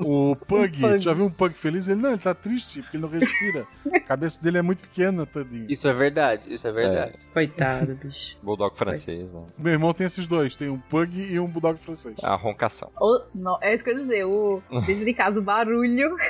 O, 0.00 0.30
o 0.32 0.36
pug. 0.36 0.80
Tu 0.80 0.98
já 1.00 1.12
viu 1.14 1.26
um 1.26 1.30
pug 1.30 1.54
feliz? 1.54 1.88
Ele 1.88 2.00
não, 2.00 2.10
ele 2.10 2.18
tá 2.18 2.34
triste 2.34 2.82
porque 2.82 2.96
ele 2.96 3.02
não 3.04 3.10
respira. 3.10 3.66
A 3.94 4.00
cabeça 4.00 4.40
dele 4.40 4.58
é 4.58 4.62
muito 4.62 4.82
pequena, 4.82 5.24
tadinho. 5.26 5.66
Isso 5.68 5.86
é 5.88 5.92
verdade, 5.92 6.52
isso 6.52 6.66
é 6.66 6.72
verdade. 6.72 7.14
Coitado, 7.32 7.94
bicho. 7.96 8.36
Bulldog 8.42 8.76
francês, 8.76 9.32
né? 9.32 9.42
Meu 9.56 9.72
irmão 9.72 9.92
tem 9.94 10.06
esses 10.06 10.26
dois, 10.26 10.54
tem 10.56 10.68
um 10.68 10.78
pug 10.78 11.16
e 11.32 11.38
um 11.40 11.46
bulldog 11.46 11.78
francês. 11.78 12.16
A 12.22 12.34
roncação. 12.34 12.90
O- 13.00 13.22
não, 13.34 13.58
é 13.62 13.74
isso 13.74 13.84
que 13.84 13.90
eu 13.90 13.94
ia 13.94 14.00
dizer, 14.00 14.24
o, 14.24 14.62
dentro 14.80 15.04
de 15.04 15.14
casa 15.14 15.40
o 15.40 15.42
barulho. 15.42 16.16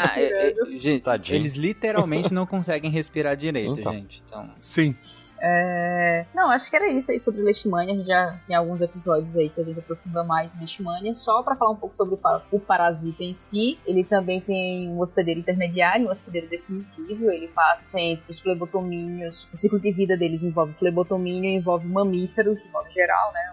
Ah, 0.00 0.20
é- 0.20 0.50
é- 0.50 0.54
gente, 0.78 1.02
Tadinho. 1.02 1.36
eles 1.38 1.54
literalmente 1.54 2.32
não 2.32 2.46
conseguem 2.46 2.90
respirar 2.90 3.36
direito, 3.36 3.78
Então. 3.80 3.92
gente. 3.92 4.22
Então, 4.26 4.48
Sim. 4.60 4.94
É, 5.38 6.24
Não, 6.34 6.50
acho 6.50 6.70
que 6.70 6.76
era 6.76 6.88
isso 6.90 7.10
aí 7.12 7.18
sobre 7.18 7.42
Leishmania. 7.42 7.92
A 7.92 7.96
gente 7.96 8.06
já 8.06 8.38
tem 8.46 8.56
alguns 8.56 8.80
episódios 8.80 9.36
aí 9.36 9.50
que 9.50 9.60
a 9.60 9.64
gente 9.64 9.78
aprofunda 9.78 10.24
mais 10.24 10.54
em 10.54 10.58
Leishmania. 10.60 11.14
Só 11.14 11.42
pra 11.42 11.54
falar 11.54 11.72
um 11.72 11.76
pouco 11.76 11.94
sobre 11.94 12.14
o, 12.14 12.16
pa- 12.16 12.42
o 12.50 12.58
parasita 12.58 13.22
em 13.22 13.34
si, 13.34 13.78
ele 13.86 14.02
também 14.02 14.40
tem 14.40 14.88
um 14.88 14.98
hospedeiro 15.00 15.40
intermediário 15.40 16.06
um 16.06 16.10
hospedeiro 16.10 16.48
definitivo. 16.48 17.30
Ele 17.30 17.48
passa 17.48 18.00
entre 18.00 18.30
os 18.30 18.40
flebotomíneos. 18.40 19.46
O 19.52 19.56
ciclo 19.58 19.78
de 19.78 19.92
vida 19.92 20.16
deles 20.16 20.42
envolve 20.42 20.72
flebotomínio, 20.78 21.50
envolve 21.50 21.86
mamíferos, 21.86 22.62
de 22.62 22.68
modo 22.70 22.88
geral, 22.90 23.30
né? 23.32 23.52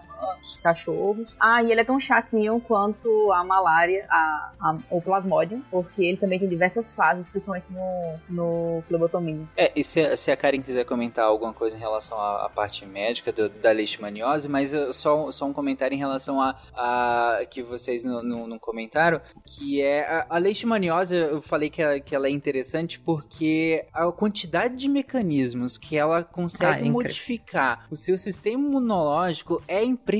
Cachorros. 0.62 1.34
Ah, 1.38 1.62
e 1.62 1.70
ele 1.70 1.80
é 1.80 1.84
tão 1.84 1.98
chatinho 2.00 2.60
quanto 2.60 3.32
a 3.32 3.44
malária, 3.44 4.06
a, 4.08 4.50
a- 4.60 4.78
o 4.90 5.00
plasmodium, 5.00 5.62
porque 5.70 6.02
ele 6.04 6.16
também 6.16 6.38
tem 6.38 6.48
diversas 6.48 6.94
fases, 6.94 7.28
principalmente 7.30 7.68
no, 7.72 8.18
no 8.28 8.82
flebotomínio. 8.88 9.48
É, 9.56 9.72
e 9.76 9.82
se, 9.84 10.00
a- 10.00 10.16
se 10.16 10.30
a 10.30 10.36
Karen 10.36 10.60
quiser 10.62 10.84
comentar 10.84 11.24
alguma 11.24 11.52
coisa 11.52 11.76
em 11.76 11.80
relação 11.80 12.18
à, 12.18 12.46
à 12.46 12.48
parte 12.48 12.86
médica 12.86 13.32
do- 13.32 13.48
da 13.48 13.72
leishmaniose, 13.72 14.48
mas 14.48 14.72
eu- 14.72 14.92
só, 14.92 15.30
só 15.30 15.44
um 15.46 15.52
comentário 15.52 15.94
em 15.94 15.98
relação 15.98 16.40
a, 16.40 16.54
a 16.74 17.44
que 17.50 17.62
vocês 17.62 18.02
não, 18.04 18.22
não, 18.22 18.46
não 18.46 18.58
comentaram, 18.58 19.20
que 19.44 19.82
é 19.82 20.00
a, 20.08 20.26
a 20.30 20.38
leishmaniose, 20.38 21.14
eu 21.14 21.42
falei 21.42 21.68
que 21.70 21.82
ela, 21.82 22.00
que 22.00 22.14
ela 22.14 22.26
é 22.26 22.30
interessante 22.30 22.98
porque 22.98 23.86
a 23.92 24.10
quantidade 24.12 24.76
de 24.76 24.88
mecanismos 24.88 25.76
que 25.78 25.96
ela 25.96 26.16
Ah, 26.16 26.20
é 26.20 26.24
consegue 26.24 26.88
modificar 26.90 27.86
o 27.90 27.96
seu 27.96 28.16
sistema 28.16 28.62
imunológico 28.62 29.62
é 29.66 29.82
impressionante, 29.82 30.13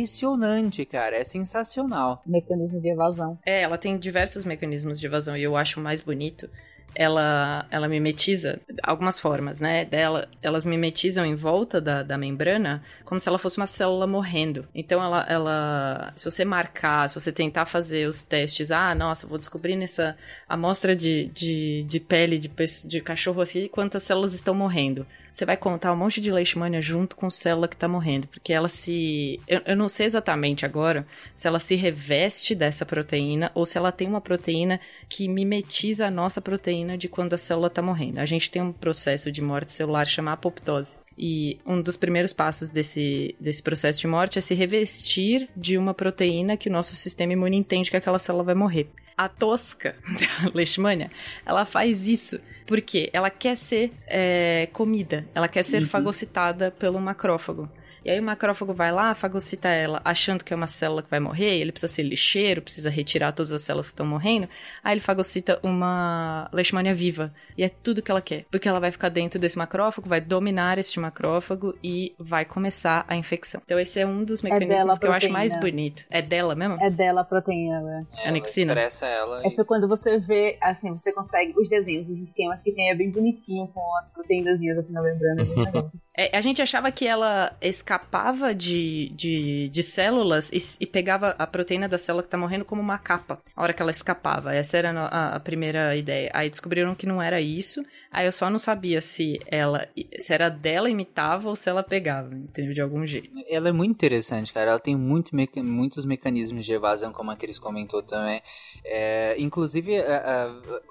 cara, 0.84 1.16
é 1.16 1.24
sensacional. 1.24 2.22
Mecanismo 2.26 2.80
de 2.80 2.88
evasão. 2.88 3.38
É, 3.44 3.62
ela 3.62 3.78
tem 3.78 3.96
diversos 3.98 4.44
mecanismos 4.44 4.98
de 4.98 5.06
evasão 5.06 5.36
e 5.36 5.42
eu 5.42 5.56
acho 5.56 5.80
mais 5.80 6.00
bonito. 6.00 6.48
Ela, 6.96 7.66
ela 7.72 7.88
mimetiza 7.88 8.60
algumas 8.80 9.18
formas, 9.18 9.60
né? 9.60 9.84
Dela, 9.84 10.28
elas 10.40 10.64
mimetizam 10.64 11.26
em 11.26 11.34
volta 11.34 11.80
da, 11.80 12.04
da 12.04 12.16
membrana 12.16 12.84
como 13.04 13.18
se 13.18 13.28
ela 13.28 13.36
fosse 13.36 13.56
uma 13.56 13.66
célula 13.66 14.06
morrendo. 14.06 14.68
Então, 14.72 15.02
ela, 15.02 15.26
ela, 15.28 16.12
se 16.14 16.24
você 16.24 16.44
marcar, 16.44 17.08
se 17.08 17.18
você 17.20 17.32
tentar 17.32 17.66
fazer 17.66 18.08
os 18.08 18.22
testes, 18.22 18.70
ah, 18.70 18.94
nossa, 18.94 19.26
vou 19.26 19.38
descobrir 19.38 19.74
nessa 19.74 20.16
amostra 20.48 20.94
de, 20.94 21.26
de, 21.34 21.82
de 21.82 21.98
pele 21.98 22.38
de, 22.38 22.48
de 22.86 23.00
cachorro 23.00 23.42
aqui 23.42 23.68
quantas 23.68 24.04
células 24.04 24.32
estão 24.32 24.54
morrendo. 24.54 25.04
Você 25.34 25.44
vai 25.44 25.56
contar 25.56 25.92
um 25.92 25.96
monte 25.96 26.20
de 26.20 26.30
leishmania 26.30 26.80
junto 26.80 27.16
com 27.16 27.28
célula 27.28 27.66
que 27.66 27.76
tá 27.76 27.88
morrendo, 27.88 28.28
porque 28.28 28.52
ela 28.52 28.68
se. 28.68 29.40
Eu, 29.48 29.62
eu 29.66 29.76
não 29.76 29.88
sei 29.88 30.06
exatamente 30.06 30.64
agora 30.64 31.04
se 31.34 31.48
ela 31.48 31.58
se 31.58 31.74
reveste 31.74 32.54
dessa 32.54 32.86
proteína 32.86 33.50
ou 33.52 33.66
se 33.66 33.76
ela 33.76 33.90
tem 33.90 34.06
uma 34.06 34.20
proteína 34.20 34.78
que 35.08 35.28
mimetiza 35.28 36.06
a 36.06 36.10
nossa 36.10 36.40
proteína 36.40 36.96
de 36.96 37.08
quando 37.08 37.34
a 37.34 37.38
célula 37.38 37.68
tá 37.68 37.82
morrendo. 37.82 38.20
A 38.20 38.24
gente 38.24 38.48
tem 38.48 38.62
um 38.62 38.72
processo 38.72 39.32
de 39.32 39.42
morte 39.42 39.72
celular 39.72 40.06
chamado 40.06 40.34
apoptose. 40.34 40.96
E 41.18 41.58
um 41.66 41.82
dos 41.82 41.96
primeiros 41.96 42.32
passos 42.32 42.70
desse, 42.70 43.34
desse 43.40 43.62
processo 43.62 44.00
de 44.00 44.06
morte 44.06 44.38
é 44.38 44.40
se 44.40 44.54
revestir 44.54 45.48
de 45.56 45.76
uma 45.76 45.94
proteína 45.94 46.56
que 46.56 46.68
o 46.68 46.72
nosso 46.72 46.94
sistema 46.94 47.32
imune 47.32 47.56
entende 47.56 47.90
que 47.90 47.96
aquela 47.96 48.20
célula 48.20 48.44
vai 48.44 48.54
morrer. 48.54 48.88
A 49.16 49.28
tosca 49.28 49.94
da 50.44 50.50
leishmania, 50.54 51.10
ela 51.46 51.64
faz 51.64 52.08
isso 52.08 52.40
porque 52.66 53.10
ela 53.12 53.30
quer 53.30 53.56
ser 53.56 53.92
é, 54.06 54.68
comida, 54.72 55.26
ela 55.34 55.48
quer 55.48 55.62
ser 55.62 55.86
fagocitada 55.86 56.70
pelo 56.70 57.00
macrófago. 57.00 57.68
E 58.04 58.10
aí 58.10 58.20
o 58.20 58.22
macrófago 58.22 58.74
vai 58.74 58.92
lá, 58.92 59.14
fagocita 59.14 59.68
ela, 59.68 60.00
achando 60.04 60.44
que 60.44 60.52
é 60.52 60.56
uma 60.56 60.66
célula 60.66 61.02
que 61.02 61.10
vai 61.10 61.20
morrer, 61.20 61.58
ele 61.58 61.72
precisa 61.72 61.92
ser 61.92 62.02
lixeiro, 62.02 62.60
precisa 62.60 62.90
retirar 62.90 63.32
todas 63.32 63.50
as 63.50 63.62
células 63.62 63.86
que 63.86 63.92
estão 63.92 64.06
morrendo. 64.06 64.48
Aí 64.82 64.92
ele 64.94 65.00
fagocita 65.00 65.58
uma 65.62 66.48
leishmania 66.52 66.94
viva. 66.94 67.32
E 67.56 67.62
é 67.64 67.68
tudo 67.68 68.02
que 68.02 68.10
ela 68.10 68.20
quer. 68.20 68.44
Porque 68.50 68.68
ela 68.68 68.80
vai 68.80 68.90
ficar 68.92 69.08
dentro 69.08 69.38
desse 69.38 69.56
macrófago, 69.56 70.08
vai 70.08 70.20
dominar 70.20 70.78
este 70.78 71.00
macrófago 71.00 71.74
e 71.82 72.14
vai 72.18 72.44
começar 72.44 73.04
a 73.08 73.16
infecção. 73.16 73.62
Então 73.64 73.78
esse 73.78 73.98
é 74.00 74.06
um 74.06 74.22
dos 74.24 74.42
mecanismos 74.42 74.76
dela 74.82 74.94
a 74.94 74.98
que 74.98 75.06
eu 75.06 75.12
acho 75.12 75.30
mais 75.30 75.58
bonito. 75.58 76.04
É 76.10 76.20
dela 76.20 76.54
mesmo? 76.54 76.76
É 76.82 76.90
dela 76.90 77.22
a 77.22 77.24
proteína, 77.24 77.80
né? 77.80 78.06
Ela 78.18 78.28
Anexina? 78.28 78.72
expressa 78.72 79.06
ela. 79.06 79.42
É 79.44 79.48
e- 79.48 79.54
foi 79.54 79.64
quando 79.64 79.88
você 79.88 80.18
vê, 80.18 80.58
assim, 80.60 80.90
você 80.90 81.12
consegue 81.12 81.54
os 81.56 81.68
desenhos, 81.68 82.08
os 82.08 82.20
esquemas 82.20 82.62
que 82.62 82.72
tem, 82.72 82.90
é 82.90 82.94
bem 82.94 83.10
bonitinho, 83.10 83.66
com 83.68 83.96
as 83.96 84.12
proteínas 84.12 84.60
assim 84.78 84.92
na 84.92 85.02
membrana. 85.02 85.42
é. 85.42 86.04
É, 86.16 86.36
a 86.36 86.40
gente 86.40 86.62
achava 86.62 86.92
que 86.92 87.04
ela 87.04 87.56
escapava 87.94 88.54
de, 88.54 89.10
de, 89.14 89.68
de 89.68 89.82
células 89.82 90.50
e, 90.52 90.58
e 90.80 90.86
pegava 90.86 91.30
a 91.38 91.46
proteína 91.46 91.88
da 91.88 91.96
célula 91.96 92.22
que 92.22 92.28
tá 92.28 92.36
morrendo 92.36 92.64
como 92.64 92.82
uma 92.82 92.98
capa, 92.98 93.40
a 93.54 93.62
hora 93.62 93.72
que 93.72 93.80
ela 93.80 93.90
escapava. 93.90 94.52
Essa 94.54 94.76
era 94.78 94.90
a, 94.90 95.36
a- 95.36 95.40
primeira 95.40 95.94
ideia. 95.96 96.30
Aí 96.34 96.50
descobriram 96.50 96.94
que 96.94 97.06
não 97.06 97.20
era 97.22 97.40
isso. 97.40 97.84
Aí 98.10 98.26
eu 98.26 98.32
só 98.32 98.48
não 98.50 98.58
sabia 98.58 99.00
se 99.00 99.38
ela 99.46 99.86
se 100.18 100.32
era 100.32 100.48
dela 100.48 100.88
imitava 100.90 101.48
ou 101.48 101.54
se 101.56 101.68
ela 101.68 101.82
pegava, 101.82 102.34
entendeu? 102.34 102.72
De 102.74 102.80
algum 102.80 103.06
jeito. 103.06 103.30
Ela 103.48 103.68
é 103.68 103.72
muito 103.72 103.92
interessante, 103.92 104.52
cara. 104.52 104.70
Ela 104.70 104.80
tem 104.80 104.96
muito 104.96 105.34
meca- 105.36 105.62
muitos 105.62 106.04
mecanismos 106.04 106.64
de 106.64 106.72
evasão, 106.72 107.12
como 107.12 107.30
a 107.30 107.36
Cris 107.36 107.58
comentou 107.58 108.02
também. 108.02 108.42
É, 108.84 109.36
inclusive, 109.38 109.98
a, 110.00 110.46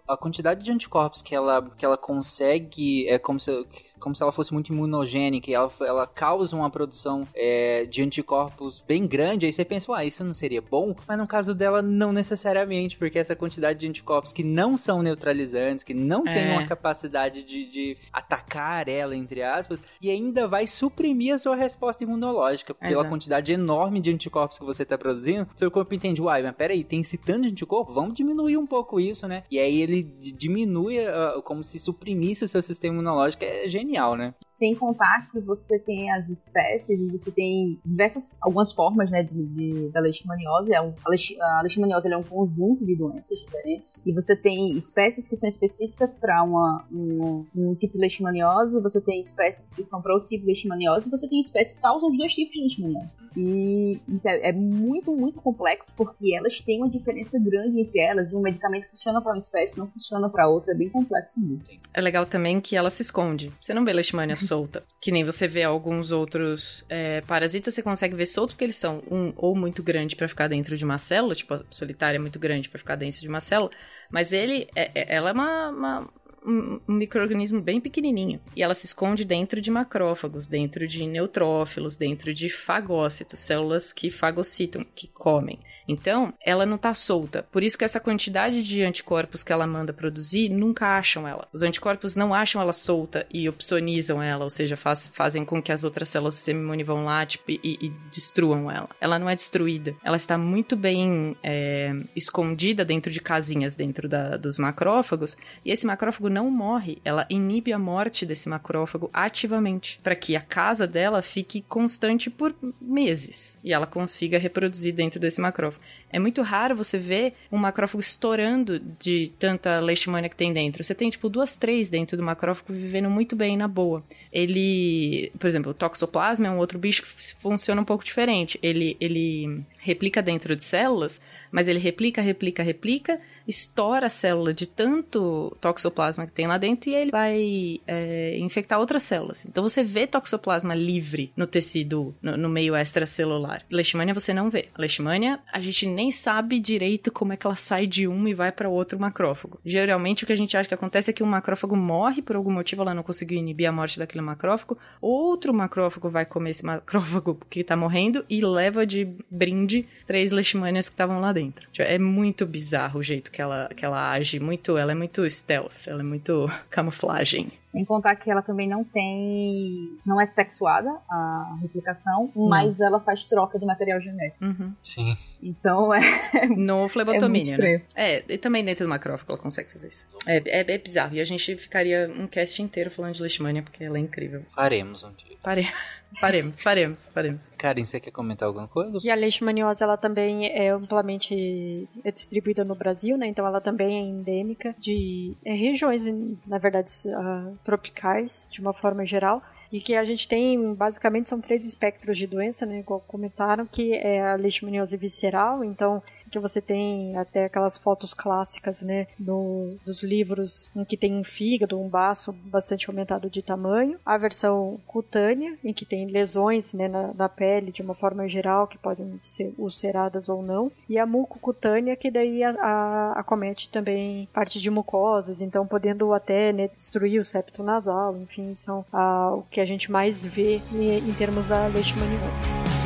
a- 0.08 0.14
a 0.14 0.18
quantidade 0.18 0.64
de 0.64 0.72
anticorpos 0.72 1.22
que 1.22 1.34
ela, 1.36 1.62
que 1.78 1.86
ela 1.86 1.97
consegue 1.97 3.08
é 3.08 3.18
como 3.18 3.39
se, 3.39 3.51
como 3.99 4.16
se 4.16 4.22
ela 4.22 4.32
fosse 4.32 4.54
muito 4.54 4.72
imunogênica 4.72 5.49
e 5.49 5.54
ela, 5.54 5.72
ela 5.82 6.06
causa 6.08 6.56
uma 6.56 6.70
produção 6.70 6.93
é, 7.34 7.86
de 7.86 8.02
anticorpos 8.02 8.84
bem 8.88 9.08
grande, 9.08 9.46
aí 9.46 9.54
você 9.54 9.66
pensa, 9.66 9.96
ah, 9.96 10.06
isso 10.06 10.24
não 10.24 10.34
seria 10.34 10.62
bom? 10.62 10.96
Mas 11.08 11.18
no 11.18 11.28
caso 11.28 11.54
dela, 11.54 11.82
não 11.82 12.14
necessariamente, 12.14 12.98
porque 12.98 13.20
essa 13.20 13.36
quantidade 13.36 13.80
de 13.80 13.88
anticorpos 13.88 14.32
que 14.32 14.44
não 14.44 14.78
são 14.78 15.02
neutralizantes, 15.02 15.84
que 15.84 15.94
não 15.94 16.28
é. 16.28 16.34
tem 16.34 16.52
uma 16.52 16.66
capacidade 16.66 17.44
de, 17.44 17.66
de, 17.66 17.98
atacar 18.12 18.88
ela, 18.88 19.16
entre 19.16 19.41
aspas, 19.41 19.82
e 20.02 20.10
ainda 20.10 20.48
vai 20.48 20.68
suprimir 20.68 21.34
a 21.34 21.38
sua 21.38 21.56
resposta 21.56 22.04
imunológica, 22.04 22.74
pela 22.74 22.91
Exato. 22.91 23.10
quantidade 23.10 23.52
enorme 23.52 24.00
de 24.00 24.12
anticorpos 24.12 24.60
que 24.60 24.66
você 24.66 24.84
está 24.84 24.98
produzindo, 24.98 25.48
seu 25.56 25.70
corpo 25.72 25.94
entende, 25.94 26.22
uai, 26.22 26.41
mas 26.41 26.56
peraí, 26.56 26.84
tem 26.84 27.02
esse 27.02 27.18
tanto 27.18 27.44
de 27.44 27.50
anticorpo? 27.50 27.94
Vamos 27.94 28.14
diminuir 28.14 28.58
um 28.58 28.68
pouco 28.68 29.00
isso, 29.00 29.28
né? 29.28 29.44
E 29.50 29.60
aí 29.60 29.82
ele 29.82 30.04
diminui 30.04 31.00
uh, 31.00 31.41
como 31.44 31.64
se 31.64 31.80
suprimisse 31.80 32.44
o 32.44 32.48
seu 32.48 32.62
sistema 32.62 32.96
imunológico, 32.96 33.44
é 33.44 33.68
genial, 33.68 34.16
né? 34.16 34.34
Sem 34.46 34.76
contar 34.76 35.30
que 35.32 35.39
você 35.39 35.80
tem 35.80 36.12
as 36.12 36.30
espécies 36.30 36.83
e 36.90 37.12
você 37.12 37.32
tem 37.32 37.80
diversas, 37.86 38.38
algumas 38.42 38.72
formas, 38.72 39.12
né, 39.12 39.24
de, 39.24 39.34
de 39.34 39.90
da 39.90 40.00
leishmaniose. 40.00 40.74
É 40.74 40.82
um, 40.82 40.94
a 41.06 41.62
leishmaniose 41.62 42.12
é 42.12 42.18
um 42.18 42.24
conjunto 42.24 42.86
de 42.86 42.96
doenças 42.96 43.40
diferentes 43.40 44.02
e 44.06 44.14
você 44.14 44.36
tem 44.36 44.76
espécies 44.78 45.28
que 45.28 45.36
são 45.36 45.50
específicas 45.50 46.16
para 46.16 46.44
uma 46.44 46.86
um, 46.92 47.46
um, 47.56 47.76
tipo 47.76 47.94
de 47.94 48.00
leishmaniose, 48.00 48.82
você 48.82 49.02
tem 49.02 49.20
espécies 49.20 49.74
que 49.74 49.84
são 49.84 50.02
para 50.02 50.14
outro 50.14 50.30
tipo 50.30 50.42
de 50.42 50.48
leishmaniose 50.48 51.08
e 51.08 51.12
você 51.12 51.28
tem 51.28 51.40
espécies 51.40 51.74
que 51.76 51.82
causam 51.82 52.10
os 52.10 52.18
dois 52.18 52.34
tipos 52.34 52.54
de 52.54 52.62
leishmaniose. 52.62 53.18
E 53.36 54.00
isso 54.08 54.28
é, 54.28 54.50
é 54.50 54.52
muito, 54.52 55.16
muito 55.16 55.42
complexo 55.42 55.94
porque 55.96 56.36
elas 56.36 56.62
têm 56.62 56.80
uma 56.80 56.90
diferença 56.90 57.40
grande 57.40 57.82
entre 57.82 58.00
elas 58.00 58.32
e 58.32 58.36
um 58.36 58.42
medicamento 58.42 58.90
funciona 58.90 59.22
para 59.22 59.32
uma 59.32 59.38
espécie 59.38 59.74
não 59.78 59.90
funciona 59.90 60.30
para 60.30 60.48
outra, 60.48 60.74
é 60.74 60.76
bem 60.76 60.90
complexo 60.90 61.40
mesmo. 61.40 61.64
É 61.94 62.02
legal 62.02 62.26
também 62.26 62.60
que 62.60 62.76
ela 62.76 62.90
se 62.90 63.02
esconde. 63.02 63.52
Você 63.60 63.74
não 63.74 63.86
vê 63.86 63.94
leishmania 63.94 64.36
solta, 64.38 64.84
que 65.02 65.12
nem 65.12 65.24
você 65.24 65.48
vê 65.48 65.64
alguns 65.64 66.12
outros 66.12 66.73
é, 66.90 67.22
parasitas, 67.22 67.74
você 67.74 67.82
consegue 67.82 68.16
ver 68.16 68.26
solto 68.26 68.52
porque 68.52 68.64
eles 68.64 68.76
são 68.76 69.04
um 69.10 69.34
ou 69.36 69.56
muito 69.56 69.82
grande 69.84 70.16
para 70.16 70.28
ficar 70.28 70.48
dentro 70.48 70.76
de 70.76 70.84
uma 70.86 70.98
célula, 70.98 71.36
tipo 71.36 71.54
a 71.54 71.64
solitária 71.70 72.18
é 72.18 72.20
muito 72.20 72.40
grande 72.40 72.70
para 72.70 72.80
ficar 72.80 72.96
dentro 72.96 73.20
de 73.22 73.28
uma 73.28 73.42
célula, 73.42 73.72
mas 74.10 74.34
ele, 74.34 74.68
é, 74.76 74.92
é, 74.94 75.16
ela 75.16 75.30
é 75.30 75.34
uma, 75.34 75.70
uma 75.70 76.10
um, 76.46 76.80
microorganismo 76.88 77.62
bem 77.62 77.80
pequenininho. 77.80 78.40
E 78.56 78.62
ela 78.62 78.74
se 78.74 78.86
esconde 78.86 79.26
dentro 79.26 79.62
de 79.62 79.72
macrófagos, 79.72 80.48
dentro 80.48 80.88
de 80.88 81.06
neutrófilos, 81.08 81.96
dentro 81.96 82.34
de 82.34 82.50
fagócitos, 82.50 83.40
células 83.40 83.92
que 83.92 84.10
fagocitam, 84.10 84.86
que 84.96 85.08
comem. 85.08 85.60
Então, 85.88 86.34
ela 86.44 86.66
não 86.66 86.78
tá 86.78 86.94
solta. 86.94 87.46
Por 87.52 87.64
isso 87.64 87.78
que 87.78 87.86
essa 87.86 88.00
quantidade 88.00 88.64
de 88.64 88.84
anticorpos 88.84 89.44
que 89.44 89.52
ela 89.52 89.68
manda 89.68 89.94
produzir 89.94 90.50
nunca 90.50 90.98
acham 90.98 91.28
ela. 91.28 91.48
Os 91.52 91.62
anticorpos 91.62 92.16
não 92.16 92.34
acham 92.34 92.62
ela 92.62 92.74
solta 92.74 93.26
e 93.32 93.48
opsonizam 93.48 94.22
ela, 94.22 94.44
ou 94.44 94.50
seja, 94.50 94.76
faz, 94.76 95.12
fazem 95.14 95.44
com 95.46 95.62
que 95.62 95.72
as 95.72 95.84
outras 95.84 96.10
células 96.10 96.44
do 96.46 96.84
vão 96.84 97.06
lá 97.06 97.26
tipo, 97.26 97.52
e, 97.52 97.60
e, 97.64 97.90
destruam 98.12 98.70
ela. 98.70 98.90
Ela 99.00 99.20
não 99.20 99.30
é 99.30 99.36
destruída. 99.36 99.96
Ela 100.04 100.18
está 100.18 100.38
muito 100.38 100.76
bem 100.76 101.36
é, 101.44 101.94
escondida 102.16 102.84
dentro 102.86 103.12
de 103.12 103.20
casinhas 103.20 103.76
dentro 103.76 104.08
da, 104.08 104.38
dos 104.38 104.58
macrófagos 104.58 105.38
e 105.64 105.72
esse 105.72 105.86
macrófago 105.86 106.30
não 106.30 106.50
morre. 106.50 107.00
Ela 107.04 107.26
inibe 107.30 107.74
a 107.74 107.80
morte 107.80 108.26
desse 108.26 108.50
macrófago 108.50 109.10
ativamente 109.14 110.00
para 110.04 110.16
que 110.16 110.36
a 110.36 110.42
casa 110.42 110.88
dela 110.88 111.22
fique 111.22 111.62
constante 111.62 112.30
por 112.30 112.54
meses 112.82 113.58
e 113.64 113.74
ela 113.74 113.88
consiga 113.88 114.38
reproduzir 114.38 114.94
dentro 114.94 115.20
desse 115.20 115.42
macrófago. 115.42 115.73
of 115.74 115.80
É 116.14 116.20
muito 116.20 116.41
raro 116.43 116.76
você 116.76 116.97
ver 116.97 117.34
um 117.51 117.57
macrófago 117.57 117.99
estourando 117.99 118.80
de 118.80 119.32
tanta 119.39 119.80
leishmania 119.80 120.30
que 120.30 120.36
tem 120.36 120.53
dentro. 120.53 120.84
Você 120.84 120.93
tem, 120.93 121.09
tipo, 121.09 121.28
duas, 121.28 121.55
três 121.55 121.89
dentro 121.89 122.16
do 122.16 122.22
macrófago 122.22 122.72
vivendo 122.72 123.09
muito 123.09 123.36
bem, 123.36 123.57
na 123.57 123.68
boa. 123.68 124.03
Ele, 124.32 125.32
por 125.39 125.47
exemplo, 125.47 125.72
o 125.72 125.74
toxoplasma 125.74 126.47
é 126.47 126.51
um 126.51 126.59
outro 126.59 126.78
bicho 126.78 127.01
que 127.01 127.36
funciona 127.39 127.82
um 127.82 127.86
pouco 127.86 128.03
diferente. 128.03 128.59
Ele, 128.61 128.95
ele 129.01 129.64
replica 129.80 130.22
dentro 130.22 130.55
de 130.55 130.64
células, 130.64 131.20
mas 131.51 131.68
ele 131.68 131.80
replica, 131.80 132.22
replica, 132.22 132.61
replica 132.61 133.20
estoura 133.47 134.07
a 134.07 134.09
célula 134.09 134.53
de 134.53 134.68
tanto 134.68 135.55
toxoplasma 135.59 136.26
que 136.26 136.32
tem 136.32 136.47
lá 136.47 136.57
dentro 136.57 136.89
e 136.89 136.95
ele 136.95 137.11
vai 137.11 137.82
é, 137.86 138.38
infectar 138.39 138.80
outras 138.80 139.03
células. 139.03 139.45
Então 139.45 139.64
você 139.64 139.84
vê 139.84 140.07
toxoplasma 140.07 140.74
livre 140.74 141.32
no 141.36 141.45
tecido, 141.45 142.16
no, 142.22 142.38
no 142.38 142.49
meio 142.49 142.76
extracelular. 142.76 143.64
Leishmania 143.70 144.14
você 144.14 144.34
não 144.34 144.49
vê. 144.49 144.70
Leishmania 144.78 145.39
a 145.51 145.59
gente 145.59 145.86
nem 145.86 146.03
sabe 146.12 146.60
direito 146.60 147.12
como 147.12 147.34
é 147.34 147.38
que 147.38 147.45
ela 147.45 147.56
sai 147.56 147.88
de 147.88 148.08
um 148.08 148.28
e 148.28 148.34
vai 148.34 148.51
para 148.51 148.70
outro 148.70 148.99
macrófago. 148.99 149.60
Geralmente 149.66 150.24
o 150.24 150.28
que 150.28 150.34
a 150.34 150.38
gente 150.38 150.56
acha 150.56 150.68
que 150.68 150.74
acontece 150.74 151.10
é 151.10 151.14
que 151.14 151.24
um 151.24 151.28
macrófago 151.28 151.76
morre 151.76 152.22
por 152.22 152.36
algum 152.36 152.51
motivo, 152.51 152.82
ela 152.82 152.93
não 152.93 153.04
conseguiu 153.04 153.38
inibir 153.38 153.68
a 153.68 153.72
morte 153.72 153.99
daquele 153.99 154.24
macrófago, 154.24 154.78
outro 155.01 155.54
macrófago 155.54 156.10
vai 156.10 156.26
comer 156.26 156.51
esse 156.51 156.66
macrófago 156.66 157.38
que 157.49 157.64
tá 157.64 157.76
morrendo 157.76 158.26
e 158.30 158.43
leva 158.45 158.86
de 158.86 159.08
brinde 159.30 159.88
três 160.06 160.32
leishmanias 160.32 160.88
que 160.88 160.93
estavam 160.93 161.20
lá 161.20 161.32
dentro. 161.32 161.68
É 161.80 161.97
muito 161.97 162.45
bizarro 162.45 162.99
o 162.99 163.04
jeito 163.04 163.32
que 163.32 163.41
ela, 163.41 163.70
que 163.76 163.86
ela 163.86 164.12
age 164.12 164.39
muito, 164.39 164.78
ela 164.78 164.91
é 164.91 164.95
muito 164.95 165.30
stealth, 165.30 165.88
ela 165.88 166.01
é 166.01 166.04
muito 166.04 166.49
camuflagem. 166.70 167.51
Sem 167.62 167.84
contar 167.86 168.16
que 168.16 168.30
ela 168.30 168.41
também 168.41 168.68
não 168.68 168.84
tem, 168.84 169.97
não 170.06 170.20
é 170.20 170.26
sexuada 170.26 170.89
a 171.10 171.58
replicação, 171.62 172.32
não. 172.36 172.47
mas 172.47 172.80
ela 172.80 172.99
faz 172.99 173.24
troca 173.24 173.60
de 173.60 173.66
material 173.66 173.99
genético. 173.99 174.43
Uhum. 174.43 174.74
Sim. 174.84 175.18
Então 175.41 175.83
é 175.92 176.46
no 176.56 176.88
flebotomínio, 176.88 177.56
é 177.56 177.58
né? 177.58 177.82
É, 177.96 178.24
e 178.30 178.38
também 178.38 178.64
dentro 178.64 178.86
do 178.86 178.90
macrófago 178.90 179.32
ela 179.32 179.42
consegue 179.42 179.72
fazer 179.72 179.88
isso. 179.88 180.08
É, 180.28 180.38
é, 180.46 180.72
é, 180.72 180.78
bizarro 180.78 181.16
e 181.16 181.20
a 181.20 181.24
gente 181.24 181.56
ficaria 181.58 182.12
um 182.16 182.28
cast 182.28 182.62
inteiro 182.62 182.92
falando 182.92 183.16
de 183.16 183.22
leishmania 183.22 183.64
porque 183.64 183.84
ela 183.84 183.98
é 183.98 184.02
incrível. 184.02 184.44
Faremos 184.54 185.04
um 185.04 185.12
dia. 185.14 185.36
Pare... 185.42 185.68
Faremos, 186.20 186.62
faremos, 186.62 187.08
faremos. 187.08 187.52
Karen, 187.54 187.86
você 187.86 188.00
quer 188.00 188.12
comentar 188.12 188.48
alguma 188.48 188.68
coisa? 188.68 189.00
Que 189.00 189.10
a 189.10 189.16
leishmaniose 189.16 189.82
ela 189.82 189.98
também 189.98 190.46
é 190.46 190.70
amplamente 190.70 191.88
distribuída 192.14 192.64
no 192.64 192.76
Brasil, 192.76 193.18
né? 193.18 193.26
Então 193.26 193.46
ela 193.48 193.60
também 193.60 193.98
é 193.98 194.02
endêmica 194.02 194.76
de 194.78 195.36
é, 195.44 195.54
regiões, 195.54 196.06
na 196.46 196.60
verdade, 196.60 196.92
uh, 197.08 197.58
tropicais, 197.66 198.48
de 198.52 198.62
uma 198.62 198.74
forma 198.74 199.04
geral 199.06 199.42
e 199.74 199.82
que 199.82 199.96
a 199.96 200.06
gente 200.06 200.28
tem 200.28 200.76
basicamente 200.76 201.28
são 201.28 201.42
três 201.42 201.66
espectros 201.66 202.16
de 202.16 202.28
doença, 202.28 202.64
né, 202.64 202.78
igual 202.78 203.04
comentaram, 203.08 203.66
que 203.66 203.96
é 203.96 204.22
a 204.22 204.36
leishmaniose 204.36 204.96
visceral, 204.96 205.64
então 205.64 206.02
que 206.34 206.40
você 206.40 206.60
tem 206.60 207.16
até 207.16 207.46
aquelas 207.46 207.78
fotos 207.78 208.14
clássicas, 208.14 208.82
né, 208.82 209.06
no, 209.20 209.70
dos 209.86 210.02
livros 210.02 210.68
em 210.76 210.84
que 210.84 210.98
tem 210.98 211.14
um 211.14 211.24
fígado, 211.24 211.80
um 211.80 211.88
baço 211.88 212.34
bastante 212.34 212.90
aumentado 212.90 213.30
de 213.30 213.44
tamanho. 213.44 214.00
A 214.04 214.18
versão 214.18 214.80
cutânea, 214.88 215.56
em 215.64 215.72
que 215.72 215.86
tem 215.86 216.08
lesões, 216.08 216.74
né, 216.74 216.88
na, 216.88 217.14
na 217.14 217.30
pele 217.30 217.72
de 217.72 217.84
uma 217.84 217.94
forma 217.94 218.28
geral, 218.28 218.68
que 218.68 218.80
podem 218.80 219.20
ser 219.22 219.54
ulceradas 219.60 220.28
ou 220.28 220.42
não. 220.42 220.72
E 220.90 220.98
a 220.98 221.06
mucocutânea, 221.06 221.96
que 221.96 222.10
daí 222.10 222.44
a, 222.44 222.52
a, 222.60 223.12
acomete 223.20 223.70
também 223.70 224.28
parte 224.34 224.60
de 224.60 224.72
mucosas, 224.72 225.40
então 225.40 225.68
podendo 225.68 226.14
até 226.14 226.52
né, 226.52 226.68
destruir 226.76 227.22
o 227.22 227.26
septo 227.26 227.62
nasal, 227.62 228.18
enfim, 228.18 228.56
são 228.56 228.84
a, 228.92 229.36
o 229.36 229.44
que 229.44 229.62
a 229.62 229.66
gente 229.66 229.92
mais 229.92 230.26
vê 230.26 230.60
em, 230.74 230.98
em 230.98 231.14
termos 231.14 231.46
da 231.46 231.68
leishmaniose. 231.68 232.83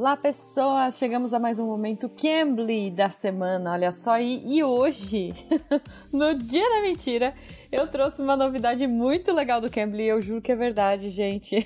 Olá, 0.00 0.16
pessoas! 0.16 0.96
Chegamos 0.96 1.34
a 1.34 1.38
mais 1.38 1.58
um 1.58 1.66
momento 1.66 2.08
Cambly 2.08 2.90
da 2.90 3.10
semana, 3.10 3.72
olha 3.72 3.92
só. 3.92 4.18
E, 4.18 4.42
e 4.46 4.64
hoje, 4.64 5.34
no 6.10 6.34
Dia 6.38 6.66
da 6.70 6.80
Mentira, 6.80 7.34
eu 7.72 7.86
trouxe 7.86 8.20
uma 8.20 8.36
novidade 8.36 8.86
muito 8.86 9.32
legal 9.32 9.60
do 9.60 9.70
Cambly, 9.70 10.04
eu 10.04 10.20
juro 10.20 10.42
que 10.42 10.52
é 10.52 10.56
verdade, 10.56 11.10
gente. 11.10 11.56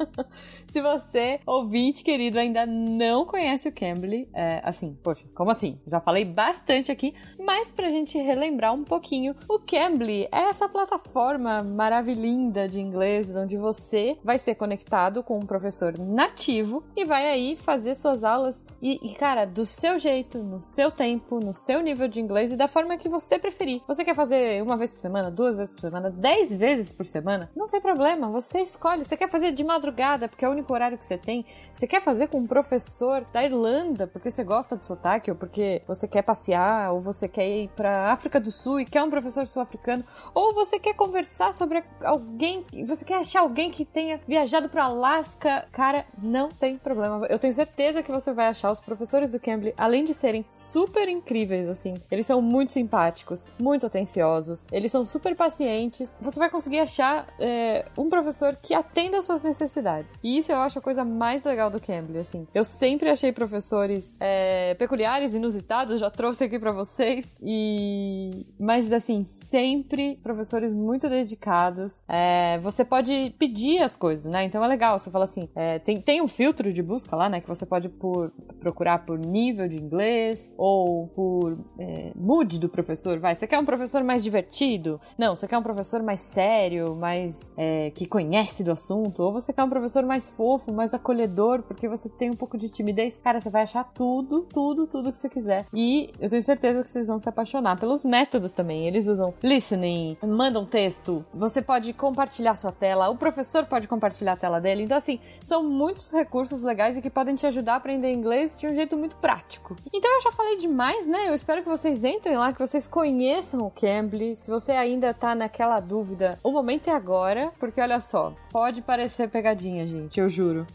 Se 0.66 0.80
você, 0.80 1.38
ouvinte 1.46 2.02
querido, 2.02 2.38
ainda 2.38 2.66
não 2.66 3.24
conhece 3.24 3.68
o 3.68 3.72
Cambly, 3.72 4.28
é, 4.34 4.60
assim, 4.64 4.98
poxa, 5.02 5.24
como 5.34 5.50
assim? 5.50 5.78
Já 5.86 6.00
falei 6.00 6.24
bastante 6.24 6.90
aqui, 6.90 7.14
mas 7.38 7.70
pra 7.70 7.90
gente 7.90 8.18
relembrar 8.18 8.74
um 8.74 8.82
pouquinho, 8.82 9.36
o 9.48 9.58
Cambly 9.58 10.26
é 10.32 10.48
essa 10.48 10.68
plataforma 10.68 11.62
maravilhinda 11.62 12.66
de 12.66 12.80
inglês 12.80 13.36
onde 13.36 13.56
você 13.56 14.18
vai 14.24 14.38
ser 14.38 14.54
conectado 14.56 15.22
com 15.22 15.38
um 15.38 15.46
professor 15.46 15.96
nativo 15.98 16.82
e 16.96 17.04
vai 17.04 17.26
aí 17.26 17.56
fazer 17.56 17.94
suas 17.94 18.24
aulas 18.24 18.66
e, 18.82 18.98
e 19.02 19.14
cara, 19.14 19.44
do 19.44 19.64
seu 19.64 19.98
jeito, 19.98 20.38
no 20.38 20.60
seu 20.60 20.90
tempo, 20.90 21.38
no 21.38 21.52
seu 21.52 21.80
nível 21.80 22.08
de 22.08 22.20
inglês 22.20 22.50
e 22.50 22.56
da 22.56 22.66
forma 22.66 22.96
que 22.96 23.08
você 23.08 23.38
preferir. 23.38 23.80
Você 23.86 24.04
quer 24.04 24.14
fazer 24.14 24.62
uma 24.62 24.76
vez 24.76 24.92
por 24.92 25.00
semana, 25.00 25.30
duas 25.34 25.58
vezes 25.58 25.74
por 25.74 25.82
semana, 25.82 26.10
dez 26.10 26.56
vezes 26.56 26.92
por 26.92 27.04
semana, 27.04 27.50
não 27.54 27.66
tem 27.66 27.80
problema, 27.80 28.28
você 28.28 28.60
escolhe. 28.60 29.04
Você 29.04 29.16
quer 29.16 29.28
fazer 29.28 29.52
de 29.52 29.64
madrugada, 29.64 30.28
porque 30.28 30.44
é 30.44 30.48
o 30.48 30.52
único 30.52 30.72
horário 30.72 30.96
que 30.96 31.04
você 31.04 31.18
tem. 31.18 31.44
Você 31.72 31.86
quer 31.86 32.00
fazer 32.00 32.28
com 32.28 32.38
um 32.38 32.46
professor 32.46 33.24
da 33.32 33.42
Irlanda, 33.44 34.06
porque 34.06 34.30
você 34.30 34.44
gosta 34.44 34.76
do 34.76 34.86
sotaque, 34.86 35.30
ou 35.30 35.36
porque 35.36 35.82
você 35.86 36.06
quer 36.06 36.22
passear, 36.22 36.92
ou 36.92 37.00
você 37.00 37.28
quer 37.28 37.48
ir 37.48 37.68
pra 37.74 38.12
África 38.12 38.40
do 38.40 38.50
Sul 38.50 38.80
e 38.80 38.84
quer 38.84 39.02
um 39.02 39.10
professor 39.10 39.46
sul-africano, 39.46 40.04
ou 40.34 40.54
você 40.54 40.78
quer 40.78 40.94
conversar 40.94 41.52
sobre 41.52 41.82
alguém, 42.02 42.64
você 42.86 43.04
quer 43.04 43.16
achar 43.16 43.40
alguém 43.40 43.70
que 43.70 43.84
tenha 43.84 44.20
viajado 44.26 44.68
para 44.68 44.84
Alasca, 44.84 45.66
cara, 45.72 46.04
não 46.22 46.48
tem 46.48 46.78
problema. 46.78 47.26
Eu 47.26 47.38
tenho 47.38 47.52
certeza 47.52 48.02
que 48.02 48.12
você 48.12 48.32
vai 48.32 48.48
achar 48.48 48.70
os 48.70 48.80
professores 48.80 49.30
do 49.30 49.40
Cambly, 49.40 49.74
além 49.76 50.04
de 50.04 50.14
serem 50.14 50.44
super 50.50 51.08
incríveis, 51.08 51.68
assim, 51.68 51.94
eles 52.10 52.26
são 52.26 52.40
muito 52.40 52.72
simpáticos, 52.72 53.48
muito 53.58 53.86
atenciosos, 53.86 54.66
eles 54.70 54.92
são 54.92 55.04
super 55.04 55.23
pacientes. 55.32 56.12
Você 56.20 56.40
vai 56.40 56.50
conseguir 56.50 56.80
achar 56.80 57.28
é, 57.38 57.86
um 57.96 58.10
professor 58.10 58.56
que 58.60 58.74
atenda 58.74 59.18
às 59.18 59.24
suas 59.24 59.40
necessidades. 59.40 60.12
E 60.22 60.38
isso 60.38 60.50
eu 60.50 60.58
acho 60.58 60.80
a 60.80 60.82
coisa 60.82 61.04
mais 61.04 61.44
legal 61.44 61.70
do 61.70 61.80
Cambly, 61.80 62.18
assim. 62.18 62.48
Eu 62.52 62.64
sempre 62.64 63.08
achei 63.08 63.30
professores 63.30 64.16
é, 64.18 64.74
peculiares, 64.74 65.34
inusitados, 65.34 66.00
já 66.00 66.10
trouxe 66.10 66.44
aqui 66.44 66.58
para 66.58 66.72
vocês. 66.72 67.36
E. 67.40 68.46
Mas, 68.58 68.92
assim, 68.92 69.22
sempre 69.22 70.16
professores 70.22 70.72
muito 70.72 71.08
dedicados. 71.08 72.02
É, 72.08 72.58
você 72.58 72.84
pode 72.84 73.34
pedir 73.38 73.82
as 73.82 73.96
coisas, 73.96 74.26
né? 74.26 74.44
Então 74.44 74.64
é 74.64 74.66
legal. 74.66 74.98
Você 74.98 75.10
fala 75.10 75.24
assim: 75.24 75.48
é, 75.54 75.78
tem, 75.78 76.00
tem 76.00 76.20
um 76.20 76.28
filtro 76.28 76.72
de 76.72 76.82
busca 76.82 77.14
lá, 77.14 77.28
né? 77.28 77.40
Que 77.40 77.48
você 77.48 77.64
pode 77.64 77.88
por, 77.88 78.32
procurar 78.58 79.04
por 79.04 79.18
nível 79.18 79.68
de 79.68 79.76
inglês 79.76 80.52
ou 80.56 81.08
por 81.08 81.58
é, 81.78 82.12
mood 82.16 82.58
do 82.58 82.68
professor. 82.68 83.18
Vai, 83.18 83.34
você 83.34 83.46
quer 83.46 83.58
um 83.58 83.64
professor 83.64 84.02
mais 84.02 84.22
divertido? 84.24 85.00
Não, 85.16 85.36
você 85.36 85.46
quer 85.46 85.56
um 85.56 85.62
professor 85.62 86.02
mais 86.02 86.20
sério, 86.20 86.96
mais 86.96 87.52
é, 87.56 87.90
que 87.90 88.04
conhece 88.06 88.64
do 88.64 88.72
assunto? 88.72 89.22
Ou 89.22 89.32
você 89.32 89.52
quer 89.52 89.62
um 89.62 89.68
professor 89.68 90.04
mais 90.04 90.28
fofo, 90.28 90.72
mais 90.72 90.92
acolhedor, 90.92 91.62
porque 91.62 91.88
você 91.88 92.08
tem 92.08 92.30
um 92.30 92.36
pouco 92.36 92.58
de 92.58 92.68
timidez? 92.68 93.16
Cara, 93.22 93.40
você 93.40 93.48
vai 93.48 93.62
achar 93.62 93.84
tudo, 93.84 94.42
tudo, 94.52 94.86
tudo 94.88 95.12
que 95.12 95.18
você 95.18 95.28
quiser. 95.28 95.66
E 95.72 96.10
eu 96.18 96.28
tenho 96.28 96.42
certeza 96.42 96.82
que 96.82 96.90
vocês 96.90 97.06
vão 97.06 97.20
se 97.20 97.28
apaixonar 97.28 97.78
pelos 97.78 98.02
métodos 98.02 98.50
também. 98.50 98.86
Eles 98.86 99.06
usam 99.06 99.32
listening, 99.42 100.16
mandam 100.22 100.66
texto, 100.66 101.24
você 101.32 101.62
pode 101.62 101.92
compartilhar 101.92 102.56
sua 102.56 102.72
tela, 102.72 103.08
o 103.08 103.16
professor 103.16 103.66
pode 103.66 103.86
compartilhar 103.86 104.32
a 104.32 104.36
tela 104.36 104.60
dele. 104.60 104.82
Então, 104.82 104.98
assim, 104.98 105.20
são 105.40 105.62
muitos 105.62 106.10
recursos 106.10 106.62
legais 106.62 106.96
e 106.96 107.02
que 107.02 107.10
podem 107.10 107.36
te 107.36 107.46
ajudar 107.46 107.74
a 107.74 107.76
aprender 107.76 108.12
inglês 108.12 108.58
de 108.58 108.66
um 108.66 108.74
jeito 108.74 108.96
muito 108.96 109.16
prático. 109.16 109.76
Então, 109.92 110.10
eu 110.12 110.22
já 110.22 110.32
falei 110.32 110.56
demais, 110.56 111.06
né? 111.06 111.28
Eu 111.28 111.34
espero 111.34 111.62
que 111.62 111.68
vocês 111.68 112.02
entrem 112.02 112.36
lá, 112.36 112.52
que 112.52 112.58
vocês 112.58 112.88
conheçam 112.88 113.60
o 113.60 113.70
Cambly. 113.70 114.34
Se 114.34 114.50
você 114.50 114.72
ainda 114.72 115.03
tá 115.12 115.34
naquela 115.34 115.80
dúvida, 115.80 116.38
o 116.42 116.52
momento 116.52 116.88
é 116.88 116.92
agora, 116.92 117.52
porque 117.58 117.80
olha 117.80 118.00
só, 118.00 118.32
pode 118.50 118.80
parecer 118.80 119.28
pegadinha, 119.28 119.86
gente, 119.86 120.20
eu 120.20 120.28
juro. 120.28 120.66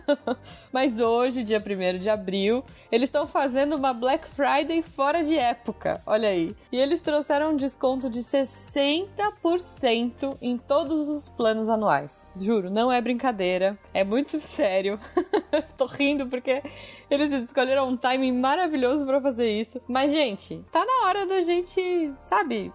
Mas 0.72 1.00
hoje, 1.00 1.42
dia 1.42 1.58
1 1.58 1.98
de 1.98 2.08
abril, 2.08 2.62
eles 2.90 3.08
estão 3.08 3.26
fazendo 3.26 3.76
uma 3.76 3.92
Black 3.92 4.26
Friday 4.28 4.82
fora 4.82 5.24
de 5.24 5.36
época. 5.36 6.00
Olha 6.06 6.28
aí. 6.28 6.54
E 6.70 6.76
eles 6.76 7.00
trouxeram 7.00 7.52
um 7.52 7.56
desconto 7.56 8.08
de 8.08 8.20
60% 8.20 10.36
em 10.40 10.56
todos 10.56 11.08
os 11.08 11.28
planos 11.28 11.68
anuais. 11.68 12.30
Juro, 12.36 12.70
não 12.70 12.92
é 12.92 13.00
brincadeira. 13.00 13.76
É 13.92 14.04
muito 14.04 14.38
sério. 14.40 15.00
Tô 15.76 15.86
rindo 15.86 16.26
porque 16.26 16.62
eles 17.10 17.32
escolheram 17.44 17.88
um 17.88 17.96
timing 17.96 18.32
maravilhoso 18.32 19.04
para 19.04 19.20
fazer 19.20 19.48
isso. 19.48 19.80
Mas, 19.88 20.12
gente, 20.12 20.64
tá 20.70 20.84
na 20.84 21.08
hora 21.08 21.26
da 21.26 21.40
gente, 21.40 22.12
sabe, 22.18 22.72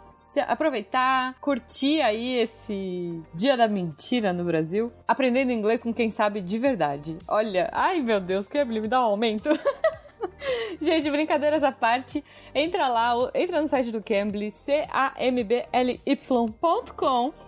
aproveitar, 0.47 1.35
curtir 1.39 2.01
aí 2.01 2.37
esse 2.39 3.21
dia 3.33 3.57
da 3.57 3.67
mentira 3.67 4.31
no 4.33 4.43
Brasil, 4.43 4.91
aprendendo 5.07 5.51
inglês 5.51 5.83
com 5.83 5.93
quem 5.93 6.09
sabe 6.09 6.41
de 6.41 6.57
verdade. 6.57 7.17
Olha, 7.27 7.69
ai 7.71 8.01
meu 8.01 8.19
Deus, 8.19 8.47
que 8.47 8.63
me 8.63 8.87
dá 8.87 9.01
um 9.01 9.11
aumento. 9.11 9.49
Gente, 10.81 11.09
brincadeiras 11.09 11.63
à 11.63 11.71
parte, 11.71 12.23
entra 12.53 12.87
lá, 12.87 13.13
entra 13.33 13.61
no 13.61 13.67
site 13.67 13.91
do 13.91 14.01
Cambly, 14.01 14.51
C-A-M-B-L-Y.com 14.51 14.91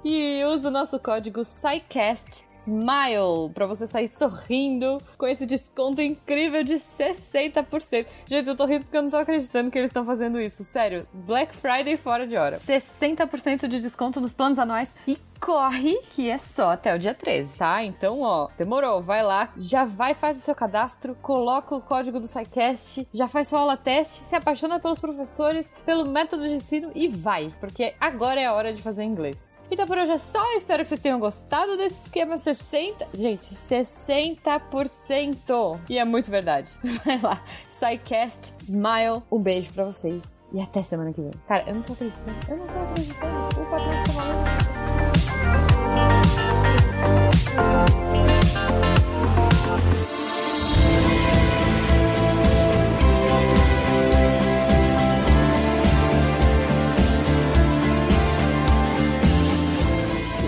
e 0.03 0.43
usa 0.45 0.67
o 0.67 0.71
nosso 0.71 0.99
código 0.99 1.43
SciCast 1.43 2.45
SMILE 2.49 3.49
pra 3.53 3.65
você 3.65 3.87
sair 3.87 4.07
sorrindo 4.07 4.99
com 5.17 5.27
esse 5.27 5.45
desconto 5.45 6.01
incrível 6.01 6.63
de 6.63 6.75
60%. 6.75 8.05
Gente, 8.27 8.47
eu 8.47 8.55
tô 8.55 8.65
rindo 8.65 8.85
porque 8.85 8.97
eu 8.97 9.01
não 9.01 9.09
tô 9.09 9.17
acreditando 9.17 9.69
que 9.71 9.77
eles 9.77 9.89
estão 9.89 10.05
fazendo 10.05 10.39
isso. 10.39 10.63
Sério, 10.63 11.05
Black 11.13 11.55
Friday 11.55 11.97
fora 11.97 12.25
de 12.27 12.37
hora. 12.37 12.59
60% 12.59 13.67
de 13.67 13.81
desconto 13.81 14.21
nos 14.21 14.33
planos 14.33 14.59
anuais 14.59 14.95
e 15.07 15.17
corre 15.43 15.99
que 16.11 16.29
é 16.29 16.37
só 16.37 16.71
até 16.71 16.95
o 16.95 16.99
dia 16.99 17.13
13, 17.13 17.57
tá? 17.57 17.83
Então, 17.83 18.21
ó, 18.21 18.47
demorou, 18.57 19.01
vai 19.01 19.21
lá, 19.21 19.51
já 19.57 19.83
vai, 19.83 20.13
faz 20.13 20.37
o 20.37 20.39
seu 20.39 20.55
cadastro, 20.55 21.17
coloca 21.21 21.75
o 21.75 21.81
código 21.81 22.17
do 22.17 22.27
SciCast, 22.27 23.05
já 23.13 23.27
faz 23.27 23.49
sua 23.49 23.59
aula 23.59 23.75
teste, 23.75 24.23
se 24.23 24.37
apaixona 24.37 24.79
pelos 24.79 25.01
professores, 25.01 25.69
pelo 25.85 26.07
método 26.07 26.47
de 26.47 26.55
ensino 26.55 26.93
e 26.95 27.09
vai, 27.09 27.53
porque 27.59 27.93
agora 27.99 28.39
é 28.39 28.45
a 28.45 28.53
hora 28.53 28.73
de 28.73 28.81
fazer 28.81 29.03
inglês. 29.03 29.59
Então 29.69 29.85
por 29.85 29.97
hoje 29.97 30.13
é 30.13 30.17
só, 30.17 30.55
espero 30.55 30.83
que 30.83 30.89
vocês 30.89 31.01
tenham 31.01 31.19
gostado 31.19 31.75
desse 31.75 32.03
esquema 32.03 32.37
60, 32.37 33.09
gente, 33.13 33.43
60%. 33.43 35.81
E 35.89 35.97
é 35.97 36.05
muito 36.05 36.31
verdade. 36.31 36.71
Vai 37.03 37.19
lá, 37.19 37.43
SciCast, 37.69 38.53
Smile, 38.61 39.21
um 39.29 39.39
beijo 39.39 39.73
pra 39.73 39.83
vocês. 39.83 40.23
E 40.53 40.61
até 40.61 40.81
semana 40.83 41.11
que 41.11 41.21
vem. 41.21 41.33
Cara, 41.47 41.65
eu 41.67 41.75
não 41.75 41.81
tô 41.81 41.91
acreditando. 41.93 42.37
Eu 42.47 42.57
não 42.57 42.67
tô 42.67 42.79
acreditando. 42.79 43.59
O 43.59 43.65
patrão 43.65 44.03
tá 44.03 44.13
maluco. 44.13 45.32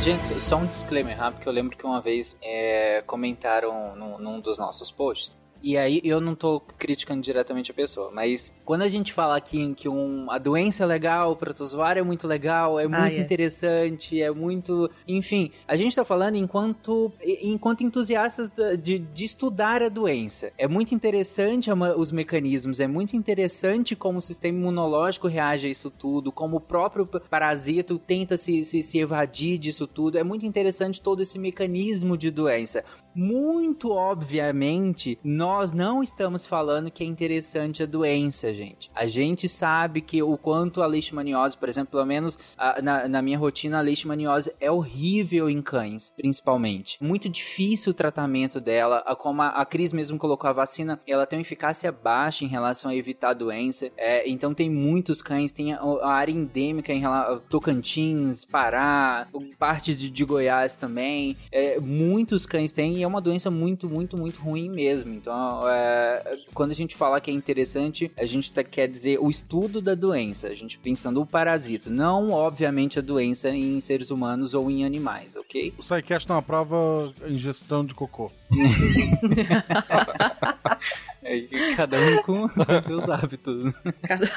Gente, 0.06 0.40
só 0.40 0.58
um 0.58 0.66
disclaimer 0.68 1.18
rápido, 1.18 1.42
que 1.42 1.48
eu 1.48 1.54
lembro 1.54 1.76
que 1.76 1.84
uma 1.84 2.00
vez 2.00 2.38
é, 2.40 3.02
comentaram 3.08 3.96
num, 3.96 4.20
num 4.20 4.40
dos 4.40 4.60
nossos 4.60 4.92
posts 4.92 5.34
e 5.66 5.80
aí 5.80 6.00
eu 6.04 6.22
não 6.22 6.36
tô 6.36 6.60
criticando 6.60 7.24
diretamente 7.24 7.72
a 7.72 7.74
pessoa, 7.74 8.12
mas 8.14 8.54
quando 8.64 8.84
a 8.84 8.88
gente 8.88 9.12
fala 9.12 9.36
aqui 9.36 9.74
que 9.74 9.90
um, 9.90 10.30
a 10.30 10.38
doença 10.38 10.84
é 10.84 10.86
legal, 10.86 11.36
o 11.36 11.64
usuário 11.64 12.02
é 12.02 12.04
muito 12.04 12.28
legal, 12.28 12.80
é 12.80 12.88
muito 12.88 13.02
ah, 13.02 13.20
interessante, 13.20 14.22
é 14.22 14.30
muito. 14.30 14.92
Enfim, 15.08 15.50
a 15.68 15.76
gente 15.76 15.96
tá 15.96 16.06
falando 16.06 16.36
enquanto, 16.36 17.12
enquanto 17.42 17.84
entusiastas 17.84 18.54
de, 18.80 19.00
de 19.00 19.26
estudar 19.26 19.82
a 19.82 19.90
doença. 19.90 20.54
É 20.56 20.68
muito 20.68 20.94
interessante 20.94 21.72
os 21.72 22.12
mecanismos, 22.12 22.80
é 22.80 22.86
muito 22.86 23.16
interessante 23.16 23.96
como 23.96 24.20
o 24.20 24.22
sistema 24.22 24.60
imunológico 24.60 25.28
reage 25.28 25.66
a 25.66 25.72
isso 25.72 25.90
tudo, 25.90 26.32
como 26.32 26.58
o 26.58 26.62
próprio 26.62 27.08
parasito 27.08 27.98
tenta 27.98 28.38
se, 28.38 28.64
se, 28.64 28.84
se 28.84 29.00
evadir 29.00 29.58
disso 29.58 29.88
tudo. 29.88 30.20
É 30.20 30.24
muito 30.24 30.46
interessante 30.46 31.02
todo 31.02 31.24
esse 31.24 31.40
mecanismo 31.40 32.16
de 32.16 32.30
doença. 32.30 32.84
Muito 33.16 33.92
obviamente, 33.92 35.18
nós 35.24 35.72
não 35.72 36.04
estamos 36.04 36.46
falando 36.46 36.92
que 36.92 37.02
é 37.02 37.08
interessante 37.08 37.82
a 37.82 37.86
doença, 37.86 38.54
gente. 38.54 38.92
A 38.94 39.08
gente 39.08 39.48
sabe 39.48 40.02
que 40.02 40.22
o 40.22 40.38
quanto 40.38 40.82
a 40.82 40.86
leishmaniose, 40.86 41.58
por 41.58 41.70
exemplo, 41.70 41.92
pelo 41.92 42.06
menos 42.06 42.38
a, 42.58 42.82
na, 42.82 43.08
na, 43.08 43.22
minha 43.22 43.38
rotina, 43.38 43.78
a 43.78 43.82
leishmaniose 43.82 44.54
é 44.60 44.70
horrível 44.70 45.50
em 45.50 45.62
cães, 45.62 46.12
principalmente. 46.16 46.98
Muito 47.02 47.30
difícil 47.30 47.92
o 47.92 47.94
tratamento 47.94 48.60
dela. 48.60 48.98
A, 49.06 49.16
como 49.16 49.42
a, 49.42 49.48
a 49.48 49.66
Cris 49.66 49.94
mesmo 49.94 50.18
colocou 50.18 50.50
a 50.50 50.54
vacina, 50.54 51.00
ela 51.08 51.26
tem 51.26 51.40
uma 51.40 51.44
eficácia 51.44 51.92
baixa 51.94 52.44
em 52.44 52.50
relação 52.50 52.92
a 52.92 52.96
evitar 52.96 53.30
a 53.30 53.34
doença. 53.34 53.90
É, 53.96 54.28
então 54.30 54.54
tem 54.54 54.70
muitos 54.70 55.22
cães, 55.22 55.54
tem 55.54 55.74
a, 55.74 55.80
a 55.80 56.12
área 56.12 56.34
endêmica 56.34 56.92
em 56.92 57.00
relação 57.00 57.40
Tocantins, 57.50 58.44
Pará, 58.44 59.28
parte 59.58 59.96
de, 59.96 60.10
de 60.10 60.26
Goiás 60.26 60.76
também. 60.76 61.38
É, 61.50 61.80
muitos 61.80 62.46
cães 62.46 62.74
têm 62.74 63.05
é 63.06 63.08
uma 63.08 63.22
doença 63.22 63.50
muito, 63.50 63.90
muito, 63.90 64.18
muito 64.18 64.42
ruim 64.42 64.70
mesmo. 64.70 65.14
Então 65.14 65.68
é, 65.70 66.38
quando 66.54 66.72
a 66.72 66.76
gente 66.76 66.96
fala 66.96 67.22
que 67.22 67.32
é 67.32 67.34
interessante, 67.34 68.12
a 68.18 68.26
gente 68.26 68.52
tá, 68.52 68.64
quer 68.64 68.88
dizer 68.88 69.20
o 69.20 69.30
estudo 69.30 69.82
da 69.82 69.96
doença, 69.96 70.48
a 70.48 70.54
gente 70.54 70.78
pensando 70.78 71.22
o 71.22 71.26
parasito, 71.26 71.90
não, 71.90 72.32
obviamente, 72.32 73.00
a 73.00 73.02
doença 73.02 73.50
em 73.50 73.80
seres 73.80 74.10
humanos 74.10 74.54
ou 74.54 74.70
em 74.70 74.86
animais, 74.86 75.36
ok? 75.36 75.74
O 75.78 75.84
SciCast 75.84 76.30
não 76.30 76.38
aprova 76.38 77.14
ingestão 77.28 77.86
de 77.86 77.94
cocô. 77.94 78.32
É, 81.28 81.76
cada 81.76 82.00
um 82.00 82.22
com 82.22 82.48
seus 82.86 83.10
hábitos. 83.10 83.74
Cada... 84.04 84.28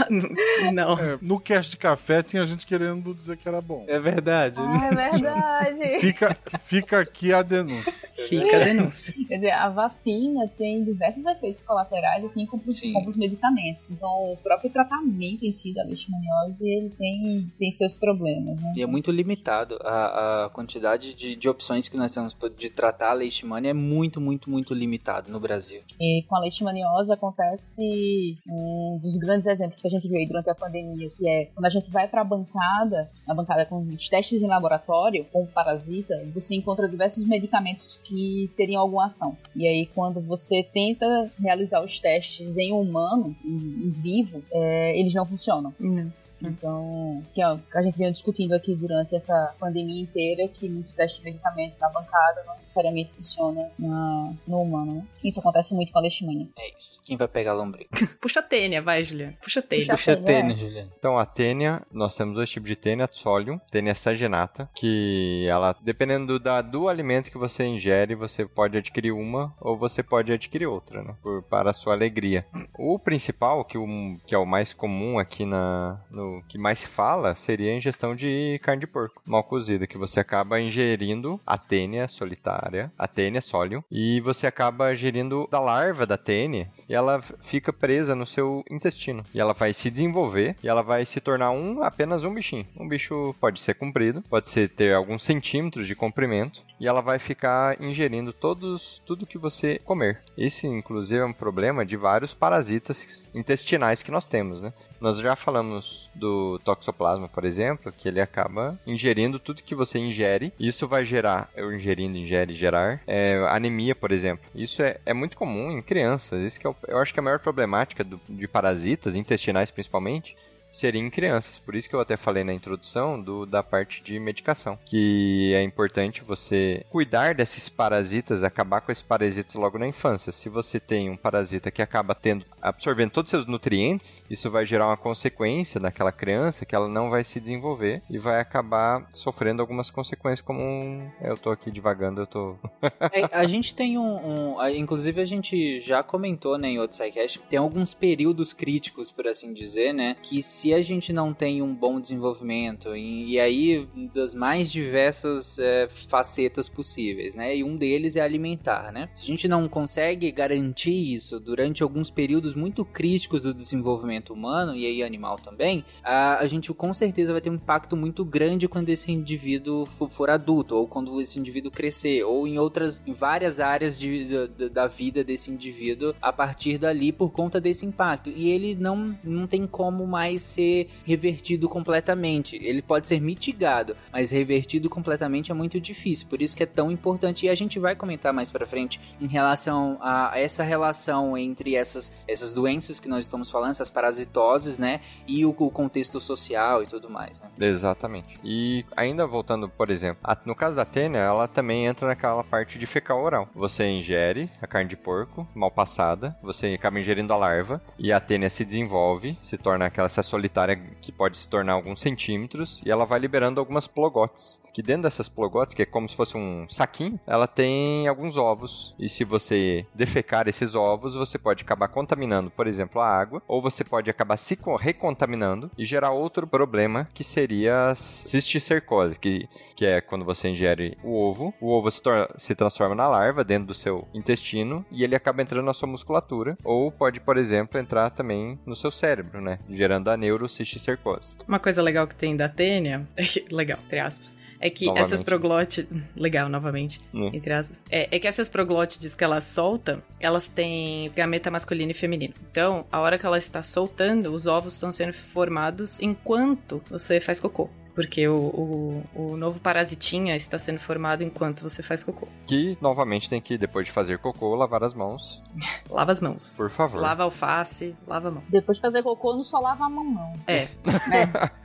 Não. 0.73 0.99
É, 0.99 1.19
no 1.21 1.39
cast 1.39 1.73
de 1.73 1.77
café 1.77 2.23
tinha 2.23 2.47
gente 2.47 2.67
querendo 2.67 3.15
dizer 3.15 3.37
que 3.37 3.47
era 3.47 3.61
bom. 3.61 3.85
É 3.87 4.01
verdade. 4.01 4.59
Ah, 4.59 4.87
é 4.87 5.11
verdade. 5.11 6.01
Fica, 6.01 6.37
fica 6.65 7.01
aqui 7.01 7.31
a 7.31 7.43
denúncia. 7.43 7.93
Fica 8.27 8.58
a 8.61 8.65
denúncia. 8.65 9.15
Quer 9.27 9.37
dizer, 9.37 9.51
a 9.51 9.69
vacina 9.69 10.49
tem 10.57 10.85
diversos 10.85 11.25
efeitos 11.27 11.63
colaterais, 11.63 12.25
assim 12.25 12.47
como 12.47 12.63
os, 12.67 12.81
como 12.81 13.09
os 13.09 13.17
medicamentos. 13.17 13.91
Então, 13.91 14.33
o 14.33 14.37
próprio 14.37 14.71
tratamento 14.71 15.45
em 15.45 15.53
si 15.53 15.75
da 15.75 15.83
leishmaniose, 15.83 16.69
ele 16.69 16.91
tem, 16.91 17.53
tem 17.59 17.71
seus 17.71 17.97
problemas, 17.97 18.61
né? 18.61 18.73
E 18.77 18.83
é 18.83 18.87
muito 18.87 19.11
limitado. 19.11 19.79
A, 19.83 20.47
a 20.47 20.51
quantidade 20.51 21.15
de, 21.15 21.37
de 21.37 21.49
opções 21.49 21.89
que 21.89 21.97
nós 21.97 22.13
temos 22.13 22.37
de 22.57 22.71
tratar 22.71 23.11
a 23.11 23.15
leishmania 23.15 23.71
é 23.71 23.75
muito, 23.75 24.21
muito, 24.21 24.51
muito 24.51 24.75
limitado 24.75 25.31
no 25.31 25.41
Brasil. 25.41 25.83
E 26.01 26.25
com 26.29 26.37
a 26.37 26.41
leishmaniose 26.41 27.13
acontece 27.13 28.37
um 28.47 28.99
dos 29.03 29.17
grandes 29.17 29.47
exemplos 29.47 29.81
que 29.81 29.87
a 29.87 29.91
gente 29.91 30.09
viu 30.09 30.19
aí 30.19 30.27
durante 30.27 30.51
a 30.51 30.55
pandemia, 30.55 31.11
que 31.11 31.29
é 31.29 31.47
quando 31.47 31.67
a 31.67 31.71
gente 31.71 31.91
vai 31.91 32.09
para 32.09 32.21
a 32.21 32.25
bancada, 32.25 33.11
a 33.27 33.35
bancada 33.35 33.65
com 33.67 33.81
os 33.81 34.09
testes 34.09 34.43
em 34.43 34.47
laboratório, 34.47 35.25
com 35.33 35.43
o 35.43 35.47
parasita, 35.47 36.15
você 36.35 36.55
encontra 36.55 36.89
diversos 36.89 37.27
medicamentos 37.27 38.01
que 38.05 38.48
teriam 38.49 38.81
alguma 38.81 39.07
ação. 39.07 39.37
E 39.55 39.67
aí, 39.67 39.87
quando 39.95 40.21
você 40.21 40.63
tenta 40.63 41.31
realizar 41.39 41.83
os 41.83 41.99
testes 41.99 42.57
em 42.57 42.73
humano, 42.73 43.37
em, 43.45 43.87
em 43.87 43.91
vivo, 43.91 44.43
é, 44.51 44.99
eles 44.99 45.15
não 45.15 45.27
funcionam. 45.27 45.75
Não. 45.79 46.13
Então, 46.43 47.23
que 47.35 47.43
é, 47.43 47.45
a 47.45 47.83
gente 47.83 47.99
vem 47.99 48.11
discutindo 48.13 48.53
aqui 48.53 48.75
durante 48.75 49.15
essa 49.15 49.55
pandemia 49.59 50.03
inteira 50.03 50.49
que 50.49 50.69
muito 50.69 50.93
teste 50.93 51.19
de 51.19 51.25
medicamento 51.25 51.79
na 51.81 51.89
bancada 51.89 52.45
não 52.47 52.55
necessariamente 52.55 53.13
funciona 53.13 53.71
na, 53.79 54.33
no 54.47 54.63
humano. 54.63 54.95
Né? 54.97 55.07
Isso 55.25 55.41
acontece 55.41 55.75
muito 55.75 55.93
com 55.93 55.99
a 55.99 56.03
leishmania. 56.03 56.49
É 56.59 56.77
isso. 56.77 57.01
Quem 57.05 57.17
vai 57.17 57.29
pegar 57.29 57.53
a 57.53 57.55
lombriga? 57.55 57.89
Puxa 58.21 58.41
a 58.41 58.43
tênia, 58.43 58.81
vai, 58.81 59.05
Juliana. 59.05 59.37
Puxa 59.43 59.61
a 59.61 59.63
tênia. 59.63 59.87
Puxa 59.89 60.13
a 60.13 60.17
tênia, 60.17 60.57
Juliana. 60.57 60.91
Então, 60.99 61.19
a 61.19 61.27
tênia, 61.27 61.83
nós 61.91 62.17
temos 62.17 62.35
dois 62.35 62.51
tipos 62.51 62.69
de 62.69 62.77
tênia, 62.77 63.09
solium, 63.11 63.59
tênia 63.71 63.95
saginata, 63.95 64.69
que 64.75 65.47
ela, 65.49 65.77
dependendo 65.83 66.39
da, 66.39 66.63
do 66.63 66.89
alimento 66.89 67.31
que 67.31 67.39
você 67.39 67.65
ingere, 67.65 68.15
você 68.15 68.47
pode 68.47 68.77
adquirir 68.77 69.13
uma 69.13 69.55
ou 69.61 69.77
você 69.77 70.03
pode 70.03 70.33
adquirir 70.33 70.67
outra, 70.67 71.03
né? 71.03 71.15
Por, 71.23 71.43
para 71.43 71.71
a 71.71 71.75
sua 71.75 71.95
alegria. 71.95 72.47
O 72.79 72.99
principal, 72.99 73.65
que, 73.65 73.79
o, 73.79 73.87
que 74.27 74.35
é 74.35 74.39
o 74.39 74.47
mais 74.47 74.73
comum 74.73 75.19
aqui 75.19 75.45
na, 75.45 76.01
no 76.11 76.28
que 76.49 76.59
mais 76.59 76.81
se 76.81 76.87
fala 76.87 77.35
seria 77.35 77.73
a 77.73 77.77
ingestão 77.77 78.15
de 78.15 78.59
carne 78.63 78.81
de 78.81 78.87
porco 78.87 79.23
mal 79.25 79.45
cozida, 79.45 79.87
que 79.87 79.99
você 79.99 80.21
acaba 80.21 80.61
ingerindo 80.61 81.41
a 81.47 81.59
tênia 81.59 82.09
solitária, 82.09 82.93
a 82.99 83.07
tênia 83.07 83.41
solium, 83.41 83.83
e 83.91 84.21
você 84.21 84.47
acaba 84.47 84.93
ingerindo 84.93 85.49
da 85.51 85.61
larva 85.61 86.07
da 86.07 86.17
tênia 86.17 86.71
e 86.89 86.95
ela 86.95 87.21
fica 87.43 87.73
presa 87.73 88.15
no 88.15 88.27
seu 88.27 88.65
intestino. 88.71 89.25
E 89.35 89.41
ela 89.41 89.53
vai 89.53 89.73
se 89.75 89.91
desenvolver 89.91 90.57
e 90.63 90.69
ela 90.69 90.83
vai 90.83 91.05
se 91.05 91.21
tornar 91.21 91.51
um 91.51 91.83
apenas 91.83 92.25
um 92.25 92.35
bichinho. 92.35 92.67
Um 92.77 92.89
bicho 92.89 93.35
pode 93.41 93.61
ser 93.61 93.75
comprido, 93.75 94.23
pode 94.23 94.49
ser 94.49 94.69
ter 94.69 94.95
alguns 94.95 95.23
centímetros 95.23 95.87
de 95.87 95.95
comprimento 95.95 96.63
e 96.81 96.87
ela 96.87 97.01
vai 97.01 97.19
ficar 97.19 97.81
ingerindo 97.81 98.33
todos 98.33 99.03
tudo 99.05 99.27
que 99.27 99.39
você 99.39 99.79
comer. 99.85 100.21
Esse 100.37 100.67
inclusive 100.67 101.21
é 101.21 101.25
um 101.25 101.33
problema 101.33 101.85
de 101.85 101.97
vários 101.97 102.35
parasitas 102.35 103.29
intestinais 103.35 104.03
que 104.03 104.11
nós 104.11 104.27
temos, 104.27 104.63
né? 104.63 104.73
Nós 105.01 105.19
já 105.19 105.37
falamos 105.37 106.09
do 106.19 106.59
toxoplasma, 106.65 107.29
por 107.29 107.45
exemplo, 107.45 107.93
que 107.93 108.09
ele 108.09 108.21
acaba 108.21 108.79
ingerindo 108.87 109.39
tudo 109.39 109.63
que 109.63 109.75
você 109.75 109.99
ingere. 109.99 110.53
Isso 110.59 110.87
vai 110.87 111.05
gerar, 111.05 111.51
eu 111.57 111.73
ingerindo, 111.73 112.19
ingere, 112.19 112.55
gerar, 112.55 113.01
é, 113.07 113.37
anemia, 113.49 113.95
por 113.95 114.13
exemplo. 114.13 114.45
Isso 114.55 114.83
é, 114.83 114.99
é 115.07 115.15
muito 115.15 115.37
comum 115.37 115.71
em 115.71 115.83
crianças. 115.83 116.45
Isso 116.45 116.61
que 116.61 116.67
é, 116.67 116.75
eu 116.89 116.99
acho 116.99 117.13
que 117.13 117.21
é 117.21 117.23
a 117.23 117.25
maior 117.25 117.39
problemática 117.39 118.05
do, 118.05 118.21
de 118.29 118.49
parasitas, 118.49 119.15
intestinais 119.15 119.71
principalmente, 119.71 120.37
seria 120.71 121.01
em 121.01 121.11
crianças. 121.11 121.59
Por 121.59 121.75
isso 121.75 121.89
que 121.89 121.95
eu 121.95 122.01
até 122.01 122.17
falei 122.17 122.45
na 122.45 122.53
introdução 122.53 123.21
do, 123.21 123.47
da 123.47 123.63
parte 123.63 124.03
de 124.03 124.19
medicação, 124.19 124.79
que 124.85 125.53
é 125.55 125.63
importante 125.63 126.23
você 126.23 126.85
cuidar 126.91 127.35
desses 127.35 127.69
parasitas, 127.69 128.43
acabar 128.43 128.81
com 128.81 128.93
esses 128.93 129.03
parasitas 129.03 129.55
logo 129.55 129.79
na 129.79 129.87
infância. 129.87 130.33
Se 130.33 130.49
você 130.49 130.79
tem 130.79 131.11
um 131.11 131.17
parasita 131.17 131.71
que 131.71 131.83
acaba 131.83 132.15
tendo 132.15 132.45
absorvendo 132.61 133.11
todos 133.11 133.29
os 133.29 133.31
seus 133.31 133.47
nutrientes, 133.47 134.25
isso 134.29 134.51
vai 134.51 134.67
gerar 134.67 134.87
uma 134.87 134.97
consequência 134.97 135.81
naquela 135.81 136.13
criança 136.13 136.65
que 136.65 136.75
ela 136.75 136.89
não 136.89 137.11
vai 137.11 137.25
se 137.25 137.41
desenvolver 137.41 138.03
e 138.11 138.19
vai 138.19 138.41
acabar 138.41 139.09
sofrendo 139.13 139.63
algumas 139.63 139.91
consequências 139.91 140.41
como 140.41 140.61
um... 140.61 141.11
eu 141.21 141.37
tô 141.37 141.51
aqui 141.51 141.71
divagando, 141.71 142.23
eu 142.23 142.27
tô 142.27 142.57
é, 143.13 143.29
a 143.33 143.47
gente 143.47 143.75
tem 143.75 143.99
um, 143.99 144.57
um, 144.57 144.69
inclusive 144.69 145.21
a 145.21 145.25
gente 145.25 145.81
já 145.81 146.03
comentou 146.03 146.59
né, 146.59 146.69
em 146.69 146.79
outro 146.79 146.97
sidecast, 146.97 147.41
tem 147.49 147.59
alguns 147.59 147.95
períodos 147.95 148.53
críticos, 148.53 149.11
por 149.11 149.27
assim 149.27 149.53
dizer, 149.53 149.93
né, 149.93 150.17
que 150.23 150.43
se 150.59 150.75
a 150.75 150.83
gente 150.83 151.13
não 151.13 151.33
tem 151.33 151.63
um 151.63 151.73
bom 151.73 152.01
desenvolvimento, 152.01 152.97
e, 152.97 153.35
e 153.35 153.41
aí 153.41 153.87
das 154.13 154.35
mais 154.35 154.73
diversas 154.73 155.57
é, 155.57 155.89
facetas 156.09 156.69
possíveis, 156.69 157.37
né? 157.37 157.57
E 157.57 157.63
um 157.63 157.77
deles 157.77 158.17
é 158.17 158.21
alimentar, 158.21 158.91
né? 158.91 159.09
Se 159.15 159.23
a 159.23 159.27
gente 159.27 159.47
não 159.47 159.69
consegue 159.69 160.33
garantir 160.33 161.15
isso 161.15 161.39
durante 161.39 161.81
alguns 161.81 162.11
períodos 162.11 162.57
muito 162.57 162.85
críticos 162.85 163.45
do 163.45 163.55
desenvolvimento 163.55 164.33
humano, 164.33 164.75
e 164.75 164.85
aí 164.85 165.01
animal 165.01 165.37
também, 165.37 165.85
a, 166.03 166.39
a 166.39 166.47
gente 166.49 166.73
com 166.75 166.93
certeza 166.93 167.33
vai 167.33 167.41
ter 167.41 167.51
um 167.51 167.55
impacto 167.55 167.97
muito 167.97 168.25
grande 168.25 168.67
quando 168.67 168.89
esse 168.89 169.13
indivíduo 169.13 169.87
for, 169.87 170.11
for 170.11 170.29
adulto, 170.29 170.75
ou 170.75 170.89
quando 170.89 171.21
esse 171.21 171.39
indivíduo 171.39 171.71
crescer, 171.71 172.25
ou 172.25 172.49
em 172.49 172.59
outras, 172.59 173.01
em 173.07 173.13
várias 173.13 173.61
áreas 173.61 173.97
de, 173.97 174.49
de, 174.49 174.69
da 174.71 174.89
vida 174.89 175.23
desse 175.23 175.53
indivíduo 175.53 176.17
a 176.21 176.33
partir 176.33 176.79
dali 176.79 177.13
por 177.13 177.31
conta 177.31 177.61
desse 177.61 177.87
impacto. 177.87 178.29
E 178.35 178.51
ele 178.51 178.75
não, 178.75 179.17
não 179.23 179.47
tem 179.47 179.65
como 179.65 180.05
mais 180.05 180.48
ser 180.49 180.89
revertido 181.05 181.69
completamente. 181.69 182.57
Ele 182.57 182.83
pode 182.83 183.09
ser 183.09 183.21
mitigado, 183.21 183.97
mas 184.13 184.31
revertido 184.31 184.89
completamente 184.89 185.51
é 185.51 185.55
muito 185.55 185.81
difícil. 185.81 186.27
Por 186.29 186.41
isso 186.43 186.57
que 186.57 186.63
é 186.63 186.67
tão 186.67 186.91
importante 186.91 187.47
e 187.47 187.49
a 187.49 187.55
gente 187.55 187.79
vai 187.79 187.95
comentar 187.95 188.33
mais 188.33 188.51
para 188.51 188.67
frente 188.67 189.01
em 189.21 189.27
relação 189.27 189.99
a 190.01 190.33
essa 190.35 190.63
relação 190.63 191.37
entre 191.37 191.75
essas, 191.75 192.13
essas 192.27 192.53
doenças 192.53 193.01
que 193.01 193.09
nós 193.09 193.25
estamos 193.25 193.51
falando, 193.51 193.71
essas 193.71 193.91
parasitoses, 193.91 194.79
né, 194.79 195.01
e 195.27 195.45
o, 195.45 195.51
o 195.51 195.71
contexto 195.71 196.21
social 196.21 196.83
e 196.83 196.87
tudo 196.87 197.11
mais. 197.11 197.41
Né? 197.41 197.49
Exatamente. 197.61 198.39
E 198.45 198.85
ainda 198.97 199.27
voltando, 199.27 199.69
por 199.69 199.91
exemplo, 199.91 200.19
a, 200.25 200.37
no 200.45 200.55
caso 200.55 200.77
da 200.77 200.85
tênia, 200.85 201.19
ela 201.19 201.47
também 201.47 201.87
entra 201.87 202.09
naquela 202.09 202.43
parte 202.45 202.79
de 202.79 202.87
fecal 202.87 203.23
oral. 203.23 203.49
Você 203.55 203.87
ingere 203.87 204.51
a 204.61 204.67
carne 204.67 204.89
de 204.89 204.97
porco 204.97 205.47
mal 205.55 205.71
passada, 205.71 206.37
você 206.43 206.69
acaba 206.69 206.99
ingerindo 206.99 207.33
a 207.33 207.37
larva 207.37 207.83
e 207.99 208.13
a 208.13 208.21
tênia 208.21 208.51
se 208.51 208.65
desenvolve, 208.65 209.37
se 209.43 209.57
torna 209.57 209.87
aquela 209.87 210.09
solitária 210.39 210.77
que 211.01 211.11
pode 211.11 211.37
se 211.37 211.49
tornar 211.49 211.73
alguns 211.73 212.01
centímetros 212.01 212.81
e 212.85 212.91
ela 212.91 213.05
vai 213.05 213.19
liberando 213.19 213.61
algumas 213.61 213.87
plogotes. 213.87 214.61
Que 214.73 214.83
dentro 214.83 215.03
dessas 215.03 215.29
plogotes, 215.29 215.75
que 215.75 215.83
é 215.83 215.87
como 215.87 216.09
se 216.09 216.15
fosse 216.15 216.37
um 216.37 216.69
saquinho, 216.69 217.19
ela 217.27 217.49
tem 217.49 218.07
alguns 218.07 218.37
ovos. 218.37 218.95
E 218.97 219.09
se 219.09 219.25
você 219.25 219.85
defecar 219.93 220.47
esses 220.47 220.75
ovos, 220.75 221.15
você 221.15 221.37
pode 221.37 221.65
acabar 221.65 221.89
contaminando, 221.89 222.49
por 222.49 222.69
exemplo, 222.69 223.01
a 223.01 223.09
água, 223.09 223.43
ou 223.49 223.61
você 223.61 223.83
pode 223.83 224.09
acabar 224.09 224.37
se 224.37 224.57
recontaminando 224.79 225.69
e 225.77 225.85
gerar 225.85 226.13
outro 226.13 226.47
problema 226.47 227.09
que 227.13 227.25
seria 227.25 227.89
a 227.89 227.95
cisticercose, 227.97 229.19
que, 229.19 229.49
que 229.75 229.85
é 229.85 230.01
quando 230.01 230.25
você 230.25 230.49
ingere 230.49 230.97
o 231.03 231.13
ovo, 231.13 231.53
o 231.61 231.71
ovo 231.71 231.91
se, 231.91 232.01
se 232.37 232.55
transforma 232.55 232.95
na 232.95 233.09
larva 233.09 233.43
dentro 233.43 233.69
do 233.69 233.75
seu 233.75 234.07
intestino 234.15 234.87
e 234.93 235.03
ele 235.03 235.17
acaba 235.17 235.43
entrando 235.43 235.65
na 235.65 235.75
sua 235.75 235.89
musculatura, 235.89 236.57
ou 236.63 236.93
pode, 236.93 237.19
por 237.19 237.37
exemplo, 237.37 237.81
entrar 237.81 238.11
também 238.11 238.61
no 238.65 238.77
seu 238.77 238.93
cérebro, 238.93 239.41
né? 239.41 239.59
Gerando 239.69 240.09
a 240.09 240.17
neurocisticercose. 240.29 241.33
Uma 241.47 241.59
coisa 241.59 241.83
legal 241.83 242.07
que 242.07 242.15
tem 242.15 242.37
da 242.37 242.49
tênia, 242.49 243.07
legal, 243.51 243.79
entre 243.87 243.99
aspas, 243.99 244.37
é 244.61 244.69
que 244.69 244.87
novamente. 244.87 245.07
essas 245.07 245.23
proglótides. 245.23 246.03
Legal, 246.17 246.49
novamente. 246.49 247.01
Hum. 247.15 247.31
Entre 247.33 247.53
aspas. 247.53 247.85
É, 247.91 248.15
é, 248.15 248.19
que 248.19 248.27
essas 248.27 248.49
proglótides 248.49 249.15
que 249.15 249.23
ela 249.23 249.41
solta, 249.41 250.03
elas 250.19 250.49
têm 250.49 251.11
gameta 251.15 251.51
masculino 251.51 251.93
e 251.93 251.95
feminino. 251.95 252.35
Então, 252.51 252.85
a 252.91 252.99
hora 253.01 253.19
que 253.19 253.25
ela 253.25 253.39
está 253.39 253.63
soltando, 253.63 254.33
os 254.33 254.47
ovos 254.47 254.75
estão 254.75 254.91
sendo 254.91 255.13
formados 255.13 255.99
enquanto 256.01 256.83
você 256.91 257.21
faz 257.21 257.39
cocô 257.39 257.71
porque 257.99 258.29
o, 258.29 258.37
o, 258.37 259.05
o, 259.13 259.37
novo 259.37 259.59
parasitinha 259.59 260.37
está 260.37 260.57
sendo 260.57 260.79
formado 260.79 261.25
enquanto 261.25 261.65
você 261.65 261.83
faz 261.83 262.05
cocô. 262.05 262.29
Que, 262.47 262.79
novamente, 262.81 263.29
tem 263.29 263.41
que, 263.41 263.59
depois 263.59 263.87
de 263.87 263.91
fazer 263.91 264.19
cocô, 264.21 264.55
lavar 264.55 264.85
as 264.85 264.95
mãos. 264.95 265.43
lava 265.91 266.13
as 266.13 266.21
mãos. 266.21 266.57
Por 266.57 266.71
favor. 266.71 267.01
Lava 267.01 267.23
a 267.23 267.25
alface, 267.25 267.97
lava 268.07 268.29
a 268.29 268.31
mão. 268.31 268.43
Depois 268.49 268.79
de 268.79 268.83
fazer 268.83 269.03
cocô, 269.03 269.35
não 269.35 269.43
só 269.43 269.59
lava 269.59 269.87
a 269.87 269.89
mão, 269.89 270.05
não. 270.05 270.33
É. 270.47 270.55
é. 270.55 270.69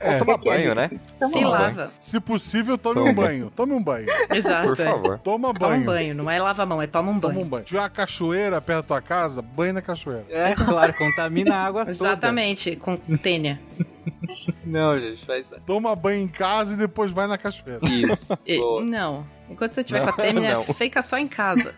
é. 0.00 0.18
Toma 0.18 0.36
banho, 0.36 0.74
né? 0.74 0.88
Toma 1.16 1.32
Se 1.32 1.44
lava. 1.44 1.92
Se 2.00 2.18
possível, 2.18 2.76
tome 2.76 2.96
toma. 2.96 3.10
um 3.10 3.14
banho. 3.14 3.52
Tome 3.54 3.72
um 3.72 3.82
banho. 3.82 4.08
Exato. 4.34 4.66
Por 4.66 4.76
favor. 4.76 5.18
Toma 5.20 5.52
banho. 5.52 5.58
Toma 5.58 5.76
um 5.76 5.84
banho, 5.84 6.14
não 6.16 6.28
é 6.28 6.40
lava 6.40 6.64
a 6.64 6.66
mão, 6.66 6.82
é 6.82 6.88
toma 6.88 7.12
um 7.12 7.20
banho. 7.20 7.34
Toma 7.34 7.46
um 7.46 7.48
banho. 7.48 7.62
Se 7.62 7.68
tiver 7.68 7.80
uma 7.80 7.88
cachoeira 7.88 8.60
perto 8.60 8.78
da 8.78 8.88
tua 8.88 9.00
casa, 9.00 9.40
banho 9.40 9.74
na 9.74 9.82
cachoeira. 9.82 10.26
É, 10.28 10.52
claro, 10.52 10.92
contamina 10.94 11.54
a 11.54 11.64
água 11.64 11.84
Exatamente, 11.88 12.74
toda. 12.74 12.98
com 12.98 13.16
tênia. 13.16 13.60
Não, 14.64 14.98
gente, 14.98 15.24
faz 15.24 15.50
Toma 15.66 15.94
banho 15.94 16.22
em 16.22 16.28
casa 16.28 16.74
e 16.74 16.76
depois 16.76 17.12
vai 17.12 17.26
na 17.26 17.38
cachoeira. 17.38 17.80
Isso. 17.88 18.26
E, 18.46 18.58
não. 18.82 19.26
Enquanto 19.48 19.72
você 19.72 19.80
estiver 19.80 20.02
com 20.02 20.10
a 20.10 20.12
tênia, 20.12 20.60
fica 20.60 21.00
só 21.02 21.18
em 21.18 21.28
casa. 21.28 21.74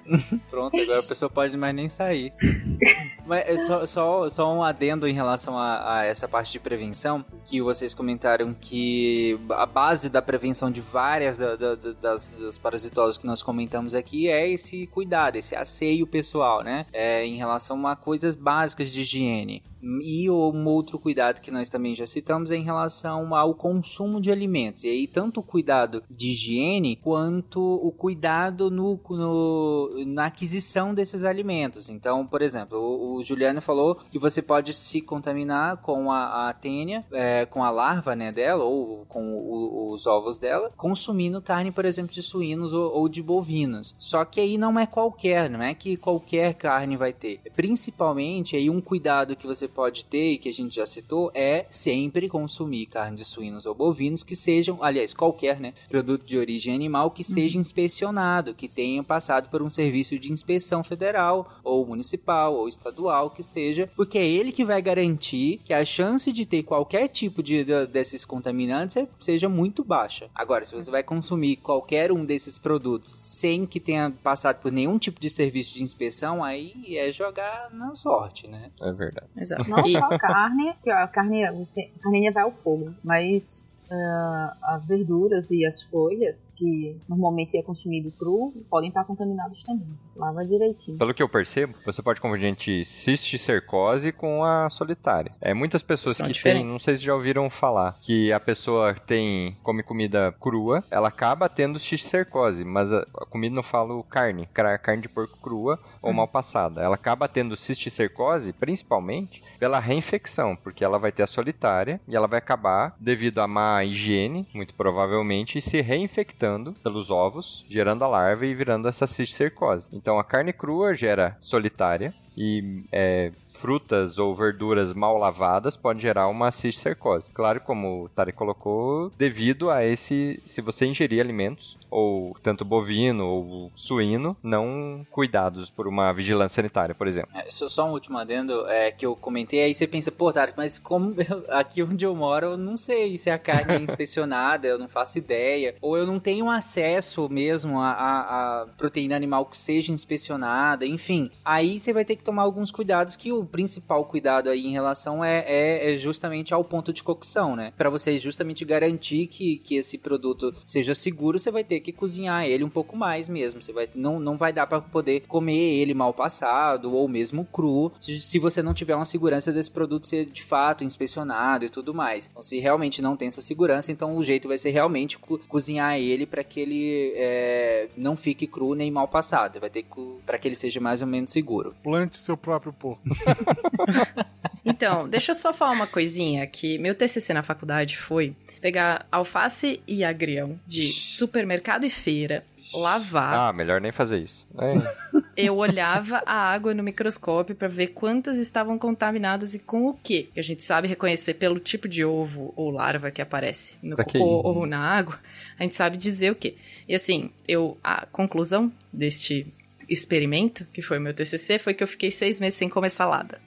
Pronto, 0.51 0.81
agora 0.81 1.01
a 1.01 1.02
pessoa 1.02 1.31
pode 1.31 1.56
mais 1.56 1.74
nem 1.74 1.89
sair. 1.89 2.32
Mas 3.27 3.44
é 3.47 3.57
só, 3.59 3.85
só, 3.85 4.28
só 4.28 4.55
um 4.55 4.62
adendo 4.62 5.09
em 5.09 5.12
relação 5.12 5.59
a, 5.59 5.98
a, 5.98 6.05
essa 6.05 6.28
parte 6.28 6.53
de 6.53 6.61
prevenção, 6.61 7.24
que 7.44 7.61
vocês 7.61 7.93
comentaram 7.93 8.55
que 8.55 9.39
a 9.51 9.66
base 9.66 10.09
da 10.09 10.23
prevenção 10.23 10.70
de 10.70 10.81
várias 10.81 11.36
da, 11.36 11.57
da, 11.57 11.74
das, 11.74 12.28
das 12.31 12.57
parasitoses 12.57 13.19
que 13.19 13.27
nós 13.27 13.43
comentamos 13.43 13.94
aqui 13.94 14.28
é 14.28 14.48
esse 14.48 14.86
cuidado, 14.86 15.36
esse 15.36 15.57
asseio 15.57 16.07
pessoal, 16.07 16.62
né? 16.62 16.86
É, 16.93 17.27
em 17.27 17.36
relação 17.36 17.86
a 17.86 17.97
coisas 17.97 18.35
básicas 18.35 18.90
de 18.90 19.01
higiene. 19.01 19.62
E 20.03 20.28
um 20.31 20.66
outro 20.66 20.98
cuidado 20.98 21.40
que 21.40 21.51
nós 21.51 21.69
também 21.69 21.94
já 21.94 22.07
citamos 22.07 22.51
é 22.51 22.57
em 22.57 22.65
relação 22.65 23.35
ao 23.35 23.55
consumo 23.55 24.20
de 24.20 24.31
alimentos. 24.31 24.85
E 24.85 24.89
aí, 24.89 25.07
tanto 25.07 25.40
o 25.40 25.43
cuidado 25.43 26.03
de 26.11 26.31
higiene 26.31 26.97
quanto 26.97 27.61
o 27.61 27.93
cuidado 27.93 28.70
no, 28.70 29.01
no 29.11 30.05
na 30.07 30.27
aquisição 30.27 30.94
desses 30.94 31.24
alimentos. 31.24 31.89
Então, 31.89 32.27
por 32.27 32.43
exemplo, 32.43 32.78
o, 32.78 33.15
o, 33.16 33.22
Juliano 33.22 33.60
falou 33.60 33.97
que 34.10 34.18
você 34.18 34.43
pode 34.43 34.72
se 34.74 35.01
contaminar 35.01 35.78
com 35.78 36.10
a, 36.10 36.48
a 36.48 36.52
tênia, 36.52 37.05
é, 37.12 37.47
com 37.47 37.64
a 37.64 37.70
larva 37.70 38.14
né, 38.14 38.30
dela, 38.30 38.64
ou 38.64 39.05
com 39.06 39.34
o, 39.34 39.93
os 39.93 40.06
ovos 40.06 40.38
dela, 40.38 40.72
consumindo 40.76 41.40
carne, 41.40 41.70
por 41.70 41.84
exemplo, 41.84 42.12
de 42.12 42.22
suínos 42.22 42.72
ou, 42.72 42.93
ou 42.93 43.09
de 43.09 43.22
bovinos. 43.22 43.94
Só 43.98 44.24
que 44.24 44.40
aí 44.40 44.59
não 44.59 44.78
é 44.78 44.86
qualquer, 44.86 45.48
não 45.48 45.62
é 45.62 45.74
que 45.74 45.97
qualquer 45.97 46.55
carne 46.55 46.97
vai 46.97 47.12
ter. 47.12 47.40
Principalmente 47.55 48.56
aí 48.56 48.68
um 48.68 48.80
cuidado 48.80 49.36
que 49.36 49.47
você 49.47 49.66
pode 49.66 50.05
ter 50.05 50.32
e 50.32 50.38
que 50.38 50.48
a 50.48 50.52
gente 50.52 50.76
já 50.76 50.86
citou 50.86 51.30
é 51.34 51.66
sempre 51.70 52.28
consumir 52.28 52.86
carne 52.86 53.16
de 53.16 53.24
suínos 53.24 53.66
ou 53.66 53.74
bovinos 53.74 54.22
que 54.22 54.36
sejam, 54.36 54.78
aliás, 54.82 55.14
qualquer 55.14 55.59
né, 55.60 55.72
produto 55.88 56.24
de 56.24 56.38
origem 56.38 56.74
animal 56.74 57.10
que 57.10 57.24
seja 57.24 57.56
uhum. 57.56 57.60
inspecionado, 57.60 58.55
que 58.55 58.68
tenha 58.68 59.02
passado 59.02 59.48
por 59.48 59.62
um 59.62 59.70
serviço 59.70 60.18
de 60.18 60.32
inspeção 60.32 60.84
federal 60.84 61.51
ou 61.64 61.86
municipal 61.86 62.55
ou 62.55 62.68
estadual 62.68 63.05
que 63.30 63.42
seja, 63.42 63.88
porque 63.96 64.18
é 64.18 64.26
ele 64.26 64.52
que 64.52 64.64
vai 64.64 64.80
garantir 64.80 65.60
que 65.64 65.72
a 65.72 65.84
chance 65.84 66.32
de 66.32 66.44
ter 66.44 66.62
qualquer 66.62 67.08
tipo 67.08 67.42
de, 67.42 67.64
de 67.64 67.86
desses 67.86 68.24
contaminantes 68.24 68.96
é, 68.96 69.08
seja 69.20 69.48
muito 69.48 69.84
baixa. 69.84 70.28
Agora, 70.34 70.64
se 70.64 70.74
você 70.74 70.90
vai 70.90 71.02
consumir 71.02 71.56
qualquer 71.56 72.12
um 72.12 72.24
desses 72.24 72.58
produtos 72.58 73.16
sem 73.20 73.66
que 73.66 73.80
tenha 73.80 74.12
passado 74.22 74.60
por 74.60 74.72
nenhum 74.72 74.98
tipo 74.98 75.20
de 75.20 75.30
serviço 75.30 75.74
de 75.74 75.82
inspeção, 75.82 76.42
aí 76.42 76.96
é 76.96 77.10
jogar 77.10 77.70
na 77.72 77.94
sorte, 77.94 78.48
né? 78.48 78.70
É 78.80 78.92
verdade. 78.92 79.28
Exato. 79.36 79.68
Não 79.68 79.84
só 79.86 80.18
carne, 80.18 80.74
que 80.82 80.90
a 80.90 81.06
carne, 81.06 81.50
você, 81.52 81.90
a 81.98 82.02
carne 82.02 82.30
vai 82.30 82.42
ao 82.42 82.52
fogo, 82.52 82.94
mas 83.02 83.86
uh, 83.90 84.56
as 84.62 84.86
verduras 84.86 85.50
e 85.50 85.64
as 85.64 85.82
folhas, 85.82 86.52
que 86.56 86.96
normalmente 87.08 87.56
é 87.56 87.62
consumido 87.62 88.10
cru, 88.12 88.52
podem 88.68 88.88
estar 88.88 89.04
contaminados 89.04 89.62
também. 89.62 89.88
Lava 90.16 90.44
direitinho. 90.44 90.98
Pelo 90.98 91.14
que 91.14 91.22
eu 91.22 91.28
percebo, 91.28 91.74
você 91.84 92.02
pode 92.02 92.20
confundir 92.20 92.46
entre 92.46 92.84
cisticercose 92.97 94.12
com 94.12 94.44
a 94.44 94.70
solitária. 94.70 95.32
É 95.40 95.52
muitas 95.52 95.82
pessoas 95.82 96.16
São 96.16 96.27
que 96.27 96.43
têm, 96.43 96.64
não 96.64 96.78
sei 96.78 96.97
se 96.97 97.05
já 97.05 97.14
ouviram 97.14 97.48
falar, 97.51 97.97
que 98.01 98.32
a 98.32 98.40
pessoa 98.40 98.94
tem 98.94 99.56
come 99.62 99.82
comida 99.82 100.35
crua, 100.40 100.82
ela 100.90 101.09
acaba 101.09 101.48
tendo 101.48 101.78
cisticercose, 101.78 102.64
mas 102.64 102.93
a, 102.93 103.06
a 103.18 103.27
comida 103.27 103.55
não 103.55 103.62
falo 103.62 104.02
carne, 104.05 104.48
carne 104.82 105.02
de 105.02 105.09
porco 105.09 105.39
crua 105.39 105.78
ou 106.02 106.10
hum. 106.10 106.14
mal 106.14 106.28
passada. 106.28 106.82
Ela 106.82 106.94
acaba 106.94 107.28
tendo 107.28 107.56
cisticercose, 107.56 108.52
principalmente 108.52 109.43
pela 109.59 109.78
reinfecção, 109.78 110.56
porque 110.56 110.85
ela 110.85 110.98
vai 110.98 111.12
ter 111.12 111.23
a 111.23 111.27
solitária 111.27 112.01
e 112.09 112.16
ela 112.16 112.27
vai 112.27 112.39
acabar, 112.39 112.94
devido 112.98 113.40
à 113.40 113.47
má 113.47 113.85
higiene, 113.85 114.48
muito 114.55 114.74
provavelmente, 114.74 115.60
se 115.60 115.81
reinfectando 115.81 116.74
pelos 116.82 117.10
ovos, 117.10 117.64
gerando 117.68 118.05
a 118.05 118.09
larva 118.09 118.47
e 118.47 118.55
virando 118.55 118.89
essa 118.89 119.06
cisticercose. 119.06 119.89
Então 119.93 120.18
a 120.18 120.24
carne 120.24 120.52
crua 120.52 120.94
gera 120.94 121.36
solitária 121.40 122.14
e 122.36 122.84
é, 122.92 123.32
frutas 123.56 124.18
ou 124.18 124.34
verduras 124.34 124.92
mal 124.92 125.18
lavadas 125.18 125.76
pode 125.76 126.00
gerar 126.00 126.28
uma 126.28 126.52
cisticercose. 126.52 127.30
Claro, 127.32 127.60
como 127.60 128.04
o 128.04 128.08
Tari 128.08 128.32
colocou, 128.32 129.10
devido 129.16 129.70
a 129.70 129.84
esse, 129.84 130.40
se 130.44 130.60
você 130.60 130.86
ingerir 130.86 131.20
alimentos 131.20 131.76
ou 131.90 132.36
tanto 132.42 132.64
bovino 132.64 133.26
ou 133.26 133.72
suíno, 133.74 134.36
não 134.42 135.06
cuidados 135.10 135.70
por 135.70 135.86
uma 135.86 136.12
vigilância 136.12 136.56
sanitária, 136.56 136.94
por 136.94 137.06
exemplo. 137.06 137.30
É, 137.34 137.50
só, 137.50 137.68
só 137.68 137.88
um 137.88 137.92
último 137.92 138.18
adendo 138.18 138.66
é, 138.68 138.90
que 138.90 139.06
eu 139.06 139.16
comentei, 139.16 139.62
aí 139.62 139.74
você 139.74 139.86
pensa, 139.86 140.10
pô, 140.10 140.32
Tarek, 140.32 140.56
mas 140.56 140.78
como 140.78 141.14
eu, 141.22 141.44
aqui 141.48 141.82
onde 141.82 142.04
eu 142.04 142.14
moro, 142.14 142.46
eu 142.46 142.56
não 142.56 142.76
sei 142.76 143.16
se 143.18 143.30
a 143.30 143.38
carne 143.38 143.76
é 143.76 143.80
inspecionada, 143.80 144.66
eu 144.66 144.78
não 144.78 144.88
faço 144.88 145.18
ideia, 145.18 145.74
ou 145.80 145.96
eu 145.96 146.06
não 146.06 146.18
tenho 146.18 146.50
acesso 146.50 147.28
mesmo 147.28 147.80
a, 147.80 147.92
a, 147.92 148.62
a, 148.62 148.66
proteína 148.76 149.16
animal 149.16 149.46
que 149.46 149.56
seja 149.56 149.92
inspecionada, 149.92 150.86
enfim. 150.86 151.30
Aí 151.44 151.78
você 151.78 151.92
vai 151.92 152.04
ter 152.04 152.16
que 152.16 152.24
tomar 152.24 152.42
alguns 152.42 152.70
cuidados, 152.70 153.16
que 153.16 153.32
o 153.32 153.42
principal 153.56 154.04
cuidado 154.04 154.50
aí 154.50 154.66
em 154.66 154.70
relação 154.70 155.24
é, 155.24 155.38
é, 155.46 155.94
é 155.94 155.96
justamente 155.96 156.52
ao 156.52 156.62
ponto 156.62 156.92
de 156.92 157.02
cocção, 157.02 157.56
né? 157.56 157.72
Para 157.74 157.88
você 157.88 158.18
justamente 158.18 158.66
garantir 158.66 159.28
que, 159.28 159.56
que 159.56 159.76
esse 159.76 159.96
produto 159.96 160.54
seja 160.66 160.94
seguro, 160.94 161.38
você 161.38 161.50
vai 161.50 161.64
ter 161.64 161.80
que 161.80 161.90
cozinhar 161.90 162.44
ele 162.44 162.62
um 162.62 162.68
pouco 162.68 162.94
mais 162.94 163.30
mesmo. 163.30 163.62
Você 163.62 163.72
vai, 163.72 163.88
não, 163.94 164.20
não 164.20 164.36
vai 164.36 164.52
dar 164.52 164.66
para 164.66 164.82
poder 164.82 165.22
comer 165.26 165.80
ele 165.80 165.94
mal 165.94 166.12
passado 166.12 166.92
ou 166.92 167.08
mesmo 167.08 167.46
cru, 167.46 167.90
se 167.98 168.38
você 168.38 168.62
não 168.62 168.74
tiver 168.74 168.94
uma 168.94 169.06
segurança 169.06 169.50
desse 169.50 169.70
produto 169.70 170.06
ser 170.06 170.26
de 170.26 170.42
fato 170.42 170.84
inspecionado 170.84 171.64
e 171.64 171.70
tudo 171.70 171.94
mais. 171.94 172.28
Então, 172.30 172.42
se 172.42 172.58
realmente 172.58 173.00
não 173.00 173.16
tem 173.16 173.28
essa 173.28 173.40
segurança, 173.40 173.90
então 173.90 174.18
o 174.18 174.22
jeito 174.22 174.48
vai 174.48 174.58
ser 174.58 174.68
realmente 174.68 175.18
co 175.18 175.38
cozinhar 175.48 175.98
ele 175.98 176.26
para 176.26 176.44
que 176.44 176.60
ele 176.60 177.12
é, 177.16 177.88
não 177.96 178.16
fique 178.16 178.46
cru 178.46 178.74
nem 178.74 178.90
mal 178.90 179.08
passado. 179.08 179.58
Vai 179.60 179.70
ter 179.70 179.86
para 180.26 180.36
que 180.36 180.46
ele 180.46 180.56
seja 180.56 180.78
mais 180.78 181.00
ou 181.00 181.08
menos 181.08 181.32
seguro. 181.32 181.74
Plante 181.82 182.18
seu 182.18 182.36
próprio 182.36 182.72
porco. 182.74 183.00
então, 184.64 185.08
deixa 185.08 185.32
eu 185.32 185.34
só 185.34 185.52
falar 185.52 185.72
uma 185.72 185.86
coisinha 185.86 186.46
que 186.46 186.78
meu 186.78 186.94
TCC 186.94 187.32
na 187.32 187.42
faculdade 187.42 187.96
foi 187.96 188.34
pegar 188.60 189.06
alface 189.10 189.80
e 189.86 190.04
agrião 190.04 190.58
de 190.66 190.92
supermercado 190.92 191.84
e 191.84 191.90
feira, 191.90 192.44
lavar. 192.72 193.34
Ah, 193.34 193.52
melhor 193.52 193.80
nem 193.80 193.92
fazer 193.92 194.18
isso. 194.18 194.46
É. 194.58 195.16
Eu 195.36 195.58
olhava 195.58 196.22
a 196.24 196.34
água 196.34 196.72
no 196.72 196.82
microscópio 196.82 197.54
para 197.54 197.68
ver 197.68 197.88
quantas 197.88 198.38
estavam 198.38 198.78
contaminadas 198.78 199.54
e 199.54 199.58
com 199.58 199.86
o 199.86 199.92
que. 199.92 200.24
Que 200.32 200.40
a 200.40 200.42
gente 200.42 200.64
sabe 200.64 200.88
reconhecer 200.88 201.34
pelo 201.34 201.60
tipo 201.60 201.86
de 201.86 202.02
ovo 202.02 202.54
ou 202.56 202.70
larva 202.70 203.10
que 203.10 203.20
aparece 203.20 203.76
no 203.82 203.96
pra 203.96 204.04
cocô 204.04 204.18
ou 204.18 204.66
na 204.66 204.78
água. 204.78 205.18
A 205.58 205.62
gente 205.62 205.76
sabe 205.76 205.98
dizer 205.98 206.30
o 206.30 206.34
que. 206.34 206.56
E 206.88 206.94
assim, 206.94 207.30
eu 207.46 207.76
a 207.84 208.06
conclusão 208.06 208.72
deste 208.90 209.46
experimento, 209.88 210.66
que 210.72 210.82
foi 210.82 210.98
o 210.98 211.00
meu 211.00 211.14
TCC, 211.14 211.58
foi 211.58 211.74
que 211.74 211.82
eu 211.82 211.88
fiquei 211.88 212.10
seis 212.10 212.40
meses 212.40 212.58
sem 212.58 212.68
comer 212.68 212.90
salada. 212.90 213.40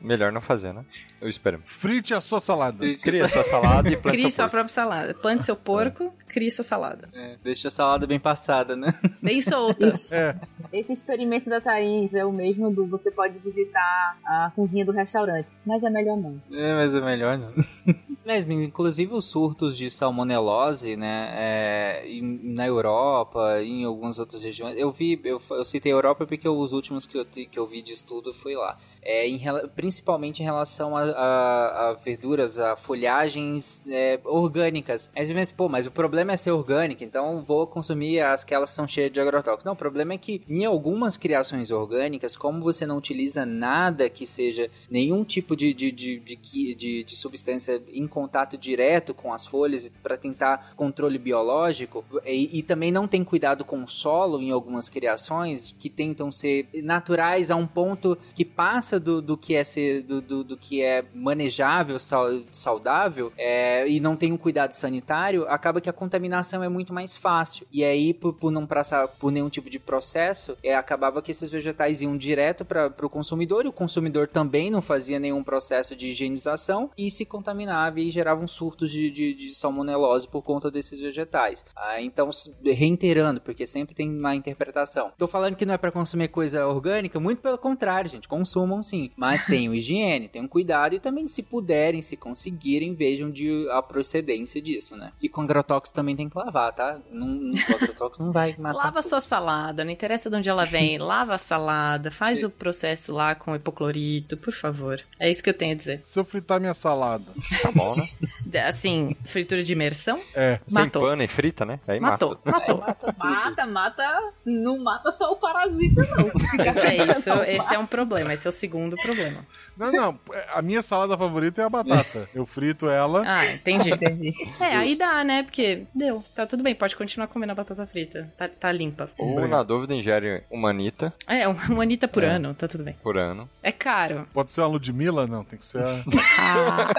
Melhor 0.00 0.32
não 0.32 0.40
fazer, 0.40 0.72
né? 0.72 0.84
Eu 1.20 1.28
espero. 1.28 1.60
Frite 1.64 2.14
a 2.14 2.20
sua 2.20 2.40
salada. 2.40 2.84
Cria 2.96 3.26
a 3.26 3.28
sua 3.28 3.44
salada 3.44 3.88
e 3.88 3.96
plante 3.96 4.16
Crie 4.16 4.30
sua 4.30 4.48
própria 4.48 4.72
salada. 4.72 5.14
Plante 5.14 5.44
seu 5.44 5.56
porco, 5.56 6.04
é. 6.04 6.32
crie 6.32 6.50
sua 6.50 6.64
salada. 6.64 7.08
É, 7.12 7.36
deixa 7.42 7.68
a 7.68 7.70
salada 7.70 8.06
bem 8.06 8.18
passada, 8.18 8.74
né? 8.76 8.94
Bem 9.22 9.42
solta. 9.42 9.88
É. 10.12 10.34
Esse 10.72 10.92
experimento 10.92 11.50
da 11.50 11.60
Thaís 11.60 12.14
é 12.14 12.24
o 12.24 12.32
mesmo 12.32 12.70
do 12.70 12.86
você 12.86 13.10
pode 13.10 13.38
visitar 13.38 14.18
a 14.24 14.50
cozinha 14.54 14.84
do 14.84 14.92
restaurante, 14.92 15.54
mas 15.66 15.82
é 15.82 15.90
melhor 15.90 16.16
não. 16.16 16.40
É, 16.50 16.74
mas 16.74 16.94
é 16.94 17.00
melhor 17.00 17.38
não. 17.38 17.52
Mas, 18.24 18.48
inclusive 18.48 19.12
os 19.14 19.24
surtos 19.24 19.76
de 19.76 19.90
salmonelose, 19.90 20.94
né, 20.94 21.30
é, 21.32 22.20
na 22.42 22.66
Europa, 22.66 23.60
em 23.62 23.84
algumas 23.84 24.18
outras 24.18 24.42
regiões, 24.42 24.76
eu 24.76 24.92
vi, 24.92 25.18
eu, 25.24 25.40
eu 25.60 25.64
citei 25.64 25.92
Europa 25.92 26.26
porque 26.26 26.48
os 26.48 26.72
últimos 26.72 27.06
que 27.06 27.18
eu, 27.18 27.24
que 27.24 27.58
eu 27.58 27.66
vi 27.66 27.82
de 27.82 27.92
estudo 27.92 28.32
foi 28.32 28.54
lá. 28.54 28.76
É, 29.02 29.26
em, 29.26 29.40
principalmente 29.74 30.40
em 30.40 30.44
relação 30.44 30.96
a, 30.96 31.02
a, 31.02 31.88
a 31.88 31.92
verduras, 31.94 32.58
a 32.58 32.76
folhagens 32.76 33.84
é, 33.88 34.18
orgânicas. 34.24 35.10
Aí 35.14 35.24
você 35.24 35.34
pensa, 35.34 35.54
pô, 35.56 35.68
mas 35.68 35.86
o 35.86 35.90
problema 35.90 36.32
é 36.32 36.36
ser 36.36 36.50
orgânica, 36.50 37.04
então 37.04 37.42
vou 37.42 37.66
consumir 37.66 38.20
as 38.20 38.44
que 38.44 38.54
elas 38.54 38.70
são 38.70 38.86
cheias 38.86 39.12
de 39.12 39.20
agrotóxicos. 39.20 39.64
Não, 39.64 39.72
o 39.72 39.76
problema 39.76 40.14
é 40.14 40.18
que 40.18 40.42
em 40.48 40.64
algumas 40.64 41.16
criações 41.16 41.70
orgânicas, 41.70 42.36
como 42.36 42.60
você 42.60 42.86
não 42.86 42.96
utiliza 42.96 43.46
nada 43.46 44.08
que 44.08 44.26
seja 44.26 44.70
nenhum 44.90 45.24
tipo 45.24 45.56
de, 45.56 45.72
de, 45.72 45.90
de, 45.90 46.18
de, 46.18 46.74
de, 46.74 47.04
de 47.04 47.16
substância 47.16 47.82
in 47.92 48.06
contato 48.06 48.56
direto 48.56 49.14
com 49.14 49.32
as 49.32 49.46
folhas 49.46 49.90
para 50.02 50.16
tentar 50.16 50.72
controle 50.76 51.18
biológico 51.18 52.04
e, 52.24 52.58
e, 52.58 52.62
também 52.62 52.90
não 52.90 53.06
tem 53.06 53.24
cuidado 53.24 53.64
com 53.64 53.82
o 53.82 53.88
solo 53.88 54.40
em 54.40 54.50
algumas 54.50 54.88
criações 54.88 55.49
que 55.56 55.88
tentam 55.88 56.30
ser 56.32 56.68
naturais 56.82 57.50
a 57.50 57.56
um 57.56 57.66
ponto 57.66 58.16
que 58.34 58.44
passa 58.44 58.98
do, 58.98 59.20
do 59.20 59.36
que 59.36 59.54
é 59.54 59.64
ser 59.64 60.02
do, 60.02 60.20
do, 60.20 60.44
do 60.44 60.56
que 60.56 60.82
é 60.82 61.04
manejável, 61.14 61.96
saudável 61.98 63.32
é, 63.36 63.88
e 63.88 64.00
não 64.00 64.16
tem 64.16 64.32
um 64.32 64.36
cuidado 64.36 64.72
sanitário, 64.72 65.46
acaba 65.48 65.80
que 65.80 65.88
a 65.88 65.92
contaminação 65.92 66.62
é 66.62 66.68
muito 66.68 66.92
mais 66.92 67.16
fácil. 67.16 67.66
E 67.72 67.84
aí, 67.84 68.12
por, 68.12 68.32
por 68.34 68.50
não 68.50 68.66
passar 68.66 69.08
por 69.08 69.30
nenhum 69.30 69.48
tipo 69.48 69.70
de 69.70 69.78
processo, 69.78 70.56
é, 70.62 70.74
acabava 70.74 71.22
que 71.22 71.30
esses 71.30 71.50
vegetais 71.50 72.02
iam 72.02 72.16
direto 72.16 72.64
para 72.64 72.92
o 73.02 73.10
consumidor 73.10 73.64
e 73.64 73.68
o 73.68 73.72
consumidor 73.72 74.28
também 74.28 74.70
não 74.70 74.82
fazia 74.82 75.18
nenhum 75.18 75.42
processo 75.42 75.94
de 75.96 76.08
higienização 76.08 76.90
e 76.96 77.10
se 77.10 77.24
contaminava 77.24 78.00
e 78.00 78.10
geravam 78.10 78.46
surtos 78.46 78.90
de, 78.90 79.10
de, 79.10 79.34
de 79.34 79.54
salmonelose 79.54 80.28
por 80.28 80.42
conta 80.42 80.70
desses 80.70 81.00
vegetais. 81.00 81.64
Ah, 81.74 82.00
então, 82.00 82.30
reiterando, 82.64 83.40
porque 83.40 83.66
sempre 83.66 83.94
tem 83.94 84.10
uma 84.10 84.34
interpretação. 84.34 85.12
Tô 85.16 85.26
falando 85.26 85.39
que 85.56 85.66
não 85.66 85.74
é 85.74 85.78
para 85.78 85.90
consumir 85.90 86.28
coisa 86.28 86.66
orgânica, 86.66 87.18
muito 87.18 87.40
pelo 87.40 87.58
contrário, 87.58 88.10
gente, 88.10 88.28
consumam 88.28 88.82
sim, 88.82 89.10
mas 89.16 89.44
tenham 89.44 89.74
higiene, 89.74 90.28
tenham 90.28 90.46
cuidado 90.48 90.94
e 90.94 91.00
também 91.00 91.26
se 91.28 91.42
puderem, 91.42 92.02
se 92.02 92.16
conseguirem, 92.16 92.94
vejam 92.94 93.30
de 93.30 93.68
a 93.70 93.82
procedência 93.82 94.60
disso, 94.60 94.96
né? 94.96 95.12
E 95.22 95.28
com 95.28 95.40
agrotóxico 95.42 95.94
também 95.94 96.16
tem 96.16 96.28
que 96.28 96.36
lavar, 96.36 96.72
tá? 96.72 96.98
Não, 97.10 97.50
o 97.50 97.74
agrotóxico 97.74 98.24
não 98.24 98.32
vai 98.32 98.54
matar. 98.58 98.84
Lava 98.84 99.02
sua 99.02 99.20
salada, 99.20 99.84
não 99.84 99.90
interessa 99.90 100.30
de 100.30 100.36
onde 100.36 100.48
ela 100.48 100.64
vem, 100.64 100.98
lava 100.98 101.34
a 101.34 101.38
salada, 101.38 102.10
faz 102.10 102.42
o 102.42 102.50
processo 102.50 103.12
lá 103.12 103.34
com 103.34 103.54
hipoclorito, 103.54 104.40
por 104.42 104.54
favor. 104.54 105.00
É 105.18 105.30
isso 105.30 105.42
que 105.42 105.50
eu 105.50 105.54
tenho 105.54 105.72
a 105.72 105.76
dizer. 105.76 106.00
Se 106.02 106.18
eu 106.18 106.24
fritar 106.24 106.60
minha 106.60 106.74
salada, 106.74 107.24
tá 107.62 107.70
bom, 107.72 107.94
né? 107.96 108.60
Assim, 108.70 109.14
fritura 109.26 109.62
de 109.62 109.72
imersão? 109.72 110.20
É. 110.34 110.60
Sem 110.66 110.84
matou. 110.84 111.02
pano 111.02 111.22
e 111.22 111.28
frita, 111.28 111.64
né? 111.64 111.80
Aí 111.86 111.98
matou. 112.00 112.38
Mata. 112.44 112.74
Matou. 112.74 113.14
mata, 113.18 113.66
mata. 113.66 114.32
Não 114.44 114.78
mata 114.78 115.12
só 115.12 115.29
o 115.30 115.36
parasita, 115.36 116.02
não. 116.02 116.30
É 116.90 116.96
isso, 117.08 117.30
esse 117.46 117.74
é 117.74 117.78
um 117.78 117.86
problema. 117.86 118.32
Esse 118.32 118.46
é 118.46 118.50
o 118.50 118.52
segundo 118.52 118.96
problema. 118.96 119.44
Não, 119.76 119.92
não. 119.92 120.20
A 120.54 120.62
minha 120.62 120.82
salada 120.82 121.16
favorita 121.16 121.62
é 121.62 121.64
a 121.64 121.68
batata. 121.68 122.28
Eu 122.34 122.44
frito 122.44 122.88
ela. 122.88 123.22
Ah, 123.26 123.52
entendi. 123.52 123.90
entendi. 123.90 124.34
É, 124.60 124.76
aí 124.76 124.96
dá, 124.96 125.22
né? 125.24 125.42
Porque 125.42 125.84
deu. 125.94 126.24
Tá 126.34 126.46
tudo 126.46 126.62
bem, 126.62 126.74
pode 126.74 126.96
continuar 126.96 127.28
comendo 127.28 127.52
a 127.52 127.54
batata 127.54 127.86
frita. 127.86 128.32
Tá, 128.36 128.48
tá 128.48 128.72
limpa. 128.72 129.10
Ou, 129.18 129.46
na 129.48 129.62
dúvida, 129.62 129.94
ingere 129.94 130.42
uma 130.50 130.70
anita. 130.70 131.12
É, 131.26 131.46
uma 131.48 131.82
anita 131.82 132.08
por 132.08 132.22
é. 132.22 132.28
ano, 132.28 132.54
tá 132.54 132.68
tudo 132.68 132.84
bem. 132.84 132.96
Por 133.02 133.16
ano. 133.16 133.48
É 133.62 133.72
caro. 133.72 134.26
Pode 134.32 134.50
ser 134.50 134.60
uma 134.62 134.68
Ludmilla? 134.68 135.26
Não, 135.26 135.44
tem 135.44 135.58
que 135.58 135.64
ser 135.64 135.82
a... 135.82 136.90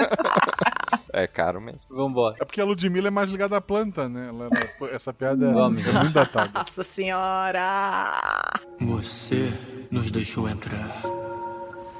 É 1.13 1.27
caro 1.27 1.59
mesmo. 1.59 1.81
Vambora. 1.89 2.35
É 2.39 2.45
porque 2.45 2.61
a 2.61 2.65
Ludmilla 2.65 3.07
é 3.07 3.11
mais 3.11 3.29
ligada 3.29 3.57
à 3.57 3.61
planta, 3.61 4.07
né? 4.07 4.29
Ela, 4.29 4.49
essa 4.93 5.13
piada 5.13 5.45
é, 5.45 5.49
é 5.49 5.69
muito 5.69 6.13
datada. 6.13 6.51
Nossa 6.59 6.83
senhora! 6.83 8.59
Você 8.79 9.53
nos 9.89 10.09
deixou 10.11 10.47
entrar. 10.49 11.01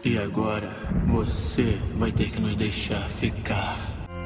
E 0.04 0.18
agora 0.18 0.70
você 1.08 1.78
vai 1.96 2.12
ter 2.12 2.32
que 2.32 2.40
nos 2.40 2.56
deixar 2.56 3.08
ficar. 3.10 3.78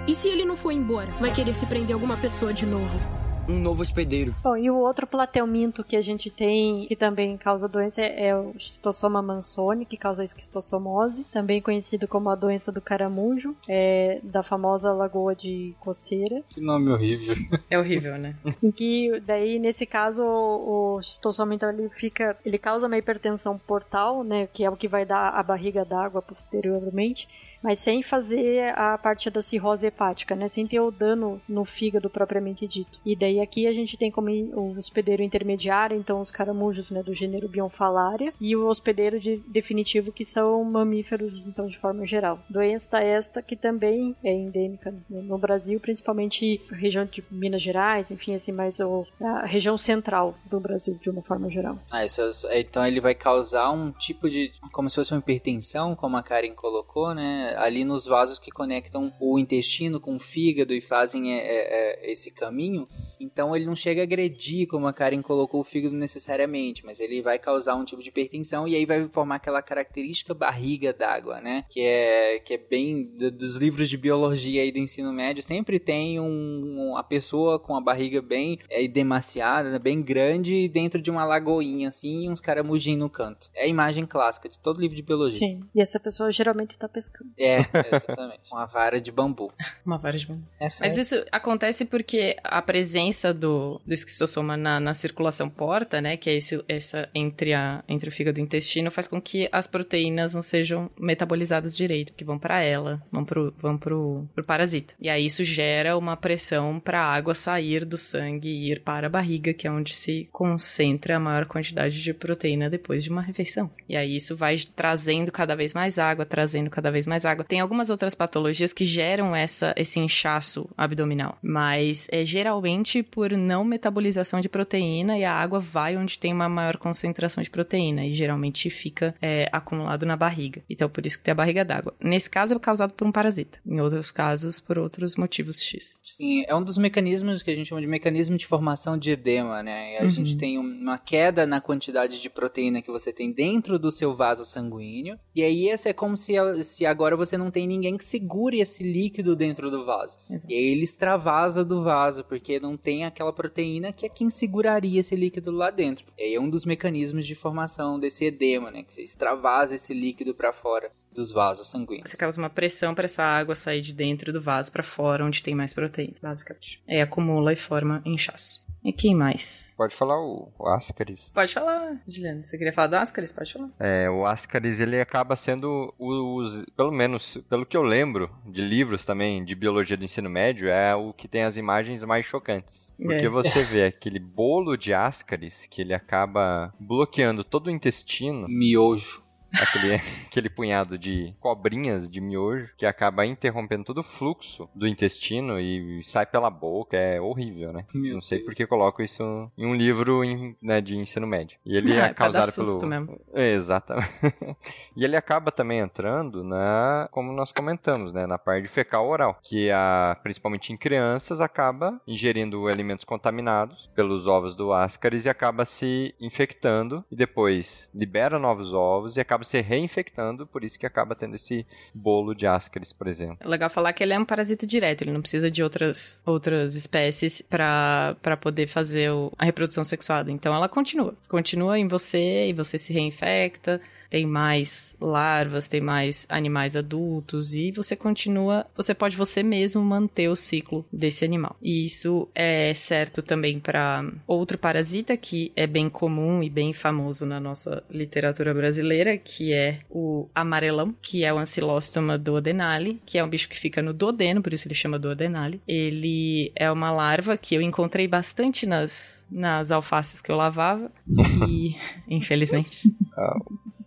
E 0.08 0.16
se 0.16 0.28
ele 0.28 0.46
não 0.46 0.56
for 0.56 0.72
embora? 0.72 1.12
Vai 1.20 1.34
querer 1.34 1.54
se 1.54 1.66
prender 1.66 1.94
alguma 1.94 2.16
pessoa 2.16 2.54
de 2.54 2.66
novo? 2.66 3.25
Um 3.48 3.60
novo 3.60 3.82
hospedeiro. 3.82 4.34
Bom, 4.44 4.58
e 4.58 4.70
o 4.70 4.78
outro 4.78 5.06
plateuminto 5.08 5.84
que 5.84 5.96
a 5.96 6.02
gente 6.02 6.30
tem, 6.30 6.86
que 6.88 6.96
também 6.96 7.38
causa 7.38 7.68
doença, 7.68 8.02
é 8.02 8.36
o 8.36 8.54
Schistosoma 8.58 9.22
mansoni, 9.22 9.86
que 9.86 9.98
causa 9.98 10.24
esquistossomose, 10.24 11.24
também 11.32 11.62
conhecido 11.62 12.08
como 12.08 12.30
a 12.30 12.36
doença 12.36 12.72
do 12.72 12.82
caramujo, 12.82 13.56
é 13.68 14.20
da 14.24 14.44
famosa 14.44 14.92
lagoa 14.92 15.36
de 15.36 15.74
coceira. 15.80 16.44
Que 16.50 16.62
nome 16.62 16.92
horrível. 16.92 17.36
É 17.70 17.80
horrível, 17.80 18.18
né? 18.18 18.36
em 18.62 18.72
que, 18.72 19.20
daí, 19.22 19.58
nesse 19.60 19.86
caso, 19.86 20.24
o, 20.24 20.98
o 20.98 21.54
então, 21.54 21.70
ele 21.70 21.90
fica, 21.90 22.38
ele 22.46 22.58
causa 22.58 22.86
uma 22.86 22.98
hipertensão 22.98 23.58
portal, 23.58 24.24
né, 24.24 24.48
que 24.54 24.64
é 24.64 24.70
o 24.70 24.78
que 24.78 24.88
vai 24.88 25.06
dar 25.06 25.30
a 25.30 25.42
barriga 25.42 25.84
d'água 25.84 26.22
posteriormente, 26.22 27.28
mas 27.66 27.80
sem 27.80 28.04
fazer 28.04 28.72
a 28.78 28.96
parte 28.96 29.28
da 29.32 29.42
cirrose 29.42 29.88
hepática, 29.88 30.36
né? 30.36 30.48
Sem 30.48 30.68
ter 30.68 30.80
o 30.80 30.92
dano 30.92 31.42
no 31.50 31.66
fígado 31.66 32.12
propriamente 32.12 32.68
dito. 32.68 33.00
E 33.04 33.16
daí 33.16 33.40
aqui 33.40 33.66
a 33.66 33.74
gente 33.74 33.98
tem 33.98 34.12
como 34.12 34.30
o 34.30 34.78
hospedeiro 34.78 35.24
intermediário, 35.24 35.98
então 35.98 36.22
os 36.22 36.30
caramujos, 36.30 36.92
né, 36.92 37.02
do 37.02 37.12
gênero 37.12 37.50
Bionfalaria, 37.50 38.32
e 38.40 38.56
o 38.56 38.68
hospedeiro 38.68 39.20
de, 39.20 39.38
definitivo 39.48 40.12
que 40.12 40.24
são 40.24 40.64
mamíferos, 40.64 41.44
então 41.48 41.66
de 41.66 41.76
forma 41.80 42.06
geral. 42.06 42.40
Doença 42.48 43.00
esta 43.00 43.42
que 43.42 43.56
também 43.56 44.16
é 44.24 44.32
endêmica 44.32 44.94
no 45.10 45.38
Brasil, 45.40 45.80
principalmente 45.80 46.62
região 46.72 47.04
de 47.04 47.24
Minas 47.32 47.64
Gerais, 47.64 48.12
enfim, 48.12 48.36
assim, 48.36 48.52
mais 48.52 48.80
o, 48.80 49.08
a 49.20 49.48
região 49.48 49.76
central 49.76 50.36
do 50.46 50.60
Brasil 50.60 51.00
de 51.02 51.10
uma 51.10 51.24
forma 51.24 51.50
geral. 51.50 51.80
Ah, 51.92 52.06
isso, 52.06 52.22
então 52.52 52.86
ele 52.86 53.02
vai 53.02 53.16
causar 53.16 53.72
um 53.72 53.92
tipo 53.92 54.30
de, 54.30 54.52
como 54.72 54.88
se 54.88 54.98
fosse 54.98 55.14
uma 55.14 55.20
hipertensão, 55.20 55.96
como 55.96 56.16
a 56.16 56.22
Karen 56.22 56.54
colocou, 56.54 57.16
né? 57.16 57.55
Ali 57.56 57.84
nos 57.84 58.06
vasos 58.06 58.40
que 58.40 58.52
conectam 58.52 59.14
o 59.20 59.38
intestino 59.40 60.00
com 60.00 60.16
o 60.16 60.20
fígado 60.20 60.74
e 60.74 60.82
fazem 60.82 61.34
é, 61.34 61.38
é, 61.38 62.08
é, 62.08 62.12
esse 62.12 62.32
caminho. 62.32 62.88
Então 63.20 63.56
ele 63.56 63.66
não 63.66 63.76
chega 63.76 64.02
a 64.02 64.04
agredir, 64.04 64.68
como 64.68 64.88
a 64.88 64.94
Karen 64.94 65.22
colocou 65.22 65.62
o 65.62 65.64
fígado 65.64 65.96
necessariamente, 65.96 66.86
mas 66.86 67.00
ele 67.00 67.22
vai 67.22 67.40
causar 67.40 67.76
um 67.76 67.86
tipo 67.86 68.02
de 68.02 68.10
hipertensão 68.10 68.68
e 68.68 68.76
aí 68.76 68.86
vai 68.86 69.08
formar 69.08 69.36
aquela 69.36 69.62
característica 69.62 70.34
barriga 70.34 70.94
d'água, 70.94 71.40
né? 71.42 71.66
Que 71.70 71.82
é, 71.82 72.40
que 72.40 72.54
é 72.54 72.58
bem 72.58 73.04
dos 73.04 73.56
livros 73.56 73.90
de 73.90 73.98
biologia 73.98 74.62
aí 74.62 74.72
do 74.72 74.80
ensino 74.80 75.12
médio, 75.14 75.42
sempre 75.42 75.80
tem 75.80 76.20
um, 76.20 76.96
a 76.98 77.04
pessoa 77.04 77.60
com 77.60 77.76
a 77.76 77.82
barriga 77.82 78.22
bem 78.22 78.60
é, 78.70 78.88
demasiada, 78.88 79.72
né? 79.72 79.80
bem 79.80 80.02
grande, 80.02 80.68
dentro 80.68 81.02
de 81.02 81.10
uma 81.10 81.26
lagoinha 81.26 81.90
assim, 81.90 82.26
e 82.26 82.30
uns 82.30 82.42
caramujinhos 82.42 83.00
no 83.00 83.10
canto. 83.10 83.50
É 83.56 83.64
a 83.64 83.68
imagem 83.68 84.06
clássica 84.06 84.50
de 84.50 84.60
todo 84.60 84.80
livro 84.80 84.96
de 84.96 85.02
biologia. 85.02 85.40
Sim, 85.40 85.62
e 85.74 85.82
essa 85.82 86.00
pessoa 86.00 86.32
geralmente 86.32 86.78
tá 86.78 86.88
pescando. 86.88 87.32
É, 87.38 87.45
exatamente. 87.92 88.52
Uma 88.52 88.66
vara 88.66 89.00
de 89.00 89.12
bambu. 89.12 89.52
Uma 89.86 89.98
vara 89.98 90.18
de 90.18 90.28
bambu. 90.28 90.44
Essa 90.60 90.84
Mas 90.84 90.98
é... 90.98 91.02
isso 91.02 91.26
acontece 91.32 91.86
porque 91.86 92.38
a 92.44 92.62
presença 92.62 93.34
do, 93.34 93.82
do 93.86 93.94
esquistossoma 93.94 94.58
na, 94.58 94.80
na 94.80 94.94
circulação 94.94 95.50
porta, 95.50 96.02
né, 96.02 96.18
que 96.18 96.30
é 96.30 96.36
esse, 96.36 96.64
essa 96.68 97.10
entre, 97.14 97.54
a, 97.54 97.84
entre 97.88 98.10
o 98.10 98.12
fígado 98.12 98.40
e 98.40 98.42
o 98.42 98.46
intestino, 98.46 98.92
faz 98.92 99.08
com 99.08 99.22
que 99.22 99.50
as 99.52 99.68
proteínas 99.68 100.34
não 100.34 100.42
sejam 100.42 100.90
metabolizadas 101.00 101.76
direito, 101.76 102.14
que 102.14 102.24
vão 102.24 102.38
para 102.40 102.62
ela, 102.62 103.02
vão 103.12 103.26
pro, 103.26 103.54
vão 103.58 103.78
pro, 103.78 104.28
pro 104.34 104.44
parasita. 104.44 104.94
E 105.00 105.10
aí 105.10 105.26
isso 105.26 105.44
gera 105.44 105.98
uma 105.98 106.16
pressão 106.16 106.80
para 106.80 107.02
a 107.02 107.14
água 107.14 107.34
sair 107.34 107.86
do 107.86 107.98
sangue 107.98 108.50
e 108.50 108.72
ir 108.72 108.82
para 108.82 109.08
a 109.08 109.10
barriga, 109.10 109.54
que 109.54 109.68
é 109.68 109.72
onde 109.72 109.96
se 109.96 110.28
concentra 110.32 111.18
a 111.18 111.20
maior 111.20 111.46
quantidade 111.46 112.02
de 112.02 112.14
proteína 112.14 112.70
depois 112.70 113.04
de 113.04 113.10
uma 113.10 113.22
refeição. 113.22 113.70
E 113.88 113.96
aí 113.96 114.16
isso 114.16 114.36
vai 114.36 114.56
trazendo 114.76 115.32
cada 115.32 115.56
vez 115.56 115.74
mais 115.74 116.00
água, 116.00 116.26
trazendo 116.26 116.70
cada 116.70 116.92
vez 116.92 117.06
mais 117.06 117.26
água. 117.26 117.35
Tem 117.44 117.60
algumas 117.60 117.90
outras 117.90 118.16
patologias 118.16 118.74
que 118.74 118.86
geram 118.86 119.36
essa, 119.36 119.74
esse 119.78 120.00
inchaço 120.00 120.70
abdominal, 120.78 121.38
mas 121.42 122.08
é 122.12 122.26
geralmente 122.26 123.04
por 123.04 123.32
não 123.32 123.64
metabolização 123.64 124.40
de 124.40 124.50
proteína 124.50 125.18
e 125.18 125.24
a 125.24 125.34
água 125.34 125.60
vai 125.60 125.98
onde 125.98 126.20
tem 126.20 126.34
uma 126.34 126.50
maior 126.50 126.78
concentração 126.78 127.44
de 127.44 127.50
proteína 127.50 128.06
e 128.06 128.14
geralmente 128.14 128.70
fica 128.70 129.16
é, 129.22 129.50
acumulado 129.52 130.06
na 130.06 130.16
barriga. 130.16 130.64
Então 130.70 130.90
por 130.90 131.06
isso 131.06 131.18
que 131.18 131.24
tem 131.24 131.32
a 131.32 131.36
barriga 131.36 131.66
d'água. 131.66 131.94
Nesse 132.00 132.30
caso 132.30 132.54
é 132.54 132.60
causado 132.60 132.94
por 132.94 133.08
um 133.08 133.12
parasita, 133.12 133.60
em 133.66 133.80
outros 133.80 134.12
casos 134.12 134.60
por 134.60 134.78
outros 134.80 135.16
motivos 135.16 135.62
X. 135.62 136.00
Sim, 136.18 136.44
é 136.48 136.56
um 136.56 136.64
dos 136.64 136.78
mecanismos 136.78 137.44
que 137.44 137.52
a 137.52 137.56
gente 137.56 137.68
chama 137.68 137.82
de 137.82 137.88
mecanismo 137.88 138.38
de 138.38 138.46
formação 138.46 138.98
de 138.98 139.12
edema, 139.12 139.62
né? 139.62 139.98
A 140.00 140.04
uhum. 140.04 140.10
gente 140.10 140.38
tem 140.38 140.58
uma 140.58 140.98
queda 140.98 141.46
na 141.46 141.62
quantidade 141.62 142.22
de 142.22 142.30
proteína 142.30 142.82
que 142.82 142.92
você 142.92 143.12
tem 143.12 143.32
dentro 143.32 143.78
do 143.78 143.92
seu 143.92 144.16
vaso 144.16 144.46
sanguíneo 144.46 145.18
e 145.36 145.44
aí 145.44 145.70
essa 145.70 145.90
é 145.90 145.94
como 145.94 146.16
se, 146.16 146.34
se 146.64 146.86
agora 146.86 147.15
você 147.18 147.38
não 147.38 147.52
tem 147.52 147.68
ninguém 147.68 147.98
que 147.98 148.04
segure 148.04 148.60
esse 148.60 148.84
líquido 148.84 149.36
dentro 149.36 149.70
do 149.70 149.86
vaso. 149.86 150.18
Exato. 150.30 150.52
E 150.52 150.56
aí 150.56 150.68
ele 150.68 150.84
extravasa 150.84 151.64
do 151.64 151.84
vaso, 151.84 152.24
porque 152.24 152.60
não 152.60 152.78
tem 152.78 153.06
aquela 153.06 153.34
proteína 153.34 153.92
que 153.92 154.06
é 154.06 154.10
quem 154.10 154.30
seguraria 154.30 155.00
esse 155.00 155.16
líquido 155.16 155.52
lá 155.52 155.70
dentro. 155.70 156.06
E 156.18 156.24
aí 156.24 156.36
é 156.36 156.40
um 156.40 156.50
dos 156.50 156.66
mecanismos 156.66 157.26
de 157.26 157.36
formação 157.36 158.00
desse 158.00 158.26
edema, 158.26 158.72
né? 158.72 158.84
Que 158.84 158.94
você 158.94 159.04
extravasa 159.04 159.76
esse 159.76 159.94
líquido 159.94 160.34
para 160.34 160.52
fora 160.52 160.92
dos 161.12 161.32
vasos 161.32 161.68
sanguíneos. 161.68 162.10
Você 162.10 162.18
causa 162.18 162.40
uma 162.40 162.50
pressão 162.50 162.94
para 162.94 163.06
essa 163.06 163.24
água 163.24 163.56
sair 163.56 163.82
de 163.82 163.94
dentro 163.94 164.34
do 164.34 164.42
vaso 164.42 164.72
para 164.72 164.84
fora, 164.84 165.26
onde 165.26 165.42
tem 165.42 165.56
mais 165.56 165.74
proteína, 165.74 166.16
basicamente. 166.22 166.82
Aí 166.88 167.02
acumula 167.02 167.54
e 167.54 167.56
forma 167.56 168.02
inchaço. 168.06 168.65
E 168.86 168.94
quem 168.94 169.16
mais? 169.16 169.74
Pode 169.76 169.96
falar 169.96 170.20
o, 170.20 170.54
o 170.60 170.68
Ascaris. 170.68 171.32
Pode 171.34 171.52
falar, 171.52 172.00
Juliana. 172.08 172.44
Você 172.44 172.56
queria 172.56 172.72
falar 172.72 172.88
do 172.88 172.98
Ascaris? 172.98 173.32
Pode 173.32 173.52
falar. 173.52 173.70
É, 173.80 174.08
o 174.08 174.28
Ascaris, 174.28 174.80
ele 174.80 175.02
acaba 175.02 175.36
sendo, 175.36 175.92
os, 175.98 176.64
pelo 176.78 176.92
menos, 176.92 177.36
pelo 177.50 177.66
que 177.66 177.76
eu 177.76 177.82
lembro 177.82 178.30
de 178.46 178.62
livros 178.62 179.04
também 179.04 179.44
de 179.44 179.56
biologia 179.56 179.98
do 179.98 180.06
ensino 180.06 180.30
médio, 180.30 180.70
é 180.70 180.94
o 180.94 181.12
que 181.14 181.28
tem 181.28 181.42
as 181.42 181.58
imagens 181.58 182.04
mais 182.04 182.28
chocantes. 182.28 182.96
Porque 182.96 183.26
é. 183.26 183.30
você 183.30 183.64
vê 183.64 183.86
aquele 183.86 184.20
bolo 184.20 184.78
de 184.78 184.94
Ascaris 184.94 185.66
que 185.66 185.82
ele 185.82 185.94
acaba 185.94 186.72
bloqueando 186.80 187.44
todo 187.44 187.68
o 187.68 187.72
intestino. 187.72 188.46
Miojo 188.48 189.25
aquele, 189.62 189.96
aquele 190.28 190.50
punhado 190.50 190.98
de 190.98 191.34
cobrinhas 191.40 192.10
de 192.10 192.20
miojo 192.22 192.70
que 192.78 192.86
acaba 192.86 193.26
interrompendo 193.26 193.86
todo 193.86 194.00
o 194.00 194.04
fluxo 194.04 194.70
do 194.76 194.88
intestino 194.88 195.60
e 195.60 196.04
sai 196.04 196.26
pela 196.26 196.50
boca. 196.50 196.98
É 196.98 197.20
horrível, 197.20 197.72
né? 197.72 197.86
Meu 197.94 198.16
Não 198.16 198.22
sei 198.22 198.40
Deus. 198.40 198.48
por 198.48 198.56
que 198.56 198.68
coloco 198.68 199.02
isso 199.02 199.52
em 199.58 199.66
um 199.66 199.76
livro 199.76 200.24
em, 200.24 200.56
né, 200.62 200.82
de 200.82 200.96
ensino 200.96 201.28
médio. 201.28 201.58
E 201.66 201.76
ele 201.76 201.94
é, 201.96 202.00
é 202.00 202.14
causado 202.14 202.54
pelo. 202.54 202.86
Mesmo. 202.86 203.20
exatamente. 203.34 204.12
e 204.96 205.04
ele 205.04 205.16
acaba 205.16 205.52
também 205.52 205.80
entrando 205.80 206.44
na, 206.44 207.08
como 207.12 207.32
nós 207.32 207.52
comentamos, 207.52 208.12
né, 208.12 208.28
na 208.28 208.38
parte 208.38 208.64
de 208.64 208.70
fecal 208.70 209.08
oral, 209.08 209.40
que 209.42 209.72
a, 209.72 210.18
principalmente 210.22 210.72
em 210.74 210.78
crianças 210.78 211.42
acaba 211.42 212.00
ingerindo 212.08 212.68
alimentos 212.68 213.06
contaminados 213.06 213.90
pelos 213.96 214.28
ovos 214.28 214.56
do 214.56 214.74
Ascaris 214.74 215.26
e 215.26 215.30
acaba 215.30 215.66
se 215.66 216.14
infectando 216.20 217.04
e 217.12 217.16
depois 217.16 217.90
libera 217.94 218.38
novos 218.38 218.74
ovos 218.74 219.18
e 219.18 219.22
acaba 219.22 219.44
se 219.46 219.62
reinfectando, 219.62 220.46
por 220.46 220.64
isso 220.64 220.78
que 220.78 220.86
acaba 220.86 221.16
tendo 221.16 221.36
esse 221.36 221.66
bolo 221.94 222.34
de 222.34 222.46
ascaris, 222.46 222.92
por 222.92 223.08
exemplo. 223.08 223.38
É 223.40 223.48
legal 223.48 223.70
falar 223.70 223.94
que 223.94 224.04
ele 224.04 224.14
é 224.14 224.20
um 224.20 224.26
parasita 224.26 224.68
direto, 224.68 225.04
ele 225.04 225.12
não 225.12 225.22
precisa 225.22 225.50
de 225.50 225.64
outras, 225.64 226.22
outras 226.26 226.76
espécies 226.76 227.42
para 227.42 228.38
poder 228.42 228.68
fazer 228.68 229.12
o, 229.12 229.32
a 229.38 229.46
reprodução 229.46 229.84
sexuada. 229.84 230.32
Então 230.32 230.54
ela 230.54 230.68
continua. 230.68 231.16
Continua 231.30 231.80
em 231.80 231.88
você 231.88 232.50
e 232.50 232.54
você 232.54 232.78
se 232.78 232.92
reinfecta 232.92 233.82
tem 234.10 234.26
mais 234.26 234.96
larvas, 235.00 235.68
tem 235.68 235.82
mais 235.82 236.26
animais 236.30 236.76
adultos 236.76 237.54
e 237.54 237.72
você 237.72 237.96
continua, 237.96 238.66
você 238.76 238.94
pode 238.94 239.16
você 239.18 239.44
mesmo 239.44 239.82
manter 239.84 240.30
o 240.30 240.36
ciclo 240.36 240.86
desse 240.92 241.26
animal. 241.26 241.56
E 241.62 241.84
isso 241.84 242.28
é 242.34 242.74
certo 242.74 243.22
também 243.22 243.60
para 243.60 244.10
outro 244.28 244.58
parasita 244.58 245.16
que 245.18 245.52
é 245.56 245.68
bem 245.68 245.90
comum 245.90 246.42
e 246.44 246.50
bem 246.50 246.74
famoso 246.74 247.26
na 247.26 247.40
nossa 247.40 247.84
literatura 247.90 248.54
brasileira, 248.54 249.18
que 249.18 249.54
é 249.54 249.80
o 249.90 250.28
amarelão, 250.34 250.94
que 251.02 251.24
é 251.24 251.34
o 251.34 251.38
Ancylostoma 251.38 252.18
duodenale, 252.18 253.02
que 253.06 253.18
é 253.18 253.24
um 253.24 253.30
bicho 253.30 253.50
que 253.50 253.60
fica 253.60 253.82
no 253.82 253.94
duodeno, 253.94 254.42
por 254.42 254.54
isso 254.54 254.68
ele 254.68 254.76
chama 254.76 255.00
duodenale. 255.00 255.62
Ele 255.68 256.52
é 256.56 256.72
uma 256.72 256.92
larva 256.92 257.38
que 257.38 257.56
eu 257.56 257.62
encontrei 257.62 258.08
bastante 258.08 258.66
nas, 258.66 259.26
nas 259.30 259.72
alfaces 259.72 260.22
que 260.22 260.32
eu 260.32 260.36
lavava 260.36 260.92
e 261.50 261.76
infelizmente 262.08 262.88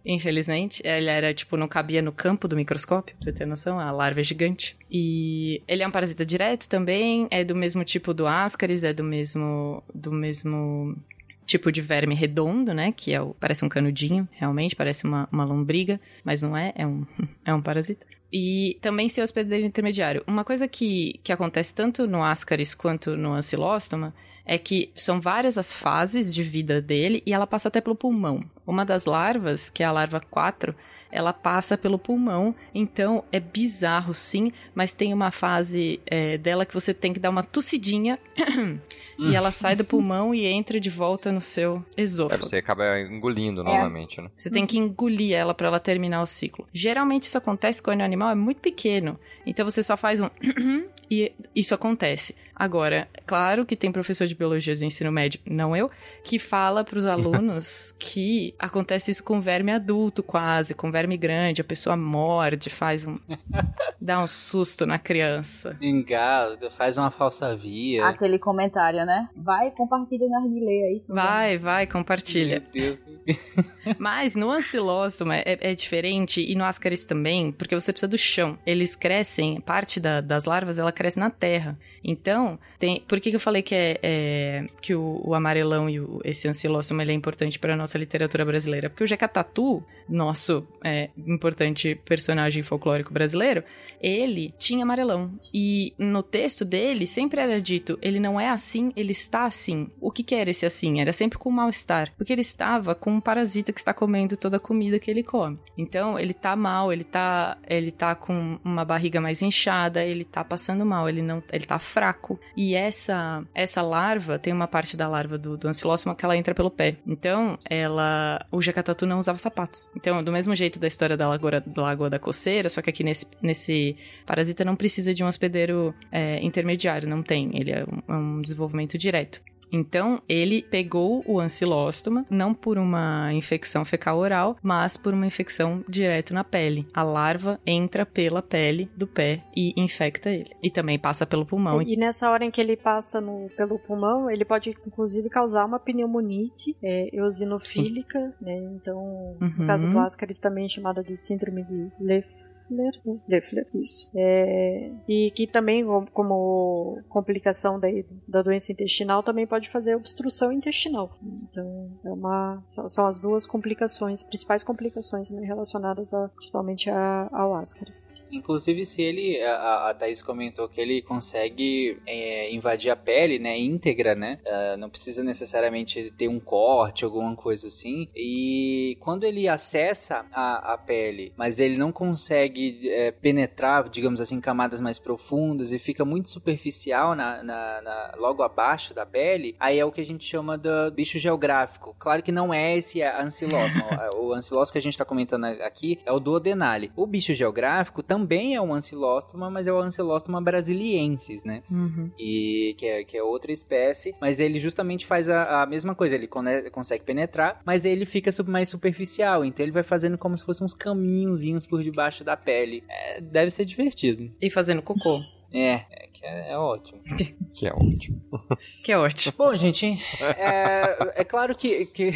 infelizmente. 0.08 0.82
Ele 0.84 1.08
era, 1.08 1.32
tipo, 1.34 1.56
não 1.56 1.68
cabia 1.68 2.00
no 2.00 2.10
campo 2.10 2.48
do 2.48 2.56
microscópio, 2.56 3.14
pra 3.14 3.24
você 3.24 3.32
ter 3.32 3.46
noção, 3.46 3.78
a 3.78 3.90
larva 3.92 4.20
é 4.20 4.22
gigante. 4.24 4.76
E 4.90 5.62
ele 5.68 5.82
é 5.82 5.86
um 5.86 5.90
parasita 5.90 6.24
direto 6.24 6.66
também, 6.68 7.28
é 7.30 7.44
do 7.44 7.54
mesmo 7.54 7.84
tipo 7.84 8.14
do 8.14 8.26
Ascaris, 8.26 8.82
é 8.82 8.92
do 8.92 9.04
mesmo, 9.04 9.82
do 9.94 10.10
mesmo 10.10 10.96
tipo 11.44 11.70
de 11.70 11.80
verme 11.80 12.14
redondo, 12.14 12.72
né? 12.72 12.92
Que 12.92 13.12
é 13.12 13.20
o, 13.20 13.34
parece 13.34 13.64
um 13.64 13.68
canudinho, 13.68 14.26
realmente, 14.32 14.74
parece 14.74 15.04
uma, 15.04 15.28
uma 15.30 15.44
lombriga, 15.44 16.00
mas 16.24 16.42
não 16.42 16.56
é, 16.56 16.72
é 16.74 16.86
um, 16.86 17.06
é 17.44 17.54
um 17.54 17.60
parasita. 17.60 18.06
E 18.32 18.78
também 18.82 19.08
ser 19.08 19.22
hospedeiro 19.22 19.66
intermediário. 19.66 20.22
Uma 20.26 20.44
coisa 20.44 20.68
que, 20.68 21.18
que 21.24 21.32
acontece 21.32 21.72
tanto 21.72 22.06
no 22.06 22.22
Ascaris 22.22 22.74
quanto 22.74 23.16
no 23.16 23.32
Ancylostoma 23.32 24.14
é 24.44 24.58
que 24.58 24.90
são 24.94 25.20
várias 25.20 25.56
as 25.58 25.72
fases 25.72 26.34
de 26.34 26.42
vida 26.42 26.80
dele 26.80 27.22
e 27.24 27.32
ela 27.32 27.46
passa 27.46 27.68
até 27.68 27.80
pelo 27.80 27.96
pulmão. 27.96 28.42
Uma 28.66 28.84
das 28.84 29.06
larvas, 29.06 29.70
que 29.70 29.82
é 29.82 29.86
a 29.86 29.92
larva 29.92 30.20
4, 30.20 30.74
ela 31.10 31.32
passa 31.32 31.76
pelo 31.76 31.98
pulmão, 31.98 32.54
então 32.74 33.24
é 33.32 33.40
bizarro 33.40 34.14
sim, 34.14 34.52
mas 34.74 34.94
tem 34.94 35.12
uma 35.12 35.30
fase 35.30 36.00
é, 36.06 36.38
dela 36.38 36.66
que 36.66 36.74
você 36.74 36.92
tem 36.92 37.12
que 37.12 37.20
dar 37.20 37.30
uma 37.30 37.42
tossidinha 37.42 38.18
e 39.18 39.34
ela 39.34 39.50
sai 39.50 39.74
do 39.74 39.84
pulmão 39.84 40.34
e 40.34 40.46
entra 40.46 40.78
de 40.78 40.90
volta 40.90 41.32
no 41.32 41.40
seu 41.40 41.84
esôfago. 41.96 42.44
É, 42.44 42.48
você 42.48 42.56
acaba 42.56 43.00
engolindo 43.00 43.62
é. 43.62 43.64
novamente, 43.64 44.20
né? 44.20 44.30
Você 44.36 44.50
tem 44.50 44.66
que 44.66 44.78
engolir 44.78 45.34
ela 45.34 45.54
para 45.54 45.68
ela 45.68 45.80
terminar 45.80 46.22
o 46.22 46.26
ciclo. 46.26 46.66
Geralmente 46.72 47.24
isso 47.24 47.38
acontece 47.38 47.82
quando 47.82 48.00
o 48.00 48.04
animal 48.04 48.30
é 48.30 48.34
muito 48.34 48.60
pequeno, 48.60 49.18
então 49.46 49.64
você 49.64 49.82
só 49.82 49.96
faz 49.96 50.20
um 50.20 50.28
e 51.10 51.32
isso 51.54 51.74
acontece. 51.74 52.34
Agora, 52.58 53.08
claro 53.26 53.64
que 53.64 53.76
tem 53.76 53.92
professor 53.92 54.26
de 54.26 54.34
biologia 54.34 54.74
do 54.74 54.84
ensino 54.84 55.12
médio, 55.12 55.40
não 55.48 55.76
eu, 55.76 55.90
que 56.24 56.38
fala 56.38 56.82
para 56.82 56.98
os 56.98 57.06
alunos 57.06 57.94
que 57.98 58.54
acontece 58.58 59.10
isso 59.10 59.22
com 59.22 59.40
verme 59.40 59.72
adulto 59.72 60.22
quase, 60.22 60.74
com 60.74 60.90
verme 60.90 61.16
grande, 61.16 61.60
a 61.60 61.64
pessoa 61.64 61.96
morde, 61.96 62.70
faz 62.70 63.06
um 63.06 63.18
dá 64.00 64.22
um 64.22 64.26
susto 64.26 64.86
na 64.86 64.98
criança. 64.98 65.76
Engasga, 65.80 66.70
faz 66.70 66.96
uma 66.96 67.10
falsa 67.10 67.54
via. 67.54 68.06
Aquele 68.06 68.38
comentário, 68.38 69.04
né? 69.04 69.28
Vai, 69.36 69.70
compartilha 69.72 70.28
na 70.28 70.40
relay 70.40 70.82
aí. 70.84 71.04
Vai, 71.08 71.58
vai, 71.58 71.86
compartilha. 71.86 72.60
Meu 72.60 72.96
Deus. 72.96 72.98
Mas 73.98 74.34
no 74.34 74.50
ancilóstoma 74.50 75.36
é, 75.36 75.58
é, 75.60 75.74
diferente 75.74 76.40
e 76.40 76.54
no 76.54 76.64
ascaris 76.64 77.04
também, 77.04 77.52
porque 77.52 77.74
você 77.74 77.92
precisa 77.92 78.08
do 78.08 78.16
chão. 78.16 78.56
Eles 78.64 78.96
crescem, 78.96 79.60
parte 79.60 80.00
da, 80.00 80.20
das 80.20 80.44
larvas 80.44 80.78
ela 80.78 80.92
cresce 80.92 81.18
na 81.18 81.30
terra. 81.30 81.78
Então, 82.02 82.47
tem, 82.78 83.02
por 83.06 83.20
que, 83.20 83.30
que 83.30 83.36
eu 83.36 83.40
falei 83.40 83.62
que 83.62 83.74
é, 83.74 83.98
é 84.02 84.66
que 84.80 84.94
o, 84.94 85.20
o, 85.24 85.34
amarelão 85.34 85.90
e 85.90 85.98
o, 85.98 86.20
esse 86.24 86.46
ancilóstoma 86.46 87.02
ele 87.02 87.12
é 87.12 87.14
importante 87.14 87.58
para 87.58 87.76
nossa 87.76 87.98
literatura 87.98 88.44
brasileira? 88.44 88.88
Porque 88.88 89.02
o 89.02 89.06
Jacatatu, 89.06 89.82
nosso 90.08 90.66
é, 90.84 91.10
importante 91.26 91.94
personagem 92.04 92.62
folclórico 92.62 93.12
brasileiro, 93.12 93.64
ele 94.00 94.54
tinha 94.58 94.84
amarelão. 94.84 95.32
E 95.52 95.92
no 95.98 96.22
texto 96.22 96.64
dele 96.64 97.06
sempre 97.06 97.40
era 97.40 97.60
dito: 97.60 97.98
ele 98.00 98.20
não 98.20 98.40
é 98.40 98.48
assim, 98.48 98.92
ele 98.96 99.12
está 99.12 99.44
assim. 99.44 99.90
O 100.00 100.10
que, 100.10 100.22
que 100.22 100.34
era 100.34 100.50
esse 100.50 100.64
assim? 100.64 101.00
Era 101.00 101.12
sempre 101.12 101.38
com 101.38 101.50
mal-estar. 101.50 102.12
Porque 102.16 102.32
ele 102.32 102.42
estava 102.42 102.94
com 102.94 103.10
um 103.10 103.20
parasita 103.20 103.72
que 103.72 103.80
está 103.80 103.92
comendo 103.92 104.36
toda 104.36 104.56
a 104.56 104.60
comida 104.60 104.98
que 104.98 105.10
ele 105.10 105.22
come. 105.22 105.58
Então, 105.76 106.18
ele 106.18 106.34
tá 106.34 106.54
mal, 106.54 106.92
ele 106.92 107.04
tá, 107.04 107.58
ele 107.68 107.90
tá 107.90 108.14
com 108.14 108.58
uma 108.64 108.84
barriga 108.84 109.20
mais 109.20 109.42
inchada, 109.42 110.04
ele 110.04 110.24
tá 110.24 110.44
passando 110.44 110.84
mal, 110.84 111.08
ele 111.08 111.22
não, 111.22 111.42
ele 111.52 111.66
tá 111.66 111.78
fraco. 111.78 112.37
E 112.56 112.74
essa 112.74 113.44
essa 113.54 113.82
larva, 113.82 114.38
tem 114.38 114.52
uma 114.52 114.66
parte 114.66 114.96
da 114.96 115.08
larva 115.08 115.38
do, 115.38 115.56
do 115.56 115.68
ancilóstoma 115.68 116.14
que 116.14 116.24
ela 116.24 116.36
entra 116.36 116.54
pelo 116.54 116.70
pé. 116.70 116.96
Então, 117.06 117.58
ela, 117.68 118.44
o 118.50 118.60
jacatatu 118.60 119.06
não 119.06 119.18
usava 119.18 119.38
sapatos. 119.38 119.90
Então, 119.96 120.22
do 120.22 120.32
mesmo 120.32 120.54
jeito 120.54 120.78
da 120.78 120.86
história 120.86 121.16
da 121.16 121.28
lagoa 121.28 121.60
da, 121.60 121.82
lagoa 121.82 122.10
da 122.10 122.18
coceira, 122.18 122.68
só 122.68 122.82
que 122.82 122.90
aqui 122.90 123.04
nesse, 123.04 123.26
nesse 123.42 123.96
parasita 124.26 124.64
não 124.64 124.76
precisa 124.76 125.14
de 125.14 125.22
um 125.22 125.26
hospedeiro 125.26 125.94
é, 126.10 126.40
intermediário, 126.42 127.08
não 127.08 127.22
tem. 127.22 127.50
Ele 127.54 127.70
é 127.70 127.84
um, 127.84 128.14
é 128.14 128.16
um 128.16 128.42
desenvolvimento 128.42 128.96
direto. 128.98 129.40
Então, 129.70 130.20
ele 130.28 130.62
pegou 130.62 131.22
o 131.26 131.40
ancilóstoma, 131.40 132.24
não 132.30 132.54
por 132.54 132.78
uma 132.78 133.32
infecção 133.32 133.84
fecal 133.84 134.18
oral, 134.18 134.56
mas 134.62 134.96
por 134.96 135.12
uma 135.14 135.26
infecção 135.26 135.84
direto 135.88 136.34
na 136.34 136.44
pele. 136.44 136.86
A 136.92 137.02
larva 137.02 137.60
entra 137.66 138.04
pela 138.04 138.42
pele 138.42 138.90
do 138.96 139.06
pé 139.06 139.42
e 139.56 139.72
infecta 139.76 140.30
ele. 140.30 140.50
E 140.62 140.70
também 140.70 140.98
passa 140.98 141.26
pelo 141.26 141.46
pulmão. 141.46 141.82
E, 141.82 141.94
e 141.94 141.98
nessa 141.98 142.30
hora 142.30 142.44
em 142.44 142.50
que 142.50 142.60
ele 142.60 142.76
passa 142.76 143.20
no, 143.20 143.48
pelo 143.56 143.78
pulmão, 143.78 144.30
ele 144.30 144.44
pode 144.44 144.76
inclusive 144.86 145.28
causar 145.28 145.64
uma 145.64 145.78
pneumonite 145.78 146.76
é, 146.82 147.14
eosinofílica, 147.16 148.34
né? 148.40 148.56
Então, 148.74 148.98
uhum. 149.40 149.54
no 149.58 149.66
caso 149.66 149.88
do 149.88 149.98
Ascaris 149.98 150.38
também 150.38 150.68
chamada 150.68 151.02
de 151.02 151.16
síndrome 151.16 151.62
de 151.62 151.90
Lefebvre 152.00 152.47
Leffler, 152.70 153.66
né? 153.72 153.80
Isso. 153.82 154.10
É, 154.14 154.90
e 155.08 155.30
que 155.30 155.46
também, 155.46 155.84
como 156.12 157.02
complicação 157.08 157.78
da, 157.78 157.88
da 158.26 158.42
doença 158.42 158.72
intestinal, 158.72 159.22
também 159.22 159.46
pode 159.46 159.68
fazer 159.68 159.94
obstrução 159.94 160.52
intestinal. 160.52 161.16
Então, 161.22 161.90
é 162.04 162.10
uma, 162.10 162.62
são 162.68 163.06
as 163.06 163.18
duas 163.18 163.46
complicações, 163.46 164.22
principais 164.22 164.62
complicações 164.62 165.30
né, 165.30 165.44
relacionadas 165.44 166.12
a, 166.12 166.28
principalmente 166.28 166.90
a, 166.90 167.28
ao 167.32 167.54
Ascaris. 167.54 168.10
Inclusive, 168.30 168.84
se 168.84 169.02
ele, 169.02 169.40
a, 169.42 169.88
a 169.88 169.94
Thaís 169.94 170.20
comentou 170.20 170.68
que 170.68 170.80
ele 170.80 171.00
consegue 171.02 171.98
é, 172.06 172.52
invadir 172.52 172.90
a 172.90 172.96
pele, 172.96 173.38
né, 173.38 173.58
íntegra, 173.58 174.14
né, 174.14 174.38
uh, 174.44 174.76
não 174.76 174.90
precisa 174.90 175.22
necessariamente 175.22 176.12
ter 176.12 176.28
um 176.28 176.38
corte, 176.38 177.04
alguma 177.04 177.34
coisa 177.34 177.68
assim, 177.68 178.08
e 178.14 178.96
quando 179.00 179.24
ele 179.24 179.48
acessa 179.48 180.26
a, 180.32 180.74
a 180.74 180.78
pele, 180.78 181.32
mas 181.36 181.58
ele 181.58 181.76
não 181.78 181.90
consegue 181.90 182.57
é, 182.84 183.10
penetrar, 183.10 183.88
digamos 183.88 184.20
assim, 184.20 184.40
camadas 184.40 184.80
mais 184.80 184.98
profundas 184.98 185.72
e 185.72 185.78
fica 185.78 186.04
muito 186.04 186.28
superficial 186.28 187.14
na, 187.14 187.42
na, 187.42 187.82
na, 187.82 188.14
logo 188.18 188.42
abaixo 188.42 188.94
da 188.94 189.04
pele, 189.04 189.56
aí 189.58 189.78
é 189.78 189.84
o 189.84 189.92
que 189.92 190.00
a 190.00 190.06
gente 190.06 190.24
chama 190.24 190.56
do 190.56 190.90
bicho 190.92 191.18
geográfico. 191.18 191.94
Claro 191.98 192.22
que 192.22 192.32
não 192.32 192.52
é 192.52 192.76
esse 192.76 193.02
ancilóstoma, 193.02 194.10
o 194.16 194.32
ancilóstoma 194.32 194.72
que 194.72 194.78
a 194.78 194.82
gente 194.82 194.94
está 194.94 195.04
comentando 195.04 195.44
aqui 195.44 195.98
é 196.04 196.12
o 196.12 196.20
duodenale. 196.20 196.92
O 196.94 197.06
bicho 197.06 197.32
geográfico 197.32 198.02
também 198.02 198.38
também 198.38 198.54
é 198.54 198.60
um 198.60 198.74
ancilóstoma, 198.74 199.50
mas 199.50 199.66
é 199.66 199.72
o 199.72 199.78
ancilóstoma 199.78 200.40
brasiliensis, 200.40 201.44
né? 201.44 201.62
Uhum. 201.70 202.10
E 202.18 202.74
que 202.76 202.86
é, 202.86 203.04
que 203.04 203.16
é 203.16 203.22
outra 203.22 203.50
espécie, 203.50 204.14
mas 204.20 204.38
ele 204.38 204.58
justamente 204.58 205.06
faz 205.06 205.28
a, 205.28 205.62
a 205.62 205.66
mesma 205.66 205.94
coisa, 205.94 206.14
ele 206.14 206.28
consegue 206.70 207.04
penetrar, 207.04 207.60
mas 207.64 207.84
ele 207.84 208.04
fica 208.04 208.30
mais 208.46 208.68
superficial, 208.68 209.44
então 209.44 209.64
ele 209.64 209.72
vai 209.72 209.82
fazendo 209.82 210.18
como 210.18 210.36
se 210.36 210.44
fossem 210.44 210.64
uns 210.64 210.74
caminhozinhos 210.74 211.66
por 211.66 211.82
debaixo 211.82 212.22
da 212.22 212.36
pele. 212.48 212.82
É, 212.88 213.20
deve 213.20 213.50
ser 213.50 213.66
divertido. 213.66 214.34
E 214.40 214.48
fazendo 214.48 214.80
cocô. 214.80 215.18
É, 215.52 216.07
é 216.28 216.52
é, 216.52 216.56
ótimo. 216.56 217.00
que 217.54 217.66
é 217.66 217.72
ótimo. 217.72 218.20
que 218.82 218.92
é 218.92 218.98
ótimo. 218.98 219.34
Bom, 219.36 219.54
gente, 219.54 219.86
é, 220.20 221.20
é, 221.20 221.24
claro 221.24 221.54
que, 221.54 221.86
que 221.86 222.12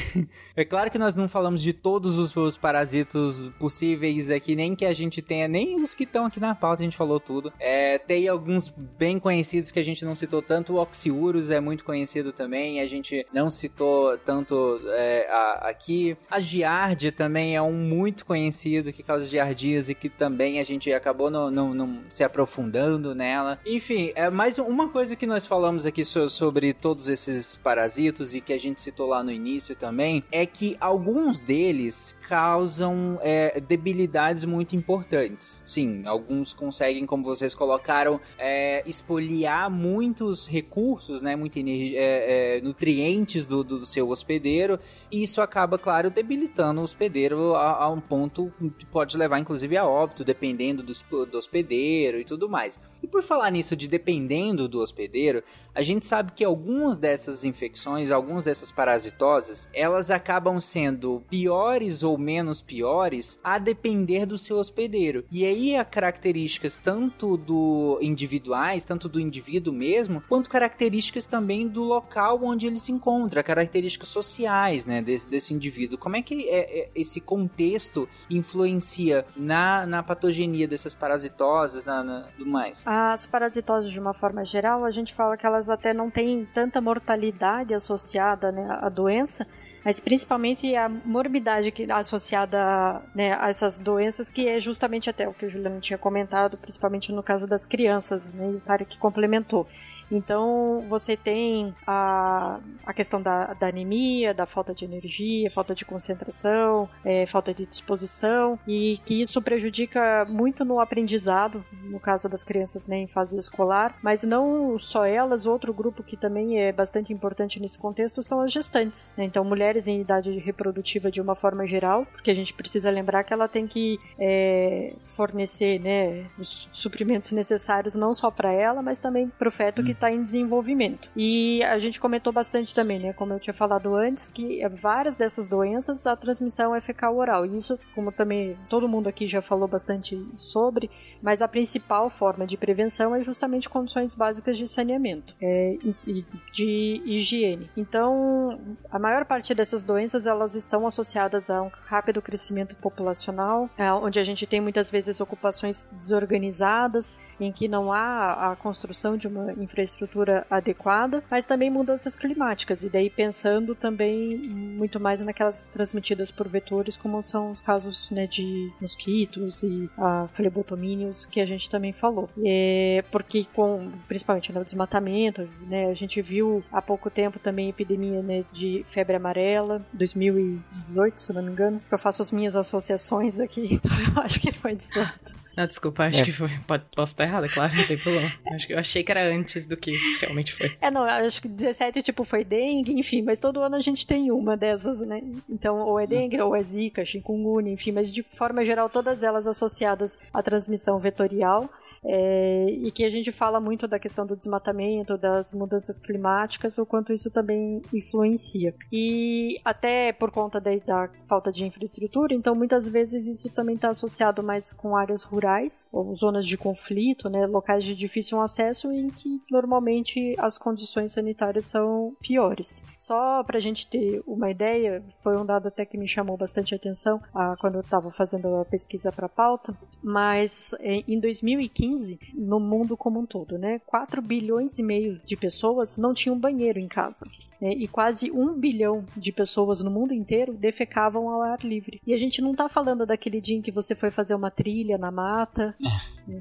é 0.57 0.65
claro 0.65 0.91
que 0.91 0.99
nós 0.99 1.15
não 1.15 1.29
falamos 1.29 1.63
de 1.63 1.73
todos 1.73 2.19
os, 2.19 2.35
os 2.35 2.57
parasitos 2.57 3.51
possíveis 3.59 4.31
aqui, 4.31 4.57
nem 4.57 4.75
que 4.75 4.85
a 4.85 4.93
gente 4.93 5.23
tenha, 5.23 5.47
nem 5.47 5.81
os 5.81 5.95
que 5.95 6.05
estão 6.05 6.27
aqui 6.27 6.41
na 6.41 6.55
pauta, 6.55 6.83
a 6.83 6.85
gente 6.85 6.97
falou 6.97 7.21
tudo. 7.21 7.53
É, 7.59 7.99
tem 7.99 8.29
alguns 8.29 8.69
bem 8.99 9.19
conhecidos 9.19 9.71
que 9.71 9.79
a 9.79 9.85
gente 9.85 10.05
não 10.05 10.15
citou 10.15 10.43
tanto, 10.43 10.75
o 10.75 10.77
Oxiurus 10.77 11.51
é 11.51 11.61
muito 11.61 11.85
conhecido 11.85 12.33
também, 12.33 12.81
a 12.81 12.87
gente 12.87 13.27
não 13.33 13.51
citou 13.51 14.19
tanto 14.19 14.81
é, 14.95 15.27
a, 15.31 15.69
aqui. 15.69 16.17
A 16.31 16.41
Giardia 16.41 17.13
também 17.13 17.57
é 17.57 17.63
um 17.63 17.73
muito 17.73 18.27
conhecido 18.27 18.93
que 18.93 19.03
causa 19.03 19.27
giardíase, 19.27 19.95
que 19.95 20.09
também 20.09 20.59
a 20.59 20.65
gente 20.65 20.93
acabou 20.93 21.31
não 21.31 22.03
se 22.11 22.25
aprofundando, 22.25 23.15
nela. 23.15 23.59
Enfim, 23.65 24.02
Enfim, 24.03 24.13
é 24.17 24.29
mais 24.29 24.59
uma 24.59 24.89
coisa 24.89 25.15
que 25.15 25.27
nós 25.27 25.47
falamos 25.47 25.87
aqui 25.87 26.05
so- 26.05 26.29
sobre 26.29 26.73
todos 26.73 27.07
esses 27.07 27.55
parasitos 27.55 28.35
e 28.35 28.41
que 28.41 28.53
a 28.53 28.59
gente 28.59 28.81
citou 28.81 29.07
lá 29.07 29.23
no 29.23 29.31
início 29.31 29.77
também 29.77 30.25
é 30.33 30.45
que 30.45 30.77
alguns 30.81 31.39
deles 31.39 32.17
causam 32.29 33.21
é, 33.23 33.61
debilidades 33.61 34.45
muito 34.45 34.75
importantes. 34.75 35.63
Sim, 35.65 36.03
alguns 36.05 36.53
conseguem, 36.53 37.07
como 37.07 37.23
vocês 37.23 37.55
colocaram, 37.55 38.21
é, 38.39 38.83
espoliar 38.87 39.71
muitos 39.71 40.49
recursos, 40.49 41.23
né, 41.23 41.35
energia, 41.55 42.01
é, 42.01 42.57
é, 42.57 42.61
nutrientes 42.61 43.47
do, 43.47 43.63
do 43.63 43.87
seu 43.87 44.09
hospedeiro 44.09 44.81
e 45.13 45.23
isso 45.23 45.41
acaba, 45.41 45.79
claro, 45.79 46.11
debilitando 46.11 46.81
o 46.81 46.85
hospedeiro 46.85 47.55
a, 47.55 47.85
a 47.85 47.89
um 47.89 48.01
ponto 48.01 48.53
que 48.79 48.87
pode 48.87 49.17
levar, 49.17 49.39
inclusive, 49.39 49.77
a 49.77 49.87
óbito, 49.87 50.25
dependendo 50.25 50.83
do, 50.83 51.27
do 51.27 51.39
hospedeiro 51.39 52.19
e 52.19 52.25
tudo 52.25 52.49
mais. 52.49 52.81
E 53.03 53.07
por 53.09 53.23
falar 53.23 53.51
nisso 53.51 53.75
de 53.75 53.89
dependendo 53.89 54.69
do 54.69 54.79
hospedeiro, 54.81 55.43
a 55.75 55.83
gente 55.83 56.07
sabe 56.07 56.33
que 56.33 56.45
algumas 56.45 56.99
dessas 56.99 57.45
infecções, 57.45 58.11
algumas 58.11 58.45
dessas 58.45 58.71
parasitoses, 58.71 59.69
elas 59.73 60.11
acabam 60.11 60.61
sendo 60.61 61.23
piores 61.29 62.03
ou 62.03 62.17
menos 62.17 62.61
piores 62.61 63.41
a 63.43 63.59
depender 63.59 64.27
do 64.27 64.39
seu 64.39 64.57
hospedeiro. 64.57 65.25
E 65.31 65.45
aí 65.45 65.77
há 65.77 65.85
características 65.85 66.79
tanto 66.79 67.37
do 67.37 67.99
individuais, 68.01 68.85
tanto 68.85 69.09
do 69.09 69.19
indivíduo 69.19 69.73
mesmo, 69.73 70.23
quanto 70.29 70.51
características 70.51 71.27
também 71.27 71.67
do 71.67 71.83
local 71.83 72.41
onde 72.43 72.67
ele 72.67 72.79
se 72.79 72.93
encontra, 72.93 73.43
características 73.43 74.09
sociais, 74.09 74.87
né, 74.87 75.03
desse, 75.03 75.27
desse 75.27 75.55
indivíduo. 75.55 75.99
Como 75.99 76.17
é 76.17 76.23
que 76.23 76.49
é- 76.49 76.81
é- 76.81 76.91
esse 76.95 77.21
contexto 77.21 78.09
influencia 78.31 79.25
na, 79.37 79.87
na 79.87 80.03
patogenia 80.03 80.69
dessas 80.69 80.95
parasitoses, 80.95 81.85
na, 81.85 82.05
na, 82.05 82.29
do 82.39 82.47
mais? 82.47 82.85
As 82.95 83.25
parasitoses, 83.25 83.91
de 83.91 83.99
uma 83.99 84.13
forma 84.13 84.45
geral, 84.45 84.85
a 84.85 84.91
gente 84.91 85.15
fala 85.15 85.35
que 85.35 85.47
elas 85.47 85.71
até 85.71 85.95
não 85.95 86.11
têm 86.11 86.47
tanta 86.53 86.79
mortalidade 86.79 87.73
associada 87.73 88.53
né, 88.53 88.67
à 88.83 88.91
doença, 88.91 89.47
mas 89.83 89.99
principalmente 89.99 90.77
a 90.77 90.91
morbidade 90.91 91.71
que 91.71 91.91
associada 91.91 93.01
né, 93.15 93.33
a 93.41 93.49
essas 93.49 93.79
doenças, 93.79 94.31
que 94.31 94.47
é 94.47 94.61
justamente 94.61 95.09
até 95.09 95.27
o 95.27 95.33
que 95.33 95.47
o 95.47 95.49
Juliano 95.49 95.81
tinha 95.81 95.97
comentado, 95.97 96.59
principalmente 96.59 97.11
no 97.13 97.23
caso 97.23 97.47
das 97.47 97.65
crianças, 97.65 98.29
né, 98.29 98.51
e 98.53 98.57
o 98.57 98.61
Tarek 98.61 98.91
que 98.91 98.99
complementou. 98.99 99.67
Então, 100.13 100.85
você 100.89 101.17
tem 101.17 101.75
a, 101.87 102.61
a 102.85 102.93
questão 102.93 103.21
da, 103.21 103.55
da 103.55 103.69
anemia, 103.69 104.35
da 104.35 104.45
falta 104.45 104.75
de 104.75 104.85
energia, 104.85 105.51
falta 105.51 105.75
de 105.75 105.87
concentração, 105.87 106.89
é, 107.03 107.25
falta 107.25 107.55
de 107.55 107.65
disposição, 107.65 108.59
e 108.69 109.01
que 109.07 109.21
isso 109.21 109.41
prejudica 109.41 110.27
muito 110.29 110.65
no 110.67 110.81
aprendizado, 110.81 111.65
no 111.85 111.99
caso 111.99 112.29
das 112.29 112.45
crianças 112.45 112.87
né, 112.87 112.99
em 112.99 113.07
fase 113.07 113.39
escolar, 113.39 113.97
mas 114.03 114.23
não 114.23 114.79
só 114.79 115.07
elas, 115.07 115.47
outro 115.47 115.73
grupo 115.73 116.03
que 116.03 116.17
também 116.17 116.61
é 116.61 116.73
bastante 116.73 117.13
importante 117.13 117.59
nesse 117.59 117.79
contexto 117.79 118.23
são 118.23 118.41
as 118.41 118.53
gestantes. 118.53 119.11
né? 119.17 119.25
Então, 119.25 119.43
mulheres 119.45 119.89
em 119.89 120.01
idade 120.01 120.31
reprodutiva 120.39 121.11
de 121.11 121.21
uma 121.21 121.35
forma 121.35 121.67
geral, 121.67 122.07
porque 122.13 122.31
a 122.31 122.35
gente 122.35 122.53
precisa 122.53 122.91
lembrar 122.91 123.25
que 123.25 123.33
ela 123.33 123.49
tem 123.49 123.67
que 123.67 123.99
é, 124.19 124.95
fornecer 125.07 125.81
né, 125.81 126.27
os 126.39 126.69
suprimentos 126.73 127.31
necessários 127.33 127.95
não 127.95 128.13
só 128.13 128.31
para 128.31 128.53
ela, 128.53 128.83
mas 128.83 129.01
também 129.01 129.29
para 129.29 129.49
o 129.49 129.53
feto 129.53 129.83
que 129.83 129.95
está 130.03 130.11
em 130.11 130.23
desenvolvimento. 130.23 131.11
E 131.17 131.63
a 131.65 131.79
gente 131.79 132.01
comentou 132.01 132.33
bastante 132.33 132.75
também, 132.75 132.99
né, 132.99 133.13
como 133.13 133.33
eu 133.33 133.41
tinha 133.41 133.55
falado 133.55 133.95
antes, 133.95 134.29
que 134.29 134.61
várias 134.69 135.17
dessas 135.17 135.47
doenças 135.49 136.07
a 136.07 136.17
transmissão 136.17 136.75
é 136.75 136.81
fecal 136.81 137.17
oral. 137.17 137.47
E 137.47 137.57
isso, 137.57 137.79
como 137.95 138.11
também 138.11 138.57
todo 138.69 138.89
mundo 138.89 139.09
aqui 139.09 139.27
já 139.27 139.41
falou 139.41 139.69
bastante 139.69 140.21
sobre, 140.37 140.91
mas 141.23 141.41
a 141.41 141.49
principal 141.49 142.11
forma 142.11 142.47
de 142.47 142.57
prevenção 142.57 143.15
é 143.15 143.21
justamente 143.21 143.69
condições 143.69 144.15
básicas 144.15 144.59
de 144.59 144.67
saneamento 144.67 145.35
é, 145.41 145.77
e 145.83 145.93
e 146.07 146.25
de 146.53 147.03
higiene. 147.05 147.71
Então, 147.77 148.59
a 148.91 148.99
maior 148.99 149.25
parte 149.25 149.55
dessas 149.55 149.85
doenças 149.85 150.27
elas 150.27 150.55
estão 150.55 150.87
associadas 150.87 151.51
a 151.51 151.63
um 151.63 151.71
rápido 151.87 152.21
crescimento 152.21 152.75
populacional, 152.77 153.69
é, 153.77 153.93
onde 153.93 154.19
a 154.19 154.25
gente 154.25 154.47
tem 154.47 154.61
muitas 154.61 154.91
vezes 154.91 155.21
ocupações 155.21 155.89
desorganizadas, 155.93 157.15
em 157.41 157.53
que 157.53 157.69
não 157.69 157.93
há 157.93 158.53
a 158.53 158.57
construção 158.57 159.17
de 159.17 159.27
uma 159.27 159.53
infraestrutura 159.53 160.47
adequada, 160.51 161.23
mas 161.31 161.47
também 161.47 161.71
mudanças 161.71 162.17
climáticas, 162.17 162.85
e 162.85 162.89
daí 162.89 163.11
pensando 163.11 163.75
também 163.75 164.37
muito 164.37 165.01
mais 165.01 165.21
naquelas 165.21 165.67
transmitidas 165.69 166.31
por 166.31 166.49
vetores, 166.49 166.97
como 166.97 167.23
são 167.23 167.51
os 167.51 167.61
casos 167.61 168.11
né, 168.11 168.27
de 168.27 168.71
mosquitos 168.81 169.63
e 169.63 169.91
a 169.99 170.29
flebotomínios 170.33 171.27
que 171.27 171.41
a 171.41 171.47
gente 171.47 171.69
também 171.69 171.93
falou. 171.93 172.29
É, 172.45 173.05
porque 173.11 173.47
com, 173.55 173.91
principalmente 174.09 174.53
no 174.53 174.65
desmatamento, 174.65 175.49
né, 175.67 175.87
a 175.87 175.95
gente 175.95 176.21
viu 176.23 176.63
há 176.73 176.81
pouco 176.81 177.11
tempo 177.11 177.39
também 177.39 177.69
epidemia 177.69 178.23
né, 178.23 178.45
de 178.53 178.85
febre 178.91 179.17
amarela, 179.17 179.85
2018, 179.93 181.21
se 181.21 181.33
não 181.33 181.43
me 181.43 181.51
engano, 181.51 181.83
eu 181.91 181.99
faço 181.99 182.23
as 182.23 182.33
minhas 182.33 182.57
associações 182.57 183.39
aqui, 183.39 183.69
então 183.75 183.91
eu 184.15 184.23
acho 184.23 184.41
que 184.41 184.53
foi 184.53 184.75
18. 184.75 185.42
Não, 185.57 185.67
desculpa, 185.67 186.05
acho 186.05 186.23
É. 186.23 186.25
que 186.25 186.33
foi. 186.33 186.49
Pode, 186.67 186.85
posso 186.95 187.13
estar 187.13 187.25
errada, 187.25 187.49
claro, 187.49 187.75
não 187.77 187.87
tem 187.87 187.99
problema. 187.99 188.33
Acho 188.55 188.67
que 188.67 188.73
eu 188.73 188.79
achei 188.79 189.03
que 189.03 189.11
era 189.13 189.25
antes 189.35 189.67
do 189.67 189.77
que 189.77 189.93
realmente 190.21 190.53
foi. 190.53 190.77
É, 190.81 190.91
não, 190.91 191.03
acho 191.05 191.43
que 191.43 191.49
17, 191.49 192.03
tipo, 192.03 192.25
foi 192.25 192.45
dengue, 192.45 192.93
enfim, 192.99 193.23
mas 193.23 193.39
todo 193.41 193.61
ano 193.61 193.77
a 193.77 193.81
gente 193.81 194.07
tem 194.07 194.31
uma 194.31 194.57
dessas, 194.57 195.01
né? 195.01 195.21
Então, 195.49 195.79
ou 195.81 195.99
é 196.01 196.07
dengue, 196.07 196.41
ou 196.41 196.57
é 196.57 196.63
zika, 196.63 197.05
chikungunya, 197.05 197.73
enfim, 197.73 197.93
mas 197.93 198.13
de 198.13 198.23
forma 198.23 198.65
geral, 198.65 198.89
todas 198.89 199.23
elas 199.23 199.47
associadas 199.47 200.19
à 200.33 200.43
transmissão 200.43 200.99
vetorial. 200.99 201.69
É, 202.05 202.67
e 202.71 202.91
que 202.91 203.05
a 203.05 203.11
gente 203.11 203.31
fala 203.31 203.61
muito 203.61 203.87
da 203.87 203.99
questão 203.99 204.27
do 204.27 204.37
desmatamento, 204.37 205.17
das 205.17 205.53
mudanças 205.53 205.99
climáticas, 205.99 206.79
o 206.79 206.87
quanto 206.87 207.13
isso 207.13 207.31
também 207.31 207.83
influencia. 207.93 208.75
E 208.91 209.61
até 209.65 210.13
por 210.13 210.31
conta 210.31 210.61
da, 210.61 210.71
da 210.77 211.11
falta 211.27 211.53
de 211.53 211.65
infraestrutura, 211.65 212.35
então 212.35 212.55
muitas 212.55 212.89
vezes 212.89 213.27
isso 213.27 213.49
também 213.51 213.77
está 213.77 213.91
associado 213.91 214.43
mais 214.43 214.73
com 214.73 214.97
áreas 214.97 215.23
rurais, 215.23 215.87
ou 215.93 216.15
zonas 216.15 216.47
de 216.47 216.57
conflito, 216.57 217.29
né, 217.29 217.47
locais 217.47 217.85
de 217.85 217.95
difícil 217.95 218.41
acesso 218.41 218.93
em 218.93 219.09
que 219.09 219.43
normalmente 219.51 220.35
as 220.39 220.59
condições 220.59 221.13
sanitárias 221.13 221.67
são 221.67 222.17
piores. 222.21 222.83
Só 222.99 223.43
para 223.45 223.59
a 223.59 223.61
gente 223.61 223.87
ter 223.87 224.23
uma 224.27 224.51
ideia, 224.51 225.03
foi 225.23 225.37
um 225.37 225.45
dado 225.45 225.69
até 225.69 225.85
que 225.85 225.99
me 225.99 226.09
chamou 226.09 226.37
bastante 226.37 226.75
atenção 226.75 227.21
ah, 227.35 227.57
quando 227.61 227.77
eu 227.77 227.81
estava 227.81 228.11
fazendo 228.11 228.57
a 228.57 228.65
pesquisa 228.65 229.13
para 229.13 229.27
a 229.27 229.29
pauta, 229.29 229.77
mas 230.03 230.75
eh, 230.81 231.03
em 231.07 231.21
2015, 231.21 231.92
no 232.35 232.59
mundo 232.59 232.97
como 232.97 233.21
um 233.21 233.27
todo, 233.27 233.59
né, 233.59 233.81
4 233.87 234.21
bilhões 234.23 234.79
e 234.79 234.83
meio 234.83 235.21
de 235.25 235.37
pessoas 235.37 235.97
não 235.97 236.15
tinham 236.15 236.39
banheiro 236.39 236.79
em 236.79 236.89
casa. 236.89 237.27
né, 237.61 237.73
E 237.73 237.87
quase 237.87 238.31
um 238.31 238.53
bilhão 238.55 239.05
de 239.17 239.31
pessoas 239.31 239.81
no 239.83 239.91
mundo 239.91 240.13
inteiro 240.13 240.53
defecavam 240.53 241.29
ao 241.29 241.43
ar 241.43 241.61
livre. 241.65 242.01
E 242.07 242.13
a 242.13 242.19
gente 242.19 242.41
não 242.43 242.55
tá 242.55 242.69
falando 242.69 243.07
daquele 243.07 243.41
dia 243.41 243.57
em 243.57 243.63
que 243.63 243.71
você 243.71 243.95
foi 243.95 244.11
fazer 244.11 244.35
uma 244.35 244.51
trilha 244.51 244.99
na 244.99 245.11
mata, 245.11 245.75
né, 245.81 245.91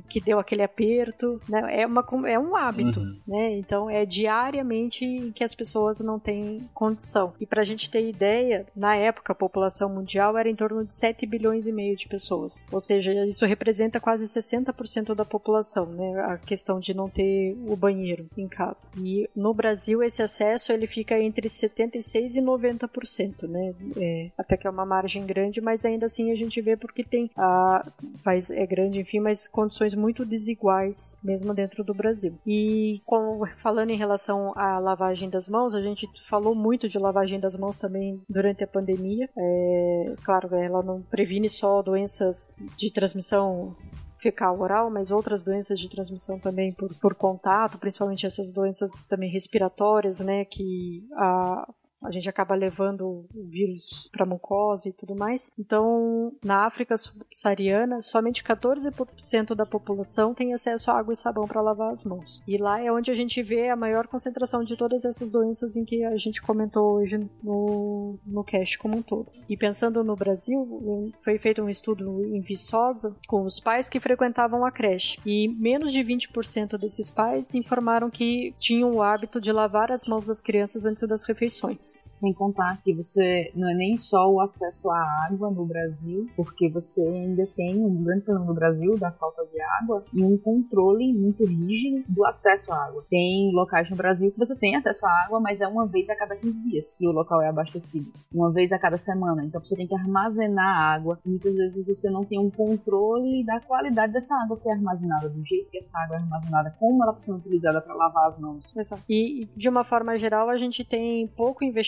que 0.09 0.19
deu 0.21 0.39
aquele 0.39 0.63
aperto, 0.63 1.41
né? 1.47 1.81
É, 1.81 1.85
uma, 1.87 2.05
é 2.27 2.37
um 2.39 2.55
hábito, 2.55 2.99
Uhum. 2.99 3.19
né? 3.27 3.57
Então 3.57 3.89
é 3.89 4.05
diariamente 4.05 5.31
que 5.35 5.43
as 5.43 5.53
pessoas 5.55 5.99
não 6.01 6.19
têm 6.19 6.69
condição. 6.73 7.33
E 7.39 7.45
pra 7.45 7.63
gente 7.63 7.89
ter 7.89 8.07
ideia, 8.07 8.65
na 8.75 8.95
época 8.95 9.31
a 9.33 9.35
população 9.35 9.89
mundial 9.89 10.37
era 10.37 10.49
em 10.49 10.55
torno 10.55 10.85
de 10.85 10.93
7 10.95 11.25
bilhões 11.25 11.67
e 11.67 11.71
meio 11.71 11.95
de 11.95 12.07
pessoas. 12.07 12.63
Ou 12.71 12.79
seja, 12.79 13.25
isso 13.25 13.45
representa 13.45 13.99
quase 13.99 14.25
60% 14.25 15.13
da 15.15 15.25
população, 15.25 15.85
né? 15.85 16.19
A 16.21 16.37
questão 16.37 16.79
de 16.79 16.93
não 16.93 17.09
ter 17.09 17.55
o 17.65 17.75
banheiro 17.75 18.27
em 18.37 18.47
casa. 18.47 18.89
E 18.97 19.29
no 19.35 19.53
Brasil 19.53 20.03
esse 20.03 20.21
acesso 20.21 20.71
ele 20.71 20.87
fica 20.87 21.19
entre 21.19 21.47
76 21.49 22.35
e 22.35 22.41
90%, 22.41 23.47
né? 23.47 23.73
É, 23.97 24.29
até 24.37 24.57
que 24.57 24.67
é 24.67 24.69
uma 24.69 24.85
margem 24.85 25.25
grande, 25.25 25.61
mas 25.61 25.85
ainda 25.85 26.05
assim 26.05 26.31
a 26.31 26.35
gente 26.35 26.59
vê 26.61 26.75
porque 26.75 27.03
tem 27.03 27.29
a 27.37 27.85
país 28.23 28.49
é 28.51 28.65
grande, 28.65 28.99
enfim, 28.99 29.19
mas 29.19 29.47
condições 29.71 29.95
muito 29.95 30.25
desiguais 30.25 31.17
mesmo 31.23 31.53
dentro 31.53 31.83
do 31.83 31.93
Brasil. 31.93 32.37
E 32.45 33.01
com, 33.05 33.41
falando 33.57 33.89
em 33.89 33.97
relação 33.97 34.53
à 34.57 34.77
lavagem 34.79 35.29
das 35.29 35.47
mãos, 35.47 35.73
a 35.73 35.81
gente 35.81 36.07
falou 36.27 36.53
muito 36.53 36.89
de 36.89 36.99
lavagem 36.99 37.39
das 37.39 37.55
mãos 37.55 37.77
também 37.77 38.21
durante 38.29 38.63
a 38.63 38.67
pandemia. 38.67 39.29
É, 39.37 40.13
claro, 40.23 40.53
ela 40.55 40.83
não 40.83 41.01
previne 41.01 41.49
só 41.49 41.81
doenças 41.81 42.49
de 42.75 42.91
transmissão 42.91 43.75
fecal 44.17 44.59
oral, 44.59 44.91
mas 44.91 45.09
outras 45.09 45.41
doenças 45.43 45.79
de 45.79 45.89
transmissão 45.89 46.37
também 46.37 46.71
por, 46.73 46.93
por 46.95 47.15
contato, 47.15 47.79
principalmente 47.79 48.25
essas 48.25 48.51
doenças 48.51 49.01
também 49.09 49.31
respiratórias, 49.31 50.19
né, 50.19 50.45
que 50.45 51.07
a 51.13 51.67
a 52.01 52.11
gente 52.11 52.27
acaba 52.27 52.55
levando 52.55 53.25
o 53.33 53.43
vírus 53.43 54.09
para 54.11 54.25
mucosa 54.25 54.89
e 54.89 54.93
tudo 54.93 55.15
mais. 55.15 55.51
Então, 55.57 56.33
na 56.43 56.65
África 56.65 56.97
subsaariana, 56.97 58.01
somente 58.01 58.43
14% 58.43 59.53
da 59.53 59.65
população 59.65 60.33
tem 60.33 60.53
acesso 60.53 60.89
a 60.89 60.97
água 60.97 61.13
e 61.13 61.15
sabão 61.15 61.47
para 61.47 61.61
lavar 61.61 61.91
as 61.91 62.03
mãos. 62.03 62.41
E 62.47 62.57
lá 62.57 62.81
é 62.81 62.91
onde 62.91 63.11
a 63.11 63.13
gente 63.13 63.41
vê 63.43 63.69
a 63.69 63.75
maior 63.75 64.07
concentração 64.07 64.63
de 64.63 64.75
todas 64.75 65.05
essas 65.05 65.29
doenças 65.29 65.75
em 65.75 65.85
que 65.85 66.03
a 66.03 66.17
gente 66.17 66.41
comentou 66.41 66.95
hoje 66.95 67.29
no, 67.43 68.17
no 68.25 68.43
cast 68.43 68.77
como 68.79 68.97
um 68.97 69.01
todo. 69.01 69.31
E 69.47 69.55
pensando 69.55 70.03
no 70.03 70.15
Brasil, 70.15 71.11
foi 71.23 71.37
feito 71.37 71.61
um 71.61 71.69
estudo 71.69 72.23
em 72.25 72.41
Viçosa 72.41 73.15
com 73.27 73.43
os 73.43 73.59
pais 73.59 73.89
que 73.89 73.99
frequentavam 73.99 74.65
a 74.65 74.71
creche. 74.71 75.19
E 75.25 75.47
menos 75.47 75.93
de 75.93 76.01
20% 76.01 76.77
desses 76.77 77.09
pais 77.09 77.53
informaram 77.53 78.09
que 78.09 78.55
tinham 78.59 78.91
o 78.93 79.01
hábito 79.01 79.39
de 79.39 79.51
lavar 79.51 79.91
as 79.91 80.05
mãos 80.05 80.25
das 80.25 80.41
crianças 80.41 80.85
antes 80.85 81.07
das 81.07 81.23
refeições. 81.23 81.90
Sem 82.05 82.33
contar 82.33 82.81
que 82.83 82.93
você 82.93 83.51
não 83.55 83.69
é 83.69 83.73
nem 83.73 83.97
só 83.97 84.29
o 84.31 84.39
acesso 84.39 84.89
à 84.89 85.27
água 85.29 85.49
no 85.51 85.65
Brasil, 85.65 86.27
porque 86.35 86.69
você 86.69 87.01
ainda 87.01 87.47
tem 87.55 87.83
um 87.83 88.03
grande 88.03 88.21
problema 88.21 88.47
no 88.47 88.53
Brasil 88.53 88.97
da 88.97 89.11
falta 89.11 89.45
de 89.45 89.61
água 89.61 90.03
e 90.13 90.23
um 90.23 90.37
controle 90.37 91.13
muito 91.13 91.45
rígido 91.45 92.03
do 92.07 92.25
acesso 92.25 92.71
à 92.71 92.85
água. 92.85 93.05
Tem 93.09 93.51
locais 93.53 93.89
no 93.89 93.95
Brasil 93.95 94.31
que 94.31 94.39
você 94.39 94.55
tem 94.55 94.75
acesso 94.75 95.05
à 95.05 95.25
água, 95.25 95.39
mas 95.39 95.61
é 95.61 95.67
uma 95.67 95.87
vez 95.87 96.09
a 96.09 96.15
cada 96.15 96.35
15 96.35 96.69
dias 96.69 96.95
e 96.99 97.07
o 97.07 97.11
local 97.11 97.41
é 97.41 97.49
abastecido. 97.49 98.11
Uma 98.33 98.51
vez 98.51 98.71
a 98.71 98.79
cada 98.79 98.97
semana. 98.97 99.43
Então 99.43 99.63
você 99.63 99.75
tem 99.75 99.87
que 99.87 99.95
armazenar 99.95 100.77
água. 100.77 101.19
Muitas 101.25 101.53
vezes 101.53 101.85
você 101.85 102.09
não 102.09 102.23
tem 102.23 102.39
um 102.39 102.49
controle 102.49 103.43
da 103.45 103.59
qualidade 103.59 104.13
dessa 104.13 104.35
água 104.35 104.57
que 104.57 104.69
é 104.69 104.73
armazenada, 104.73 105.29
do 105.29 105.41
jeito 105.41 105.69
que 105.69 105.77
essa 105.77 105.97
água 105.99 106.17
é 106.17 106.19
armazenada, 106.19 106.75
como 106.79 107.03
ela 107.03 107.11
está 107.11 107.25
sendo 107.25 107.39
utilizada 107.39 107.81
para 107.81 107.93
lavar 107.93 108.27
as 108.27 108.39
mãos. 108.39 108.73
E 109.09 109.49
de 109.55 109.69
uma 109.69 109.83
forma 109.83 110.17
geral, 110.17 110.49
a 110.49 110.57
gente 110.57 110.83
tem 110.83 111.27
pouco 111.27 111.63
investimento 111.63 111.80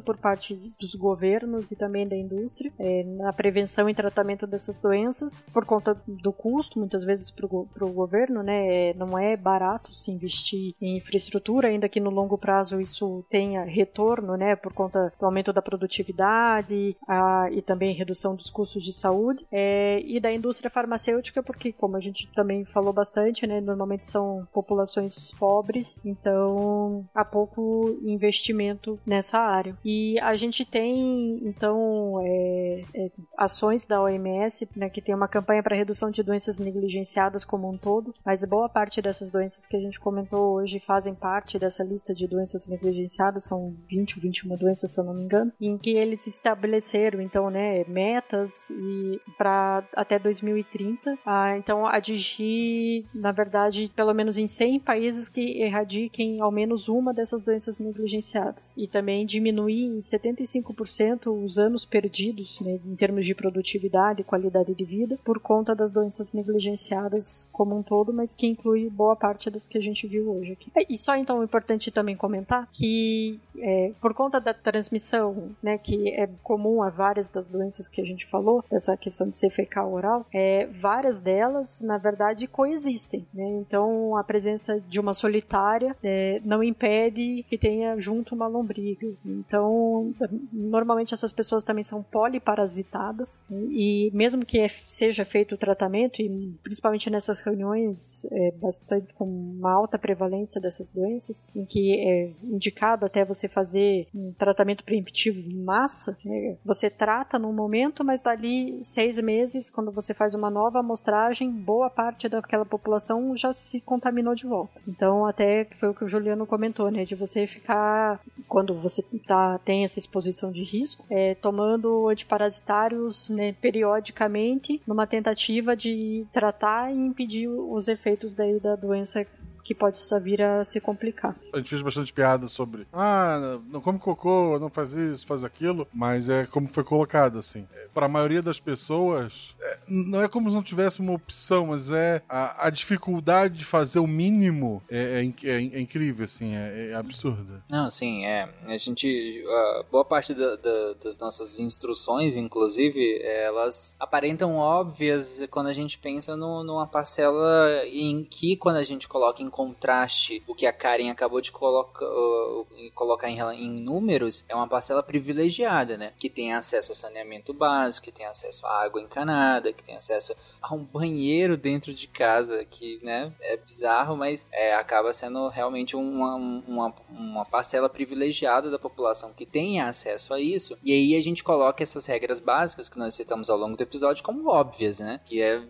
por 0.00 0.16
parte 0.16 0.54
dos 0.78 0.94
governos 0.94 1.70
e 1.70 1.76
também 1.76 2.06
da 2.06 2.16
indústria 2.16 2.72
é, 2.78 3.02
na 3.04 3.32
prevenção 3.32 3.88
e 3.88 3.94
tratamento 3.94 4.46
dessas 4.46 4.78
doenças 4.78 5.44
por 5.52 5.64
conta 5.64 6.00
do 6.06 6.32
custo, 6.32 6.78
muitas 6.78 7.04
vezes 7.04 7.30
para 7.30 7.46
o 7.46 7.92
governo, 7.92 8.42
né? 8.42 8.90
É, 8.90 8.94
não 8.94 9.18
é 9.18 9.36
barato 9.36 9.92
se 9.94 10.10
investir 10.10 10.74
em 10.80 10.96
infraestrutura, 10.96 11.68
ainda 11.68 11.88
que 11.88 12.00
no 12.00 12.10
longo 12.10 12.38
prazo 12.38 12.80
isso 12.80 13.24
tenha 13.30 13.64
retorno, 13.64 14.36
né? 14.36 14.56
Por 14.56 14.72
conta 14.72 15.12
do 15.18 15.26
aumento 15.26 15.52
da 15.52 15.62
produtividade 15.62 16.96
a, 17.08 17.48
e 17.50 17.62
também 17.62 17.94
redução 17.94 18.34
dos 18.34 18.50
custos 18.50 18.82
de 18.82 18.92
saúde. 18.92 19.46
É, 19.50 20.00
e 20.04 20.20
da 20.20 20.32
indústria 20.32 20.70
farmacêutica, 20.70 21.42
porque, 21.42 21.72
como 21.72 21.96
a 21.96 22.00
gente 22.00 22.28
também 22.34 22.64
falou 22.64 22.92
bastante, 22.92 23.46
né? 23.46 23.60
Normalmente 23.60 24.06
são 24.06 24.46
populações 24.52 25.32
pobres, 25.38 25.98
então 26.04 27.06
há 27.14 27.24
pouco 27.24 27.98
investimento 28.02 28.98
nessa 29.06 29.35
E 29.84 30.18
a 30.20 30.34
gente 30.36 30.64
tem, 30.64 31.40
então, 31.42 32.20
é, 32.22 32.82
é, 32.94 33.10
ações 33.36 33.86
da 33.86 34.02
OMS, 34.02 34.68
né, 34.76 34.88
que 34.88 35.02
tem 35.02 35.14
uma 35.14 35.28
campanha 35.28 35.62
para 35.62 35.76
redução 35.76 36.10
de 36.10 36.22
doenças 36.22 36.58
negligenciadas 36.58 37.44
como 37.44 37.70
um 37.70 37.76
todo, 37.76 38.12
mas 38.24 38.44
boa 38.44 38.68
parte 38.68 39.02
dessas 39.02 39.30
doenças 39.30 39.66
que 39.66 39.76
a 39.76 39.80
gente 39.80 40.00
comentou 40.00 40.54
hoje 40.54 40.80
fazem 40.80 41.14
parte 41.14 41.58
dessa 41.58 41.84
lista 41.84 42.14
de 42.14 42.26
doenças 42.26 42.66
negligenciadas, 42.68 43.44
são 43.44 43.74
20 43.88 44.16
ou 44.16 44.22
21 44.22 44.56
doenças, 44.56 44.92
se 44.92 45.00
eu 45.00 45.04
não 45.04 45.14
me 45.14 45.24
engano, 45.24 45.52
em 45.60 45.76
que 45.76 45.90
eles 45.90 46.26
estabeleceram, 46.26 47.20
então, 47.20 47.50
né, 47.50 47.84
metas 47.84 48.70
e 48.70 49.20
para 49.36 49.84
até 49.94 50.18
2030, 50.18 51.18
ah, 51.24 51.56
então 51.58 51.84
atingir, 51.86 53.04
na 53.14 53.32
verdade, 53.32 53.90
pelo 53.94 54.14
menos 54.14 54.38
em 54.38 54.46
100 54.46 54.80
países 54.80 55.28
que 55.28 55.60
erradiquem 55.60 56.40
ao 56.40 56.50
menos 56.50 56.88
uma 56.88 57.12
dessas 57.12 57.42
doenças 57.42 57.78
negligenciadas. 57.78 58.72
E 58.76 58.88
também 58.88 59.25
diminuir 59.26 59.84
em 59.84 59.98
75% 59.98 61.44
os 61.44 61.58
anos 61.58 61.84
perdidos, 61.84 62.60
né, 62.60 62.78
em 62.84 62.96
termos 62.96 63.26
de 63.26 63.34
produtividade 63.34 64.20
e 64.20 64.24
qualidade 64.24 64.74
de 64.74 64.84
vida 64.84 65.18
por 65.24 65.40
conta 65.40 65.74
das 65.74 65.92
doenças 65.92 66.32
negligenciadas 66.32 67.48
como 67.52 67.76
um 67.76 67.82
todo, 67.82 68.12
mas 68.12 68.34
que 68.34 68.46
inclui 68.46 68.88
boa 68.88 69.16
parte 69.16 69.50
das 69.50 69.68
que 69.68 69.78
a 69.78 69.82
gente 69.82 70.06
viu 70.06 70.30
hoje 70.30 70.52
aqui. 70.52 70.70
E 70.88 70.96
só 70.96 71.16
então 71.16 71.42
é 71.42 71.44
importante 71.44 71.90
também 71.90 72.16
comentar 72.16 72.68
que 72.72 73.40
é, 73.58 73.92
por 74.00 74.14
conta 74.14 74.40
da 74.40 74.54
transmissão, 74.54 75.50
né, 75.62 75.78
que 75.78 76.10
é 76.10 76.28
comum 76.42 76.82
a 76.82 76.90
várias 76.90 77.30
das 77.30 77.48
doenças 77.48 77.88
que 77.88 78.00
a 78.00 78.04
gente 78.04 78.26
falou, 78.26 78.64
dessa 78.70 78.96
questão 78.96 79.28
de 79.28 79.38
ser 79.38 79.50
fecal 79.50 79.92
oral, 79.92 80.26
é, 80.32 80.66
várias 80.66 81.20
delas, 81.20 81.80
na 81.80 81.98
verdade, 81.98 82.46
coexistem. 82.46 83.26
Né? 83.32 83.44
Então, 83.60 84.16
a 84.16 84.24
presença 84.24 84.80
de 84.80 85.00
uma 85.00 85.14
solitária 85.14 85.96
é, 86.02 86.40
não 86.44 86.62
impede 86.62 87.44
que 87.48 87.58
tenha 87.58 87.98
junto 88.00 88.34
uma 88.34 88.46
lombriga. 88.46 89.08
Então, 89.24 90.14
normalmente 90.52 91.14
essas 91.14 91.32
pessoas 91.32 91.64
também 91.64 91.84
são 91.84 92.02
poliparasitadas 92.02 93.44
né? 93.48 93.66
e 93.70 94.10
mesmo 94.12 94.44
que 94.44 94.58
é, 94.58 94.68
seja 94.86 95.24
feito 95.24 95.54
o 95.54 95.58
tratamento, 95.58 96.20
e 96.20 96.54
principalmente 96.62 97.10
nessas 97.10 97.40
reuniões 97.40 98.24
é, 98.30 98.52
bastante 98.52 99.12
com 99.14 99.24
uma 99.24 99.72
alta 99.72 99.98
prevalência 99.98 100.60
dessas 100.60 100.92
doenças, 100.92 101.44
em 101.54 101.64
que 101.64 101.94
é 101.98 102.30
indicado 102.42 103.04
até 103.04 103.24
você 103.24 103.48
fazer 103.48 104.06
um 104.14 104.32
tratamento 104.38 104.84
preemptivo 104.84 105.38
em 105.38 105.62
massa, 105.62 106.16
né? 106.24 106.56
você 106.64 106.90
trata 106.90 107.38
no 107.38 107.52
momento, 107.52 108.04
mas 108.04 108.22
dali 108.22 108.78
seis 108.82 109.18
meses, 109.18 109.70
quando 109.70 109.90
você 109.90 110.14
faz 110.14 110.34
uma 110.34 110.50
nova 110.50 110.80
amostragem, 110.80 111.50
boa 111.50 111.90
parte 111.90 112.28
daquela 112.28 112.64
população 112.64 113.36
já 113.36 113.52
se 113.52 113.80
contaminou 113.80 114.34
de 114.34 114.46
volta. 114.46 114.80
Então, 114.86 115.26
até 115.26 115.66
foi 115.78 115.88
o 115.88 115.94
que 115.94 116.04
o 116.04 116.08
Juliano 116.08 116.46
comentou, 116.46 116.90
né, 116.90 117.04
de 117.04 117.14
você 117.14 117.46
ficar 117.46 118.20
quando 118.48 118.74
você 118.74 118.95
tá, 119.02 119.58
tem 119.58 119.84
essa 119.84 119.98
exposição 119.98 120.50
de 120.50 120.62
risco, 120.62 121.04
é, 121.10 121.34
tomando 121.34 122.08
antiparasitários 122.08 123.28
né, 123.28 123.52
periodicamente, 123.54 124.80
numa 124.86 125.06
tentativa 125.06 125.76
de 125.76 126.26
tratar 126.32 126.92
e 126.92 126.96
impedir 126.96 127.48
os 127.48 127.88
efeitos 127.88 128.34
daí 128.34 128.58
da 128.60 128.76
doença 128.76 129.26
que 129.66 129.74
pode 129.74 129.98
só 129.98 130.20
vir 130.20 130.40
a 130.40 130.62
se 130.62 130.80
complicar. 130.80 131.34
A 131.52 131.56
gente 131.56 131.68
fez 131.68 131.82
bastante 131.82 132.12
piada 132.12 132.46
sobre, 132.46 132.86
ah, 132.92 133.58
não 133.68 133.80
come 133.80 133.98
cocô, 133.98 134.60
não 134.60 134.70
faz 134.70 134.94
isso, 134.94 135.26
faz 135.26 135.42
aquilo, 135.42 135.88
mas 135.92 136.28
é 136.28 136.46
como 136.46 136.68
foi 136.68 136.84
colocado, 136.84 137.36
assim. 137.36 137.66
É, 137.74 137.88
Para 137.92 138.06
a 138.06 138.08
maioria 138.08 138.40
das 138.40 138.60
pessoas, 138.60 139.56
é, 139.60 139.78
não 139.88 140.22
é 140.22 140.28
como 140.28 140.48
se 140.48 140.54
não 140.54 140.62
tivesse 140.62 141.00
uma 141.00 141.12
opção, 141.14 141.66
mas 141.66 141.90
é 141.90 142.22
a, 142.28 142.68
a 142.68 142.70
dificuldade 142.70 143.58
de 143.58 143.64
fazer 143.64 143.98
o 143.98 144.06
mínimo 144.06 144.80
é, 144.88 145.24
é, 145.42 145.48
é, 145.48 145.54
é 145.56 145.80
incrível, 145.80 146.26
assim, 146.26 146.54
é, 146.54 146.94
absurda. 146.94 147.64
Não, 147.68 147.90
sim, 147.90 148.24
é. 148.24 148.48
A 148.66 148.76
gente, 148.76 149.44
a 149.48 149.84
boa 149.90 150.04
parte 150.04 150.32
da, 150.32 150.54
da, 150.54 150.92
das 151.02 151.18
nossas 151.18 151.58
instruções, 151.58 152.36
inclusive, 152.36 153.20
elas 153.20 153.96
aparentam 153.98 154.54
óbvias 154.54 155.44
quando 155.50 155.66
a 155.66 155.72
gente 155.72 155.98
pensa 155.98 156.36
no, 156.36 156.62
numa 156.62 156.86
parcela 156.86 157.84
em 157.86 158.22
que, 158.22 158.56
quando 158.56 158.76
a 158.76 158.84
gente 158.84 159.08
coloca 159.08 159.42
em 159.42 159.55
contraste 159.56 160.42
o 160.46 160.54
que 160.54 160.66
a 160.66 160.72
Karen 160.72 161.08
acabou 161.08 161.40
de 161.40 161.50
uh, 161.50 162.66
colocar 162.94 163.30
em, 163.30 163.40
em, 163.40 163.80
números, 163.80 164.44
é 164.50 164.54
uma 164.54 164.68
parcela 164.68 165.02
privilegiada, 165.02 165.96
né? 165.96 166.12
Que 166.18 166.28
tem 166.28 166.52
acesso 166.52 166.92
a 166.92 166.94
saneamento 166.94 167.54
básico, 167.54 168.04
que 168.04 168.12
tem 168.12 168.26
acesso 168.26 168.66
a 168.66 168.82
água 168.82 169.00
encanada, 169.00 169.72
que 169.72 169.82
tem 169.82 169.96
acesso 169.96 170.36
a 170.60 170.74
um 170.74 170.84
banheiro 170.84 171.56
dentro 171.56 171.94
de 171.94 172.06
casa, 172.06 172.66
que, 172.66 173.00
né, 173.02 173.32
é 173.40 173.56
bizarro, 173.56 174.14
mas 174.14 174.46
é, 174.52 174.74
acaba 174.74 175.10
sendo 175.10 175.48
realmente 175.48 175.96
uma, 175.96 176.34
uma, 176.34 176.94
uma 177.08 177.44
parcela 177.46 177.88
privilegiada 177.88 178.70
da 178.70 178.78
população 178.78 179.32
que 179.32 179.46
tem 179.46 179.80
acesso 179.80 180.34
a 180.34 180.40
isso. 180.40 180.76
E 180.84 180.92
aí 180.92 181.16
a 181.16 181.22
gente 181.22 181.42
coloca 181.42 181.82
essas 181.82 182.04
regras 182.04 182.40
básicas 182.40 182.90
que 182.90 182.98
nós 182.98 183.14
citamos 183.14 183.48
ao 183.48 183.56
longo 183.56 183.74
do 183.74 183.82
episódio 183.82 184.22
como 184.22 184.50
óbvias, 184.50 185.00
né? 185.00 185.18
Que 185.24 185.40
é 185.40 185.62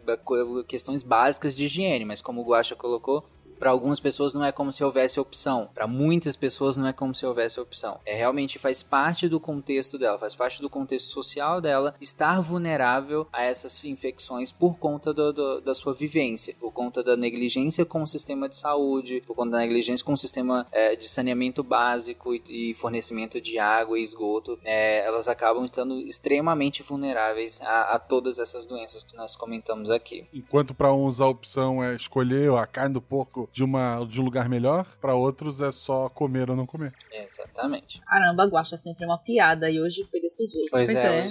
questões 0.66 1.04
básicas 1.04 1.54
de 1.54 1.66
higiene, 1.66 2.04
mas 2.04 2.20
como 2.20 2.40
o 2.40 2.44
Guaxa 2.44 2.74
colocou, 2.74 3.24
para 3.58 3.70
algumas 3.70 4.00
pessoas 4.00 4.34
não 4.34 4.44
é 4.44 4.52
como 4.52 4.72
se 4.72 4.84
houvesse 4.84 5.18
opção. 5.18 5.68
Para 5.74 5.86
muitas 5.86 6.36
pessoas 6.36 6.76
não 6.76 6.86
é 6.86 6.92
como 6.92 7.14
se 7.14 7.24
houvesse 7.24 7.58
opção. 7.60 7.98
É 8.04 8.14
realmente 8.14 8.58
faz 8.58 8.82
parte 8.82 9.28
do 9.28 9.40
contexto 9.40 9.98
dela, 9.98 10.18
faz 10.18 10.34
parte 10.34 10.60
do 10.60 10.70
contexto 10.70 11.08
social 11.08 11.60
dela 11.60 11.94
estar 12.00 12.40
vulnerável 12.40 13.26
a 13.32 13.42
essas 13.42 13.82
infecções 13.84 14.52
por 14.52 14.76
conta 14.78 15.12
do, 15.12 15.32
do, 15.32 15.60
da 15.60 15.74
sua 15.74 15.94
vivência, 15.94 16.54
por 16.58 16.72
conta 16.72 17.02
da 17.02 17.16
negligência 17.16 17.84
com 17.84 18.02
o 18.02 18.06
sistema 18.06 18.48
de 18.48 18.56
saúde, 18.56 19.22
por 19.26 19.34
conta 19.34 19.52
da 19.52 19.58
negligência 19.58 20.04
com 20.04 20.12
o 20.12 20.16
sistema 20.16 20.66
é, 20.72 20.94
de 20.96 21.08
saneamento 21.08 21.62
básico 21.62 22.34
e, 22.34 22.70
e, 22.70 22.74
fornecimento 22.74 23.40
de 23.40 23.58
água 23.58 23.98
e 23.98 24.02
esgoto. 24.02 24.58
É, 24.64 25.04
elas 25.04 25.28
acabam 25.28 25.64
estando 25.64 26.00
extremamente 26.00 26.82
vulneráveis 26.82 27.60
a, 27.62 27.94
a 27.94 27.98
todas 27.98 28.38
essas 28.38 28.66
doenças 28.66 29.02
que 29.02 29.16
nós 29.16 29.36
comentamos 29.36 29.90
aqui. 29.90 30.26
Enquanto 30.32 30.74
para 30.74 30.92
uns 30.92 31.20
a 31.20 31.26
opção 31.26 31.82
é 31.82 31.94
escolher 31.94 32.50
a 32.52 32.66
carne 32.66 32.94
do 32.94 33.00
porco 33.00 33.45
do, 33.46 33.52
de, 33.52 33.64
uma, 33.64 34.04
de 34.08 34.20
um 34.20 34.24
lugar 34.24 34.48
melhor, 34.48 34.86
pra 35.00 35.14
outros 35.14 35.60
é 35.60 35.70
só 35.72 36.08
comer 36.08 36.50
ou 36.50 36.56
não 36.56 36.66
comer. 36.66 36.92
Exatamente. 37.12 38.00
Caramba, 38.02 38.44
Guaxa 38.46 38.74
é 38.74 38.78
sempre 38.78 39.04
uma 39.06 39.18
piada 39.18 39.70
e 39.70 39.80
hoje 39.80 40.06
foi 40.10 40.20
desse 40.20 40.46
jeito. 40.46 40.68
Pois, 40.70 40.86
Pois 40.86 40.98
é. 40.98 41.18
é. 41.18 41.22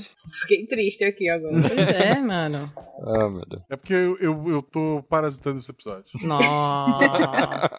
Fiquei 0.41 0.65
triste 0.67 1.03
aqui 1.05 1.29
agora. 1.29 1.55
Pois 1.61 1.87
é, 1.87 2.19
mano. 2.19 2.71
Ah, 3.01 3.29
meu 3.29 3.45
Deus. 3.45 3.61
É 3.69 3.75
porque 3.75 3.93
eu, 3.93 4.17
eu, 4.19 4.49
eu 4.49 4.61
tô 4.61 5.03
parasitando 5.09 5.57
esse 5.57 5.69
episódio. 5.71 6.05
Nossa. 6.23 7.69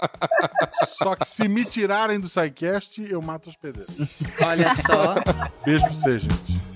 Só 0.87 1.15
que 1.17 1.27
se 1.27 1.49
me 1.49 1.65
tirarem 1.65 2.21
do 2.21 2.29
SciCast, 2.29 3.03
eu 3.11 3.21
mato 3.23 3.49
os 3.49 3.57
pedreiros. 3.57 3.95
Olha 4.43 4.75
só. 4.75 5.15
Beijo 5.65 5.85
pra 5.85 5.95
você, 5.95 6.19
gente. 6.19 6.76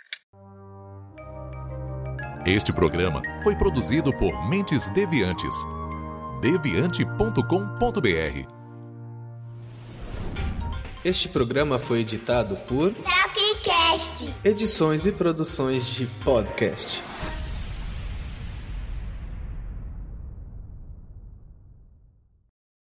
Este 2.47 2.73
programa 2.73 3.23
foi 3.43 3.57
produzido 3.57 4.17
por 4.17 4.49
Mentes 4.49 4.89
Deviantes. 4.91 5.57
deviante.com.br. 6.41 8.49
Este 11.05 11.29
programa 11.29 11.79
foi 11.79 12.01
editado 12.01 12.57
por 12.69 12.93
Tapcast. 12.93 14.29
Edições 14.45 15.07
e 15.07 15.13
Produções 15.13 15.87
de 15.87 16.07
Podcast. 16.25 17.03